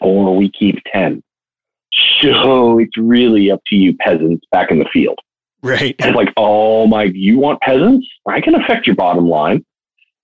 or 0.00 0.36
we 0.36 0.50
keep 0.50 0.76
10. 0.92 1.22
So 2.20 2.78
it's 2.78 2.96
really 2.96 3.50
up 3.50 3.60
to 3.66 3.76
you 3.76 3.96
peasants 3.96 4.46
back 4.52 4.70
in 4.70 4.78
the 4.78 4.88
field. 4.92 5.18
Right. 5.62 5.96
It's 5.98 6.14
like, 6.14 6.32
oh 6.36 6.86
my, 6.86 7.04
you 7.04 7.38
want 7.38 7.60
peasants? 7.60 8.06
I 8.28 8.40
can 8.40 8.54
affect 8.54 8.86
your 8.86 8.94
bottom 8.94 9.28
line. 9.28 9.64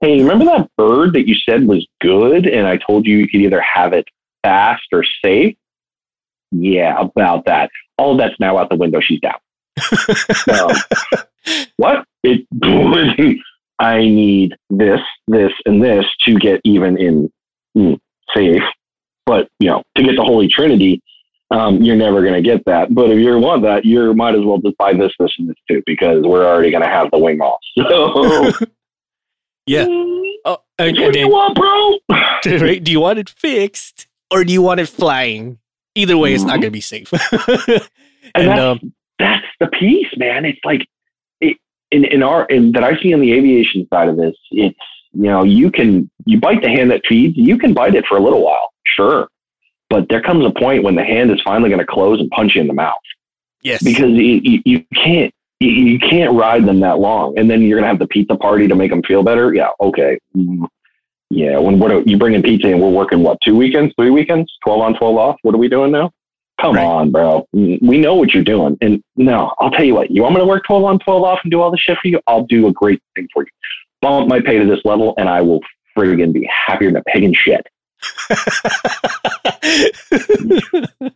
Hey, 0.01 0.21
remember 0.21 0.45
that 0.45 0.71
bird 0.77 1.15
that 1.15 1.29
you 1.29 1.35
said 1.35 1.67
was 1.67 1.87
good? 2.01 2.47
And 2.47 2.67
I 2.67 2.77
told 2.77 3.07
you 3.07 3.17
you 3.17 3.29
could 3.29 3.41
either 3.41 3.61
have 3.61 3.93
it 3.93 4.07
fast 4.43 4.85
or 4.93 5.05
safe? 5.25 5.57
Yeah, 6.51 6.99
about 6.99 7.47
that. 7.47 7.71
All 7.99 8.17
that's 8.17 8.39
now 8.39 8.59
out 8.59 8.69
the 8.69 8.77
window. 8.77 9.01
She's 9.01 9.21
down. 9.21 9.39
Um, 10.51 10.71
what? 11.77 12.05
It, 12.23 12.47
I 13.79 13.99
need 13.99 14.55
this, 14.71 15.01
this, 15.27 15.53
and 15.67 15.83
this 15.83 16.05
to 16.27 16.35
get 16.37 16.61
even 16.65 16.99
in 16.99 17.33
mm, 17.77 17.99
safe. 18.35 18.63
But, 19.27 19.49
you 19.59 19.69
know, 19.69 19.83
to 19.97 20.03
get 20.03 20.17
the 20.17 20.23
Holy 20.23 20.49
Trinity, 20.49 21.03
um, 21.51 21.83
you're 21.83 21.97
never 21.97 22.23
going 22.23 22.35
to 22.35 22.43
get 22.43 22.65
that. 22.67 22.95
But 22.95 23.11
if 23.11 23.19
you 23.19 23.39
want 23.39 23.63
that, 23.63 23.85
you 23.85 24.15
might 24.15 24.35
as 24.35 24.45
well 24.45 24.59
just 24.59 24.77
buy 24.79 24.93
this, 24.95 25.13
this, 25.19 25.33
and 25.39 25.49
this 25.49 25.57
too, 25.69 25.83
because 25.85 26.23
we're 26.23 26.47
already 26.47 26.71
going 26.71 26.83
to 26.83 26.89
have 26.89 27.11
the 27.11 27.19
wing 27.19 27.41
off. 27.41 27.61
So, 27.77 28.53
yeah. 29.67 29.87
Oh, 30.45 30.59
and, 30.77 30.99
what 30.99 31.13
do 31.13 31.21
you 31.21 31.29
want, 31.29 31.55
bro? 31.55 32.59
right? 32.59 32.83
Do 32.83 32.91
you 32.91 32.99
want 32.99 33.21
it 33.21 33.31
fixed 33.31 34.09
or 34.29 34.43
do 34.43 34.53
you 34.53 34.61
want 34.61 34.81
it 34.81 34.89
flying? 34.89 35.61
Either 35.95 36.19
way, 36.19 36.35
it's 36.35 36.43
not 36.43 36.55
going 36.55 36.63
to 36.63 36.71
be 36.73 36.81
safe. 36.81 37.13
and, 37.13 37.81
and 38.35 38.59
um, 38.59 38.93
that's 39.23 39.47
the 39.61 39.69
piece, 39.69 40.09
man. 40.17 40.45
It's 40.45 40.61
like 40.65 40.87
it, 41.41 41.57
in 41.91 42.05
in 42.05 42.23
our 42.23 42.45
in, 42.47 42.73
that 42.73 42.85
I 42.85 43.01
see 43.01 43.15
on 43.15 43.21
the 43.21 43.33
aviation 43.33 43.87
side 43.89 44.09
of 44.09 44.17
this. 44.17 44.35
It's 44.51 44.79
you 45.13 45.25
know 45.25 45.45
you 45.45 45.71
can 45.71 46.11
you 46.25 46.41
bite 46.41 46.63
the 46.63 46.69
hand 46.69 46.91
that 46.91 47.03
feeds. 47.09 47.37
You 47.37 47.59
can 47.59 47.75
bite 47.75 47.95
it 47.95 48.07
for 48.07 48.17
a 48.17 48.21
little 48.21 48.43
while, 48.45 48.71
sure, 48.85 49.29
but 49.89 50.09
there 50.09 50.23
comes 50.23 50.45
a 50.45 50.51
point 50.51 50.85
when 50.85 50.95
the 50.95 51.05
hand 51.05 51.31
is 51.31 51.41
finally 51.43 51.69
going 51.69 51.81
to 51.81 51.87
close 51.87 52.21
and 52.21 52.31
punch 52.31 52.55
you 52.55 52.61
in 52.61 52.67
the 52.67 52.75
mouth. 52.75 52.95
Yes, 53.63 53.83
because 53.83 54.11
you, 54.11 54.41
you, 54.43 54.63
you 54.65 54.85
can't 54.95 55.33
you, 55.63 55.99
can't 55.99 56.35
ride 56.35 56.67
them 56.67 56.81
that 56.81 56.99
long, 56.99 57.39
and 57.39 57.49
then 57.49 57.63
you're 57.63 57.79
going 57.79 57.85
to 57.85 57.89
have 57.89 57.99
the 57.99 58.09
pizza 58.09 58.37
party 58.37 58.67
to 58.67 58.75
make 58.75 58.91
them 58.91 59.03
feel 59.03 59.23
better. 59.23 59.55
Yeah, 59.55 59.69
okay. 59.81 60.19
Mm, 60.37 60.67
yeah, 61.31 61.59
when 61.59 61.79
what 61.79 61.91
are, 61.91 62.01
you 62.03 62.19
bring 62.19 62.35
in 62.35 62.43
pizza 62.43 62.69
and 62.69 62.81
we're 62.81 62.91
working 62.91 63.23
what 63.23 63.39
two 63.43 63.57
weekends, 63.57 63.95
three 63.97 64.11
weekends, 64.11 64.53
twelve 64.65 64.81
on, 64.81 64.95
twelve 64.99 65.17
off. 65.17 65.37
What 65.43 65.55
are 65.55 65.59
we 65.59 65.69
doing 65.69 65.93
now? 65.93 66.11
Come 66.63 66.77
right. 66.77 66.85
on, 66.85 67.11
bro. 67.11 67.47
We 67.53 67.99
know 67.99 68.15
what 68.15 68.33
you're 68.33 68.45
doing. 68.45 68.79
And 68.81 69.03
no, 69.17 69.53
I'll 69.59 69.73
tell 69.73 69.85
you 69.85 69.95
what. 69.95 70.13
You 70.13 70.23
want 70.23 70.37
me 70.37 70.41
to 70.41 70.47
work 70.47 70.63
twelve 70.65 70.85
on, 70.85 71.01
twelve 71.01 71.25
off, 71.25 71.41
and 71.43 71.51
do 71.51 71.61
all 71.61 71.73
the 71.73 71.77
shit 71.77 71.99
for 72.01 72.07
you? 72.07 72.21
I'll 72.29 72.47
do 72.47 72.69
a 72.69 72.73
great 72.73 73.03
thing 73.17 73.27
for 73.35 73.43
you. 73.43 73.49
Bump 74.01 74.29
my 74.29 74.41
pay 74.41 74.59
to 74.59 74.65
this 74.65 74.79
level, 74.85 75.15
and 75.19 75.29
I 75.29 75.41
will 75.41 75.59
friggin' 75.99 76.33
be 76.33 76.49
happier 76.49 76.91
than 76.91 76.99
a 76.99 77.03
pig 77.05 77.25
in 77.25 77.35
shit. 77.35 77.67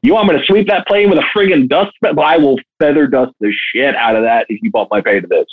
you 0.02 0.14
want 0.14 0.28
me 0.28 0.36
to 0.38 0.44
sweep 0.46 0.66
that 0.66 0.86
plane 0.88 1.10
with 1.10 1.20
a 1.20 1.24
friggin' 1.34 1.68
dust? 1.68 1.92
But 2.00 2.18
I 2.18 2.38
will 2.38 2.58
feather 2.80 3.06
dust 3.06 3.32
the 3.40 3.52
shit 3.72 3.94
out 3.94 4.16
of 4.16 4.24
that 4.24 4.46
if 4.48 4.60
you 4.62 4.70
bump 4.72 4.88
my 4.90 5.00
pay 5.00 5.20
to 5.20 5.26
this. 5.28 5.46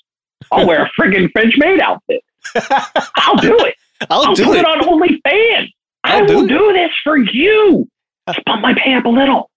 I'll 0.51 0.67
wear 0.67 0.83
a 0.83 0.89
friggin' 0.99 1.31
French 1.31 1.53
maid 1.57 1.79
outfit. 1.79 2.23
I'll 3.17 3.37
do 3.37 3.55
it. 3.59 3.75
I'll, 4.09 4.25
I'll 4.25 4.35
do 4.35 4.45
put 4.45 4.57
it. 4.57 4.65
on 4.65 4.79
OnlyFans. 4.81 5.69
I 6.03 6.17
I'll 6.17 6.25
will 6.25 6.47
do 6.47 6.47
do 6.47 6.73
this 6.73 6.89
for 7.03 7.17
you. 7.17 7.87
Just 8.27 8.43
bump 8.45 8.61
my 8.61 8.73
pay 8.73 8.95
up 8.95 9.05
a 9.05 9.09
little. 9.09 9.51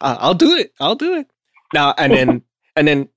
Uh, 0.00 0.16
I'll 0.18 0.34
do 0.34 0.56
it. 0.56 0.72
I'll 0.80 0.94
do 0.94 1.14
it. 1.14 1.30
Now 1.74 1.94
and 1.98 2.12
then 2.12 2.42
and 2.76 2.88
then 2.88 3.08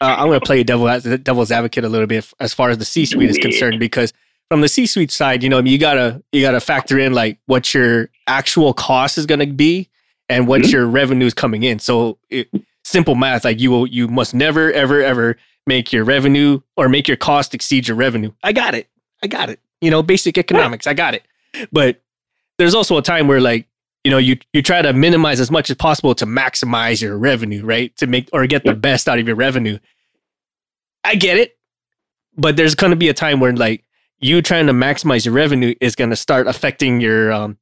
uh, 0.00 0.16
I'm 0.18 0.28
going 0.28 0.40
to 0.40 0.46
play 0.46 0.62
devil 0.62 0.86
devil's 1.18 1.50
advocate 1.50 1.84
a 1.84 1.88
little 1.88 2.06
bit 2.06 2.30
as 2.38 2.52
far 2.52 2.70
as 2.70 2.78
the 2.78 2.84
C-suite 2.84 3.30
is 3.30 3.38
concerned 3.38 3.80
because 3.80 4.12
from 4.48 4.60
the 4.60 4.68
C-suite 4.68 5.10
side, 5.10 5.42
you 5.42 5.48
know, 5.48 5.60
you 5.60 5.78
gotta 5.78 6.22
you 6.32 6.42
gotta 6.42 6.60
factor 6.60 6.98
in 6.98 7.12
like 7.12 7.38
what 7.46 7.74
your 7.74 8.10
actual 8.26 8.72
cost 8.74 9.18
is 9.18 9.26
going 9.26 9.40
to 9.40 9.46
be 9.46 9.88
and 10.28 10.46
what 10.46 10.62
mm-hmm. 10.62 10.70
your 10.70 10.86
revenue 10.86 11.26
is 11.26 11.34
coming 11.34 11.62
in. 11.62 11.78
So 11.78 12.18
it, 12.30 12.48
simple 12.84 13.14
math, 13.14 13.44
like 13.44 13.60
you 13.60 13.70
will 13.70 13.86
you 13.86 14.08
must 14.08 14.34
never 14.34 14.72
ever 14.72 15.02
ever 15.02 15.36
make 15.66 15.92
your 15.92 16.04
revenue 16.04 16.60
or 16.76 16.88
make 16.88 17.08
your 17.08 17.16
cost 17.16 17.54
exceed 17.54 17.88
your 17.88 17.96
revenue. 17.96 18.32
I 18.42 18.52
got 18.52 18.74
it. 18.74 18.88
I 19.22 19.26
got 19.26 19.48
it. 19.48 19.60
You 19.80 19.90
know, 19.90 20.02
basic 20.02 20.38
economics. 20.38 20.86
I 20.86 20.94
got 20.94 21.14
it. 21.14 21.24
But 21.72 22.02
there's 22.58 22.74
also 22.74 22.96
a 22.98 23.02
time 23.02 23.26
where 23.28 23.40
like 23.40 23.66
you 24.06 24.12
know 24.12 24.18
you 24.18 24.38
you 24.52 24.62
try 24.62 24.80
to 24.80 24.92
minimize 24.92 25.40
as 25.40 25.50
much 25.50 25.68
as 25.68 25.76
possible 25.76 26.14
to 26.14 26.26
maximize 26.26 27.02
your 27.02 27.18
revenue 27.18 27.64
right? 27.64 27.96
To 27.96 28.06
make 28.06 28.28
or 28.32 28.46
get 28.46 28.62
the 28.62 28.74
best 28.74 29.08
out 29.08 29.18
of 29.18 29.26
your 29.26 29.34
revenue. 29.34 29.80
I 31.02 31.16
get 31.16 31.38
it 31.38 31.56
but 32.36 32.56
there's 32.56 32.76
going 32.76 32.90
to 32.90 32.96
be 32.96 33.08
a 33.08 33.14
time 33.14 33.40
where 33.40 33.52
like 33.52 33.82
you 34.20 34.40
trying 34.42 34.68
to 34.68 34.72
maximize 34.72 35.24
your 35.24 35.34
revenue 35.34 35.74
is 35.80 35.96
going 35.96 36.10
to 36.10 36.16
start 36.16 36.46
affecting 36.46 37.00
your 37.00 37.32
um 37.32 37.58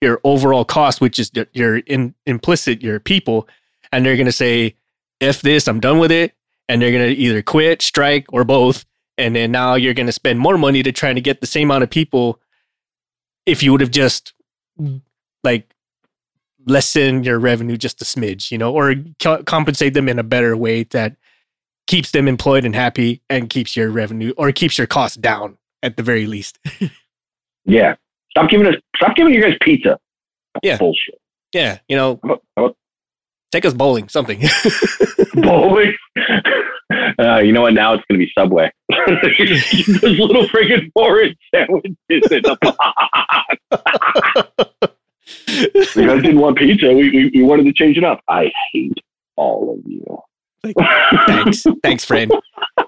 your 0.00 0.20
overall 0.24 0.64
cost 0.64 1.02
which 1.02 1.18
is 1.18 1.30
your 1.52 1.78
in, 1.78 2.14
implicit 2.24 2.80
your 2.80 2.98
people. 2.98 3.46
And 3.92 4.06
they're 4.06 4.16
going 4.16 4.26
to 4.26 4.32
say 4.32 4.76
if 5.20 5.42
this 5.42 5.68
i'm 5.68 5.80
done 5.80 5.98
with 5.98 6.12
it. 6.12 6.32
And 6.66 6.80
they're 6.80 6.92
going 6.92 7.14
to 7.14 7.20
either 7.20 7.42
quit 7.42 7.82
strike 7.82 8.24
or 8.32 8.42
both. 8.42 8.86
And 9.18 9.36
then 9.36 9.52
now 9.52 9.74
you're 9.74 9.92
going 9.92 10.06
to 10.06 10.12
spend 10.12 10.40
more 10.40 10.56
money 10.56 10.82
to 10.82 10.92
try 10.92 11.12
to 11.12 11.20
get 11.20 11.42
the 11.42 11.46
same 11.46 11.70
amount 11.70 11.84
of 11.84 11.90
people 11.90 12.40
if 13.44 13.62
you 13.62 13.70
would 13.72 13.82
have 13.82 13.90
just 13.90 14.32
like 15.44 15.73
lessen 16.66 17.24
your 17.24 17.38
revenue 17.38 17.76
just 17.76 18.02
a 18.02 18.04
smidge, 18.04 18.50
you 18.50 18.58
know, 18.58 18.72
or 18.72 18.94
co- 19.20 19.42
compensate 19.42 19.94
them 19.94 20.08
in 20.08 20.18
a 20.18 20.22
better 20.22 20.56
way 20.56 20.84
that 20.84 21.16
keeps 21.86 22.12
them 22.12 22.28
employed 22.28 22.64
and 22.64 22.74
happy 22.74 23.22
and 23.28 23.50
keeps 23.50 23.76
your 23.76 23.90
revenue 23.90 24.32
or 24.36 24.52
keeps 24.52 24.78
your 24.78 24.86
costs 24.86 25.16
down 25.16 25.58
at 25.82 25.96
the 25.96 26.02
very 26.02 26.26
least. 26.26 26.58
yeah. 27.64 27.96
Stop 28.30 28.50
giving 28.50 28.66
us, 28.66 28.74
stop 28.96 29.16
giving 29.16 29.34
you 29.34 29.42
guys 29.42 29.54
pizza. 29.60 29.98
That's 30.54 30.64
yeah. 30.64 30.78
Bullshit. 30.78 31.20
Yeah. 31.52 31.78
You 31.88 31.96
know, 31.96 32.20
how 32.22 32.28
about, 32.28 32.42
how 32.56 32.64
about, 32.64 32.76
take 33.52 33.64
us 33.64 33.74
bowling, 33.74 34.08
something. 34.08 34.42
bowling? 35.34 35.94
Uh, 37.18 37.38
you 37.38 37.52
know 37.52 37.62
what? 37.62 37.74
Now 37.74 37.94
it's 37.94 38.04
going 38.10 38.20
to 38.20 38.26
be 38.26 38.32
Subway. 38.36 38.70
Those 39.06 40.18
little 40.18 40.46
friggin' 40.48 40.90
foreign 40.94 41.34
sandwiches 41.54 41.96
in 42.08 42.42
the 42.42 42.58
box 42.60 42.84
you 45.48 46.06
guys 46.06 46.22
didn't 46.22 46.38
want 46.38 46.58
pizza. 46.58 46.92
We, 46.92 47.10
we, 47.10 47.30
we 47.34 47.42
wanted 47.42 47.64
to 47.64 47.72
change 47.72 47.96
it 47.96 48.04
up. 48.04 48.20
I 48.28 48.50
hate 48.72 48.98
all 49.36 49.74
of 49.74 49.80
you. 49.90 50.04
thanks, 51.26 51.66
thanks, 51.82 52.04
friend. 52.04 52.32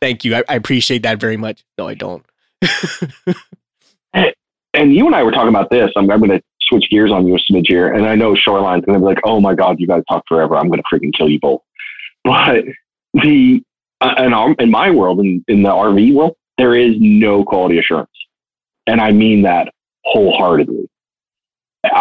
Thank 0.00 0.24
you. 0.24 0.36
I, 0.36 0.44
I, 0.48 0.54
appreciate 0.54 1.02
that 1.02 1.20
very 1.20 1.36
much. 1.36 1.64
No, 1.76 1.88
I 1.88 1.94
don't. 1.94 2.24
and 4.14 4.94
you 4.94 5.06
and 5.06 5.14
I 5.14 5.22
were 5.22 5.32
talking 5.32 5.48
about 5.48 5.70
this. 5.70 5.90
I'm, 5.96 6.10
I'm 6.10 6.18
going 6.20 6.30
to 6.30 6.42
switch 6.62 6.88
gears 6.90 7.10
on 7.10 7.26
you 7.26 7.34
a 7.34 7.38
smidge 7.38 7.68
here, 7.68 7.92
and 7.92 8.06
I 8.06 8.14
know 8.14 8.34
Shoreline's 8.34 8.84
going 8.84 8.98
to 8.98 9.00
be 9.00 9.06
like, 9.06 9.20
"Oh 9.24 9.40
my 9.40 9.54
god, 9.54 9.78
you 9.78 9.86
guys 9.86 10.02
talk 10.08 10.24
forever. 10.26 10.56
I'm 10.56 10.68
going 10.68 10.82
to 10.82 10.94
freaking 10.94 11.12
kill 11.14 11.28
you 11.28 11.38
both." 11.38 11.60
But 12.24 12.64
the 13.14 13.62
uh, 14.00 14.14
in, 14.18 14.32
our, 14.32 14.54
in 14.58 14.70
my 14.70 14.90
world, 14.90 15.20
in, 15.20 15.44
in 15.48 15.62
the 15.62 15.70
RV 15.70 16.14
world, 16.14 16.36
there 16.58 16.74
is 16.74 16.96
no 16.98 17.44
quality 17.44 17.78
assurance, 17.78 18.10
and 18.86 19.00
I 19.00 19.12
mean 19.12 19.42
that 19.42 19.72
wholeheartedly 20.04 20.88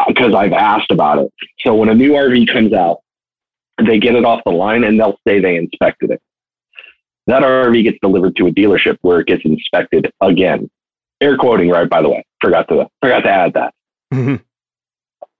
because 0.07 0.33
I've 0.33 0.53
asked 0.53 0.91
about 0.91 1.19
it. 1.19 1.33
So 1.59 1.75
when 1.75 1.89
a 1.89 1.93
new 1.93 2.11
RV 2.13 2.51
comes 2.51 2.73
out, 2.73 2.99
they 3.85 3.99
get 3.99 4.15
it 4.15 4.25
off 4.25 4.41
the 4.45 4.51
line 4.51 4.83
and 4.83 4.99
they'll 4.99 5.19
say 5.27 5.39
they 5.39 5.57
inspected 5.57 6.11
it. 6.11 6.21
That 7.27 7.43
RV 7.43 7.83
gets 7.83 7.97
delivered 8.01 8.35
to 8.37 8.47
a 8.47 8.51
dealership 8.51 8.97
where 9.01 9.19
it 9.19 9.27
gets 9.27 9.43
inspected 9.45 10.11
again. 10.21 10.69
Air 11.21 11.37
quoting, 11.37 11.69
right? 11.69 11.89
By 11.89 12.01
the 12.01 12.09
way, 12.09 12.25
forgot 12.41 12.67
to 12.69 12.87
forgot 13.01 13.21
to 13.21 13.29
add 13.29 13.53
that. 13.53 13.73
Mm-hmm. 14.13 14.35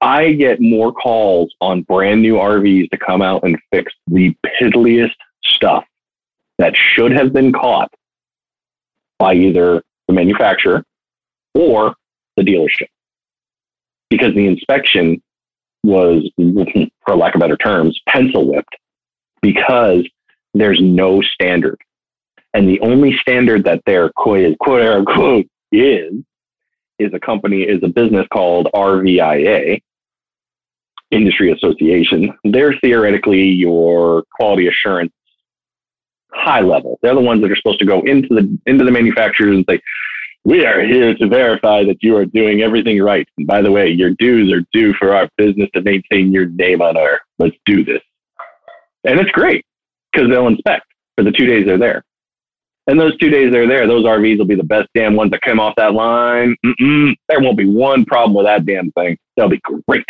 I 0.01 0.33
get 0.33 0.59
more 0.59 0.91
calls 0.91 1.53
on 1.61 1.83
brand 1.83 2.21
new 2.21 2.35
RVs 2.35 2.89
to 2.89 2.97
come 2.97 3.21
out 3.21 3.43
and 3.43 3.57
fix 3.71 3.93
the 4.07 4.35
piddliest 4.45 5.15
stuff 5.43 5.85
that 6.57 6.75
should 6.75 7.11
have 7.11 7.33
been 7.33 7.51
caught 7.51 7.91
by 9.19 9.33
either 9.33 9.83
the 10.07 10.13
manufacturer 10.13 10.83
or 11.53 11.95
the 12.35 12.43
dealership 12.43 12.87
because 14.09 14.33
the 14.33 14.47
inspection 14.47 15.21
was, 15.83 16.29
for 17.05 17.15
lack 17.15 17.35
of 17.35 17.41
better 17.41 17.57
terms, 17.57 17.99
pencil 18.07 18.47
whipped 18.47 18.75
because 19.41 20.07
there's 20.53 20.79
no 20.81 21.21
standard. 21.21 21.77
And 22.53 22.67
the 22.69 22.79
only 22.79 23.17
standard 23.17 23.65
that 23.65 23.81
their 23.85 24.09
quote, 24.09 24.57
quote 24.59 24.81
unquote 24.81 25.47
is, 25.71 26.13
is 26.97 27.13
a 27.13 27.19
company, 27.19 27.63
is 27.63 27.83
a 27.83 27.89
business 27.89 28.25
called 28.31 28.69
RVIA, 28.73 29.81
Industry 31.11 31.51
Association. 31.51 32.33
They're 32.45 32.73
theoretically 32.79 33.43
your 33.43 34.23
quality 34.31 34.67
assurance 34.67 35.11
high 36.35 36.61
level. 36.61 36.99
They're 37.01 37.15
the 37.15 37.21
ones 37.21 37.41
that 37.41 37.51
are 37.51 37.55
supposed 37.55 37.79
to 37.79 37.85
go 37.85 38.01
into 38.01 38.29
the 38.29 38.59
into 38.65 38.83
the 38.83 38.91
manufacturers 38.91 39.55
and 39.55 39.65
say, 39.67 39.81
we 40.45 40.63
are 40.63 40.85
here 40.85 41.15
to 41.15 41.27
verify 41.27 41.83
that 41.83 42.03
you 42.03 42.15
are 42.15 42.25
doing 42.25 42.61
everything 42.61 43.01
right. 43.01 43.27
And 43.37 43.47
by 43.47 43.61
the 43.63 43.71
way, 43.71 43.89
your 43.89 44.11
dues 44.11 44.53
are 44.53 44.63
due 44.71 44.93
for 44.93 45.13
our 45.13 45.27
business 45.37 45.69
to 45.73 45.81
maintain 45.81 46.31
your 46.31 46.45
name 46.45 46.83
on 46.83 46.95
our. 46.95 47.19
Let's 47.39 47.55
do 47.65 47.83
this. 47.83 48.01
And 49.03 49.19
it's 49.19 49.31
great 49.31 49.65
because 50.13 50.29
they'll 50.29 50.47
inspect 50.47 50.85
for 51.17 51.23
the 51.23 51.31
two 51.31 51.47
days 51.47 51.65
they're 51.65 51.79
there. 51.79 52.05
And 52.87 52.99
those 52.99 53.17
two 53.17 53.31
days 53.31 53.51
they're 53.51 53.67
there, 53.67 53.87
those 53.87 54.05
RVs 54.05 54.37
will 54.37 54.45
be 54.45 54.55
the 54.55 54.63
best 54.63 54.87
damn 54.93 55.15
ones 55.15 55.31
that 55.31 55.41
come 55.41 55.59
off 55.59 55.73
that 55.77 55.93
line. 55.93 56.55
Mm-mm, 56.63 57.15
there 57.27 57.39
won't 57.39 57.57
be 57.57 57.65
one 57.65 58.05
problem 58.05 58.35
with 58.35 58.45
that 58.45 58.67
damn 58.67 58.91
thing. 58.91 59.17
They'll 59.35 59.49
be 59.49 59.61
great. 59.87 60.05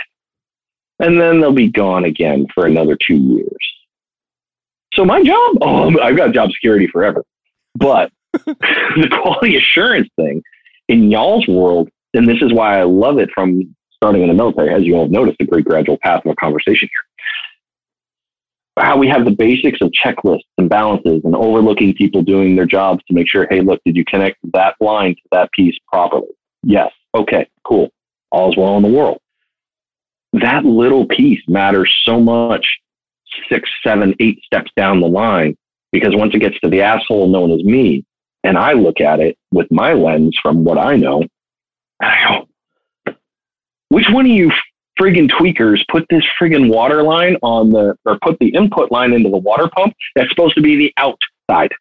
And 0.99 1.19
then 1.19 1.39
they'll 1.39 1.53
be 1.53 1.69
gone 1.69 2.03
again 2.03 2.45
for 2.53 2.65
another 2.65 2.97
two 2.97 3.15
years. 3.15 3.49
So 4.93 5.05
my 5.05 5.23
job, 5.23 5.57
oh, 5.61 5.97
I've 6.01 6.17
got 6.17 6.33
job 6.33 6.51
security 6.51 6.87
forever. 6.87 7.23
But 7.75 8.11
the 8.45 9.09
quality 9.21 9.57
assurance 9.57 10.09
thing 10.15 10.43
in 10.87 11.11
y'all's 11.11 11.47
world, 11.47 11.89
and 12.13 12.27
this 12.27 12.41
is 12.41 12.53
why 12.53 12.79
I 12.79 12.83
love 12.83 13.17
it 13.17 13.29
from 13.33 13.75
starting 13.95 14.21
in 14.21 14.27
the 14.27 14.33
military, 14.33 14.73
as 14.73 14.83
you 14.83 14.95
all 14.95 15.03
have 15.03 15.11
noticed, 15.11 15.37
a 15.39 15.45
great 15.45 15.65
gradual 15.65 15.97
path 16.01 16.25
of 16.25 16.31
a 16.31 16.35
conversation 16.35 16.89
here. 16.91 17.03
How 18.77 18.97
we 18.97 19.07
have 19.07 19.23
the 19.23 19.31
basics 19.31 19.79
of 19.81 19.91
checklists 19.91 20.43
and 20.57 20.69
balances 20.69 21.21
and 21.23 21.33
overlooking 21.33 21.93
people 21.93 22.21
doing 22.21 22.55
their 22.55 22.65
jobs 22.65 23.01
to 23.07 23.13
make 23.13 23.27
sure, 23.27 23.47
hey, 23.49 23.61
look, 23.61 23.81
did 23.85 23.95
you 23.95 24.03
connect 24.03 24.37
that 24.51 24.75
line 24.81 25.15
to 25.15 25.21
that 25.31 25.51
piece 25.53 25.77
properly? 25.91 26.27
Yes. 26.61 26.91
Okay, 27.15 27.47
cool. 27.63 27.89
All's 28.31 28.57
well 28.57 28.75
in 28.75 28.83
the 28.83 28.89
world. 28.89 29.19
That 30.33 30.65
little 30.65 31.05
piece 31.05 31.41
matters 31.47 31.95
so 32.03 32.19
much 32.19 32.67
six, 33.49 33.69
seven, 33.81 34.13
eight 34.19 34.39
steps 34.43 34.71
down 34.75 34.99
the 34.99 35.07
line 35.07 35.55
because 35.93 36.13
once 36.13 36.35
it 36.35 36.39
gets 36.39 36.59
to 36.59 36.69
the 36.69 36.81
asshole 36.81 37.29
known 37.29 37.51
as 37.51 37.63
me, 37.63 38.03
and 38.45 38.57
I 38.57 38.73
look 38.73 39.01
at 39.01 39.19
it 39.19 39.37
with 39.51 39.67
my 39.71 39.93
lens 39.93 40.37
from 40.41 40.63
what 40.63 40.77
I 40.77 40.95
know, 40.95 41.21
and 41.21 41.29
I 42.01 42.45
go, 43.05 43.13
which 43.89 44.05
one 44.09 44.25
of 44.25 44.31
you 44.31 44.51
friggin' 44.99 45.29
tweakers 45.29 45.79
put 45.91 46.05
this 46.09 46.23
friggin' 46.39 46.69
water 46.69 47.03
line 47.03 47.37
on 47.41 47.71
the, 47.71 47.95
or 48.05 48.17
put 48.21 48.37
the 48.39 48.49
input 48.49 48.91
line 48.91 49.13
into 49.13 49.29
the 49.29 49.37
water 49.37 49.69
pump 49.75 49.93
that's 50.15 50.29
supposed 50.29 50.55
to 50.55 50.61
be 50.61 50.75
the 50.75 50.93
outside? 50.97 51.71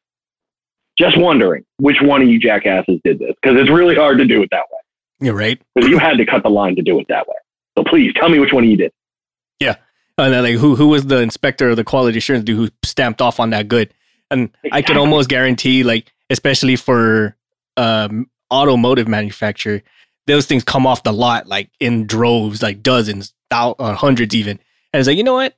Just 0.99 1.19
wondering 1.19 1.65
which 1.79 1.97
one 2.01 2.23
of 2.23 2.29
you 2.29 2.39
jackasses 2.39 3.01
did 3.05 3.19
this 3.19 3.33
because 3.43 3.61
it's 3.61 3.71
really 3.71 3.97
hard 3.97 4.19
to 4.19 4.25
do 4.25 4.43
it 4.43 4.49
that 4.51 4.65
way. 4.71 5.27
You're 5.27 5.35
right. 5.35 5.61
Because 5.75 5.91
you 5.91 5.99
had 5.99 6.17
to 6.19 6.27
cut 6.27 6.43
the 6.43 6.51
line 6.51 6.77
to 6.77 6.83
do 6.83 6.99
it 7.01 7.07
that 7.09 7.27
way. 7.27 7.35
So 7.77 7.85
please 7.85 8.13
tell 8.15 8.29
me 8.29 8.39
which 8.39 8.53
one 8.53 8.65
of 8.65 8.71
you 8.71 8.77
did. 8.77 8.93
Yeah. 9.59 9.77
And 10.19 10.33
then 10.33 10.45
like 10.45 10.55
who 10.55 10.77
who 10.77 10.89
was 10.89 11.07
the 11.07 11.19
inspector 11.19 11.71
or 11.71 11.75
the 11.75 11.83
quality 11.83 12.19
assurance 12.19 12.45
dude 12.45 12.57
who 12.57 12.69
stamped 12.85 13.21
off 13.21 13.41
on 13.41 13.51
that 13.51 13.67
good? 13.67 13.93
And 14.31 14.51
exactly. 14.63 14.71
I 14.73 14.83
can 14.83 14.97
almost 14.97 15.29
guarantee, 15.29 15.83
like, 15.83 16.13
especially 16.35 16.77
for 16.77 17.37
um 17.77 18.29
automotive 18.51 19.09
manufacturer, 19.09 19.83
those 20.27 20.47
things 20.47 20.65
come 20.65 20.87
off 20.87 21.03
the 21.03 21.13
lot 21.13 21.47
like 21.47 21.71
in 21.81 22.07
droves, 22.07 22.63
like 22.63 22.83
dozens, 22.83 23.33
thousands, 23.51 23.77
uh, 23.81 23.95
hundreds 23.95 24.35
even. 24.35 24.59
And 24.93 25.01
it's 25.01 25.09
like, 25.09 25.17
you 25.17 25.25
know 25.25 25.35
what? 25.35 25.57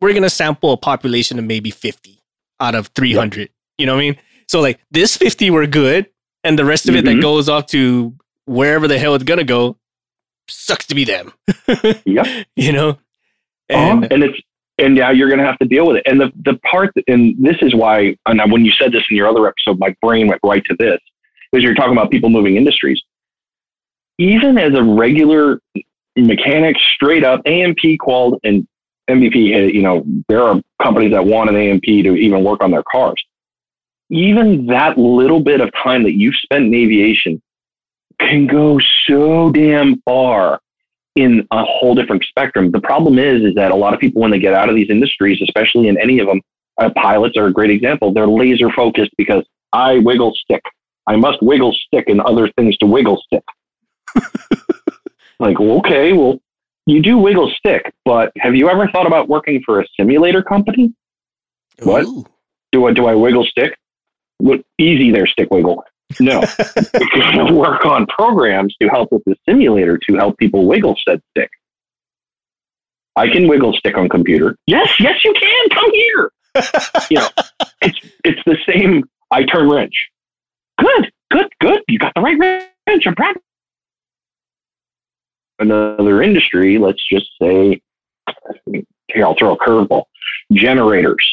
We're 0.00 0.14
gonna 0.14 0.30
sample 0.30 0.72
a 0.72 0.76
population 0.76 1.38
of 1.38 1.44
maybe 1.44 1.70
50 1.70 2.22
out 2.60 2.74
of 2.74 2.88
300. 2.88 3.40
Yep. 3.40 3.50
You 3.78 3.86
know 3.86 3.94
what 3.94 4.00
I 4.00 4.04
mean? 4.04 4.16
So 4.48 4.60
like 4.60 4.80
this 4.90 5.16
50 5.16 5.50
were 5.50 5.66
good, 5.66 6.06
and 6.44 6.58
the 6.58 6.64
rest 6.64 6.88
of 6.88 6.94
mm-hmm. 6.94 7.00
it 7.00 7.04
that 7.04 7.10
mm-hmm. 7.12 7.20
goes 7.20 7.48
off 7.48 7.66
to 7.66 8.14
wherever 8.46 8.88
the 8.88 8.98
hell 8.98 9.14
it's 9.14 9.24
gonna 9.24 9.44
go 9.44 9.76
sucks 10.48 10.86
to 10.86 10.94
be 10.94 11.04
them. 11.04 11.32
yep. 12.04 12.46
You 12.56 12.72
know? 12.72 12.98
And, 13.68 14.04
uh-huh. 14.04 14.08
and 14.10 14.24
it's 14.24 14.40
and 14.80 14.94
now 14.94 15.10
you're 15.10 15.28
going 15.28 15.38
to 15.38 15.44
have 15.44 15.58
to 15.58 15.66
deal 15.66 15.86
with 15.86 15.98
it. 15.98 16.02
And 16.06 16.20
the 16.20 16.32
the 16.44 16.58
part, 16.70 16.92
and 17.06 17.34
this 17.38 17.56
is 17.60 17.74
why, 17.74 18.16
and 18.26 18.52
when 18.52 18.64
you 18.64 18.72
said 18.72 18.92
this 18.92 19.04
in 19.10 19.16
your 19.16 19.28
other 19.28 19.46
episode, 19.46 19.78
my 19.78 19.94
brain 20.02 20.26
went 20.26 20.40
right 20.42 20.64
to 20.64 20.76
this, 20.78 20.98
because 21.50 21.62
you're 21.62 21.74
talking 21.74 21.92
about 21.92 22.10
people 22.10 22.30
moving 22.30 22.56
industries. 22.56 23.00
Even 24.18 24.58
as 24.58 24.74
a 24.74 24.82
regular 24.82 25.60
mechanic, 26.16 26.76
straight 26.94 27.24
up 27.24 27.40
A&P 27.46 27.96
qualified 27.96 28.40
and 28.44 28.68
MVP, 29.08 29.54
uh, 29.54 29.66
you 29.66 29.82
know, 29.82 30.04
there 30.28 30.42
are 30.42 30.60
companies 30.80 31.12
that 31.12 31.24
want 31.24 31.50
an 31.50 31.56
A&P 31.56 32.02
to 32.02 32.14
even 32.14 32.44
work 32.44 32.62
on 32.62 32.70
their 32.70 32.84
cars. 32.90 33.22
Even 34.10 34.66
that 34.66 34.98
little 34.98 35.40
bit 35.40 35.60
of 35.60 35.70
time 35.82 36.02
that 36.02 36.12
you've 36.12 36.34
spent 36.36 36.66
in 36.66 36.74
aviation 36.74 37.40
can 38.18 38.46
go 38.46 38.78
so 39.06 39.50
damn 39.50 40.00
far 40.02 40.60
in 41.16 41.46
a 41.50 41.64
whole 41.64 41.94
different 41.94 42.24
spectrum. 42.24 42.70
The 42.70 42.80
problem 42.80 43.18
is, 43.18 43.42
is 43.42 43.54
that 43.54 43.72
a 43.72 43.76
lot 43.76 43.94
of 43.94 44.00
people, 44.00 44.22
when 44.22 44.30
they 44.30 44.38
get 44.38 44.54
out 44.54 44.68
of 44.68 44.76
these 44.76 44.90
industries, 44.90 45.40
especially 45.42 45.88
in 45.88 45.98
any 46.00 46.18
of 46.18 46.26
them, 46.26 46.40
uh, 46.78 46.90
pilots 46.96 47.36
are 47.36 47.46
a 47.46 47.52
great 47.52 47.70
example. 47.70 48.12
They're 48.12 48.26
laser 48.26 48.70
focused 48.70 49.10
because 49.16 49.44
I 49.72 49.98
wiggle 49.98 50.32
stick. 50.34 50.62
I 51.06 51.16
must 51.16 51.42
wiggle 51.42 51.72
stick 51.72 52.08
and 52.08 52.20
other 52.20 52.48
things 52.56 52.76
to 52.78 52.86
wiggle 52.86 53.22
stick. 53.26 53.44
like, 55.40 55.58
well, 55.58 55.78
okay, 55.78 56.12
well, 56.12 56.38
you 56.86 57.02
do 57.02 57.18
wiggle 57.18 57.50
stick, 57.56 57.92
but 58.04 58.32
have 58.38 58.54
you 58.54 58.68
ever 58.68 58.88
thought 58.88 59.06
about 59.06 59.28
working 59.28 59.62
for 59.64 59.80
a 59.80 59.84
simulator 59.98 60.42
company? 60.42 60.92
Ooh. 61.82 61.86
What? 61.86 62.26
Do 62.72 62.86
I 62.86 62.92
do 62.92 63.06
I 63.06 63.14
wiggle 63.14 63.44
stick? 63.44 63.76
What 64.38 64.62
easy 64.78 65.10
there, 65.10 65.26
stick 65.26 65.50
wiggle. 65.50 65.84
No, 66.18 66.40
we're 66.94 67.32
going 67.32 67.46
to 67.46 67.54
work 67.54 67.86
on 67.86 68.06
programs 68.06 68.74
to 68.80 68.88
help 68.88 69.12
with 69.12 69.22
the 69.26 69.36
simulator 69.48 69.98
to 70.08 70.16
help 70.16 70.38
people 70.38 70.66
wiggle 70.66 70.96
said 71.06 71.22
stick. 71.30 71.50
I 73.16 73.28
can 73.28 73.48
wiggle 73.48 73.72
stick 73.74 73.96
on 73.96 74.08
computer. 74.08 74.56
Yes, 74.66 74.88
yes, 74.98 75.24
you 75.24 75.32
can. 75.34 75.68
Come 75.70 75.92
here. 75.92 76.32
you 77.10 77.18
know, 77.18 77.28
it's 77.82 77.98
it's 78.24 78.40
the 78.46 78.56
same. 78.66 79.04
I 79.30 79.44
turn 79.44 79.68
wrench. 79.70 79.94
Good, 80.78 81.12
good, 81.30 81.48
good. 81.60 81.82
You 81.88 81.98
got 81.98 82.12
the 82.14 82.22
right 82.22 82.38
wrench. 82.38 83.06
I'm 83.06 83.14
proud. 83.14 83.36
Another 85.58 86.22
industry. 86.22 86.78
Let's 86.78 87.06
just 87.08 87.26
say, 87.40 87.80
here 88.66 89.24
I'll 89.24 89.36
throw 89.38 89.52
a 89.52 89.58
curveball. 89.58 90.04
Generators. 90.52 91.24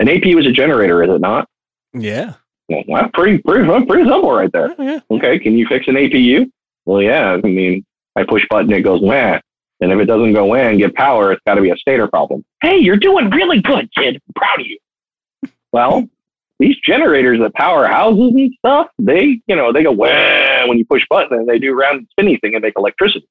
An 0.00 0.08
APU 0.08 0.40
is 0.40 0.46
a 0.46 0.52
generator, 0.52 1.02
is 1.02 1.10
it 1.10 1.20
not? 1.20 1.48
Yeah. 1.94 2.34
Well, 2.68 3.08
pretty, 3.14 3.38
pretty, 3.38 3.64
pretty 3.86 4.08
simple 4.08 4.32
right 4.32 4.50
there. 4.50 4.74
Oh, 4.76 4.82
yeah. 4.82 5.00
Okay, 5.10 5.38
can 5.38 5.56
you 5.56 5.66
fix 5.66 5.86
an 5.88 5.94
APU? 5.94 6.50
Well, 6.84 7.00
yeah. 7.00 7.32
I 7.32 7.46
mean, 7.46 7.84
I 8.16 8.24
push 8.24 8.44
button, 8.50 8.72
it 8.72 8.82
goes 8.82 9.00
wah. 9.00 9.38
And 9.80 9.92
if 9.92 9.98
it 9.98 10.06
doesn't 10.06 10.32
go 10.32 10.46
wah 10.46 10.56
and 10.56 10.78
get 10.78 10.94
power, 10.94 11.32
it's 11.32 11.42
got 11.46 11.54
to 11.54 11.60
be 11.60 11.70
a 11.70 11.76
stator 11.76 12.08
problem. 12.08 12.44
Hey, 12.62 12.78
you're 12.78 12.96
doing 12.96 13.30
really 13.30 13.60
good, 13.60 13.88
kid. 13.94 14.16
I'm 14.16 14.34
proud 14.34 14.60
of 14.60 14.66
you. 14.66 14.78
Well, 15.72 16.08
these 16.58 16.76
generators 16.78 17.38
that 17.40 17.54
power 17.54 17.86
houses 17.86 18.32
and 18.34 18.52
stuff, 18.58 18.88
they, 18.98 19.40
you 19.46 19.54
know, 19.54 19.72
they 19.72 19.82
go 19.82 19.92
wah 19.92 20.66
when 20.66 20.78
you 20.78 20.86
push 20.86 21.04
button 21.08 21.38
and 21.38 21.48
they 21.48 21.58
do 21.58 21.74
round 21.74 22.06
spinny 22.12 22.38
thing 22.38 22.54
and 22.54 22.62
make 22.62 22.74
electricity. 22.76 23.28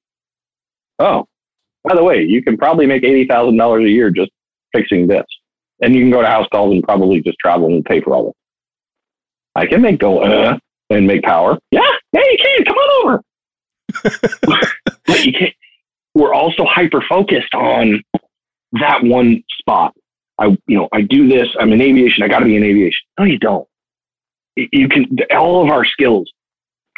Oh, 0.99 1.27
by 1.83 1.95
the 1.95 2.03
way, 2.03 2.23
you 2.23 2.43
can 2.43 2.57
probably 2.57 2.85
make 2.85 3.03
$80,000 3.03 3.85
a 3.85 3.89
year 3.89 4.11
just 4.11 4.31
fixing 4.73 5.07
this. 5.07 5.25
And 5.81 5.93
you 5.93 6.01
can 6.01 6.11
go 6.11 6.21
to 6.21 6.27
house 6.27 6.47
calls 6.51 6.73
and 6.73 6.83
probably 6.83 7.21
just 7.21 7.37
travel 7.39 7.67
and 7.67 7.83
pay 7.83 7.99
for 7.99 8.13
all 8.13 8.25
this. 8.27 8.33
I 9.55 9.65
can 9.65 9.81
make 9.81 9.99
go 9.99 10.19
uh, 10.19 10.57
and 10.89 11.07
make 11.07 11.23
power. 11.23 11.57
Yeah, 11.71 11.81
yeah, 12.13 12.21
you 12.21 12.37
can. 12.37 12.65
Come 12.65 12.75
on 12.75 13.05
over. 13.05 13.23
but 15.05 15.25
you 15.25 15.33
can't. 15.33 15.53
We're 16.13 16.33
also 16.33 16.65
hyper 16.65 17.03
focused 17.07 17.53
on 17.53 18.01
that 18.73 19.03
one 19.03 19.43
spot. 19.59 19.93
I, 20.39 20.57
you 20.67 20.77
know, 20.77 20.89
I 20.93 21.01
do 21.01 21.27
this. 21.27 21.47
I'm 21.59 21.71
in 21.73 21.81
aviation. 21.81 22.23
I 22.23 22.27
got 22.27 22.39
to 22.39 22.45
be 22.45 22.55
in 22.55 22.63
aviation. 22.63 23.05
No, 23.19 23.25
you 23.25 23.39
don't. 23.39 23.67
You 24.55 24.87
can. 24.89 25.17
All 25.31 25.63
of 25.63 25.69
our 25.69 25.85
skills 25.85 26.31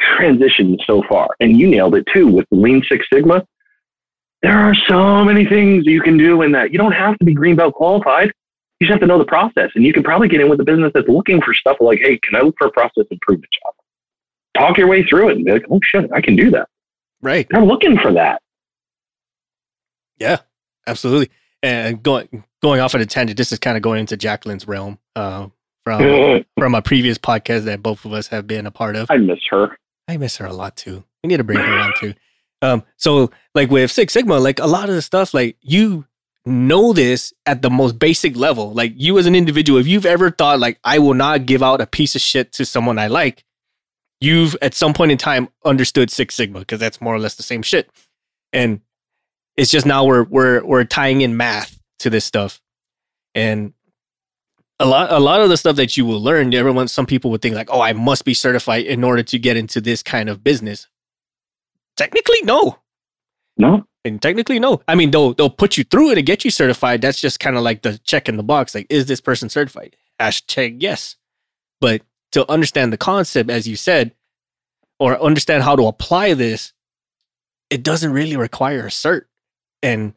transition 0.00 0.78
so 0.86 1.02
far, 1.08 1.28
and 1.40 1.58
you 1.58 1.68
nailed 1.68 1.94
it 1.94 2.06
too 2.12 2.28
with 2.28 2.46
the 2.50 2.56
Lean 2.56 2.82
Six 2.88 3.06
Sigma. 3.12 3.44
There 4.42 4.56
are 4.56 4.74
so 4.88 5.24
many 5.24 5.44
things 5.44 5.84
you 5.86 6.00
can 6.00 6.16
do 6.16 6.42
in 6.42 6.52
that. 6.52 6.72
You 6.72 6.78
don't 6.78 6.92
have 6.92 7.18
to 7.18 7.24
be 7.24 7.34
green 7.34 7.56
belt 7.56 7.74
qualified. 7.74 8.32
You 8.80 8.86
just 8.86 8.92
have 8.92 9.00
to 9.00 9.06
know 9.06 9.18
the 9.18 9.24
process. 9.24 9.70
And 9.74 9.84
you 9.84 9.92
can 9.92 10.02
probably 10.02 10.28
get 10.28 10.40
in 10.40 10.48
with 10.48 10.60
a 10.60 10.64
business 10.64 10.92
that's 10.94 11.08
looking 11.08 11.40
for 11.42 11.52
stuff 11.52 11.78
like, 11.80 11.98
hey, 12.00 12.18
can 12.18 12.36
I 12.36 12.40
look 12.40 12.54
for 12.58 12.68
a 12.68 12.70
process 12.70 13.06
improvement 13.10 13.50
job? 13.62 13.74
Talk 14.56 14.78
your 14.78 14.88
way 14.88 15.04
through 15.04 15.30
it 15.30 15.36
and 15.36 15.44
be 15.44 15.52
like, 15.52 15.64
oh 15.70 15.80
shit, 15.82 16.10
I 16.12 16.20
can 16.20 16.36
do 16.36 16.50
that. 16.52 16.68
Right. 17.20 17.46
They're 17.50 17.64
looking 17.64 17.98
for 17.98 18.12
that. 18.12 18.40
Yeah, 20.18 20.38
absolutely. 20.86 21.30
And 21.62 22.02
going 22.02 22.44
going 22.62 22.80
off 22.80 22.94
on 22.94 23.00
a 23.00 23.06
tangent, 23.06 23.36
this 23.36 23.52
is 23.52 23.58
kind 23.58 23.76
of 23.76 23.82
going 23.82 24.00
into 24.00 24.16
Jacqueline's 24.16 24.66
realm 24.66 24.98
uh, 25.16 25.48
from 25.84 26.44
from 26.58 26.74
a 26.74 26.82
previous 26.82 27.18
podcast 27.18 27.64
that 27.64 27.82
both 27.82 28.04
of 28.04 28.12
us 28.12 28.28
have 28.28 28.46
been 28.46 28.66
a 28.66 28.70
part 28.70 28.96
of. 28.96 29.10
I 29.10 29.16
miss 29.16 29.40
her. 29.50 29.76
I 30.06 30.16
miss 30.16 30.36
her 30.38 30.46
a 30.46 30.52
lot 30.52 30.76
too. 30.76 31.04
We 31.22 31.28
need 31.28 31.38
to 31.38 31.44
bring 31.44 31.58
her 31.58 31.78
on 31.78 31.92
too. 31.98 32.14
Um, 32.62 32.82
so 32.96 33.30
like 33.54 33.70
with 33.70 33.90
Six 33.90 34.12
Sigma, 34.12 34.38
like 34.38 34.58
a 34.58 34.66
lot 34.66 34.88
of 34.88 34.94
the 34.94 35.02
stuff, 35.02 35.34
like 35.34 35.56
you 35.60 36.06
know 36.48 36.92
this 36.92 37.32
at 37.46 37.62
the 37.62 37.70
most 37.70 37.98
basic 37.98 38.36
level. 38.36 38.72
Like 38.72 38.92
you 38.96 39.18
as 39.18 39.26
an 39.26 39.34
individual, 39.34 39.78
if 39.78 39.86
you've 39.86 40.06
ever 40.06 40.30
thought 40.30 40.58
like 40.58 40.78
I 40.84 40.98
will 40.98 41.14
not 41.14 41.46
give 41.46 41.62
out 41.62 41.80
a 41.80 41.86
piece 41.86 42.14
of 42.14 42.20
shit 42.20 42.52
to 42.52 42.64
someone 42.64 42.98
I 42.98 43.06
like, 43.08 43.44
you've 44.20 44.56
at 44.62 44.74
some 44.74 44.94
point 44.94 45.12
in 45.12 45.18
time 45.18 45.48
understood 45.64 46.10
Six 46.10 46.34
Sigma 46.34 46.60
because 46.60 46.80
that's 46.80 47.00
more 47.00 47.14
or 47.14 47.18
less 47.18 47.36
the 47.36 47.42
same 47.42 47.62
shit. 47.62 47.90
And 48.52 48.80
it's 49.56 49.70
just 49.70 49.86
now 49.86 50.04
we're 50.04 50.24
we're 50.24 50.64
we're 50.64 50.84
tying 50.84 51.20
in 51.20 51.36
math 51.36 51.78
to 52.00 52.10
this 52.10 52.24
stuff. 52.24 52.60
And 53.34 53.74
a 54.80 54.86
lot 54.86 55.12
a 55.12 55.18
lot 55.18 55.40
of 55.40 55.48
the 55.48 55.56
stuff 55.56 55.76
that 55.76 55.96
you 55.96 56.06
will 56.06 56.22
learn, 56.22 56.54
everyone 56.54 56.88
some 56.88 57.06
people 57.06 57.30
would 57.30 57.42
think 57.42 57.54
like, 57.54 57.70
"Oh, 57.70 57.80
I 57.80 57.92
must 57.92 58.24
be 58.24 58.34
certified 58.34 58.86
in 58.86 59.04
order 59.04 59.22
to 59.22 59.38
get 59.38 59.56
into 59.56 59.80
this 59.80 60.02
kind 60.02 60.28
of 60.28 60.44
business." 60.44 60.86
Technically, 61.96 62.42
no. 62.42 62.78
No. 63.56 63.84
And 64.08 64.20
technically, 64.20 64.58
no. 64.58 64.80
I 64.88 64.94
mean, 64.94 65.10
they'll 65.10 65.34
they'll 65.34 65.50
put 65.50 65.76
you 65.76 65.84
through 65.84 66.10
it 66.10 66.14
to 66.16 66.22
get 66.22 66.44
you 66.44 66.50
certified. 66.50 67.00
That's 67.00 67.20
just 67.20 67.38
kind 67.38 67.56
of 67.56 67.62
like 67.62 67.82
the 67.82 67.98
check 67.98 68.28
in 68.28 68.36
the 68.36 68.42
box. 68.42 68.74
Like, 68.74 68.86
is 68.90 69.06
this 69.06 69.20
person 69.20 69.48
certified? 69.48 69.96
Hashtag 70.20 70.78
yes. 70.80 71.16
But 71.80 72.02
to 72.32 72.50
understand 72.50 72.92
the 72.92 72.98
concept, 72.98 73.50
as 73.50 73.68
you 73.68 73.76
said, 73.76 74.14
or 74.98 75.20
understand 75.22 75.62
how 75.62 75.76
to 75.76 75.86
apply 75.86 76.34
this, 76.34 76.72
it 77.70 77.82
doesn't 77.82 78.12
really 78.12 78.36
require 78.36 78.86
a 78.86 78.90
cert. 78.90 79.22
And 79.82 80.14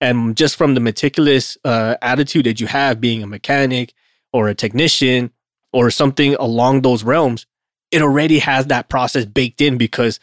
and 0.00 0.36
just 0.36 0.56
from 0.56 0.74
the 0.74 0.80
meticulous 0.80 1.58
uh, 1.64 1.96
attitude 2.00 2.46
that 2.46 2.60
you 2.60 2.66
have 2.66 3.00
being 3.00 3.22
a 3.22 3.26
mechanic 3.26 3.92
or 4.32 4.48
a 4.48 4.54
technician 4.54 5.30
or 5.72 5.90
something 5.90 6.34
along 6.36 6.82
those 6.82 7.04
realms, 7.04 7.46
it 7.90 8.02
already 8.02 8.38
has 8.38 8.66
that 8.66 8.88
process 8.88 9.24
baked 9.24 9.60
in 9.60 9.76
because 9.76 10.18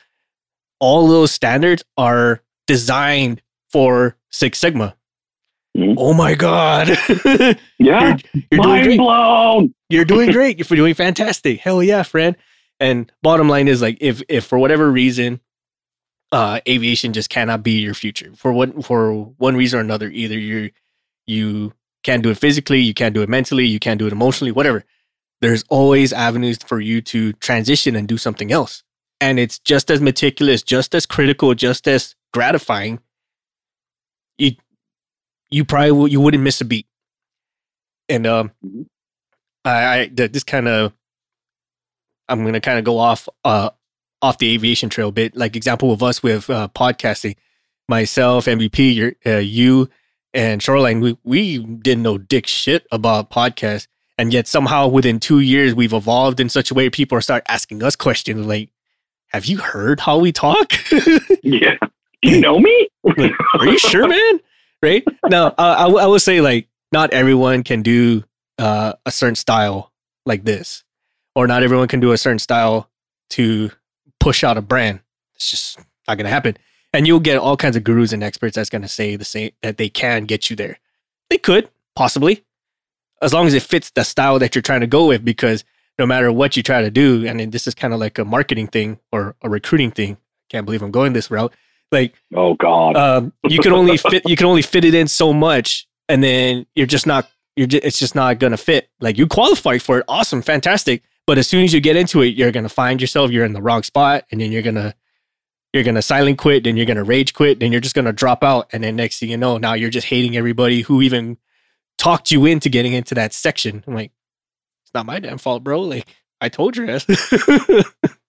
all 0.80 1.08
those 1.08 1.32
standards 1.32 1.84
are 1.98 2.42
designed 2.68 3.42
for 3.70 4.16
Six 4.30 4.60
Sigma. 4.60 4.96
Mm-hmm. 5.78 5.96
Oh 5.98 6.14
my 6.14 6.36
God. 6.36 6.90
yeah. 7.78 8.18
You're, 8.34 8.46
you're 8.52 8.62
doing 8.62 8.84
great. 8.84 8.98
blown. 8.98 9.74
You're 9.90 10.06
doing 10.06 10.32
great. 10.34 10.58
You're 10.58 10.78
doing 10.78 10.94
fantastic. 10.94 11.60
Hell 11.60 11.84
yeah, 11.84 12.04
friend. 12.04 12.36
And 12.80 13.12
bottom 13.22 13.50
line 13.50 13.68
is 13.68 13.82
like 13.82 13.98
if 14.02 14.22
if 14.30 14.46
for 14.46 14.60
whatever 14.60 14.92
reason 14.92 15.40
uh 16.32 16.60
aviation 16.68 17.14
just 17.14 17.30
cannot 17.30 17.64
be 17.64 17.80
your 17.80 17.94
future 17.94 18.32
for 18.36 18.52
one 18.52 18.82
for 18.82 19.14
one 19.38 19.56
reason 19.56 19.80
or 19.80 19.82
another, 19.82 20.10
either 20.10 20.38
you 20.38 20.72
you 21.26 21.74
can't 22.04 22.24
do 22.24 22.30
it 22.30 22.38
physically, 22.38 22.80
you 22.80 22.94
can't 22.94 23.14
do 23.14 23.22
it 23.22 23.30
mentally, 23.30 23.66
you 23.66 23.80
can't 23.80 24.00
do 24.00 24.08
it 24.08 24.14
emotionally, 24.14 24.52
whatever. 24.52 24.84
There's 25.42 25.64
always 25.70 26.14
avenues 26.14 26.58
for 26.66 26.80
you 26.80 27.02
to 27.02 27.34
transition 27.34 27.96
and 27.96 28.08
do 28.08 28.18
something 28.18 28.52
else. 28.52 28.84
And 29.20 29.40
it's 29.40 29.60
just 29.60 29.92
as 29.92 30.02
meticulous, 30.02 30.64
just 30.64 30.96
as 30.96 31.06
critical, 31.06 31.54
just 31.54 31.88
as 31.88 32.16
gratifying. 32.38 33.00
You 34.38 34.52
you 35.50 35.66
probably 35.66 36.12
you 36.12 36.22
wouldn't 36.22 36.44
miss 36.44 36.62
a 36.62 36.66
beat. 36.66 36.86
And 38.08 38.28
um, 38.28 38.52
mm-hmm. 38.64 38.84
I, 39.66 40.00
I 40.02 40.08
this 40.14 40.44
kind 40.44 40.68
of 40.68 40.94
I'm 42.30 42.46
gonna 42.46 42.62
kind 42.62 42.78
of 42.78 42.86
go 42.86 43.00
off 43.00 43.28
uh 43.44 43.72
off 44.22 44.38
the 44.38 44.54
aviation 44.54 44.90
trail 44.90 45.10
a 45.10 45.12
bit. 45.12 45.36
Like 45.36 45.56
example 45.56 45.92
of 45.92 46.04
us 46.04 46.22
with 46.22 46.48
uh, 46.50 46.68
podcasting, 46.76 47.38
myself, 47.88 48.46
MVP, 48.46 48.96
your, 48.96 49.14
uh, 49.26 49.40
you, 49.40 49.90
and 50.32 50.62
Shoreline, 50.62 51.00
we 51.00 51.18
we 51.24 51.58
didn't 51.58 52.04
know 52.04 52.20
dick 52.20 52.46
shit 52.46 52.86
about 52.92 53.32
podcasts, 53.32 53.88
and 54.20 54.32
yet 54.32 54.46
somehow 54.48 54.88
within 54.88 55.20
two 55.20 55.40
years 55.40 55.74
we've 55.74 55.94
evolved 55.94 56.40
in 56.40 56.50
such 56.50 56.70
a 56.70 56.76
way 56.76 56.92
people 56.92 57.18
are 57.18 57.22
start 57.22 57.44
asking 57.48 57.82
us 57.82 57.96
questions 57.96 58.46
like, 58.46 58.70
"Have 59.30 59.46
you 59.46 59.58
heard 59.58 60.02
how 60.02 60.20
we 60.20 60.32
talk?" 60.32 60.74
yeah, 61.42 61.78
you 62.22 62.40
know 62.40 62.60
me? 62.60 62.90
like, 63.04 63.32
are 63.54 63.68
you 63.68 63.80
sure, 63.80 64.08
man? 64.08 64.40
right 64.82 65.04
now, 65.30 65.48
uh, 65.48 65.76
I, 65.78 65.84
w- 65.84 66.00
I 66.00 66.06
will 66.06 66.20
say 66.20 66.42
like 66.42 66.68
not 66.92 67.12
everyone 67.12 67.64
can 67.64 67.82
do 67.82 68.24
uh, 68.58 68.94
a 69.06 69.12
certain 69.12 69.36
style 69.36 69.92
like 70.26 70.44
this, 70.44 70.84
or 71.36 71.48
not 71.48 71.64
everyone 71.64 71.88
can 71.88 72.00
do 72.00 72.12
a 72.12 72.18
certain 72.18 72.40
style 72.40 72.90
to 73.32 73.72
push 74.20 74.44
out 74.44 74.58
a 74.58 74.62
brand. 74.62 75.00
It's 75.36 75.50
just 75.50 75.80
not 76.08 76.16
going 76.16 76.26
to 76.26 76.32
happen. 76.32 76.58
And 76.94 77.06
you'll 77.06 77.20
get 77.20 77.38
all 77.38 77.58
kinds 77.58 77.76
of 77.76 77.84
gurus 77.84 78.14
and 78.14 78.24
experts 78.24 78.56
that's 78.56 78.70
going 78.70 78.82
to 78.82 78.88
say 78.88 79.16
the 79.16 79.26
same 79.26 79.52
that 79.62 79.78
they 79.78 79.90
can 79.90 80.26
get 80.26 80.50
you 80.50 80.56
there. 80.56 80.80
They 81.30 81.38
could 81.38 81.70
possibly, 81.96 82.44
as 83.22 83.34
long 83.34 83.46
as 83.46 83.54
it 83.54 83.64
fits 83.64 83.92
the 83.92 84.04
style 84.04 84.40
that 84.40 84.56
you're 84.56 84.62
trying 84.62 84.82
to 84.82 84.88
go 84.88 85.08
with. 85.08 85.24
Because 85.24 85.64
no 86.00 86.06
matter 86.06 86.32
what 86.32 86.56
you 86.56 86.64
try 86.64 86.82
to 86.82 86.90
do, 86.90 87.26
I 87.28 87.32
and 87.32 87.52
this 87.52 87.68
is 87.68 87.76
kind 87.76 87.94
of 87.94 88.00
like 88.00 88.18
a 88.18 88.26
marketing 88.26 88.68
thing 88.68 89.00
or 89.12 89.36
a 89.42 89.50
recruiting 89.50 89.92
thing. 89.92 90.18
Can't 90.50 90.66
believe 90.66 90.82
I'm 90.82 90.92
going 90.92 91.14
this 91.14 91.30
route. 91.30 91.54
Like, 91.92 92.14
oh 92.36 92.56
god, 92.56 92.98
um, 92.98 93.34
you 93.48 93.60
can 93.60 93.72
only 93.72 93.98
fit 93.98 94.28
you 94.28 94.36
can 94.36 94.46
only 94.46 94.62
fit 94.62 94.84
it 94.84 94.94
in 94.94 95.08
so 95.08 95.32
much, 95.32 95.88
and 96.10 96.22
then 96.24 96.66
you're 96.76 96.88
just 96.88 97.08
not 97.08 97.30
you're 97.56 97.68
just, 97.68 97.86
it's 97.86 98.00
just 98.00 98.14
not 98.14 98.40
gonna 98.40 98.58
fit. 98.58 98.90
Like 99.00 99.18
you 99.18 99.26
qualify 99.28 99.78
for 99.78 100.00
it, 100.00 100.06
awesome, 100.08 100.42
fantastic. 100.42 101.04
But 101.26 101.38
as 101.38 101.48
soon 101.48 101.64
as 101.64 101.74
you 101.74 101.80
get 101.80 101.96
into 101.96 102.22
it, 102.22 102.36
you're 102.36 102.52
gonna 102.52 102.70
find 102.70 103.00
yourself 103.00 103.32
you're 103.32 103.46
in 103.46 103.54
the 103.54 103.62
wrong 103.62 103.84
spot, 103.84 104.26
and 104.32 104.42
then 104.42 104.52
you're 104.52 104.62
gonna 104.62 104.96
you're 105.74 105.84
gonna 105.84 106.02
silent 106.02 106.38
quit, 106.38 106.66
then 106.66 106.76
you're 106.76 106.86
gonna 106.86 107.04
rage 107.04 107.34
quit, 107.34 107.60
then 107.60 107.72
you're 107.72 107.82
just 107.82 107.96
gonna 107.96 108.14
drop 108.14 108.44
out, 108.44 108.68
and 108.74 108.84
then 108.84 108.98
next 108.98 109.20
thing 109.20 109.30
you 109.30 109.38
know, 109.38 109.58
now 109.58 109.74
you're 109.74 109.90
just 109.90 110.08
hating 110.08 110.36
everybody 110.36 110.82
who 110.82 111.02
even 111.02 111.38
talked 111.98 112.32
you 112.32 112.46
into 112.46 112.68
getting 112.68 112.94
into 112.94 113.16
that 113.16 113.34
section. 113.34 113.84
I'm 113.88 113.96
like, 113.96 114.12
it's 114.84 114.94
not 114.94 115.06
my 115.06 115.20
damn 115.20 115.38
fault, 115.38 115.64
bro. 115.64 115.82
Like 115.82 116.06
I 116.42 116.50
told 116.50 116.76
you. 116.76 117.00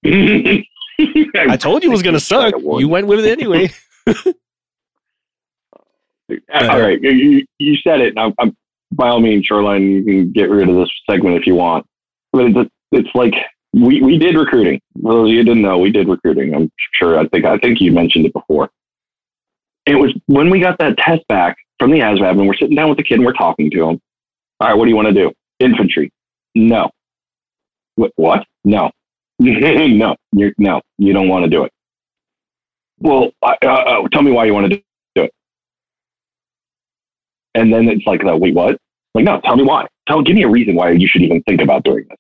I 1.37 1.57
told 1.57 1.83
you 1.83 1.91
it 1.91 1.93
was 1.93 2.03
gonna 2.03 2.21
suck. 2.21 2.55
You 2.59 2.89
went 2.89 3.07
with 3.07 3.25
it 3.25 3.31
anyway. 3.31 3.71
Uh, 6.31 6.69
all 6.69 6.81
right, 6.81 7.01
you, 7.01 7.45
you 7.59 7.77
said 7.77 8.01
it. 8.01 8.13
I'm, 8.19 8.35
I'm, 8.39 8.55
by 8.93 9.09
all 9.09 9.21
means, 9.21 9.47
Shoreline, 9.47 9.83
you 9.91 10.05
can 10.05 10.33
get 10.33 10.51
rid 10.51 10.69
of 10.69 10.77
this 10.77 10.91
segment 11.09 11.37
if 11.37 11.47
you 11.47 11.55
want. 11.55 11.87
But 12.33 12.47
it's, 12.47 12.71
it's 12.93 13.09
like 13.15 13.35
we, 13.73 14.03
we 14.03 14.19
did 14.19 14.37
recruiting. 14.37 14.81
Well, 14.95 15.27
you 15.27 15.43
didn't 15.43 15.63
know 15.63 15.79
we 15.79 15.91
did 15.91 16.09
recruiting. 16.09 16.55
I'm 16.55 16.71
sure. 16.93 17.19
I 17.19 17.27
think 17.29 17.45
I 17.45 17.59
think 17.59 17.81
you 17.81 17.93
mentioned 17.93 18.27
it 18.27 18.33
before. 18.33 18.71
It 19.87 19.95
was 19.95 20.15
when 20.27 20.51
we 20.51 20.61
got 20.61 20.79
that 20.79 20.99
test 20.99 21.27
back 21.29 21.57
from 21.79 21.91
the 21.91 22.01
ASVAB, 22.01 22.33
and 22.33 22.47
we're 22.47 22.55
sitting 22.55 22.77
down 22.77 22.89
with 22.89 22.99
the 22.99 23.05
kid 23.05 23.15
and 23.15 23.25
we're 23.25 23.33
talking 23.33 23.71
to 23.71 23.89
him. 23.89 24.01
All 24.61 24.69
right, 24.69 24.75
what 24.75 24.85
do 24.85 24.91
you 24.91 24.97
want 24.97 25.09
to 25.09 25.15
do? 25.15 25.33
Infantry? 25.61 26.13
No. 26.55 26.91
What? 27.95 28.13
What? 28.17 28.45
No. 28.65 28.91
no, 29.41 30.17
you're, 30.33 30.53
no, 30.59 30.81
you 30.99 31.13
don't 31.13 31.29
want 31.29 31.45
to 31.45 31.51
do 31.51 31.65
it. 31.65 31.73
Well, 33.01 33.31
uh, 33.43 33.55
uh, 33.65 34.09
tell 34.13 34.23
me 34.23 34.33
why 34.33 34.47
you 34.47 34.55
want 34.55 34.71
to 34.71 34.83
do 35.15 35.23
it. 35.23 35.33
And 37.55 37.73
then 37.73 37.89
it's 37.89 38.05
like, 38.07 38.23
wait, 38.25 38.55
what? 38.55 38.79
Like, 39.15 39.25
no, 39.25 39.41
tell 39.41 39.57
me 39.57 39.63
why. 39.63 39.87
Tell, 40.09 40.23
give 40.23 40.35
me 40.35 40.43
a 40.43 40.49
reason 40.49 40.75
why 40.75 40.91
you 40.91 41.07
should 41.07 41.23
even 41.23 41.43
think 41.43 41.61
about 41.61 41.85
doing 41.85 42.07
this. 42.09 42.19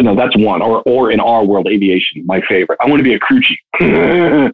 No, 0.00 0.14
that's 0.14 0.36
one. 0.36 0.60
Or, 0.60 0.82
or 0.86 1.10
in 1.10 1.20
our 1.20 1.44
world, 1.44 1.68
aviation, 1.68 2.26
my 2.26 2.40
favorite. 2.42 2.78
I 2.80 2.88
want 2.88 2.98
to 3.00 3.04
be 3.04 3.14
a 3.14 3.18
crew 3.18 3.40
chief. 3.40 3.58
no, 3.80 4.52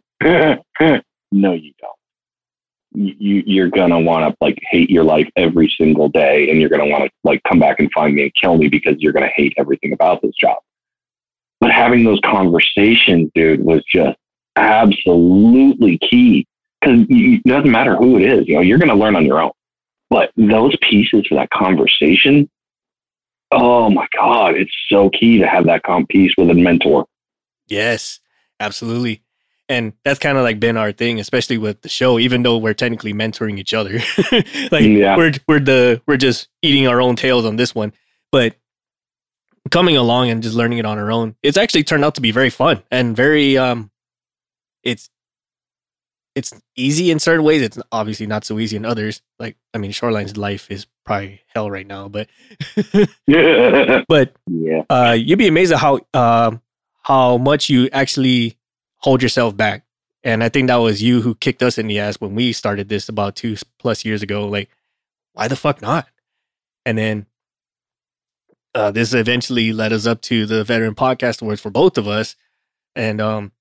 you 1.53 1.73
don't. 1.79 1.93
You, 2.95 3.43
you're 3.47 3.69
gonna 3.69 3.99
want 3.99 4.31
to 4.31 4.37
like 4.39 4.59
hate 4.69 4.91
your 4.91 5.03
life 5.03 5.27
every 5.35 5.73
single 5.79 6.09
day, 6.09 6.51
and 6.51 6.61
you're 6.61 6.69
gonna 6.69 6.85
want 6.85 7.05
to 7.05 7.09
like 7.23 7.41
come 7.49 7.59
back 7.59 7.79
and 7.79 7.91
find 7.91 8.13
me 8.13 8.21
and 8.21 8.31
kill 8.39 8.55
me 8.55 8.67
because 8.69 8.95
you're 8.99 9.13
gonna 9.13 9.31
hate 9.35 9.53
everything 9.57 9.93
about 9.93 10.21
this 10.21 10.35
job. 10.39 10.57
But 11.63 11.71
having 11.71 12.03
those 12.03 12.19
conversations, 12.25 13.31
dude, 13.33 13.63
was 13.63 13.81
just 13.85 14.17
absolutely 14.57 15.97
key 15.97 16.45
because 16.81 17.05
it 17.07 17.41
doesn't 17.45 17.71
matter 17.71 17.95
who 17.95 18.17
it 18.17 18.23
is. 18.23 18.49
You 18.49 18.55
know, 18.55 18.61
you're 18.61 18.79
going 18.79 18.89
to 18.89 18.95
learn 18.95 19.15
on 19.15 19.25
your 19.25 19.41
own. 19.41 19.51
But 20.09 20.31
those 20.35 20.75
pieces 20.81 21.25
for 21.25 21.35
that 21.35 21.51
conversation, 21.51 22.49
oh 23.49 23.89
my 23.89 24.05
God, 24.13 24.55
it's 24.55 24.75
so 24.89 25.09
key 25.09 25.37
to 25.37 25.47
have 25.47 25.65
that 25.67 25.83
comp 25.83 26.09
piece 26.09 26.33
with 26.37 26.49
a 26.49 26.53
mentor. 26.53 27.05
Yes, 27.67 28.19
absolutely. 28.59 29.23
And 29.69 29.93
that's 30.03 30.19
kind 30.19 30.37
of 30.37 30.43
like 30.43 30.59
been 30.59 30.75
our 30.75 30.91
thing, 30.91 31.17
especially 31.17 31.57
with 31.57 31.81
the 31.81 31.87
show, 31.87 32.19
even 32.19 32.43
though 32.43 32.57
we're 32.57 32.73
technically 32.73 33.13
mentoring 33.13 33.57
each 33.57 33.73
other. 33.73 33.93
like 34.69 34.83
yeah. 34.83 35.15
we're 35.15 35.31
we're 35.47 35.61
the 35.61 36.01
we're 36.07 36.17
just 36.17 36.49
eating 36.61 36.89
our 36.89 36.99
own 36.99 37.15
tails 37.15 37.45
on 37.45 37.55
this 37.55 37.73
one. 37.73 37.93
But 38.33 38.57
coming 39.71 39.97
along 39.97 40.29
and 40.29 40.43
just 40.43 40.55
learning 40.55 40.77
it 40.77 40.85
on 40.85 40.97
her 40.97 41.11
own, 41.11 41.35
it's 41.43 41.57
actually 41.57 41.83
turned 41.83 42.03
out 42.03 42.15
to 42.15 42.21
be 42.21 42.31
very 42.31 42.49
fun 42.49 42.83
and 42.91 43.15
very 43.15 43.57
um 43.57 43.91
it's 44.83 45.09
it's 46.35 46.53
easy 46.75 47.11
in 47.11 47.19
certain 47.19 47.45
ways. 47.45 47.61
It's 47.61 47.77
obviously 47.91 48.25
not 48.25 48.43
so 48.43 48.57
easy 48.59 48.75
in 48.75 48.85
others. 48.85 49.21
Like 49.39 49.55
I 49.73 49.77
mean, 49.77 49.91
Shoreline's 49.91 50.37
life 50.37 50.69
is 50.71 50.87
probably 51.05 51.41
hell 51.53 51.69
right 51.69 51.87
now, 51.87 52.07
but 52.07 52.27
but 54.07 54.35
yeah, 54.47 54.83
uh, 54.89 55.15
you'd 55.17 55.39
be 55.39 55.47
amazed 55.47 55.71
at 55.71 55.79
how 55.79 55.99
um 56.13 56.61
how 57.03 57.37
much 57.37 57.69
you 57.69 57.89
actually 57.91 58.57
hold 58.97 59.21
yourself 59.21 59.55
back. 59.55 59.83
And 60.25 60.41
I 60.41 60.47
think 60.49 60.67
that 60.67 60.77
was 60.77 61.03
you 61.03 61.21
who 61.21 61.35
kicked 61.35 61.61
us 61.61 61.77
in 61.77 61.87
the 61.87 61.99
ass 61.99 62.15
when 62.15 62.33
we 62.33 62.53
started 62.53 62.87
this 62.87 63.09
about 63.09 63.35
two 63.35 63.57
plus 63.77 64.05
years 64.05 64.23
ago. 64.23 64.47
Like, 64.47 64.69
why 65.33 65.49
the 65.49 65.57
fuck 65.57 65.81
not? 65.81 66.07
And 66.85 66.97
then 66.97 67.25
uh, 68.75 68.91
this 68.91 69.13
eventually 69.13 69.73
led 69.73 69.93
us 69.93 70.05
up 70.05 70.21
to 70.23 70.45
the 70.45 70.63
Veteran 70.63 70.95
Podcast 70.95 71.41
Awards 71.41 71.61
for 71.61 71.69
both 71.69 71.97
of 71.97 72.07
us, 72.07 72.35
and 72.95 73.21
um, 73.21 73.51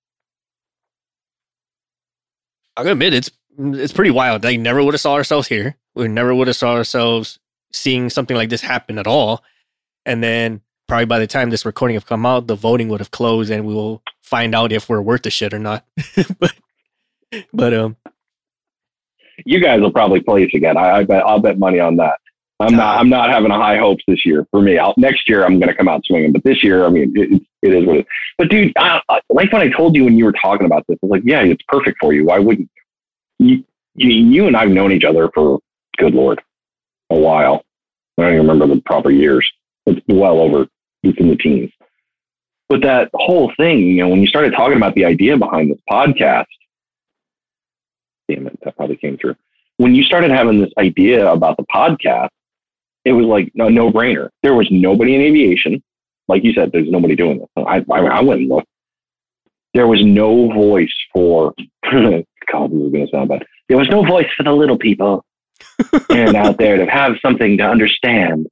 I'm 2.77 2.85
gonna 2.85 2.93
admit 2.93 3.15
it's 3.15 3.31
it's 3.59 3.93
pretty 3.93 4.11
wild. 4.11 4.43
They 4.43 4.57
never 4.57 4.83
would 4.83 4.95
have 4.95 5.01
saw 5.01 5.15
ourselves 5.15 5.49
here. 5.49 5.77
We 5.95 6.09
never 6.09 6.35
would 6.35 6.47
have 6.47 6.57
saw 6.57 6.73
ourselves 6.73 7.39
seeing 7.73 8.11
something 8.11 8.37
like 8.37 8.49
this 8.49 8.63
happen 8.63 8.99
at 8.99 9.07
all. 9.07 9.43
And 10.07 10.23
then 10.23 10.63
probably 10.89 11.07
by 11.07 11.19
the 11.19 11.27
time 11.27 11.51
this 11.51 11.67
recording 11.67 11.95
have 11.95 12.07
come 12.07 12.25
out, 12.27 12.47
the 12.47 12.55
voting 12.55 12.89
would 12.89 13.01
have 13.01 13.11
closed, 13.11 13.51
and 13.51 13.67
we 13.67 13.75
will 13.75 14.03
find 14.23 14.55
out 14.55 14.73
if 14.73 14.89
we're 14.89 15.03
worth 15.03 15.23
the 15.23 15.31
shit 15.31 15.53
or 15.53 15.59
not. 15.59 15.85
but 16.39 16.55
but 17.53 17.75
um, 17.75 17.97
you 19.45 19.61
guys 19.61 19.81
will 19.81 19.93
probably 19.93 20.21
play 20.21 20.45
place 20.47 20.55
again. 20.55 20.77
I, 20.77 20.99
I 20.99 21.05
bet 21.05 21.25
I'll 21.25 21.41
bet 21.41 21.59
money 21.59 21.81
on 21.81 21.97
that. 21.97 22.19
I'm 22.63 22.77
not. 22.77 22.99
I'm 22.99 23.09
not 23.09 23.31
having 23.31 23.51
a 23.51 23.57
high 23.57 23.77
hopes 23.77 24.05
this 24.07 24.25
year 24.25 24.47
for 24.51 24.63
me. 24.63 24.79
I'll, 24.79 24.95
next 24.97 25.29
year, 25.29 25.45
I'm 25.45 25.59
going 25.59 25.69
to 25.69 25.75
come 25.75 25.89
out 25.89 26.05
swinging. 26.05 26.33
But 26.33 26.45
this 26.45 26.63
year, 26.63 26.85
I 26.85 26.91
mean, 26.91 27.13
it, 27.17 27.43
it 27.63 27.75
is 27.75 27.87
what 27.87 27.97
it 27.97 28.01
is. 28.01 28.07
But 28.39 28.49
dude, 28.51 28.73
I, 28.77 29.01
I, 29.09 29.21
like 29.31 29.53
when 29.53 29.63
I 29.63 29.69
told 29.69 29.95
you 29.95 30.05
when 30.05 30.17
you 30.17 30.25
were 30.25 30.33
talking 30.33 30.67
about 30.67 30.85
this, 30.87 30.99
I 31.03 31.07
was 31.07 31.11
like, 31.11 31.23
yeah, 31.25 31.43
it's 31.43 31.63
perfect 31.69 31.99
for 32.01 32.13
you. 32.13 32.27
Why 32.27 32.39
wouldn't 32.39 32.71
you? 33.39 33.65
You, 33.95 34.09
you 34.11 34.47
and 34.47 34.57
I've 34.57 34.71
known 34.71 34.91
each 34.91 35.05
other 35.05 35.31
for 35.35 35.61
good 35.99 36.15
lord, 36.15 36.41
a 37.11 37.19
while. 37.19 37.63
I 38.17 38.23
don't 38.23 38.35
even 38.35 38.47
remember 38.47 38.75
the 38.75 38.81
proper 38.81 39.11
years. 39.11 39.51
It's 39.85 40.01
well 40.09 40.39
over. 40.39 40.67
It's 41.03 41.19
in 41.19 41.29
the 41.29 41.37
teens. 41.37 41.71
But 42.69 42.81
that 42.83 43.11
whole 43.13 43.53
thing, 43.59 43.81
you 43.81 44.03
know, 44.03 44.09
when 44.09 44.23
you 44.23 44.27
started 44.27 44.55
talking 44.55 44.79
about 44.79 44.95
the 44.95 45.05
idea 45.05 45.37
behind 45.37 45.71
this 45.71 45.81
podcast, 45.91 46.47
damn 48.31 48.47
it, 48.47 48.59
that 48.63 48.77
probably 48.77 48.97
came 48.97 49.19
through 49.19 49.37
when 49.83 49.95
you 49.95 50.05
started 50.05 50.31
having 50.31 50.61
this 50.61 50.73
idea 50.79 51.31
about 51.31 51.57
the 51.57 51.65
podcast, 51.65 52.29
it 53.05 53.13
was 53.13 53.27
like 53.27 53.53
a 53.57 53.71
no 53.71 53.91
brainer. 53.91 54.29
There 54.43 54.55
was 54.55 54.69
nobody 54.71 55.15
in 55.15 55.21
aviation. 55.21 55.83
Like 56.29 56.45
you 56.45 56.53
said, 56.53 56.71
there's 56.73 56.91
nobody 56.91 57.17
doing 57.17 57.39
this. 57.39 57.49
I, 57.57 57.85
I, 57.91 57.99
I 57.99 58.21
went 58.21 58.41
and 58.41 58.49
looked. 58.49 58.69
There 59.75 59.87
was 59.87 60.05
no 60.05 60.53
voice 60.53 60.93
for, 61.13 61.55
God, 61.91 62.25
this 62.71 62.81
is 62.81 62.93
going 62.93 63.07
to 63.07 63.09
sound 63.11 63.29
bad. 63.29 63.45
There 63.69 63.79
was 63.79 63.89
no 63.89 64.05
voice 64.05 64.29
for 64.37 64.43
the 64.43 64.53
little 64.53 64.79
people 64.79 65.25
and 66.11 66.37
out 66.37 66.59
there 66.59 66.77
to 66.77 66.87
have 66.87 67.15
something 67.23 67.57
to 67.59 67.65
understand. 67.65 68.47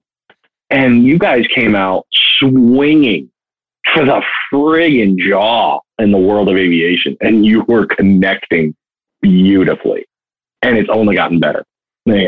And 0.70 1.04
you 1.04 1.18
guys 1.18 1.46
came 1.54 1.74
out 1.74 2.06
swinging 2.38 3.30
for 3.92 4.04
the 4.04 4.22
friggin' 4.52 5.18
jaw 5.18 5.80
in 5.98 6.12
the 6.12 6.18
world 6.18 6.48
of 6.48 6.56
aviation, 6.56 7.16
and 7.20 7.44
you 7.44 7.64
were 7.68 7.86
connecting 7.86 8.74
beautifully. 9.20 10.06
And 10.62 10.78
it's 10.78 10.90
only 10.90 11.16
gotten 11.16 11.40
better. 11.40 11.64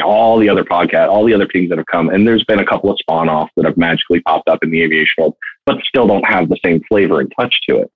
All 0.05 0.39
the 0.39 0.49
other 0.49 0.65
podcasts, 0.65 1.09
all 1.09 1.25
the 1.25 1.35
other 1.35 1.47
things 1.47 1.69
that 1.71 1.79
have 1.79 1.87
come, 1.87 2.09
and 2.09 2.27
there's 2.27 2.45
been 2.45 2.59
a 2.59 2.65
couple 2.65 2.91
of 2.91 2.99
spawn 2.99 3.29
offs 3.29 3.53
that 3.57 3.65
have 3.65 3.77
magically 3.77 4.21
popped 4.21 4.49
up 4.49 4.63
in 4.63 4.71
the 4.71 4.83
aviation 4.83 5.15
world, 5.19 5.37
but 5.67 5.79
still 5.83 6.07
don't 6.07 6.25
have 6.25 6.49
the 6.49 6.59
same 6.65 6.83
flavor 6.89 7.21
and 7.21 7.33
touch 7.39 7.55
to 7.69 7.79
it. 7.79 7.91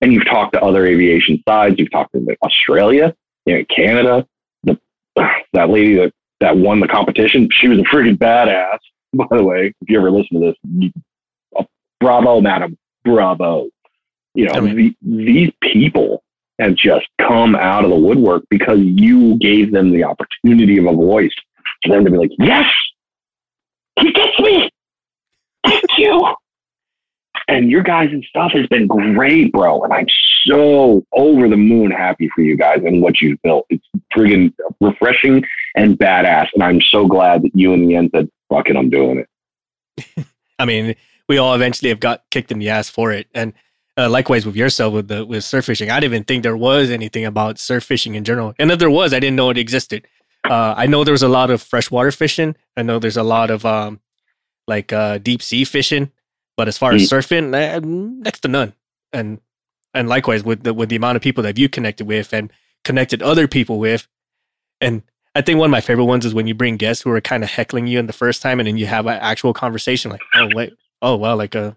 And 0.00 0.12
you've 0.12 0.26
talked 0.26 0.52
to 0.54 0.60
other 0.60 0.84
aviation 0.84 1.42
sides. 1.48 1.76
You've 1.78 1.92
talked 1.92 2.12
to 2.12 2.36
Australia, 2.42 3.14
you 3.46 3.58
know, 3.58 3.64
Canada. 3.74 4.26
The 4.64 4.78
that 5.52 5.70
lady 5.70 5.94
that 5.96 6.12
that 6.40 6.56
won 6.56 6.80
the 6.80 6.88
competition, 6.88 7.48
she 7.52 7.68
was 7.68 7.78
a 7.78 7.82
freaking 7.82 8.18
badass. 8.18 8.78
By 9.14 9.26
the 9.30 9.44
way, 9.44 9.74
if 9.80 9.90
you 9.90 9.98
ever 9.98 10.10
listen 10.10 10.40
to 10.40 10.46
this, 10.46 10.92
oh, 11.56 11.66
bravo, 12.00 12.40
madam, 12.40 12.76
bravo. 13.04 13.68
You 14.34 14.46
know, 14.46 14.54
I 14.54 14.60
mean, 14.60 14.76
the, 14.76 14.96
these 15.02 15.52
people 15.60 16.21
have 16.62 16.74
just 16.74 17.06
come 17.20 17.54
out 17.54 17.84
of 17.84 17.90
the 17.90 17.96
woodwork 17.96 18.44
because 18.50 18.78
you 18.80 19.38
gave 19.38 19.72
them 19.72 19.90
the 19.90 20.04
opportunity 20.04 20.78
of 20.78 20.86
a 20.86 20.92
voice 20.92 21.34
for 21.84 21.94
them 21.94 22.04
to 22.04 22.10
be 22.10 22.18
like, 22.18 22.30
yes, 22.38 22.66
he 23.98 24.12
gets 24.12 24.38
me. 24.40 24.70
Thank 25.64 25.84
you. 25.98 26.34
And 27.48 27.70
your 27.70 27.82
guys' 27.82 28.10
and 28.12 28.24
stuff 28.24 28.52
has 28.52 28.66
been 28.68 28.86
great, 28.86 29.52
bro. 29.52 29.82
And 29.82 29.92
I'm 29.92 30.06
so 30.44 31.04
over 31.12 31.48
the 31.48 31.56
moon 31.56 31.90
happy 31.90 32.28
for 32.34 32.42
you 32.42 32.56
guys 32.56 32.82
and 32.84 33.02
what 33.02 33.20
you've 33.20 33.40
built. 33.42 33.66
It's 33.68 33.86
friggin' 34.14 34.52
refreshing 34.80 35.44
and 35.76 35.98
badass. 35.98 36.48
And 36.54 36.62
I'm 36.62 36.80
so 36.80 37.06
glad 37.06 37.42
that 37.42 37.50
you 37.54 37.72
in 37.72 37.86
the 37.86 37.96
end 37.96 38.10
said, 38.14 38.28
fuck 38.48 38.68
it, 38.68 38.76
I'm 38.76 38.90
doing 38.90 39.24
it. 39.98 40.26
I 40.58 40.64
mean, 40.64 40.94
we 41.28 41.38
all 41.38 41.54
eventually 41.54 41.88
have 41.88 42.00
got 42.00 42.24
kicked 42.30 42.52
in 42.52 42.58
the 42.58 42.68
ass 42.68 42.88
for 42.88 43.12
it. 43.12 43.26
And 43.34 43.52
uh, 44.02 44.08
likewise 44.08 44.44
with 44.44 44.56
yourself 44.56 44.92
with 44.92 45.08
the 45.08 45.24
with 45.24 45.44
surf 45.44 45.66
fishing. 45.66 45.90
I 45.90 46.00
didn't 46.00 46.14
even 46.14 46.24
think 46.24 46.42
there 46.42 46.56
was 46.56 46.90
anything 46.90 47.24
about 47.24 47.58
surf 47.58 47.84
fishing 47.84 48.14
in 48.14 48.24
general. 48.24 48.54
And 48.58 48.70
if 48.70 48.78
there 48.78 48.90
was, 48.90 49.12
I 49.12 49.20
didn't 49.20 49.36
know 49.36 49.50
it 49.50 49.58
existed. 49.58 50.06
Uh, 50.44 50.74
I 50.76 50.86
know 50.86 51.04
there 51.04 51.12
was 51.12 51.22
a 51.22 51.28
lot 51.28 51.50
of 51.50 51.62
freshwater 51.62 52.10
fishing. 52.10 52.56
I 52.76 52.82
know 52.82 52.98
there's 52.98 53.16
a 53.16 53.22
lot 53.22 53.50
of 53.50 53.64
um, 53.64 54.00
like 54.66 54.92
uh, 54.92 55.18
deep 55.18 55.42
sea 55.42 55.64
fishing. 55.64 56.10
But 56.56 56.68
as 56.68 56.76
far 56.76 56.92
as 56.92 57.02
mm. 57.02 57.08
surfing, 57.08 57.54
eh, 57.54 57.80
next 57.82 58.40
to 58.40 58.48
none. 58.48 58.74
And 59.12 59.40
and 59.94 60.08
likewise 60.08 60.42
with 60.42 60.64
the 60.64 60.74
with 60.74 60.88
the 60.88 60.96
amount 60.96 61.16
of 61.16 61.22
people 61.22 61.42
that 61.44 61.58
you 61.58 61.68
connected 61.68 62.06
with 62.06 62.32
and 62.32 62.52
connected 62.84 63.22
other 63.22 63.46
people 63.46 63.78
with. 63.78 64.08
And 64.80 65.02
I 65.34 65.42
think 65.42 65.58
one 65.58 65.66
of 65.68 65.70
my 65.70 65.80
favorite 65.80 66.04
ones 66.04 66.26
is 66.26 66.34
when 66.34 66.46
you 66.46 66.54
bring 66.54 66.76
guests 66.76 67.02
who 67.02 67.10
are 67.10 67.20
kind 67.20 67.44
of 67.44 67.50
heckling 67.50 67.86
you 67.86 67.98
in 67.98 68.06
the 68.06 68.12
first 68.12 68.42
time 68.42 68.58
and 68.58 68.66
then 68.66 68.76
you 68.76 68.86
have 68.86 69.06
an 69.06 69.18
actual 69.20 69.54
conversation 69.54 70.10
like, 70.10 70.20
oh 70.34 70.48
wait, 70.54 70.72
oh 71.00 71.16
well, 71.16 71.36
like 71.36 71.54
uh 71.54 71.70
this 71.70 71.76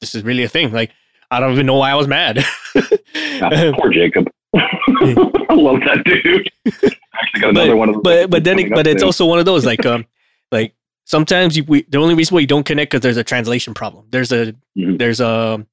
this 0.00 0.14
is 0.14 0.22
really 0.22 0.42
a 0.42 0.48
thing. 0.48 0.72
Like 0.72 0.90
I 1.30 1.40
don't 1.40 1.52
even 1.52 1.66
know 1.66 1.76
why 1.76 1.90
I 1.90 1.94
was 1.94 2.08
mad. 2.08 2.44
poor 2.74 3.90
Jacob. 3.92 4.28
I 4.54 5.54
love 5.54 5.80
that 5.80 6.02
dude. 6.04 6.50
Actually 6.66 7.40
got 7.40 7.50
another 7.50 7.70
but, 7.70 7.76
one 7.76 7.88
of 7.90 8.02
But 8.02 8.30
but 8.30 8.44
then 8.44 8.58
it, 8.58 8.70
but 8.70 8.86
it's 8.86 9.02
also 9.02 9.26
one 9.26 9.38
of 9.38 9.44
those 9.44 9.64
like 9.64 9.84
um 9.86 10.06
like 10.52 10.74
sometimes 11.04 11.56
you, 11.56 11.64
we, 11.64 11.82
the 11.82 11.98
only 11.98 12.14
reason 12.14 12.34
why 12.34 12.40
you 12.40 12.46
don't 12.46 12.66
connect 12.66 12.90
because 12.90 13.02
there's 13.02 13.16
a 13.16 13.24
translation 13.24 13.74
problem. 13.74 14.06
There's 14.10 14.32
a 14.32 14.52
mm-hmm. 14.76 14.96
there's 14.96 15.20
a 15.20 15.64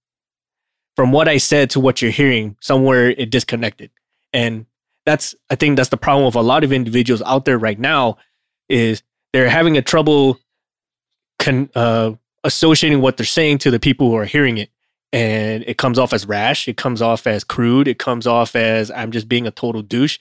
from 0.96 1.12
what 1.12 1.28
I 1.28 1.38
said 1.38 1.70
to 1.72 1.80
what 1.80 2.02
you're 2.02 2.12
hearing, 2.12 2.58
somewhere 2.60 3.12
it 3.12 3.30
disconnected. 3.30 3.92
And 4.34 4.66
that's 5.06 5.36
I 5.50 5.56
think 5.56 5.78
that's 5.78 5.90
the 5.90 5.98
problem 5.98 6.26
with 6.26 6.36
a 6.36 6.42
lot 6.42 6.64
of 6.64 6.72
individuals 6.72 7.22
out 7.26 7.46
there 7.46 7.58
right 7.58 7.80
now 7.80 8.18
is 8.68 9.02
they're 9.32 9.50
having 9.50 9.78
a 9.78 9.82
trouble 9.82 10.40
con, 11.40 11.70
uh, 11.76 12.12
associating 12.48 13.02
what 13.02 13.18
they're 13.18 13.26
saying 13.26 13.60
to 13.60 13.70
the 13.70 13.80
people 13.80 14.10
who 14.10 14.16
are 14.16 14.26
hearing 14.26 14.58
it. 14.58 14.72
And 15.14 15.64
it 15.68 15.78
comes 15.78 16.00
off 16.00 16.14
as 16.14 16.26
rash. 16.26 16.68
It 16.68 16.78
comes 16.78 17.02
off 17.02 17.28
as 17.28 17.44
crude. 17.44 17.88
It 17.88 18.00
comes 18.00 18.26
off 18.26 18.56
as 18.56 18.90
I'm 18.92 19.12
just 19.12 19.30
being 19.30 19.46
a 19.46 19.52
total 19.52 19.82
douche. 19.82 20.18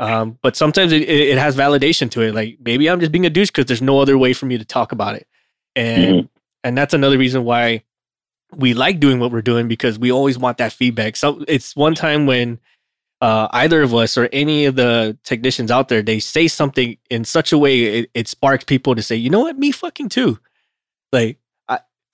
Um, 0.00 0.38
but 0.42 0.56
sometimes 0.56 0.92
it, 0.92 1.02
it 1.08 1.38
has 1.38 1.56
validation 1.56 2.10
to 2.12 2.22
it. 2.22 2.34
Like 2.34 2.58
maybe 2.64 2.88
I'm 2.88 3.00
just 3.00 3.12
being 3.12 3.26
a 3.26 3.30
douche 3.30 3.50
because 3.50 3.66
there's 3.66 3.82
no 3.82 4.00
other 4.00 4.16
way 4.16 4.32
for 4.32 4.46
me 4.46 4.58
to 4.58 4.64
talk 4.64 4.92
about 4.92 5.14
it. 5.16 5.26
And 5.76 6.14
mm-hmm. 6.14 6.26
and 6.64 6.78
that's 6.78 6.94
another 6.94 7.18
reason 7.18 7.44
why 7.44 7.84
we 8.56 8.74
like 8.74 9.00
doing 9.00 9.20
what 9.20 9.32
we're 9.32 9.42
doing 9.42 9.68
because 9.68 9.98
we 9.98 10.10
always 10.10 10.38
want 10.38 10.58
that 10.58 10.72
feedback. 10.72 11.16
So 11.16 11.44
it's 11.46 11.76
one 11.76 11.94
time 11.94 12.26
when 12.26 12.58
uh, 13.20 13.48
either 13.52 13.82
of 13.82 13.94
us 13.94 14.18
or 14.18 14.28
any 14.32 14.64
of 14.64 14.76
the 14.76 15.16
technicians 15.24 15.70
out 15.70 15.88
there, 15.88 16.02
they 16.02 16.20
say 16.20 16.48
something 16.48 16.96
in 17.10 17.24
such 17.24 17.52
a 17.52 17.58
way 17.58 18.00
it, 18.00 18.10
it 18.14 18.28
sparks 18.28 18.64
people 18.64 18.94
to 18.94 19.02
say, 19.02 19.16
you 19.16 19.30
know 19.30 19.40
what, 19.40 19.58
me 19.58 19.70
fucking 19.70 20.08
too. 20.08 20.38
Like, 21.12 21.38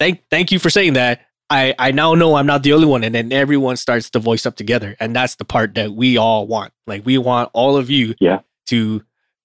thank 0.00 0.24
thank 0.30 0.50
you 0.50 0.58
for 0.58 0.70
saying 0.70 0.94
that. 0.94 1.20
I 1.48 1.74
I 1.78 1.92
now 1.92 2.14
know 2.14 2.34
I'm 2.34 2.46
not 2.46 2.64
the 2.64 2.72
only 2.72 2.86
one, 2.86 3.04
and 3.04 3.14
then 3.14 3.32
everyone 3.32 3.76
starts 3.76 4.10
to 4.10 4.18
voice 4.18 4.46
up 4.46 4.56
together, 4.56 4.96
and 4.98 5.14
that's 5.14 5.36
the 5.36 5.44
part 5.44 5.74
that 5.74 5.92
we 5.92 6.16
all 6.16 6.48
want. 6.48 6.72
Like, 6.86 7.06
we 7.06 7.18
want 7.18 7.50
all 7.52 7.76
of 7.76 7.90
you, 7.90 8.14
yeah. 8.18 8.40
to 8.66 9.04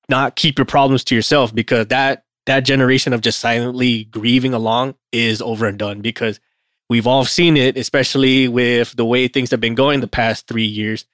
not 0.10 0.36
keep 0.36 0.57
your 0.57 0.65
problems 0.65 1.03
to 1.06 1.15
yourself 1.15 1.53
because 1.53 1.88
that 1.88 2.26
that 2.45 2.61
generation 2.61 3.11
of 3.14 3.22
just 3.22 3.40
silently 3.40 4.06
grieving 4.06 4.53
along 4.53 4.95
is 5.11 5.41
over 5.41 5.65
and 5.65 5.77
done 5.77 6.02
because 6.02 6.40
we've 6.90 7.07
all 7.07 7.26
seen 7.26 7.57
it, 7.57 7.76
especially 7.77 8.48
with 8.48 8.95
the 8.95 9.06
way 9.06 9.27
things 9.27 9.52
have 9.52 9.60
been 9.60 9.76
going 9.76 9.99
the 9.99 10.07
past 10.07 10.48
three 10.48 10.65
years. 10.65 11.06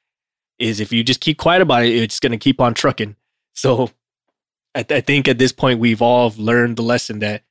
Is 0.59 0.80
if 0.80 0.91
you 0.91 1.03
just 1.03 1.22
keep 1.22 1.39
quiet 1.39 1.61
about 1.61 1.84
it, 1.84 1.95
it's 1.95 2.19
going 2.19 2.34
to 2.34 2.38
keep 2.38 2.61
on 2.61 2.76
trucking. 2.76 3.15
So 3.55 3.89
I, 4.76 4.84
th- 4.84 4.97
I, 4.99 5.01
think 5.01 5.27
at 5.27 5.39
this 5.39 5.51
point, 5.51 5.80
we've 5.80 6.03
all 6.03 6.31
learned 6.38 6.77
the 6.77 6.84
lesson 6.84 7.19
that 7.19 7.43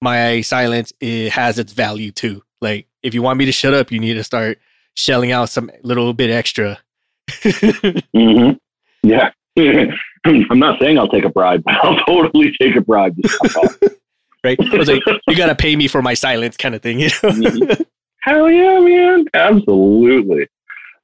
my 0.00 0.40
silence 0.40 0.92
it 1.00 1.30
has 1.30 1.58
its 1.58 1.72
value 1.72 2.10
too. 2.10 2.42
Like, 2.60 2.86
if 3.02 3.14
you 3.14 3.22
want 3.22 3.38
me 3.38 3.46
to 3.46 3.52
shut 3.52 3.74
up, 3.74 3.92
you 3.92 3.98
need 3.98 4.14
to 4.14 4.24
start 4.24 4.58
shelling 4.94 5.32
out 5.32 5.48
some 5.48 5.70
little 5.82 6.12
bit 6.12 6.30
extra. 6.30 6.78
mm-hmm. 7.28 8.56
Yeah. 9.02 9.30
I'm 10.24 10.58
not 10.58 10.80
saying 10.80 10.98
I'll 10.98 11.08
take 11.08 11.24
a 11.24 11.28
bribe, 11.28 11.62
but 11.64 11.74
I'll 11.82 11.98
totally 12.04 12.52
take 12.60 12.76
a 12.76 12.80
bribe 12.80 13.16
right? 14.44 14.58
I 14.60 14.76
was 14.76 14.88
like, 14.88 15.02
you 15.26 15.36
got 15.36 15.46
to 15.46 15.54
pay 15.54 15.74
me 15.76 15.88
for 15.88 16.02
my 16.02 16.14
silence, 16.14 16.56
kind 16.56 16.74
of 16.74 16.82
thing. 16.82 17.00
You 17.00 17.06
know? 17.06 17.30
Mm-hmm. 17.30 17.82
Hell 18.20 18.50
yeah, 18.50 18.78
man! 18.80 19.26
Absolutely. 19.32 20.48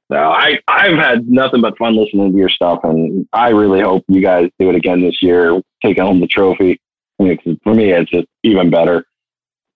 No, 0.09 0.17
I 0.17 0.59
I've 0.67 0.97
had 0.97 1.27
nothing 1.27 1.61
but 1.61 1.77
fun 1.77 1.95
listening 1.95 2.31
to 2.31 2.37
your 2.37 2.49
stuff, 2.49 2.81
and 2.83 3.27
I 3.33 3.49
really 3.49 3.81
hope 3.81 4.03
you 4.07 4.21
guys 4.21 4.49
do 4.59 4.69
it 4.69 4.75
again 4.75 5.01
this 5.01 5.21
year, 5.21 5.59
take 5.83 5.99
home 5.99 6.19
the 6.19 6.27
trophy. 6.27 6.79
Mean, 7.19 7.59
for 7.63 7.73
me, 7.73 7.91
it's 7.91 8.11
just 8.11 8.27
even 8.43 8.69
better. 8.69 9.05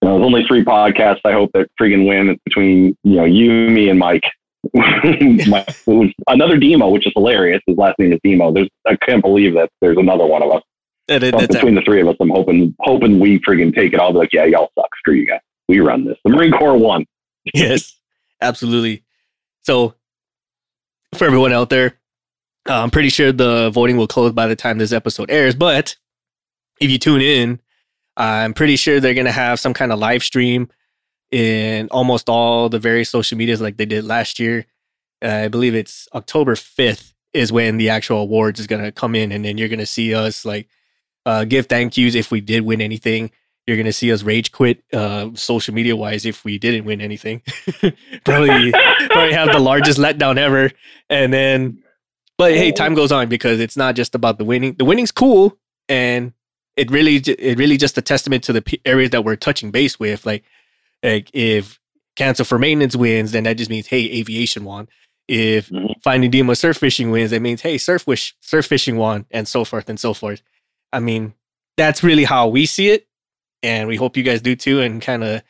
You 0.02 0.08
know, 0.08 0.16
there's 0.16 0.26
only 0.26 0.46
three 0.46 0.64
podcasts. 0.64 1.22
I 1.26 1.32
hope 1.32 1.52
that 1.54 1.70
freaking 1.80 2.08
win 2.08 2.38
between 2.46 2.98
you 3.04 3.16
know 3.16 3.26
you, 3.26 3.70
me, 3.70 3.90
and 3.90 4.00
Mike. 4.00 4.24
My, 4.74 5.66
another 6.28 6.58
Demo, 6.58 6.90
which 6.90 7.08
is 7.08 7.14
hilarious. 7.16 7.62
His 7.66 7.78
last 7.78 7.98
name 7.98 8.12
is 8.12 8.20
Demo. 8.24 8.52
There's 8.52 8.70
I 8.86 8.96
can't 8.98 9.22
believe 9.22 9.54
that 9.54 9.70
there's 9.82 9.98
another 9.98 10.26
one 10.26 10.44
of 10.44 10.52
us. 10.52 10.62
It, 11.08 11.24
it, 11.24 11.50
between 11.50 11.76
the 11.76 11.82
three 11.82 12.02
of 12.02 12.08
us, 12.08 12.16
I'm 12.20 12.30
hoping 12.30 12.76
hoping 12.82 13.20
we 13.20 13.40
friggin' 13.40 13.74
take 13.74 13.94
it 13.94 14.00
all. 14.00 14.12
Be 14.12 14.20
like, 14.20 14.34
yeah, 14.34 14.46
y'all 14.46 14.70
suck. 14.78 14.90
Screw 15.00 15.16
you 15.16 15.26
guys. 15.26 15.40
We 15.68 15.80
run 15.80 16.06
this. 16.06 16.18
The 16.24 16.32
Marine 16.32 16.52
Corps 16.52 16.78
won. 16.78 17.06
yes, 17.54 17.98
absolutely. 18.42 19.04
So, 19.62 19.96
for 21.16 21.26
everyone 21.26 21.54
out 21.54 21.70
there, 21.70 22.00
I'm 22.66 22.92
pretty 22.92 23.10
sure 23.10 23.32
the 23.32 23.70
voting 23.72 23.98
will 23.98 24.08
close 24.08 24.34
by 24.34 24.48
the 24.48 24.56
time 24.56 24.78
this 24.78 24.92
episode 24.92 25.32
airs. 25.32 25.56
But 25.56 25.96
if 26.80 26.90
you 26.90 26.98
tune 26.98 27.22
in, 27.22 27.60
I'm 28.18 28.54
pretty 28.54 28.76
sure 28.76 29.00
they're 29.00 29.14
gonna 29.14 29.32
have 29.32 29.60
some 29.60 29.74
kind 29.74 29.92
of 29.92 30.00
live 30.00 30.24
stream 30.24 30.70
in 31.32 31.88
almost 31.90 32.30
all 32.30 32.70
the 32.70 32.80
various 32.80 33.10
social 33.10 33.38
medias 33.38 33.62
like 33.62 33.78
they 33.78 33.86
did 33.86 34.04
last 34.04 34.40
year. 34.40 34.66
Uh, 35.24 35.44
I 35.46 35.48
believe 35.48 35.76
it's 35.76 36.08
October 36.14 36.56
5th 36.56 37.14
is 37.34 37.52
when 37.52 37.78
the 37.78 37.90
actual 37.90 38.20
awards 38.20 38.60
is 38.60 38.68
gonna 38.68 38.92
come 38.92 39.16
in, 39.16 39.32
and 39.32 39.46
then 39.46 39.58
you're 39.58 39.70
gonna 39.70 39.86
see 39.86 40.14
us 40.14 40.46
like 40.46 40.68
uh, 41.26 41.46
give 41.46 41.68
thank 41.68 41.98
yous 41.98 42.16
if 42.16 42.32
we 42.32 42.42
did 42.42 42.62
win 42.62 42.82
anything. 42.82 43.32
You're 43.68 43.78
gonna 43.78 43.94
see 43.94 44.12
us 44.12 44.24
rage 44.24 44.52
quit 44.52 44.84
uh, 44.92 45.30
social 45.36 45.74
media 45.74 45.96
wise 45.96 46.26
if 46.26 46.44
we 46.44 46.58
didn't 46.58 46.86
win 46.86 47.02
anything. 47.02 47.42
probably 48.26 48.72
probably 48.72 49.34
have 49.34 49.52
the 49.52 49.60
largest 49.60 50.00
letdown 50.00 50.38
ever. 50.38 50.72
And 51.10 51.32
then, 51.32 51.84
but 52.38 52.54
hey, 52.54 52.72
time 52.72 52.96
goes 52.96 53.12
on 53.12 53.30
because 53.30 53.60
it's 53.60 53.78
not 53.78 53.96
just 53.96 54.16
about 54.16 54.40
the 54.40 54.44
winning. 54.44 54.74
The 54.74 54.86
winning's 54.86 55.12
cool, 55.12 55.58
and 55.88 56.34
it 56.80 56.92
really 56.92 57.16
it 57.18 57.58
really 57.58 57.78
just 57.78 57.98
a 57.98 58.02
testament 58.02 58.44
to 58.46 58.54
the 58.54 58.80
areas 58.86 59.12
that 59.12 59.24
we're 59.24 59.36
touching 59.36 59.72
base 59.72 60.00
with. 60.00 60.26
Like, 60.26 60.44
like 61.04 61.30
if 61.34 61.80
cancel 62.16 62.46
for 62.46 62.60
maintenance 62.60 62.96
wins, 62.96 63.32
then 63.32 63.44
that 63.44 63.58
just 63.58 63.70
means 63.70 63.88
hey, 63.88 64.06
aviation 64.20 64.64
won. 64.64 64.88
If 65.28 65.70
Mhm. 65.70 66.02
Finding 66.04 66.32
Demo 66.32 66.54
surf 66.54 66.78
fishing 66.78 67.12
wins, 67.12 67.32
it 67.32 67.42
means 67.42 67.62
hey, 67.62 67.78
surf 67.78 68.08
wish 68.08 68.36
surf 68.42 68.66
fishing 68.66 68.98
won, 68.98 69.26
and 69.32 69.48
so 69.48 69.64
forth 69.66 69.90
and 69.90 70.00
so 70.00 70.14
forth. 70.14 70.42
I 70.92 71.00
mean, 71.00 71.34
that's 71.78 72.04
really 72.04 72.24
how 72.24 72.48
we 72.48 72.66
see 72.66 72.90
it, 72.90 73.08
and 73.62 73.88
we 73.88 73.96
hope 73.96 74.18
you 74.18 74.24
guys 74.24 74.42
do 74.42 74.56
too, 74.56 74.82
and 74.82 75.02
kind 75.02 75.24
of 75.24 75.42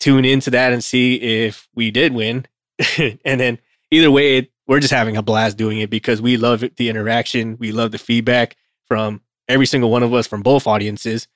tune 0.00 0.24
into 0.24 0.50
that 0.50 0.72
and 0.72 0.82
see 0.82 1.16
if 1.16 1.68
we 1.74 1.90
did 1.90 2.12
win. 2.14 2.46
and 2.98 3.40
then 3.40 3.58
either 3.90 4.10
way, 4.10 4.38
it, 4.38 4.50
we're 4.66 4.80
just 4.80 4.92
having 4.92 5.16
a 5.16 5.22
blast 5.22 5.56
doing 5.56 5.80
it 5.80 5.90
because 5.90 6.20
we 6.22 6.36
love 6.36 6.64
it, 6.64 6.76
the 6.76 6.88
interaction, 6.88 7.56
we 7.58 7.72
love 7.72 7.92
the 7.92 7.98
feedback 7.98 8.56
from 8.86 9.20
every 9.48 9.66
single 9.66 9.90
one 9.90 10.02
of 10.02 10.12
us 10.14 10.26
from 10.26 10.42
both 10.42 10.66
audiences, 10.66 11.28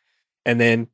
and 0.45 0.61
then 0.61 0.89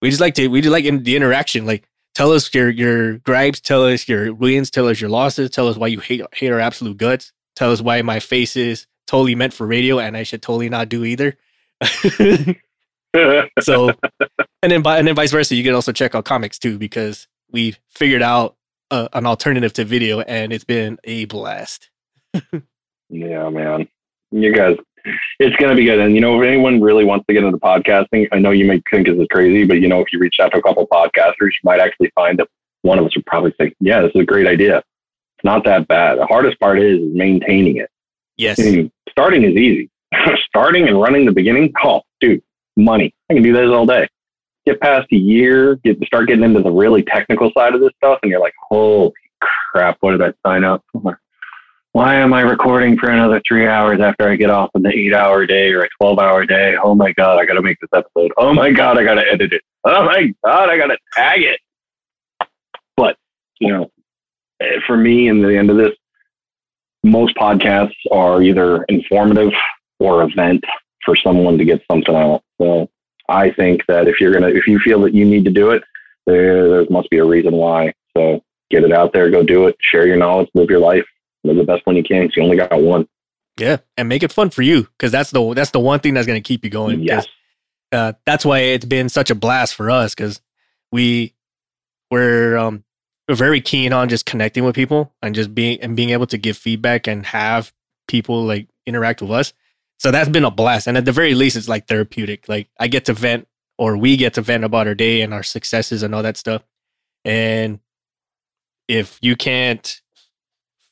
we 0.00 0.10
just 0.10 0.20
like 0.20 0.34
to 0.34 0.48
we 0.48 0.60
just 0.60 0.72
like 0.72 0.84
in 0.84 1.02
the 1.02 1.16
interaction, 1.16 1.66
like 1.66 1.88
tell 2.14 2.32
us 2.32 2.52
your 2.54 2.70
your 2.70 3.18
gripes, 3.18 3.60
tell 3.60 3.84
us 3.84 4.08
your 4.08 4.34
wins, 4.34 4.70
tell 4.70 4.88
us 4.88 5.00
your 5.00 5.10
losses, 5.10 5.50
tell 5.50 5.68
us 5.68 5.76
why 5.76 5.86
you 5.86 6.00
hate 6.00 6.22
hate 6.34 6.50
our 6.50 6.60
absolute 6.60 6.96
guts, 6.96 7.32
tell 7.56 7.70
us 7.72 7.80
why 7.80 8.02
my 8.02 8.20
face 8.20 8.56
is 8.56 8.86
totally 9.06 9.34
meant 9.34 9.52
for 9.52 9.66
radio 9.66 9.98
and 9.98 10.16
I 10.16 10.22
should 10.22 10.42
totally 10.42 10.68
not 10.68 10.88
do 10.88 11.04
either. 11.04 11.36
so 13.60 13.90
and 14.62 14.70
then 14.72 14.86
and 14.86 15.06
then 15.06 15.14
vice 15.14 15.32
versa, 15.32 15.54
you 15.54 15.64
can 15.64 15.74
also 15.74 15.92
check 15.92 16.14
out 16.14 16.24
comics 16.24 16.58
too 16.58 16.78
because 16.78 17.28
we 17.50 17.76
figured 17.90 18.22
out 18.22 18.56
uh, 18.90 19.08
an 19.12 19.26
alternative 19.26 19.72
to 19.74 19.84
video 19.84 20.20
and 20.20 20.52
it's 20.52 20.64
been 20.64 20.98
a 21.04 21.24
blast. 21.26 21.90
yeah, 23.08 23.48
man. 23.50 23.88
You 24.30 24.54
guys, 24.54 24.76
it's 25.38 25.56
going 25.56 25.70
to 25.70 25.76
be 25.76 25.84
good. 25.84 25.98
And, 25.98 26.14
you 26.14 26.20
know, 26.20 26.40
if 26.40 26.46
anyone 26.46 26.80
really 26.80 27.04
wants 27.04 27.26
to 27.26 27.32
get 27.32 27.44
into 27.44 27.58
podcasting, 27.58 28.28
I 28.32 28.38
know 28.38 28.50
you 28.50 28.64
may 28.64 28.82
think 28.90 29.06
this 29.06 29.18
is 29.18 29.26
crazy, 29.30 29.64
but, 29.64 29.80
you 29.80 29.88
know, 29.88 30.00
if 30.00 30.12
you 30.12 30.18
reach 30.18 30.36
out 30.40 30.52
to 30.52 30.58
a 30.58 30.62
couple 30.62 30.86
podcasters, 30.86 31.32
you 31.40 31.62
might 31.64 31.80
actually 31.80 32.10
find 32.14 32.38
that 32.38 32.48
one 32.82 32.98
of 32.98 33.06
us 33.06 33.14
would 33.16 33.26
probably 33.26 33.54
say, 33.60 33.74
yeah, 33.80 34.00
this 34.00 34.12
is 34.14 34.20
a 34.20 34.24
great 34.24 34.46
idea. 34.46 34.78
It's 34.78 35.44
not 35.44 35.64
that 35.64 35.88
bad. 35.88 36.18
The 36.18 36.26
hardest 36.26 36.58
part 36.60 36.78
is, 36.78 37.00
is 37.00 37.14
maintaining 37.14 37.76
it. 37.76 37.90
Yes. 38.36 38.60
I 38.60 38.64
mean, 38.64 38.92
starting 39.10 39.44
is 39.44 39.56
easy. 39.56 39.90
starting 40.46 40.88
and 40.88 41.00
running 41.00 41.24
the 41.24 41.32
beginning, 41.32 41.72
oh, 41.84 42.02
dude, 42.20 42.42
money. 42.76 43.14
I 43.30 43.34
can 43.34 43.42
do 43.42 43.52
this 43.52 43.68
all 43.68 43.86
day. 43.86 44.08
Get 44.66 44.80
past 44.80 45.08
a 45.12 45.16
year, 45.16 45.76
get 45.76 46.02
start 46.04 46.28
getting 46.28 46.44
into 46.44 46.62
the 46.62 46.70
really 46.70 47.02
technical 47.02 47.50
side 47.56 47.74
of 47.74 47.80
this 47.80 47.90
stuff, 47.96 48.20
and 48.22 48.30
you're 48.30 48.40
like, 48.40 48.54
holy 48.68 49.12
crap, 49.72 49.96
what 50.00 50.12
did 50.12 50.22
I 50.22 50.32
sign 50.46 50.62
up 50.64 50.84
for? 50.92 51.18
Why 51.92 52.14
am 52.14 52.32
I 52.32 52.40
recording 52.40 52.96
for 52.96 53.10
another 53.10 53.42
three 53.46 53.68
hours 53.68 54.00
after 54.00 54.26
I 54.26 54.36
get 54.36 54.48
off 54.48 54.70
of 54.74 54.82
the 54.82 54.88
eight 54.88 55.12
hour 55.12 55.44
day 55.44 55.72
or 55.72 55.82
a 55.82 55.88
12 56.00 56.18
hour 56.18 56.46
day? 56.46 56.74
Oh 56.82 56.94
my 56.94 57.12
God, 57.12 57.38
I 57.38 57.44
got 57.44 57.54
to 57.54 57.62
make 57.62 57.78
this 57.80 57.90
episode. 57.94 58.32
Oh 58.38 58.54
my 58.54 58.72
God, 58.72 58.98
I 58.98 59.04
got 59.04 59.16
to 59.16 59.30
edit 59.30 59.52
it. 59.52 59.60
Oh 59.84 60.06
my 60.06 60.32
God, 60.42 60.70
I 60.70 60.78
got 60.78 60.86
to 60.86 60.96
tag 61.14 61.42
it. 61.42 61.60
But, 62.96 63.18
you 63.60 63.68
know, 63.68 63.90
eh, 64.62 64.80
for 64.86 64.96
me, 64.96 65.28
in 65.28 65.42
the 65.42 65.54
end 65.54 65.68
of 65.68 65.76
this, 65.76 65.92
most 67.04 67.36
podcasts 67.36 67.92
are 68.10 68.42
either 68.42 68.84
informative 68.84 69.52
or 69.98 70.22
event 70.22 70.64
for 71.04 71.14
someone 71.14 71.58
to 71.58 71.64
get 71.66 71.82
something 71.90 72.14
out. 72.14 72.42
So 72.58 72.88
I 73.28 73.50
think 73.50 73.82
that 73.88 74.08
if 74.08 74.18
you're 74.18 74.32
gonna, 74.32 74.48
if 74.48 74.66
you 74.66 74.78
feel 74.78 75.02
that 75.02 75.12
you 75.12 75.26
need 75.26 75.44
to 75.44 75.50
do 75.50 75.72
it, 75.72 75.82
there 76.26 76.70
there 76.70 76.86
must 76.88 77.10
be 77.10 77.18
a 77.18 77.24
reason 77.24 77.52
why. 77.52 77.92
So 78.16 78.42
get 78.70 78.84
it 78.84 78.92
out 78.92 79.12
there, 79.12 79.30
go 79.30 79.42
do 79.42 79.66
it, 79.66 79.76
share 79.80 80.06
your 80.06 80.16
knowledge, 80.16 80.48
live 80.54 80.70
your 80.70 80.80
life, 80.80 81.04
live 81.44 81.56
the 81.56 81.64
best 81.64 81.86
one 81.86 81.96
you 81.96 82.02
can. 82.02 82.26
'cause 82.28 82.36
you 82.36 82.42
only 82.42 82.56
got 82.56 82.80
one. 82.80 83.06
Yeah, 83.58 83.78
and 83.96 84.08
make 84.08 84.22
it 84.22 84.32
fun 84.32 84.50
for 84.50 84.62
you 84.62 84.82
because 84.96 85.12
that's 85.12 85.30
the 85.30 85.52
that's 85.54 85.70
the 85.72 85.80
one 85.80 86.00
thing 86.00 86.14
that's 86.14 86.26
going 86.26 86.42
to 86.42 86.46
keep 86.46 86.64
you 86.64 86.70
going. 86.70 87.00
Yes. 87.02 87.26
uh, 87.92 88.14
that's 88.24 88.44
why 88.44 88.60
it's 88.60 88.86
been 88.86 89.08
such 89.10 89.30
a 89.30 89.34
blast 89.34 89.74
for 89.74 89.90
us 89.90 90.14
because 90.14 90.40
we 90.90 91.34
we're 92.10 92.56
um 92.56 92.84
we're 93.28 93.34
very 93.34 93.60
keen 93.60 93.92
on 93.92 94.08
just 94.08 94.26
connecting 94.26 94.64
with 94.64 94.74
people 94.74 95.12
and 95.22 95.34
just 95.34 95.54
being 95.54 95.80
and 95.80 95.96
being 95.96 96.10
able 96.10 96.26
to 96.26 96.38
give 96.38 96.56
feedback 96.56 97.06
and 97.06 97.26
have 97.26 97.72
people 98.08 98.42
like 98.44 98.68
interact 98.86 99.20
with 99.22 99.30
us. 99.30 99.52
So 99.98 100.10
that's 100.10 100.28
been 100.28 100.44
a 100.44 100.50
blast, 100.50 100.86
and 100.88 100.96
at 100.96 101.04
the 101.04 101.12
very 101.12 101.34
least, 101.34 101.56
it's 101.56 101.68
like 101.68 101.86
therapeutic. 101.86 102.48
Like 102.48 102.68
I 102.80 102.88
get 102.88 103.04
to 103.04 103.12
vent, 103.12 103.46
or 103.78 103.96
we 103.96 104.16
get 104.16 104.34
to 104.34 104.40
vent 104.42 104.64
about 104.64 104.86
our 104.88 104.94
day 104.94 105.20
and 105.20 105.32
our 105.34 105.42
successes 105.44 106.02
and 106.02 106.14
all 106.14 106.22
that 106.24 106.36
stuff. 106.36 106.62
And 107.24 107.78
if 108.88 109.18
you 109.22 109.36
can't 109.36 110.01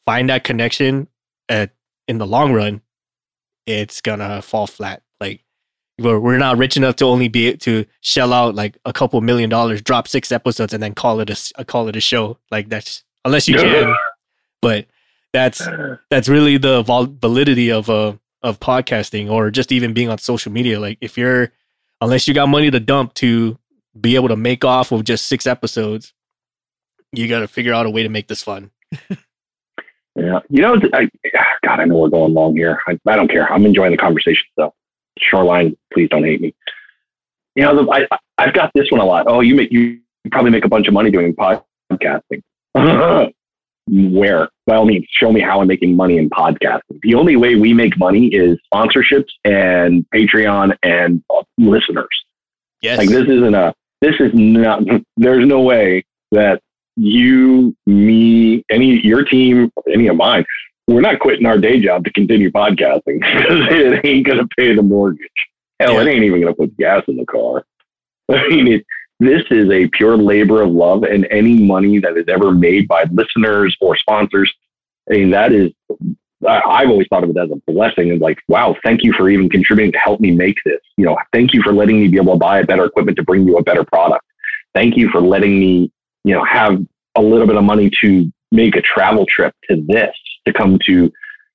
find 0.05 0.29
that 0.31 0.45
connection 0.45 1.09
at 1.49 1.71
in 2.09 2.19
the 2.19 2.27
long 2.27 2.53
run, 2.53 2.81
it's 3.67 4.01
gonna 4.01 4.43
fall 4.43 4.67
flat. 4.67 5.03
Like 5.21 5.45
we're, 5.99 6.19
we're 6.19 6.39
not 6.39 6.57
rich 6.59 6.77
enough 6.77 6.97
to 6.97 7.05
only 7.05 7.29
be 7.29 7.57
to 7.59 7.85
shell 8.01 8.33
out 8.33 8.55
like 8.55 8.79
a 8.85 8.93
couple 8.93 9.21
million 9.21 9.51
dollars, 9.51 9.83
drop 9.83 10.09
six 10.09 10.33
episodes, 10.33 10.73
and 10.73 10.83
then 10.83 10.95
call 10.95 11.21
it 11.21 11.29
a 11.29 11.33
s- 11.33 11.53
uh, 11.57 11.65
call 11.65 11.89
it 11.89 11.97
a 11.97 12.01
show. 12.01 12.39
Like 12.51 12.69
that's 12.69 13.05
unless 13.25 13.49
you 13.49 13.57
can, 13.63 13.95
but 14.63 14.87
that's 15.33 15.67
that's 16.11 16.29
really 16.29 16.57
the 16.57 16.83
vol- 16.83 17.07
validity 17.21 17.71
of 17.71 17.89
uh 17.91 18.15
of 18.43 18.59
podcasting 18.59 19.31
or 19.31 19.51
just 19.51 19.71
even 19.71 19.93
being 19.93 20.09
on 20.09 20.19
social 20.19 20.51
media. 20.51 20.81
Like 20.81 20.99
if 21.01 21.19
you're 21.19 21.53
unless 22.01 22.27
you 22.27 22.33
got 22.35 22.49
money 22.49 22.71
to 22.71 22.81
dump 22.81 23.13
to 23.15 23.59
be 24.01 24.15
able 24.15 24.29
to 24.29 24.37
make 24.37 24.65
off 24.65 24.91
of 24.93 25.05
just 25.05 25.27
six 25.27 25.47
episodes, 25.47 26.15
you 27.13 27.29
got 27.29 27.41
to 27.41 27.49
figure 27.49 27.75
out 27.75 27.85
a 27.87 27.91
way 27.91 28.03
to 28.03 28.09
make 28.09 28.29
this 28.29 28.43
fun. 28.43 28.71
Yeah. 30.21 30.41
You 30.51 30.61
know, 30.63 30.77
I, 30.93 31.09
God, 31.65 31.81
I 31.81 31.85
know 31.87 31.97
we're 31.99 32.09
going 32.11 32.35
long 32.35 32.55
here. 32.55 32.79
I, 32.87 32.99
I 33.07 33.17
don't 33.17 33.29
care. 33.31 33.51
I'm 33.51 33.65
enjoying 33.65 33.91
the 33.93 33.97
conversation. 33.97 34.45
So, 34.59 34.75
Shoreline, 35.19 35.77
please 35.93 36.09
don't 36.11 36.25
hate 36.25 36.41
me. 36.43 36.55
You 37.55 37.63
know, 37.65 37.85
the, 37.85 37.91
I, 37.91 38.07
I- 38.11 38.19
I've 38.39 38.55
got 38.55 38.71
this 38.75 38.91
one 38.91 39.01
a 39.01 39.05
lot. 39.05 39.27
Oh, 39.29 39.41
you 39.41 39.55
make 39.55 39.71
you 39.71 40.01
probably 40.31 40.51
make 40.51 40.65
a 40.65 40.69
bunch 40.69 40.89
of 40.89 40.95
money 40.95 41.11
doing 41.11 41.35
podcasting. 41.35 42.43
Where? 43.87 44.49
By 44.67 44.77
all 44.77 44.85
means, 44.87 45.05
show 45.11 45.33
me 45.33 45.41
how 45.41 45.61
I'm 45.61 45.67
making 45.67 45.97
money 45.97 46.17
in 46.17 46.31
podcasting. 46.31 47.01
The 47.03 47.15
only 47.15 47.37
way 47.37 47.57
we 47.57 47.75
make 47.75 47.99
money 47.99 48.29
is 48.29 48.59
sponsorships 48.73 49.29
and 49.45 50.07
Patreon 50.15 50.77
and 50.83 51.23
uh, 51.29 51.43
listeners. 51.59 52.09
Yes. 52.81 52.99
Like 52.99 53.09
this 53.09 53.25
isn't 53.29 53.55
a 53.55 53.75
this 54.01 54.15
is 54.21 54.31
not 54.33 54.83
there's 55.17 55.47
no 55.47 55.61
way 55.61 56.05
that 56.33 56.63
you, 56.97 57.77
me, 57.87 58.65
any 58.71 59.05
your 59.05 59.25
team, 59.25 59.71
any 59.93 60.09
of 60.09 60.17
mine, 60.17 60.45
we're 60.87 61.01
not 61.01 61.21
quitting 61.21 61.47
our 61.47 61.59
day 61.59 61.81
job 61.81 62.05
to 62.05 62.13
continue 62.13 62.51
podcasting 62.51 63.21
because 63.21 63.67
it 63.71 64.05
ain't 64.05 64.27
gonna 64.27 64.47
pay 64.59 64.75
the 64.75 64.83
mortgage. 64.83 65.29
Hell, 65.79 65.99
it 65.99 66.09
ain't 66.09 66.25
even 66.25 66.41
gonna 66.41 66.55
put 66.55 66.77
gas 66.77 67.03
in 67.09 67.17
the 67.17 67.27
car. 67.27 67.65
I 68.31 68.49
mean 68.49 68.69
it 68.69 68.87
this 69.21 69.43
is 69.51 69.71
a 69.71 69.87
pure 69.89 70.17
labor 70.17 70.63
of 70.63 70.71
love 70.71 71.03
and 71.03 71.27
any 71.31 71.63
money 71.63 71.99
that 71.99 72.17
is 72.17 72.25
ever 72.27 72.53
made 72.53 72.89
by 72.89 73.05
listeners 73.13 73.77
or 73.81 73.95
sponsors, 73.97 74.51
I 75.11 75.15
mean 75.15 75.31
that 75.31 75.53
is 75.53 75.73
I've 76.47 76.89
always 76.89 77.07
thought 77.09 77.25
of 77.25 77.31
it 77.31 77.37
as 77.37 77.51
a 77.51 77.71
blessing 77.71 78.11
and 78.11 78.21
like, 78.21 78.39
wow, 78.49 78.75
thank 78.83 79.05
you 79.05 79.13
for 79.13 79.29
even 79.29 79.51
contributing 79.51 79.93
to 79.93 79.99
help 79.99 80.21
me 80.21 80.31
make 80.31 80.57
this. 80.65 80.81
You 80.97 81.05
know, 81.05 81.19
thank 81.35 81.53
you 81.53 81.63
for 81.63 81.73
letting 81.73 82.01
me 82.01 82.09
be 82.09 82.17
able 82.17 82.33
to 82.33 82.39
buy 82.39 82.61
a 82.61 82.65
better 82.65 82.87
equipment 82.87 83.17
to 83.19 83.23
bring 83.23 83.47
you 83.47 83.59
a 83.59 83.63
better 83.63 83.85
product. 83.85 84.25
Thank 84.75 84.97
you 84.97 85.11
for 85.11 85.21
letting 85.21 85.61
me, 85.61 85.93
you 86.25 86.35
know, 86.35 86.45
have 86.45 86.85
a 87.17 87.23
little 87.23 87.47
bit 87.47 87.57
of 87.57 87.65
money 87.65 87.91
to 88.01 88.31
make 88.53 88.77
a 88.77 88.83
travel 88.83 89.27
trip 89.27 89.55
to 89.69 89.85
this, 89.89 90.15
to 90.47 90.53
come 90.53 90.79
to, 90.87 90.93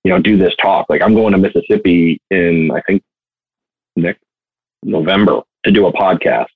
you 0.04 0.12
know, 0.12 0.20
do 0.20 0.38
this 0.38 0.56
talk. 0.62 0.88
Like 0.90 1.02
I'm 1.02 1.14
going 1.14 1.34
to 1.34 1.38
Mississippi 1.38 2.20
in, 2.32 2.72
I 2.72 2.82
think, 2.82 3.04
next 3.96 4.22
November 4.84 5.42
to 5.64 5.72
do 5.72 5.88
a 5.88 5.94
podcast. 5.94 6.48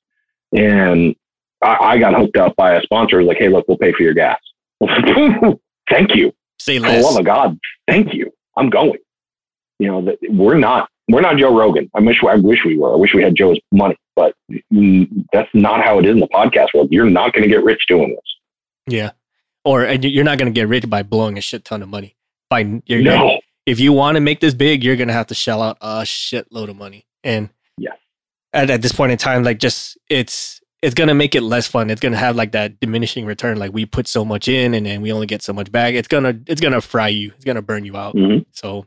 And 0.54 1.16
I, 1.62 1.76
I 1.76 1.98
got 1.98 2.14
hooked 2.14 2.38
up 2.38 2.56
by 2.56 2.76
a 2.76 2.82
sponsor. 2.82 3.24
Like, 3.24 3.38
hey, 3.38 3.50
look, 3.50 3.68
we'll 3.68 3.78
pay 3.78 3.94
for 3.94 4.04
your 4.04 4.14
gas. 4.14 4.40
thank 5.90 6.16
you 6.16 6.34
Say 6.60 6.80
for 6.80 6.88
the 6.88 7.02
love 7.02 7.18
of 7.18 7.26
God, 7.26 7.58
thank 7.88 8.14
you. 8.14 8.32
I'm 8.56 8.70
going. 8.70 9.00
You 9.80 9.88
know, 9.88 10.18
we're 10.30 10.58
not 10.58 10.90
we're 11.08 11.22
not 11.22 11.38
Joe 11.38 11.58
Rogan. 11.58 11.90
I 11.96 12.02
wish 12.02 12.22
I 12.24 12.36
wish 12.36 12.66
we 12.66 12.78
were. 12.78 12.94
I 12.94 12.98
wish 12.98 13.14
we 13.14 13.24
had 13.24 13.36
Joe's 13.36 13.60
money, 13.72 13.98
but 14.20 14.36
that's 15.34 15.50
not 15.54 15.82
how 15.84 16.00
it 16.00 16.06
is 16.06 16.12
in 16.12 16.20
the 16.20 16.28
podcast 16.28 16.68
world. 16.74 16.90
You're 16.92 17.10
not 17.10 17.34
going 17.34 17.44
to 17.44 17.50
get 17.50 17.64
rich 17.64 17.82
doing 17.88 18.10
this. 18.10 18.30
Yeah. 18.96 19.12
Or 19.64 19.86
you're 19.86 20.24
not 20.24 20.38
going 20.38 20.52
to 20.54 20.60
get 20.60 20.68
rich 20.68 20.90
by 20.90 21.04
blowing 21.04 21.38
a 21.38 21.42
shit 21.42 21.64
ton 21.64 21.82
of 21.82 21.90
money. 21.90 22.16
By 22.50 22.64
No. 22.64 23.40
if 23.66 23.80
you 23.80 23.94
want 23.94 24.16
to 24.16 24.22
make 24.22 24.40
this 24.40 24.54
big, 24.54 24.84
you're 24.84 24.96
going 24.96 25.08
to 25.08 25.14
have 25.14 25.28
to 25.28 25.36
shell 25.36 25.62
out 25.62 25.78
a 25.82 26.02
shitload 26.02 26.70
of 26.70 26.76
money. 26.76 27.06
And 27.24 27.50
yeah. 27.78 27.92
at, 28.54 28.70
at 28.70 28.82
this 28.82 28.92
point 28.92 29.12
in 29.12 29.18
time, 29.18 29.44
like 29.44 29.60
just 29.60 29.98
it's 30.10 30.60
it's 30.82 30.96
going 30.96 31.10
to 31.10 31.14
make 31.14 31.36
it 31.36 31.42
less 31.42 31.68
fun. 31.68 31.90
It's 31.90 32.02
going 32.02 32.14
to 32.14 32.18
have 32.18 32.36
like 32.36 32.54
that 32.54 32.80
diminishing 32.80 33.26
return. 33.26 33.58
Like 33.58 33.74
we 33.74 33.86
put 33.86 34.08
so 34.08 34.24
much 34.26 34.48
in 34.48 34.74
and 34.74 34.86
then 34.86 35.02
we 35.02 35.12
only 35.12 35.28
get 35.28 35.42
so 35.42 35.54
much 35.54 35.72
back. 35.72 35.94
It's 35.94 36.08
gonna 36.08 36.40
it's 36.48 36.62
gonna 36.62 36.82
fry 36.82 37.10
you. 37.10 37.32
It's 37.36 37.46
gonna 37.46 37.62
burn 37.62 37.86
you 37.86 37.96
out. 37.98 38.16
Mhm. 38.16 38.46
So 38.54 38.86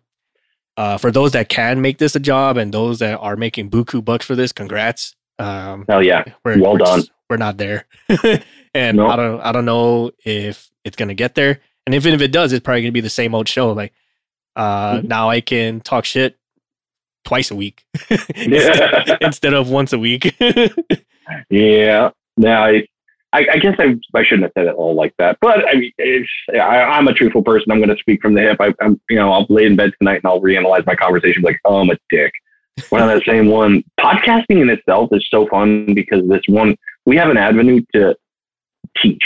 uh, 0.78 0.96
for 0.96 1.10
those 1.10 1.32
that 1.32 1.50
can 1.50 1.82
make 1.82 1.98
this 1.98 2.16
a 2.16 2.20
job 2.20 2.56
and 2.56 2.72
those 2.72 2.98
that 3.00 3.18
are 3.18 3.36
making 3.36 3.70
buku 3.70 4.02
bucks 4.02 4.24
for 4.24 4.34
this, 4.34 4.52
congrats. 4.52 5.14
Um, 5.38 5.84
Hell 5.88 6.02
yeah. 6.04 6.24
we're, 6.44 6.60
Well 6.60 6.72
we're 6.72 6.78
done. 6.78 6.98
just- 7.00 7.10
we're 7.30 7.36
not 7.38 7.56
there, 7.56 7.86
and 8.74 8.96
No. 8.98 9.06
I 9.06 9.16
don't 9.16 9.40
I 9.40 9.52
don't 9.52 9.64
know 9.64 10.10
if 10.24 10.70
it's 10.84 10.96
gonna 10.96 11.14
get 11.14 11.34
there. 11.34 11.60
And 11.86 11.94
even 11.94 12.12
if 12.12 12.20
it 12.20 12.30
does, 12.30 12.52
it's 12.52 12.62
probably 12.62 12.82
gonna 12.82 12.92
be 12.92 13.00
the 13.00 13.08
same 13.08 13.34
old 13.34 13.48
show. 13.48 13.72
Like 13.72 13.92
uh, 14.54 14.98
Mhm. 14.98 15.04
now, 15.04 15.30
I 15.30 15.40
can 15.40 15.80
talk 15.80 16.04
shit 16.04 16.36
twice 17.24 17.50
a 17.50 17.56
week 17.56 17.84
Yeah. 18.36 19.16
instead 19.22 19.54
of 19.54 19.70
once 19.70 19.92
a 19.94 19.98
week. 19.98 20.36
Yeah. 21.50 22.10
Now, 22.36 22.64
I, 22.64 22.86
I, 23.32 23.46
I 23.52 23.56
guess 23.58 23.76
I, 23.78 23.94
I 24.14 24.24
shouldn't 24.24 24.42
have 24.42 24.52
said 24.54 24.66
it 24.66 24.74
all 24.74 24.94
like 24.94 25.14
that, 25.18 25.38
but 25.40 25.66
I 25.68 25.74
mean, 25.74 25.92
it's, 25.98 26.28
I, 26.52 26.98
am 26.98 27.08
a 27.08 27.14
truthful 27.14 27.42
person. 27.42 27.70
I'm 27.70 27.78
going 27.78 27.88
to 27.94 27.96
speak 27.96 28.20
from 28.20 28.34
the 28.34 28.40
hip. 28.42 28.56
I, 28.60 28.74
am 28.84 29.00
you 29.08 29.16
know, 29.16 29.32
I'll 29.32 29.46
lay 29.48 29.64
in 29.64 29.76
bed 29.76 29.92
tonight 29.98 30.16
and 30.16 30.26
I'll 30.26 30.40
reanalyze 30.40 30.84
my 30.84 30.94
conversation. 30.96 31.42
Like, 31.42 31.60
oh, 31.64 31.76
I'm 31.80 31.90
a 31.90 31.96
dick. 32.10 32.32
One 32.88 33.02
of 33.02 33.08
that 33.08 33.22
same 33.26 33.48
one. 33.48 33.82
Podcasting 34.00 34.60
in 34.62 34.70
itself 34.70 35.10
is 35.12 35.26
so 35.30 35.46
fun 35.48 35.94
because 35.94 36.26
this 36.28 36.42
one, 36.46 36.76
we 37.06 37.16
have 37.16 37.28
an 37.28 37.36
avenue 37.36 37.82
to 37.94 38.16
teach. 39.00 39.22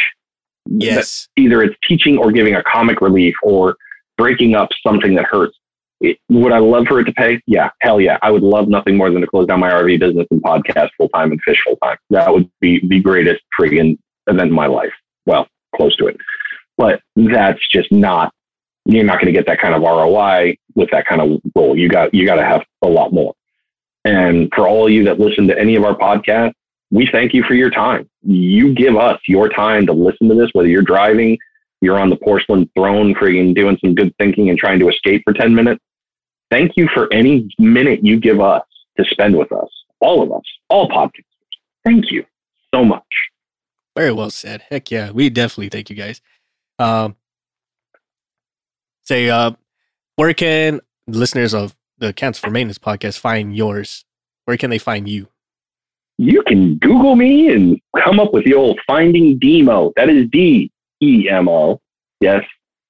Yes. 0.68 1.28
Either 1.36 1.62
it's 1.62 1.76
teaching 1.86 2.18
or 2.18 2.32
giving 2.32 2.54
a 2.54 2.62
comic 2.62 3.00
relief 3.00 3.34
or 3.42 3.76
breaking 4.18 4.54
up 4.54 4.70
something 4.84 5.14
that 5.14 5.26
hurts. 5.26 5.56
It, 6.00 6.18
would 6.28 6.52
I 6.52 6.58
love 6.58 6.86
for 6.88 7.00
it 7.00 7.04
to 7.04 7.12
pay? 7.12 7.40
Yeah, 7.46 7.70
hell 7.80 8.00
yeah. 8.00 8.18
I 8.20 8.30
would 8.30 8.42
love 8.42 8.68
nothing 8.68 8.96
more 8.96 9.10
than 9.10 9.22
to 9.22 9.26
close 9.26 9.46
down 9.46 9.60
my 9.60 9.70
RV 9.70 9.98
business 10.00 10.26
and 10.30 10.42
podcast 10.42 10.90
full 10.96 11.08
time 11.10 11.30
and 11.30 11.40
fish 11.42 11.62
full 11.64 11.76
time. 11.76 11.96
That 12.10 12.32
would 12.32 12.50
be 12.60 12.86
the 12.86 13.00
greatest 13.00 13.42
friggin' 13.58 13.96
event 14.26 14.48
in 14.48 14.54
my 14.54 14.66
life. 14.66 14.92
Well, 15.24 15.46
close 15.74 15.96
to 15.96 16.08
it. 16.08 16.16
But 16.76 17.00
that's 17.16 17.60
just 17.72 17.90
not, 17.90 18.32
you're 18.86 19.04
not 19.04 19.20
going 19.20 19.26
to 19.26 19.32
get 19.32 19.46
that 19.46 19.60
kind 19.60 19.74
of 19.74 19.82
ROI 19.82 20.56
with 20.74 20.90
that 20.90 21.06
kind 21.06 21.20
of 21.20 21.40
role. 21.54 21.76
You 21.76 21.88
got, 21.88 22.14
you 22.14 22.24
got 22.24 22.36
to 22.36 22.44
have 22.44 22.64
a 22.82 22.88
lot 22.88 23.12
more. 23.12 23.34
And 24.04 24.50
for 24.54 24.68
all 24.68 24.86
of 24.86 24.92
you 24.92 25.04
that 25.04 25.18
listen 25.18 25.48
to 25.48 25.58
any 25.58 25.74
of 25.74 25.84
our 25.84 25.96
podcasts, 25.96 26.54
we 26.90 27.08
thank 27.10 27.34
you 27.34 27.42
for 27.42 27.54
your 27.54 27.70
time. 27.70 28.08
You 28.22 28.72
give 28.74 28.96
us 28.96 29.20
your 29.26 29.48
time 29.48 29.86
to 29.86 29.92
listen 29.92 30.28
to 30.28 30.34
this, 30.34 30.50
whether 30.52 30.68
you're 30.68 30.82
driving, 30.82 31.36
you're 31.80 31.98
on 31.98 32.10
the 32.10 32.16
porcelain 32.16 32.70
throne, 32.76 33.14
frigging 33.14 33.54
doing 33.54 33.76
some 33.84 33.94
good 33.94 34.14
thinking 34.18 34.48
and 34.48 34.58
trying 34.58 34.78
to 34.78 34.88
escape 34.88 35.22
for 35.24 35.32
10 35.32 35.54
minutes. 35.54 35.82
Thank 36.50 36.72
you 36.76 36.88
for 36.94 37.12
any 37.12 37.48
minute 37.58 38.04
you 38.04 38.20
give 38.20 38.40
us 38.40 38.62
to 38.98 39.04
spend 39.04 39.36
with 39.36 39.50
us, 39.50 39.68
all 40.00 40.22
of 40.22 40.30
us, 40.30 40.44
all 40.68 40.88
podcasters. 40.88 41.24
Thank 41.84 42.10
you 42.10 42.24
so 42.72 42.84
much. 42.84 43.02
Very 43.96 44.12
well 44.12 44.30
said. 44.30 44.62
Heck 44.70 44.90
yeah. 44.90 45.10
We 45.10 45.30
definitely 45.30 45.70
thank 45.70 45.90
you 45.90 45.96
guys. 45.96 46.20
Um, 46.78 47.16
say, 49.06 49.30
uh, 49.30 49.52
where 50.16 50.34
can 50.34 50.80
listeners 51.06 51.54
of 51.54 51.76
the 51.98 52.12
Cancel 52.12 52.48
for 52.48 52.50
Maintenance 52.50 52.78
podcast 52.78 53.18
find 53.18 53.56
yours? 53.56 54.04
Where 54.44 54.56
can 54.56 54.70
they 54.70 54.78
find 54.78 55.08
you? 55.08 55.28
You 56.18 56.42
can 56.42 56.76
Google 56.78 57.16
me 57.16 57.52
and 57.52 57.78
come 58.02 58.20
up 58.20 58.32
with 58.32 58.44
the 58.44 58.54
old 58.54 58.80
Finding 58.86 59.38
Demo. 59.38 59.92
That 59.96 60.08
is 60.08 60.28
D 60.30 60.70
E 61.02 61.28
M 61.30 61.48
O. 61.48 61.80
Yes, 62.20 62.42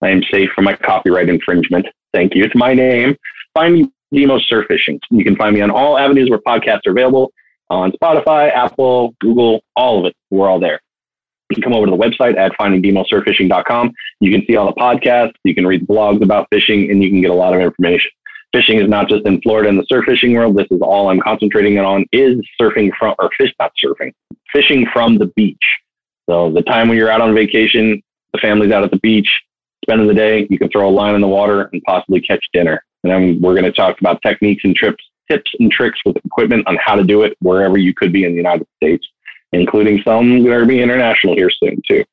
I 0.02 0.10
am 0.10 0.22
safe 0.30 0.50
from 0.54 0.64
my 0.64 0.76
copyright 0.76 1.28
infringement. 1.28 1.86
Thank 2.12 2.34
you. 2.34 2.44
It's 2.44 2.54
my 2.54 2.72
name. 2.72 3.16
Find 3.54 3.74
me 3.74 3.90
Demo 4.14 4.38
Surf 4.38 4.66
Fishing. 4.68 5.00
You 5.10 5.24
can 5.24 5.34
find 5.34 5.54
me 5.54 5.60
on 5.60 5.70
all 5.70 5.98
avenues 5.98 6.30
where 6.30 6.38
podcasts 6.38 6.86
are 6.86 6.92
available 6.92 7.32
on 7.68 7.90
Spotify, 7.92 8.54
Apple, 8.54 9.14
Google, 9.20 9.64
all 9.74 9.98
of 10.00 10.06
it. 10.06 10.14
We're 10.30 10.48
all 10.48 10.60
there. 10.60 10.80
You 11.50 11.54
can 11.54 11.62
come 11.62 11.74
over 11.74 11.86
to 11.86 11.90
the 11.90 11.96
website 11.96 12.36
at 12.36 12.52
findingdemosurffishing.com. 12.60 13.92
You 14.20 14.30
can 14.32 14.44
see 14.46 14.56
all 14.56 14.66
the 14.66 14.80
podcasts, 14.80 15.34
you 15.44 15.54
can 15.54 15.66
read 15.66 15.86
blogs 15.86 16.22
about 16.22 16.48
fishing, 16.50 16.90
and 16.90 17.02
you 17.02 17.10
can 17.10 17.20
get 17.20 17.30
a 17.30 17.34
lot 17.34 17.54
of 17.54 17.60
information. 17.60 18.10
Fishing 18.52 18.78
is 18.78 18.88
not 18.88 19.08
just 19.08 19.26
in 19.26 19.40
Florida 19.42 19.68
and 19.68 19.78
the 19.78 19.84
surf 19.88 20.04
fishing 20.06 20.34
world. 20.34 20.56
This 20.56 20.66
is 20.70 20.80
all 20.80 21.10
I'm 21.10 21.20
concentrating 21.20 21.78
on 21.78 22.06
is 22.12 22.40
surfing 22.60 22.90
from, 22.98 23.14
or 23.18 23.30
fish, 23.36 23.52
not 23.60 23.72
surfing, 23.84 24.12
fishing 24.52 24.86
from 24.92 25.18
the 25.18 25.26
beach. 25.36 25.64
So 26.28 26.50
the 26.50 26.62
time 26.62 26.88
when 26.88 26.96
you're 26.96 27.10
out 27.10 27.20
on 27.20 27.34
vacation, 27.34 28.02
the 28.32 28.38
family's 28.38 28.72
out 28.72 28.82
at 28.82 28.90
the 28.90 28.98
beach, 28.98 29.28
spending 29.84 30.08
the 30.08 30.14
day, 30.14 30.46
you 30.50 30.58
can 30.58 30.68
throw 30.68 30.88
a 30.88 30.90
line 30.90 31.14
in 31.14 31.20
the 31.20 31.28
water 31.28 31.68
and 31.72 31.82
possibly 31.82 32.20
catch 32.20 32.44
dinner. 32.52 32.82
And 33.04 33.12
then 33.12 33.40
we're 33.40 33.54
going 33.54 33.64
to 33.64 33.72
talk 33.72 34.00
about 34.00 34.20
techniques 34.22 34.64
and 34.64 34.74
trips, 34.74 35.04
tips 35.30 35.52
and 35.60 35.70
tricks 35.70 36.00
with 36.04 36.16
equipment 36.24 36.66
on 36.66 36.76
how 36.80 36.96
to 36.96 37.04
do 37.04 37.22
it 37.22 37.36
wherever 37.40 37.78
you 37.78 37.94
could 37.94 38.12
be 38.12 38.24
in 38.24 38.32
the 38.32 38.36
United 38.36 38.66
States, 38.76 39.06
including 39.52 40.02
some 40.02 40.42
that 40.42 40.50
are 40.50 40.58
going 40.58 40.68
to 40.68 40.74
be 40.74 40.82
international 40.82 41.34
here 41.34 41.50
soon 41.50 41.80
too. 41.88 42.04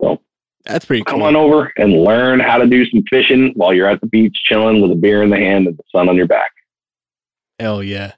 So 0.00 0.20
that's 0.64 0.84
pretty 0.84 1.02
cool. 1.04 1.14
Come 1.14 1.22
on 1.22 1.36
over 1.36 1.72
and 1.76 1.92
learn 1.92 2.40
how 2.40 2.58
to 2.58 2.66
do 2.66 2.84
some 2.86 3.02
fishing 3.08 3.52
while 3.56 3.72
you're 3.72 3.88
at 3.88 4.00
the 4.00 4.06
beach 4.06 4.36
chilling 4.44 4.80
with 4.80 4.90
a 4.92 4.96
beer 4.96 5.22
in 5.22 5.30
the 5.30 5.36
hand 5.36 5.66
and 5.66 5.76
the 5.76 5.82
sun 5.90 6.08
on 6.08 6.16
your 6.16 6.26
back. 6.26 6.52
Hell 7.58 7.82
yeah. 7.82 8.12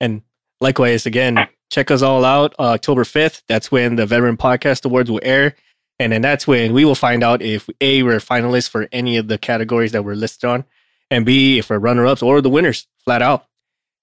And 0.00 0.22
likewise, 0.60 1.06
again, 1.06 1.48
check 1.70 1.90
us 1.90 2.02
all 2.02 2.24
out 2.24 2.54
uh, 2.58 2.72
October 2.72 3.04
5th. 3.04 3.42
That's 3.48 3.70
when 3.70 3.96
the 3.96 4.06
Veteran 4.06 4.36
Podcast 4.36 4.84
Awards 4.84 5.10
will 5.10 5.20
air. 5.22 5.54
And 5.98 6.12
then 6.12 6.22
that's 6.22 6.46
when 6.46 6.72
we 6.72 6.84
will 6.84 6.94
find 6.94 7.24
out 7.24 7.40
if 7.40 7.68
A, 7.80 8.02
we're 8.02 8.18
finalists 8.18 8.68
for 8.68 8.88
any 8.92 9.16
of 9.16 9.28
the 9.28 9.38
categories 9.38 9.92
that 9.92 10.04
we're 10.04 10.14
listed 10.14 10.48
on, 10.48 10.64
and 11.10 11.24
B, 11.24 11.58
if 11.58 11.70
we're 11.70 11.78
runner 11.78 12.06
ups 12.06 12.22
or 12.22 12.42
the 12.42 12.50
winners 12.50 12.86
flat 13.02 13.22
out. 13.22 13.45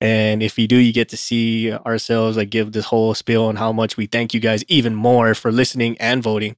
And 0.03 0.43
if 0.43 0.59
you 0.59 0.67
do, 0.67 0.75
you 0.75 0.91
get 0.91 1.07
to 1.09 1.17
see 1.17 1.71
ourselves 1.71 2.35
like 2.35 2.49
give 2.49 2.73
this 2.73 2.83
whole 2.83 3.13
spiel 3.13 3.45
on 3.45 3.55
how 3.55 3.71
much 3.71 3.95
we 3.95 4.05
thank 4.05 4.33
you 4.33 4.41
guys 4.41 4.65
even 4.67 4.93
more 4.93 5.33
for 5.33 5.49
listening 5.49 5.97
and 5.97 6.21
voting, 6.21 6.57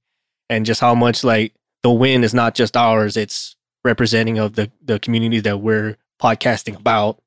and 0.50 0.66
just 0.66 0.82
how 0.82 0.96
much 0.96 1.24
like 1.24 1.54
the 1.84 1.92
win 1.92 2.24
is 2.24 2.34
not 2.34 2.56
just 2.56 2.76
ours; 2.76 3.16
it's 3.16 3.56
representing 3.84 4.40
of 4.40 4.56
the 4.56 4.72
the 4.84 4.98
communities 4.98 5.44
that 5.44 5.60
we're 5.60 5.96
podcasting 6.20 6.76
about. 6.76 7.22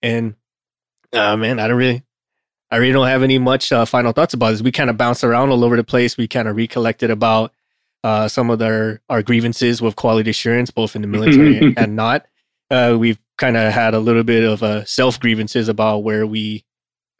And 0.00 0.34
uh, 1.12 1.36
man, 1.36 1.60
I 1.60 1.68
don't 1.68 1.76
really, 1.76 2.02
I 2.70 2.78
really 2.78 2.94
don't 2.94 3.06
have 3.06 3.22
any 3.22 3.36
much 3.36 3.70
uh, 3.70 3.84
final 3.84 4.12
thoughts 4.12 4.32
about 4.32 4.52
this. 4.52 4.62
We 4.62 4.72
kind 4.72 4.88
of 4.88 4.96
bounced 4.96 5.24
around 5.24 5.50
all 5.50 5.62
over 5.62 5.76
the 5.76 5.84
place. 5.84 6.16
We 6.16 6.26
kind 6.26 6.48
of 6.48 6.56
recollected 6.56 7.10
about 7.10 7.52
uh, 8.02 8.28
some 8.28 8.48
of 8.48 8.58
their 8.58 9.02
our 9.10 9.22
grievances 9.22 9.82
with 9.82 9.94
quality 9.94 10.30
assurance, 10.30 10.70
both 10.70 10.96
in 10.96 11.02
the 11.02 11.08
military 11.08 11.74
and 11.76 11.96
not. 11.96 12.24
Uh, 12.70 12.96
we've 12.98 13.18
kind 13.38 13.56
of 13.56 13.72
had 13.72 13.94
a 13.94 13.98
little 13.98 14.24
bit 14.24 14.44
of 14.44 14.62
uh, 14.62 14.66
a 14.66 14.86
self 14.86 15.18
grievances 15.20 15.68
about 15.68 15.98
where 15.98 16.26
we 16.26 16.64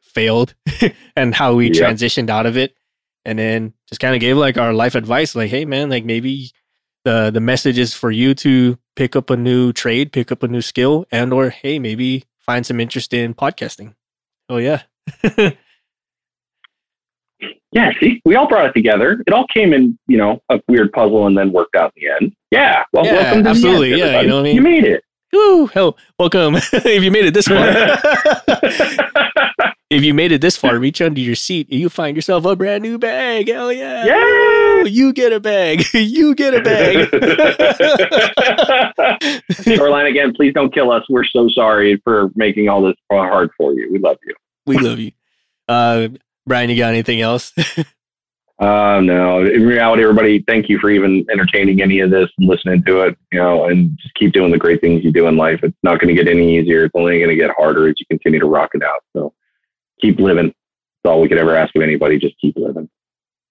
failed 0.01 0.55
and 1.15 1.35
how 1.35 1.55
we 1.55 1.69
transitioned 1.69 2.29
out 2.29 2.45
of 2.45 2.57
it, 2.57 2.75
and 3.25 3.39
then 3.39 3.73
just 3.87 4.01
kind 4.01 4.15
of 4.15 4.21
gave 4.21 4.37
like 4.37 4.57
our 4.57 4.73
life 4.73 4.95
advice, 4.95 5.35
like, 5.35 5.49
hey 5.49 5.65
man, 5.65 5.89
like 5.89 6.05
maybe 6.05 6.51
the 7.03 7.31
the 7.31 7.41
message 7.41 7.77
is 7.77 7.93
for 7.93 8.11
you 8.11 8.33
to 8.33 8.77
pick 8.95 9.15
up 9.15 9.29
a 9.29 9.37
new 9.37 9.71
trade, 9.73 10.11
pick 10.11 10.31
up 10.31 10.43
a 10.43 10.47
new 10.47 10.61
skill, 10.61 11.05
and 11.11 11.33
or 11.33 11.49
hey 11.49 11.79
maybe 11.79 12.23
find 12.39 12.65
some 12.65 12.79
interest 12.79 13.13
in 13.13 13.33
podcasting. 13.33 13.93
Oh 14.49 14.57
yeah. 14.57 14.83
yeah, 17.71 17.91
see, 17.99 18.21
we 18.25 18.35
all 18.35 18.47
brought 18.47 18.67
it 18.67 18.73
together. 18.73 19.23
It 19.25 19.33
all 19.33 19.45
came 19.53 19.73
in, 19.73 19.97
you 20.07 20.17
know, 20.17 20.41
a 20.49 20.59
weird 20.67 20.91
puzzle 20.93 21.27
and 21.27 21.37
then 21.37 21.51
worked 21.51 21.75
out 21.75 21.93
in 21.95 22.03
the 22.03 22.09
end. 22.09 22.35
Yeah. 22.51 22.83
Well, 22.93 23.05
yeah, 23.05 23.13
welcome 23.13 23.43
to 23.43 23.49
absolutely. 23.49 23.93
End, 23.93 23.99
yeah, 23.99 24.21
you 24.21 24.27
know 24.27 24.35
what 24.35 24.41
I 24.41 24.43
mean? 24.43 24.55
You 24.55 24.61
made 24.61 24.85
it. 24.85 25.03
Woo, 25.35 25.67
hell, 25.67 25.97
welcome. 26.17 26.55
if 26.71 27.03
you 27.03 27.11
made 27.11 27.25
it 27.25 27.33
this 27.33 27.49
far. 27.49 27.67
if 29.89 30.01
you 30.01 30.13
made 30.13 30.31
it 30.31 30.39
this 30.39 30.55
far, 30.55 30.79
reach 30.79 31.01
under 31.01 31.19
your 31.19 31.35
seat 31.35 31.67
and 31.69 31.77
you 31.77 31.89
find 31.89 32.15
yourself 32.15 32.45
a 32.45 32.55
brand 32.55 32.83
new 32.83 32.97
bag. 32.97 33.49
Hell 33.49 33.73
yeah. 33.73 34.05
Yeah. 34.05 34.83
You 34.83 35.11
get 35.11 35.33
a 35.33 35.41
bag. 35.41 35.83
you 35.93 36.35
get 36.35 36.53
a 36.53 36.61
bag. 36.61 37.09
Shoreline, 39.61 40.05
again, 40.05 40.33
please 40.33 40.53
don't 40.53 40.73
kill 40.73 40.89
us. 40.89 41.03
We're 41.09 41.25
so 41.25 41.49
sorry 41.49 41.99
for 42.05 42.29
making 42.35 42.69
all 42.69 42.81
this 42.81 42.95
hard 43.11 43.49
for 43.57 43.73
you. 43.73 43.91
We 43.91 43.99
love 43.99 44.15
you. 44.25 44.35
We 44.65 44.77
love 44.77 44.99
you. 44.99 45.11
Uh, 45.67 46.07
Brian, 46.47 46.69
you 46.69 46.77
got 46.77 46.93
anything 46.93 47.19
else? 47.19 47.51
Uh, 48.57 49.01
no, 49.01 49.45
in 49.45 49.65
reality, 49.65 50.01
everybody, 50.01 50.41
thank 50.47 50.69
you 50.69 50.79
for 50.79 50.89
even 50.89 51.25
entertaining 51.29 51.81
any 51.81 51.99
of 51.99 52.09
this 52.09 52.29
and 52.37 52.47
listening 52.47 52.81
to 52.83 53.01
it, 53.01 53.17
you 53.31 53.39
know, 53.39 53.65
and 53.65 53.97
just 54.01 54.15
keep 54.15 54.31
doing 54.31 54.49
the 54.49 54.57
great 54.57 54.79
things 54.79 55.03
you 55.03 55.11
do 55.11 55.27
in 55.27 55.35
life. 55.35 55.59
It's 55.61 55.75
not 55.83 55.99
going 55.99 56.15
to 56.15 56.23
get 56.23 56.31
any 56.31 56.57
easier. 56.57 56.85
It's 56.85 56.95
only 56.95 57.17
going 57.19 57.29
to 57.29 57.35
get 57.35 57.51
harder 57.51 57.89
as 57.89 57.95
you 57.97 58.05
continue 58.05 58.39
to 58.39 58.45
rock 58.45 58.71
it 58.73 58.81
out. 58.81 59.03
So 59.13 59.33
keep 59.99 60.19
living. 60.19 60.53
That's 61.03 61.11
all 61.11 61.19
we 61.19 61.27
could 61.27 61.37
ever 61.37 61.55
ask 61.55 61.75
of 61.75 61.81
anybody. 61.81 62.17
Just 62.17 62.39
keep 62.39 62.55
living. 62.55 62.89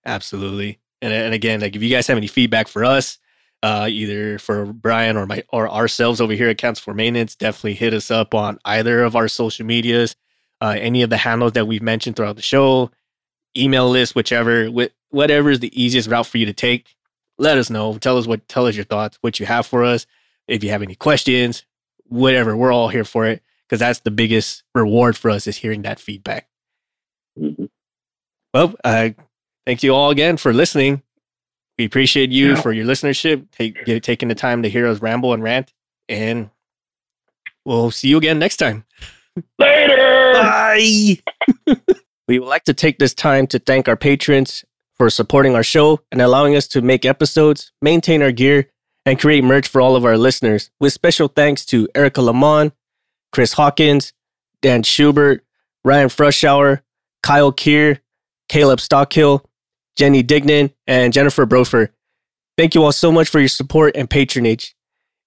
Absolutely. 0.07 0.81
And, 1.03 1.13
and 1.13 1.35
again, 1.35 1.61
like 1.61 1.77
if 1.77 1.83
you 1.83 1.91
guys 1.91 2.07
have 2.07 2.17
any 2.17 2.27
feedback 2.27 2.67
for 2.67 2.83
us, 2.83 3.19
uh, 3.63 3.87
either 3.91 4.39
for 4.39 4.65
Brian 4.67 5.19
or 5.19 5.27
my 5.27 5.43
or 5.51 5.71
ourselves 5.71 6.21
over 6.21 6.33
here 6.33 6.49
at 6.49 6.59
Cancel 6.59 6.83
for 6.83 6.95
Maintenance, 6.95 7.35
definitely 7.35 7.75
hit 7.75 7.93
us 7.93 8.11
up 8.11 8.35
on 8.35 8.59
either 8.65 9.03
of 9.03 9.17
our 9.17 9.29
social 9.29 9.67
medias, 9.67 10.17
uh, 10.63 10.77
any 10.79 11.03
of 11.03 11.11
the 11.11 11.19
handles 11.19 11.53
that 11.53 11.67
we've 11.67 11.83
mentioned 11.83 12.17
throughout 12.17 12.37
the 12.37 12.43
show 12.43 12.91
email 13.57 13.89
list, 13.89 14.15
whichever, 14.15 14.69
whatever 15.11 15.51
is 15.51 15.61
the 15.61 15.83
easiest 15.83 16.09
route 16.09 16.27
for 16.27 16.39
you 16.39 16.47
to 16.47 16.53
take. 16.53 16.95
Let 17.39 17.59
us 17.59 17.71
know. 17.71 17.99
Tell 17.99 18.19
us 18.19 18.27
what, 18.27 18.47
tell 18.49 18.67
us 18.67 18.77
your 18.77 18.85
thoughts, 18.85 19.19
what 19.21 19.41
you 19.41 19.47
have 19.47 19.67
for 19.67 19.85
us. 19.85 20.07
If 20.47 20.63
you 20.63 20.71
have 20.71 20.83
any 20.83 20.95
questions, 20.95 21.65
whatever, 22.05 22.57
we're 22.57 22.73
all 22.73 22.89
here 22.89 23.05
for 23.05 23.27
it 23.27 23.43
because 23.67 23.81
that's 23.81 24.01
the 24.01 24.11
biggest 24.11 24.63
reward 24.75 25.17
for 25.17 25.31
us 25.31 25.47
is 25.47 25.57
hearing 25.57 25.83
that 25.83 25.99
feedback. 25.99 26.49
Mm-hmm. 27.39 27.65
Well, 28.53 28.75
uh, 28.85 29.11
thank 29.67 29.83
you 29.83 29.95
all 29.95 30.11
again 30.11 30.37
for 30.37 30.53
listening. 30.53 31.03
We 31.79 31.85
appreciate 31.85 32.31
you 32.31 32.51
yeah. 32.51 32.61
for 32.61 32.73
your 32.73 32.87
listenership, 32.87 33.51
take, 33.51 34.03
taking 34.03 34.29
the 34.29 34.37
time 34.37 34.63
to 34.63 34.69
hear 34.69 34.87
us 34.87 35.03
ramble 35.03 35.33
and 35.33 35.43
rant, 35.43 35.73
and 36.09 36.51
we'll 37.65 37.91
see 37.91 38.09
you 38.09 38.17
again 38.17 38.39
next 38.39 38.59
time. 38.59 38.85
Later. 39.59 40.33
Bye. 40.35 41.19
We 42.27 42.39
would 42.39 42.49
like 42.49 42.65
to 42.65 42.75
take 42.75 42.99
this 42.99 43.15
time 43.15 43.47
to 43.49 43.59
thank 43.59 43.89
our 43.89 43.97
patrons 43.97 44.65
for 44.95 45.11
supporting 45.11 45.55
our 45.55 45.63
show 45.63 46.01
and 46.11 46.23
allowing 46.23 46.57
us 46.57 46.67
to 46.69 46.81
make 46.81 47.05
episodes, 47.05 47.73
maintain 47.83 48.23
our 48.23 48.33
gear, 48.33 48.71
and 49.05 49.21
create 49.21 49.45
merch 49.45 49.69
for 49.69 49.81
all 49.81 49.97
of 49.97 50.05
our 50.05 50.17
listeners. 50.17 50.71
With 50.81 50.93
special 50.95 51.29
thanks 51.29 51.67
to 51.67 51.89
Erica 51.95 52.23
Lamont, 52.23 52.73
Chris 53.33 53.53
Hawkins, 53.55 54.13
Dan 54.63 54.83
Schubert, 54.83 55.45
Ryan 55.85 56.09
Frushauer, 56.09 56.81
Kyle 57.23 57.53
Keir, 57.53 58.01
Caleb 58.49 58.79
Stockhill, 58.79 59.45
Jenny 59.97 60.23
Dignan, 60.23 60.73
and 60.87 61.13
Jennifer 61.13 61.45
Brofer. 61.45 61.91
Thank 62.57 62.75
you 62.75 62.85
all 62.85 62.93
so 62.93 63.13
much 63.13 63.29
for 63.29 63.41
your 63.41 63.49
support 63.49 63.97
and 63.97 64.09
patronage. 64.09 64.75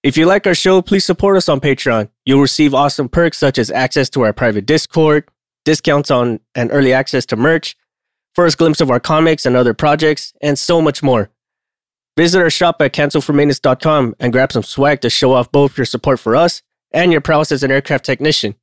If 0.02 0.16
you 0.16 0.26
like 0.26 0.46
our 0.46 0.54
show, 0.54 0.82
please 0.82 1.04
support 1.04 1.36
us 1.36 1.48
on 1.48 1.60
Patreon. 1.60 2.08
You'll 2.24 2.40
receive 2.40 2.74
awesome 2.74 3.08
perks 3.08 3.38
such 3.38 3.58
as 3.58 3.70
access 3.70 4.08
to 4.10 4.22
our 4.22 4.32
private 4.32 4.66
Discord, 4.66 5.28
discounts 5.64 6.10
on 6.10 6.40
and 6.54 6.70
early 6.72 6.92
access 6.92 7.26
to 7.26 7.36
merch, 7.36 7.76
first 8.34 8.58
glimpse 8.58 8.80
of 8.80 8.90
our 8.90 9.00
comics 9.00 9.44
and 9.44 9.56
other 9.56 9.74
projects, 9.74 10.32
and 10.40 10.58
so 10.58 10.80
much 10.80 11.02
more. 11.02 11.30
Visit 12.16 12.40
our 12.40 12.50
shop 12.50 12.82
at 12.82 12.92
cancelformaintenance.com 12.92 14.16
and 14.18 14.32
grab 14.32 14.52
some 14.52 14.62
swag 14.62 15.00
to 15.02 15.10
show 15.10 15.32
off 15.32 15.52
both 15.52 15.78
your 15.78 15.84
support 15.84 16.18
for 16.18 16.34
us 16.34 16.62
and 16.90 17.12
your 17.12 17.20
prowess 17.20 17.52
as 17.52 17.62
an 17.62 17.70
aircraft 17.70 18.04
technician. 18.04 18.54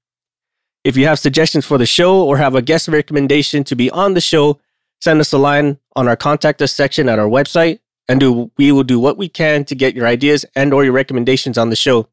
If 0.83 0.97
you 0.97 1.07
have 1.07 1.19
suggestions 1.19 1.65
for 1.65 1.77
the 1.77 1.85
show 1.85 2.23
or 2.23 2.37
have 2.37 2.53
a 2.53 2.61
guest 2.61 2.87
recommendation 2.87 3.63
to 3.63 3.75
be 3.75 3.89
on 3.89 4.13
the 4.13 4.21
show, 4.21 4.59
send 5.01 5.19
us 5.19 5.33
a 5.33 5.37
line 5.37 5.79
on 5.95 6.07
our 6.07 6.15
contact 6.15 6.61
us 6.61 6.71
section 6.71 7.07
at 7.09 7.17
our 7.17 7.27
website 7.27 7.79
and 8.07 8.19
do, 8.19 8.51
we 8.57 8.71
will 8.71 8.83
do 8.83 8.99
what 8.99 9.17
we 9.17 9.27
can 9.27 9.65
to 9.65 9.75
get 9.75 9.95
your 9.95 10.05
ideas 10.05 10.45
and 10.55 10.73
or 10.73 10.83
your 10.83 10.93
recommendations 10.93 11.57
on 11.57 11.69
the 11.69 11.75
show. 11.75 12.07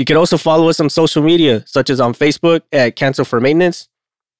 You 0.00 0.06
can 0.06 0.16
also 0.16 0.38
follow 0.38 0.70
us 0.70 0.80
on 0.80 0.88
social 0.88 1.22
media, 1.22 1.62
such 1.66 1.90
as 1.90 2.00
on 2.00 2.14
Facebook 2.14 2.62
at 2.72 2.96
Cancel 2.96 3.26
for 3.26 3.38
Maintenance, 3.38 3.90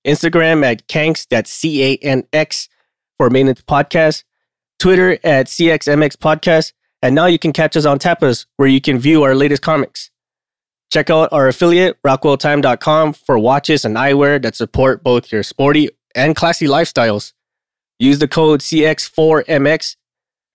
Instagram 0.06 0.64
at 0.64 0.88
Canx, 0.88 1.26
that's 1.28 1.50
C-A-N-X 1.50 2.70
for 3.18 3.28
Maintenance 3.28 3.60
Podcast, 3.60 4.24
Twitter 4.78 5.18
at 5.22 5.48
CXMX 5.48 6.16
Podcast, 6.16 6.72
and 7.02 7.14
now 7.14 7.26
you 7.26 7.38
can 7.38 7.52
catch 7.52 7.76
us 7.76 7.84
on 7.84 7.98
Tapas, 7.98 8.46
where 8.56 8.70
you 8.70 8.80
can 8.80 8.98
view 8.98 9.22
our 9.22 9.34
latest 9.34 9.60
comics. 9.60 10.10
Check 10.90 11.10
out 11.10 11.28
our 11.30 11.46
affiliate, 11.48 12.02
rockwelltime.com, 12.02 13.12
for 13.12 13.38
watches 13.38 13.84
and 13.84 13.96
eyewear 13.96 14.40
that 14.40 14.56
support 14.56 15.04
both 15.04 15.30
your 15.30 15.42
sporty 15.42 15.90
and 16.14 16.34
classy 16.34 16.68
lifestyles. 16.68 17.34
Use 17.98 18.18
the 18.18 18.28
code 18.28 18.60
CX4MX 18.60 19.96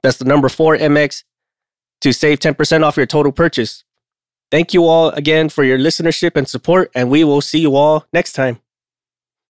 that's 0.01 0.17
the 0.17 0.25
number 0.25 0.47
4MX 0.47 1.23
to 2.01 2.11
save 2.11 2.39
10% 2.39 2.83
off 2.83 2.97
your 2.97 3.05
total 3.05 3.31
purchase. 3.31 3.83
Thank 4.51 4.73
you 4.73 4.85
all 4.85 5.09
again 5.09 5.49
for 5.49 5.63
your 5.63 5.77
listenership 5.77 6.35
and 6.35 6.47
support, 6.47 6.91
and 6.95 7.09
we 7.09 7.23
will 7.23 7.41
see 7.41 7.59
you 7.59 7.75
all 7.75 8.05
next 8.13 8.33
time. 8.33 8.59